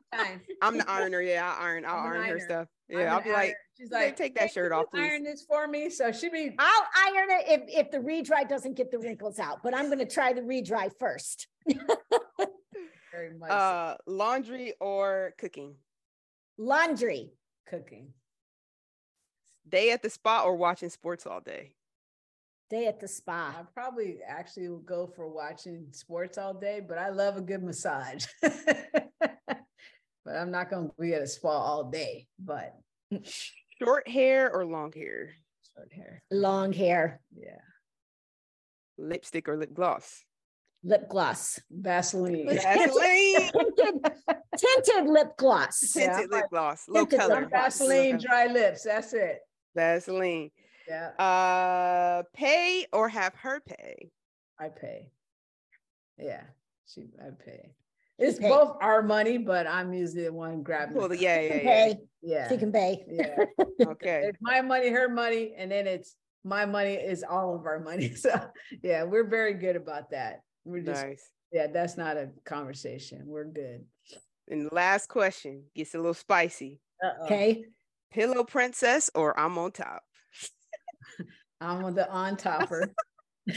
I'm 0.62 0.78
the 0.78 0.90
ironer. 0.90 1.22
Yeah, 1.22 1.54
I 1.58 1.66
iron. 1.66 1.86
I'll 1.86 2.00
iron 2.00 2.30
her 2.30 2.40
stuff. 2.40 2.68
Yeah, 2.90 3.14
I'll 3.14 3.22
be 3.22 3.34
like, 3.34 3.54
she's 3.78 3.92
like, 3.92 4.16
take 4.16 4.34
that 4.36 4.52
shirt 4.52 4.72
off, 4.72 4.86
please. 4.90 5.02
Iron 5.02 5.24
this 5.24 5.44
for 5.44 5.68
me. 5.68 5.90
So 5.90 6.14
she 6.14 6.30
be. 6.30 6.56
I'll 6.58 6.88
iron 7.08 7.28
it 7.30 7.46
if 7.48 7.86
if 7.86 7.92
the 7.92 7.98
redry 7.98 8.48
doesn't 8.48 8.76
get 8.76 8.92
the 8.92 9.00
wrinkles 9.00 9.40
out, 9.40 9.62
but 9.62 9.76
I'm 9.76 9.88
going 9.88 10.00
to 10.00 10.06
try 10.06 10.32
the 10.32 10.42
redry 10.42 10.90
first. 10.98 11.48
Very 13.12 13.38
much. 13.38 13.52
Uh, 13.52 13.96
laundry 14.06 14.74
or 14.80 15.34
cooking? 15.38 15.76
Laundry. 16.58 17.32
Cooking. 17.70 18.14
Day 19.68 19.92
at 19.92 20.02
the 20.02 20.10
spa 20.10 20.44
or 20.44 20.56
watching 20.56 20.90
sports 20.90 21.26
all 21.26 21.42
day? 21.42 21.74
Day 22.70 22.88
at 22.88 23.00
the 23.00 23.08
spa. 23.08 23.56
I 23.58 23.64
probably 23.74 24.20
actually 24.28 24.70
will 24.70 24.80
go 24.80 25.08
for 25.08 25.28
watching 25.28 25.88
sports 25.92 26.38
all 26.38 26.54
day, 26.54 26.82
but 26.86 26.98
I 26.98 27.10
love 27.10 27.38
a 27.38 27.42
good 27.42 27.64
massage. 27.64 28.26
but 28.42 30.36
I'm 30.36 30.52
not 30.52 30.70
going 30.70 30.90
to 30.90 30.94
be 31.00 31.14
at 31.14 31.22
a 31.22 31.28
spa 31.28 31.50
all 31.50 31.86
day. 31.86 32.28
But 32.38 32.76
short 33.80 34.08
hair 34.08 34.52
or 34.52 34.66
long 34.66 34.92
hair? 34.92 35.32
Short 35.76 35.92
hair. 35.94 36.24
Long 36.30 36.74
hair. 36.74 37.22
Yeah. 37.36 37.62
Lipstick 38.98 39.48
or 39.48 39.58
lip 39.58 39.74
gloss? 39.74 40.24
Lip 40.84 41.10
gloss. 41.10 41.60
Vaseline. 41.72 42.48
Vaseline. 42.48 43.52
tinted, 43.78 44.12
tinted 44.58 45.08
lip 45.08 45.38
gloss. 45.38 45.80
Tinted 45.80 46.30
yeah. 46.32 46.38
lip 46.38 46.46
gloss. 46.50 46.84
Low 46.88 47.06
color. 47.06 47.48
Vaseline 47.50 48.20
dry 48.20 48.48
lips. 48.48 48.84
That's 48.84 49.14
it. 49.14 49.40
Vaseline. 49.78 50.50
Yeah. 50.88 51.10
Uh, 51.20 52.24
pay 52.34 52.88
or 52.92 53.08
have 53.10 53.36
her 53.36 53.60
pay? 53.60 54.10
I 54.60 54.70
pay. 54.70 55.12
Yeah, 56.18 56.44
she. 56.88 57.04
I 57.22 57.30
pay. 57.30 57.74
It's 58.18 58.40
pay. 58.40 58.50
both 58.50 58.78
our 58.82 59.04
money, 59.04 59.38
but 59.38 59.68
I'm 59.68 59.94
usually 59.94 60.24
the 60.24 60.34
one 60.34 60.64
grabbing. 60.64 60.98
Well, 60.98 61.14
yeah, 61.14 61.40
yeah, 61.40 61.54
yeah. 61.54 61.62
Pay. 61.62 61.98
Yeah. 62.24 62.50
She 62.50 62.58
can 62.58 62.72
pay. 62.72 63.06
Yeah. 63.08 63.46
okay. 63.86 64.24
It's 64.26 64.40
my 64.42 64.62
money, 64.62 64.90
her 64.90 65.08
money, 65.08 65.54
and 65.56 65.72
then 65.72 65.86
it's 65.86 66.16
my 66.44 66.66
money 66.66 66.94
is 66.94 67.24
all 67.24 67.56
of 67.56 67.66
our 67.66 67.80
money. 67.80 68.14
So 68.16 68.34
yeah, 68.82 69.04
we're 69.04 69.28
very 69.28 69.54
good 69.54 69.76
about 69.76 70.10
that. 70.12 70.42
We're 70.66 70.82
just 70.82 71.04
nice. 71.04 71.30
yeah, 71.52 71.68
that's 71.68 71.98
not 71.98 72.18
a 72.18 72.30
conversation. 72.46 73.24
We're 73.28 73.46
good. 73.46 73.86
And 74.48 74.66
the 74.66 74.74
last 74.74 75.08
question 75.08 75.66
gets 75.76 75.94
a 75.94 75.98
little 75.98 76.14
spicy. 76.16 76.80
Uh-oh. 77.04 77.26
Okay. 77.26 77.66
Pillow 78.12 78.44
princess 78.44 79.10
or 79.16 79.38
I'm 79.40 79.58
on 79.58 79.72
top? 79.72 80.04
I'm 81.60 81.84
on 81.84 81.96
the 81.96 82.10
on 82.10 82.38
topper. 82.38 82.94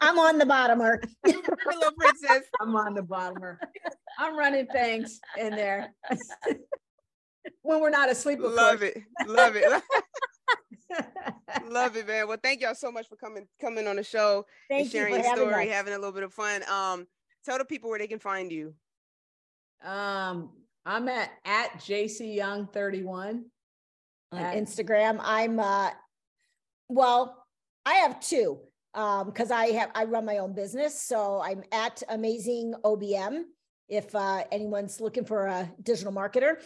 I'm 0.00 0.18
on 0.18 0.38
the 0.38 0.44
bottomer. 0.44 0.98
Pillow 1.24 1.90
princess. 1.98 2.42
I'm 2.60 2.74
on 2.76 2.94
the 2.94 3.02
bottomer. 3.02 3.56
I'm 4.18 4.36
running 4.36 4.66
things 4.66 5.20
in 5.38 5.50
there. 5.50 5.94
when 7.62 7.80
we're 7.80 7.90
not 7.90 8.10
asleep. 8.10 8.38
Love 8.40 8.82
it. 8.82 9.02
Love 9.26 9.56
it. 9.56 9.82
Love 11.68 11.96
it, 11.96 12.06
man. 12.06 12.28
Well, 12.28 12.38
thank 12.42 12.60
y'all 12.60 12.74
so 12.74 12.90
much 12.90 13.08
for 13.08 13.16
coming 13.16 13.46
coming 13.60 13.86
on 13.86 13.96
the 13.96 14.02
show 14.02 14.46
thank 14.68 14.82
and 14.82 14.90
sharing 14.90 15.14
you 15.14 15.22
your 15.22 15.36
story, 15.36 15.68
us. 15.68 15.74
having 15.74 15.94
a 15.94 15.98
little 15.98 16.12
bit 16.12 16.22
of 16.22 16.32
fun. 16.32 16.62
Um, 16.68 17.06
tell 17.44 17.58
the 17.58 17.64
people 17.64 17.90
where 17.90 17.98
they 17.98 18.06
can 18.06 18.18
find 18.18 18.50
you. 18.50 18.74
Um, 19.82 20.50
I'm 20.86 21.08
at 21.08 21.30
at 21.44 21.80
JC 21.80 22.34
Young 22.34 22.66
31 22.66 23.44
on 24.32 24.38
at- 24.38 24.56
Instagram. 24.56 25.20
I'm 25.22 25.58
uh 25.58 25.90
well, 26.88 27.44
I 27.84 27.94
have 27.94 28.20
two 28.20 28.60
um 28.94 29.26
because 29.26 29.50
I 29.50 29.66
have 29.72 29.90
I 29.94 30.04
run 30.04 30.24
my 30.24 30.38
own 30.38 30.54
business. 30.54 31.00
So 31.02 31.40
I'm 31.42 31.62
at 31.72 32.02
amazing 32.08 32.74
OBM 32.84 33.42
if 33.88 34.14
uh 34.14 34.44
anyone's 34.50 35.00
looking 35.00 35.24
for 35.24 35.46
a 35.46 35.70
digital 35.82 36.12
marketer. 36.12 36.56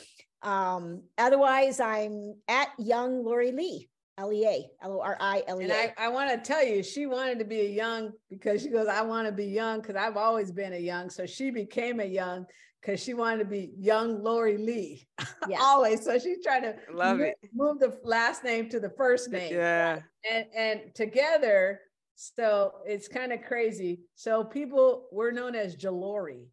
Um, 0.43 1.03
otherwise 1.16 1.81
I'm 1.81 2.35
at 2.49 2.69
young 2.78 3.24
Lori 3.24 3.53
Lee. 3.53 3.89
L-E-A, 4.16 4.70
L-O-R-I-L-E-A. 4.85 5.65
And 5.65 5.73
I, 5.73 5.93
I 5.99 6.09
want 6.09 6.31
to 6.31 6.39
tell 6.39 6.65
you, 6.65 6.85
she 6.85 7.07
wanted 7.07 7.39
to 7.41 7.45
be 7.45 7.62
a 7.62 7.69
young 7.69 8.12
because 8.31 8.62
she 8.62 8.69
goes, 8.69 8.86
I 8.86 9.03
want 9.03 9.27
to 9.27 9.32
be 9.32 9.47
young 9.47 9.81
because 9.81 9.97
I've 9.97 10.16
always 10.16 10.53
been 10.53 10.73
a 10.73 10.78
young. 10.78 11.11
So 11.11 11.27
she 11.27 11.51
became 11.51 11.99
a 11.99 12.05
young 12.05 12.47
because 12.85 13.01
she 13.02 13.15
wanted 13.15 13.39
to 13.39 13.44
be 13.47 13.73
young 13.78 14.23
Lori 14.23 14.56
Lee. 14.56 15.06
Yeah. 15.47 15.59
always. 15.61 16.02
So 16.02 16.19
she's 16.19 16.43
trying 16.43 16.62
to 16.62 16.74
love 16.90 17.19
move, 17.19 17.27
it. 17.27 17.36
Move 17.55 17.78
the 17.78 17.98
last 18.02 18.44
name 18.44 18.70
to 18.70 18.81
the 18.81 18.89
first 18.89 19.31
name. 19.31 19.52
Yeah. 19.52 20.01
And 20.31 20.47
and 20.56 20.81
together, 20.94 21.81
so 22.15 22.73
it's 22.86 23.09
kind 23.09 23.31
of 23.31 23.43
crazy. 23.43 24.01
So 24.15 24.43
people 24.43 25.09
we're 25.12 25.32
known 25.32 25.55
as 25.55 25.77
Jalori 25.77 26.47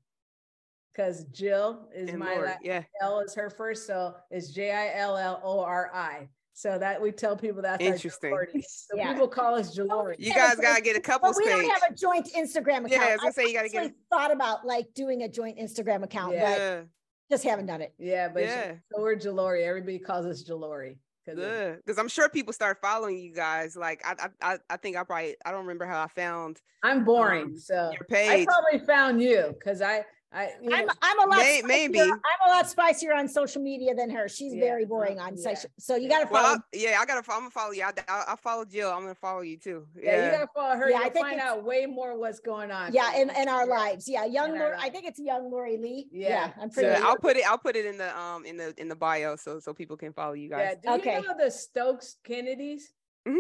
because 0.94 1.24
Jill 1.26 1.88
is 1.96 2.10
And 2.10 2.20
my 2.20 2.34
Lori, 2.36 2.48
last 2.48 2.60
yeah. 2.66 2.84
L 3.02 3.22
is 3.22 3.34
her 3.34 3.50
first, 3.50 3.88
so 3.88 4.14
it's 4.30 4.50
J 4.50 4.72
I 4.72 5.00
L 5.00 5.16
L 5.16 5.40
O 5.42 5.62
R 5.62 5.90
I. 5.94 6.28
So 6.54 6.78
that 6.78 7.02
we 7.02 7.12
tell 7.12 7.36
people 7.38 7.62
that's 7.62 7.84
Interesting. 7.84 8.34
Our 8.34 8.46
Jalori. 8.46 8.64
So 8.68 8.98
Yeah. 8.98 9.12
people 9.14 9.28
call 9.28 9.56
us 9.56 9.76
Jalori. 9.78 10.16
You 10.20 10.34
guys 10.34 10.56
gotta 10.56 10.82
get 10.82 10.96
a 10.96 11.00
couple. 11.00 11.32
we 11.36 11.46
page. 11.46 11.54
don't 11.54 11.70
have 11.70 11.92
a 11.92 11.94
joint 11.96 12.28
Instagram 12.38 12.86
account. 12.86 12.92
Yeah, 12.92 13.04
I 13.04 13.12
was 13.14 13.22
gonna 13.22 13.34
say 13.34 13.46
you 13.48 13.54
gotta 13.54 13.70
get 13.70 13.84
actually 13.86 13.98
thought 14.12 14.32
about 14.32 14.66
like 14.66 14.94
doing 14.94 15.24
a 15.24 15.30
joint 15.30 15.58
Instagram 15.58 16.04
account, 16.04 16.34
but 16.34 16.40
yeah, 16.40 16.82
just 17.30 17.44
haven't 17.46 17.68
done 17.68 17.82
it. 17.82 17.94
Yeah, 17.98 18.28
but 18.28 18.44
Yeah. 18.44 18.74
so 18.94 19.02
we're 19.02 19.16
Jalori. 19.16 19.64
Everybody 19.66 20.00
calls 20.00 20.26
us 20.26 20.44
Jalori. 20.44 20.98
good. 21.26 21.78
Because 21.78 21.98
I'm 21.98 22.10
sure 22.10 22.28
people 22.28 22.52
start 22.52 22.80
following 22.82 23.18
you 23.18 23.34
guys. 23.34 23.76
Like 23.78 24.02
I, 24.06 24.28
I, 24.42 24.54
I- 24.54 24.60
I 24.72 24.78
think 24.78 24.98
I 24.98 25.04
probably 25.04 25.38
I 25.46 25.52
don't 25.52 25.62
remember 25.62 25.86
how 25.86 26.04
I 26.04 26.08
found 26.08 26.60
I'm 26.84 27.06
boring, 27.06 27.44
um, 27.46 27.58
so 27.58 27.92
your 27.94 28.06
I 28.20 28.44
probably 28.46 28.86
found 28.86 29.22
you 29.22 29.54
because 29.58 29.82
I, 29.82 30.04
I, 30.34 30.52
you 30.62 30.72
I'm 30.74 30.86
know, 30.86 30.94
I'm 31.02 31.20
a 31.20 31.30
lot 31.30 31.38
May- 31.40 31.60
spicier, 31.60 31.68
maybe. 31.68 32.00
I'm 32.00 32.12
a 32.46 32.50
lot 32.50 32.70
spicier 32.70 33.14
on 33.14 33.28
social 33.28 33.62
media 33.62 33.94
than 33.94 34.10
her. 34.12 34.30
She's 34.30 34.54
Yeah, 34.54 34.62
very 34.62 34.86
boring 34.86 35.18
no, 35.18 35.24
on 35.24 35.36
yeah. 35.36 35.44
social. 35.44 35.70
So 35.78 35.96
you 35.98 36.08
got 36.08 36.22
to 36.26 36.28
Well, 36.32 36.44
follow. 36.44 36.56
I- 36.58 36.62
yeah, 36.72 36.98
I 37.02 37.06
gotta. 37.06 37.20
I'm 37.32 37.40
gonna 37.40 37.50
follow 37.50 37.72
you. 37.74 37.84
I, 37.84 37.92
I, 38.08 38.24
I 38.30 38.36
follow 38.38 38.64
Jill. 38.64 38.90
I'm 38.92 39.02
gonna 39.02 39.14
follow 39.16 39.42
you 39.42 39.58
too. 39.58 39.86
yeah, 40.02 40.26
you 40.26 40.32
gotta 40.32 40.48
follow 40.56 40.76
her. 40.78 40.90
Yeah, 40.90 41.00
I 41.00 41.04
You'll 41.04 41.10
think 41.12 41.28
find 41.28 41.42
out 41.42 41.66
way 41.66 41.86
more 41.86 42.18
what's 42.18 42.40
going 42.40 42.72
on. 42.72 42.94
yeah, 42.94 43.18
in, 43.18 43.30
in 43.32 43.50
our 43.50 43.68
lives. 43.68 44.08
Yeah, 44.08 44.24
young 44.24 44.58
Lori. 44.58 44.76
I 44.80 44.90
think 44.90 45.06
it's 45.06 45.20
young 45.20 45.52
Lori 45.52 45.76
Lee. 45.78 46.08
Yeah. 46.14 46.52
I'm 46.62 46.70
pretty. 46.70 46.88
so 46.88 46.94
pretty. 46.94 47.04
I'll 47.08 47.18
put 47.18 47.36
it. 47.38 47.46
I'll 47.46 47.58
put 47.58 47.76
it 47.76 47.86
in 47.86 47.98
the 47.98 48.18
um 48.18 48.46
in 48.46 48.56
the 48.56 48.74
in 48.78 48.88
the 48.88 48.96
bio 48.96 49.36
so 49.36 49.60
so 49.60 49.74
people 49.74 49.98
can 49.98 50.14
follow 50.14 50.34
you 50.34 50.50
guys. 50.50 50.78
Yeah. 50.86 50.92
guys. 50.98 51.02
Do 51.04 51.10
Okay. 51.10 51.20
you 51.20 51.28
know 51.28 51.36
the 51.38 51.52
Stokes 51.52 52.16
Kennedys? 52.24 52.94
Mhm. 53.28 53.40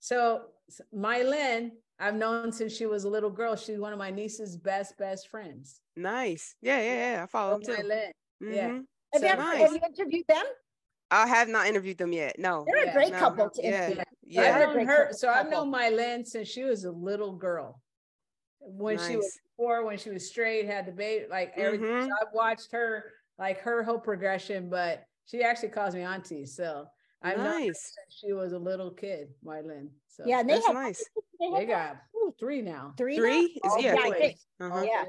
So 0.00 0.46
s- 0.70 0.80
Mylin, 0.94 1.72
I've 1.98 2.14
known 2.14 2.52
since 2.52 2.72
she 2.76 2.86
was 2.86 3.04
a 3.04 3.08
little 3.08 3.30
girl. 3.30 3.56
She's 3.56 3.78
one 3.78 3.92
of 3.92 3.98
my 3.98 4.10
niece's 4.10 4.56
best 4.56 4.96
best 4.98 5.28
friends. 5.28 5.80
Nice. 5.96 6.54
Yeah, 6.60 6.80
yeah, 6.82 7.12
yeah. 7.16 7.22
I 7.22 7.26
follow 7.26 7.58
them 7.58 7.62
too. 7.76 7.82
Mylin. 7.82 8.10
yeah. 8.40 8.68
Have, 8.68 8.82
you 9.14 9.20
so 9.20 9.26
ever, 9.28 9.42
nice. 9.42 9.60
have 9.62 9.72
you 9.72 9.80
interviewed 9.88 10.26
them? 10.28 10.44
I 11.10 11.26
have 11.26 11.48
not 11.48 11.66
interviewed 11.66 11.96
them 11.98 12.12
yet. 12.12 12.38
No. 12.38 12.64
They're 12.66 12.84
Yeah, 12.84 12.90
a 12.90 12.94
great 12.94 13.12
no, 13.12 13.18
couple 13.18 13.44
no, 13.44 13.50
to 13.54 13.62
yeah. 13.62 13.86
interview. 13.86 14.02
Yeah. 14.26 14.42
They're 14.58 14.68
I've 14.68 14.74
a 14.74 14.78
known 14.78 14.86
her, 14.86 15.08
so 15.12 15.28
I've 15.28 15.48
couple. 15.48 15.66
known 15.66 15.72
Mylin 15.80 16.26
since 16.26 16.48
she 16.48 16.64
was 16.64 16.84
a 16.84 16.90
little 16.90 17.32
girl. 17.32 17.80
When 18.60 18.98
she 18.98 19.16
was 19.16 19.38
four, 19.56 19.84
when 19.86 19.96
she 19.96 20.10
was 20.10 20.28
straight, 20.28 20.66
had 20.66 20.86
the 20.86 20.92
baby, 20.92 21.26
like 21.30 21.52
everything. 21.56 21.86
So 22.02 22.08
Mhm. 22.08 22.10
I've 22.20 22.32
watched 22.34 22.72
her, 22.72 23.12
like 23.38 23.60
her 23.60 23.82
whole 23.84 24.00
progression, 24.00 24.68
but 24.68 25.04
she 25.26 25.42
actually 25.42 25.68
calls 25.68 25.94
me 25.94 26.02
auntie. 26.02 26.44
So 26.44 26.88
I've 27.22 27.38
known 27.38 27.46
her 27.46 27.58
Nice. 27.60 27.92
she 28.10 28.32
was 28.32 28.52
a 28.52 28.58
little 28.58 28.90
kid, 28.90 29.28
Mylin. 29.44 29.88
So 30.08 30.24
Yeah, 30.26 30.42
they 30.42 30.54
That's 30.54 30.66
have, 30.66 30.74
nice. 30.74 31.04
they 31.40 31.50
they 31.50 31.64
got 31.66 31.96
ooh, 32.14 32.34
three 32.38 32.62
now. 32.62 32.94
three. 32.96 33.16
now? 33.16 33.22
Three? 33.22 33.40
Is 33.40 33.60
yeah. 33.78 33.94
Yeah, 33.94 34.00
I 34.00 34.02
think- 34.02 34.16
think- 34.16 34.38
uh-huh. 34.60 34.82
Yeah. 34.86 35.04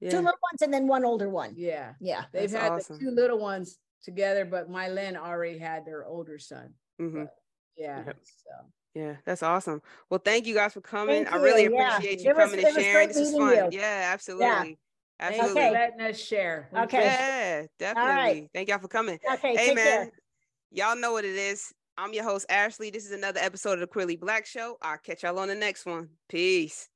yeah. 0.00 0.10
Two 0.10 0.16
little 0.18 0.38
ones 0.50 0.62
and 0.62 0.72
then 0.72 0.86
one 0.86 1.04
older 1.04 1.28
one. 1.28 1.54
Yeah. 1.56 1.94
Yeah. 2.00 2.24
They've 2.32 2.50
That's 2.50 2.62
had 2.62 2.72
awesome. 2.72 2.98
the 2.98 3.04
two 3.04 3.10
little 3.10 3.38
ones 3.38 3.78
together, 4.02 4.44
but 4.44 4.70
Mylin 4.70 5.16
already 5.16 5.58
had 5.58 5.84
their 5.84 6.04
older 6.06 6.38
son. 6.38 6.74
Mhm. 7.00 7.28
Yeah. 7.76 8.04
Yep. 8.06 8.16
So 8.24 8.50
Yeah, 8.94 9.16
that's 9.24 9.42
awesome. 9.42 9.82
Well, 10.08 10.20
thank 10.24 10.46
you 10.46 10.54
guys 10.54 10.72
for 10.72 10.80
coming. 10.80 11.24
Thank 11.24 11.32
I 11.34 11.36
really 11.42 11.64
you. 11.64 11.74
Yeah. 11.74 11.96
appreciate 11.96 12.20
you 12.22 12.30
It 12.30 12.36
coming 12.36 12.58
it 12.60 12.64
and 12.64 12.74
sharing. 12.74 12.92
great 12.94 13.08
This 13.08 13.16
is 13.28 13.32
fun. 13.36 13.72
you. 13.72 13.78
Yeah, 13.78 14.10
absolutely. 14.12 14.46
thanks 14.46 14.78
Absolutely. 15.38 15.54
for 15.54 15.66
Okay. 15.68 15.70
letting 15.72 16.00
us 16.00 16.18
share. 16.18 16.68
Okay. 16.76 17.04
Yeah, 17.04 17.66
definitely. 17.78 18.50
Thank 18.54 18.68
y'all 18.70 18.78
for 18.78 18.88
coming. 18.88 19.18
Okay. 19.34 19.54
Hey 19.54 19.66
take 19.66 19.76
man, 19.76 19.84
care. 20.10 20.12
Y'all 20.72 20.94
know 20.94 21.10
what 21.12 21.24
it 21.24 21.34
is. 21.34 21.72
I'm 21.98 22.12
your 22.14 22.22
host, 22.22 22.46
Ashley. 22.48 22.90
This 22.90 23.04
is 23.04 23.10
another 23.10 23.40
episode 23.40 23.74
of 23.74 23.80
the 23.80 23.86
Queerly 23.88 24.16
Blax 24.16 24.46
Show. 24.46 24.76
I'll 24.80 24.98
catch 24.98 25.24
y'all 25.24 25.40
on 25.40 25.48
the 25.48 25.54
next 25.56 25.84
one. 25.84 26.10
Peace. 26.28 26.88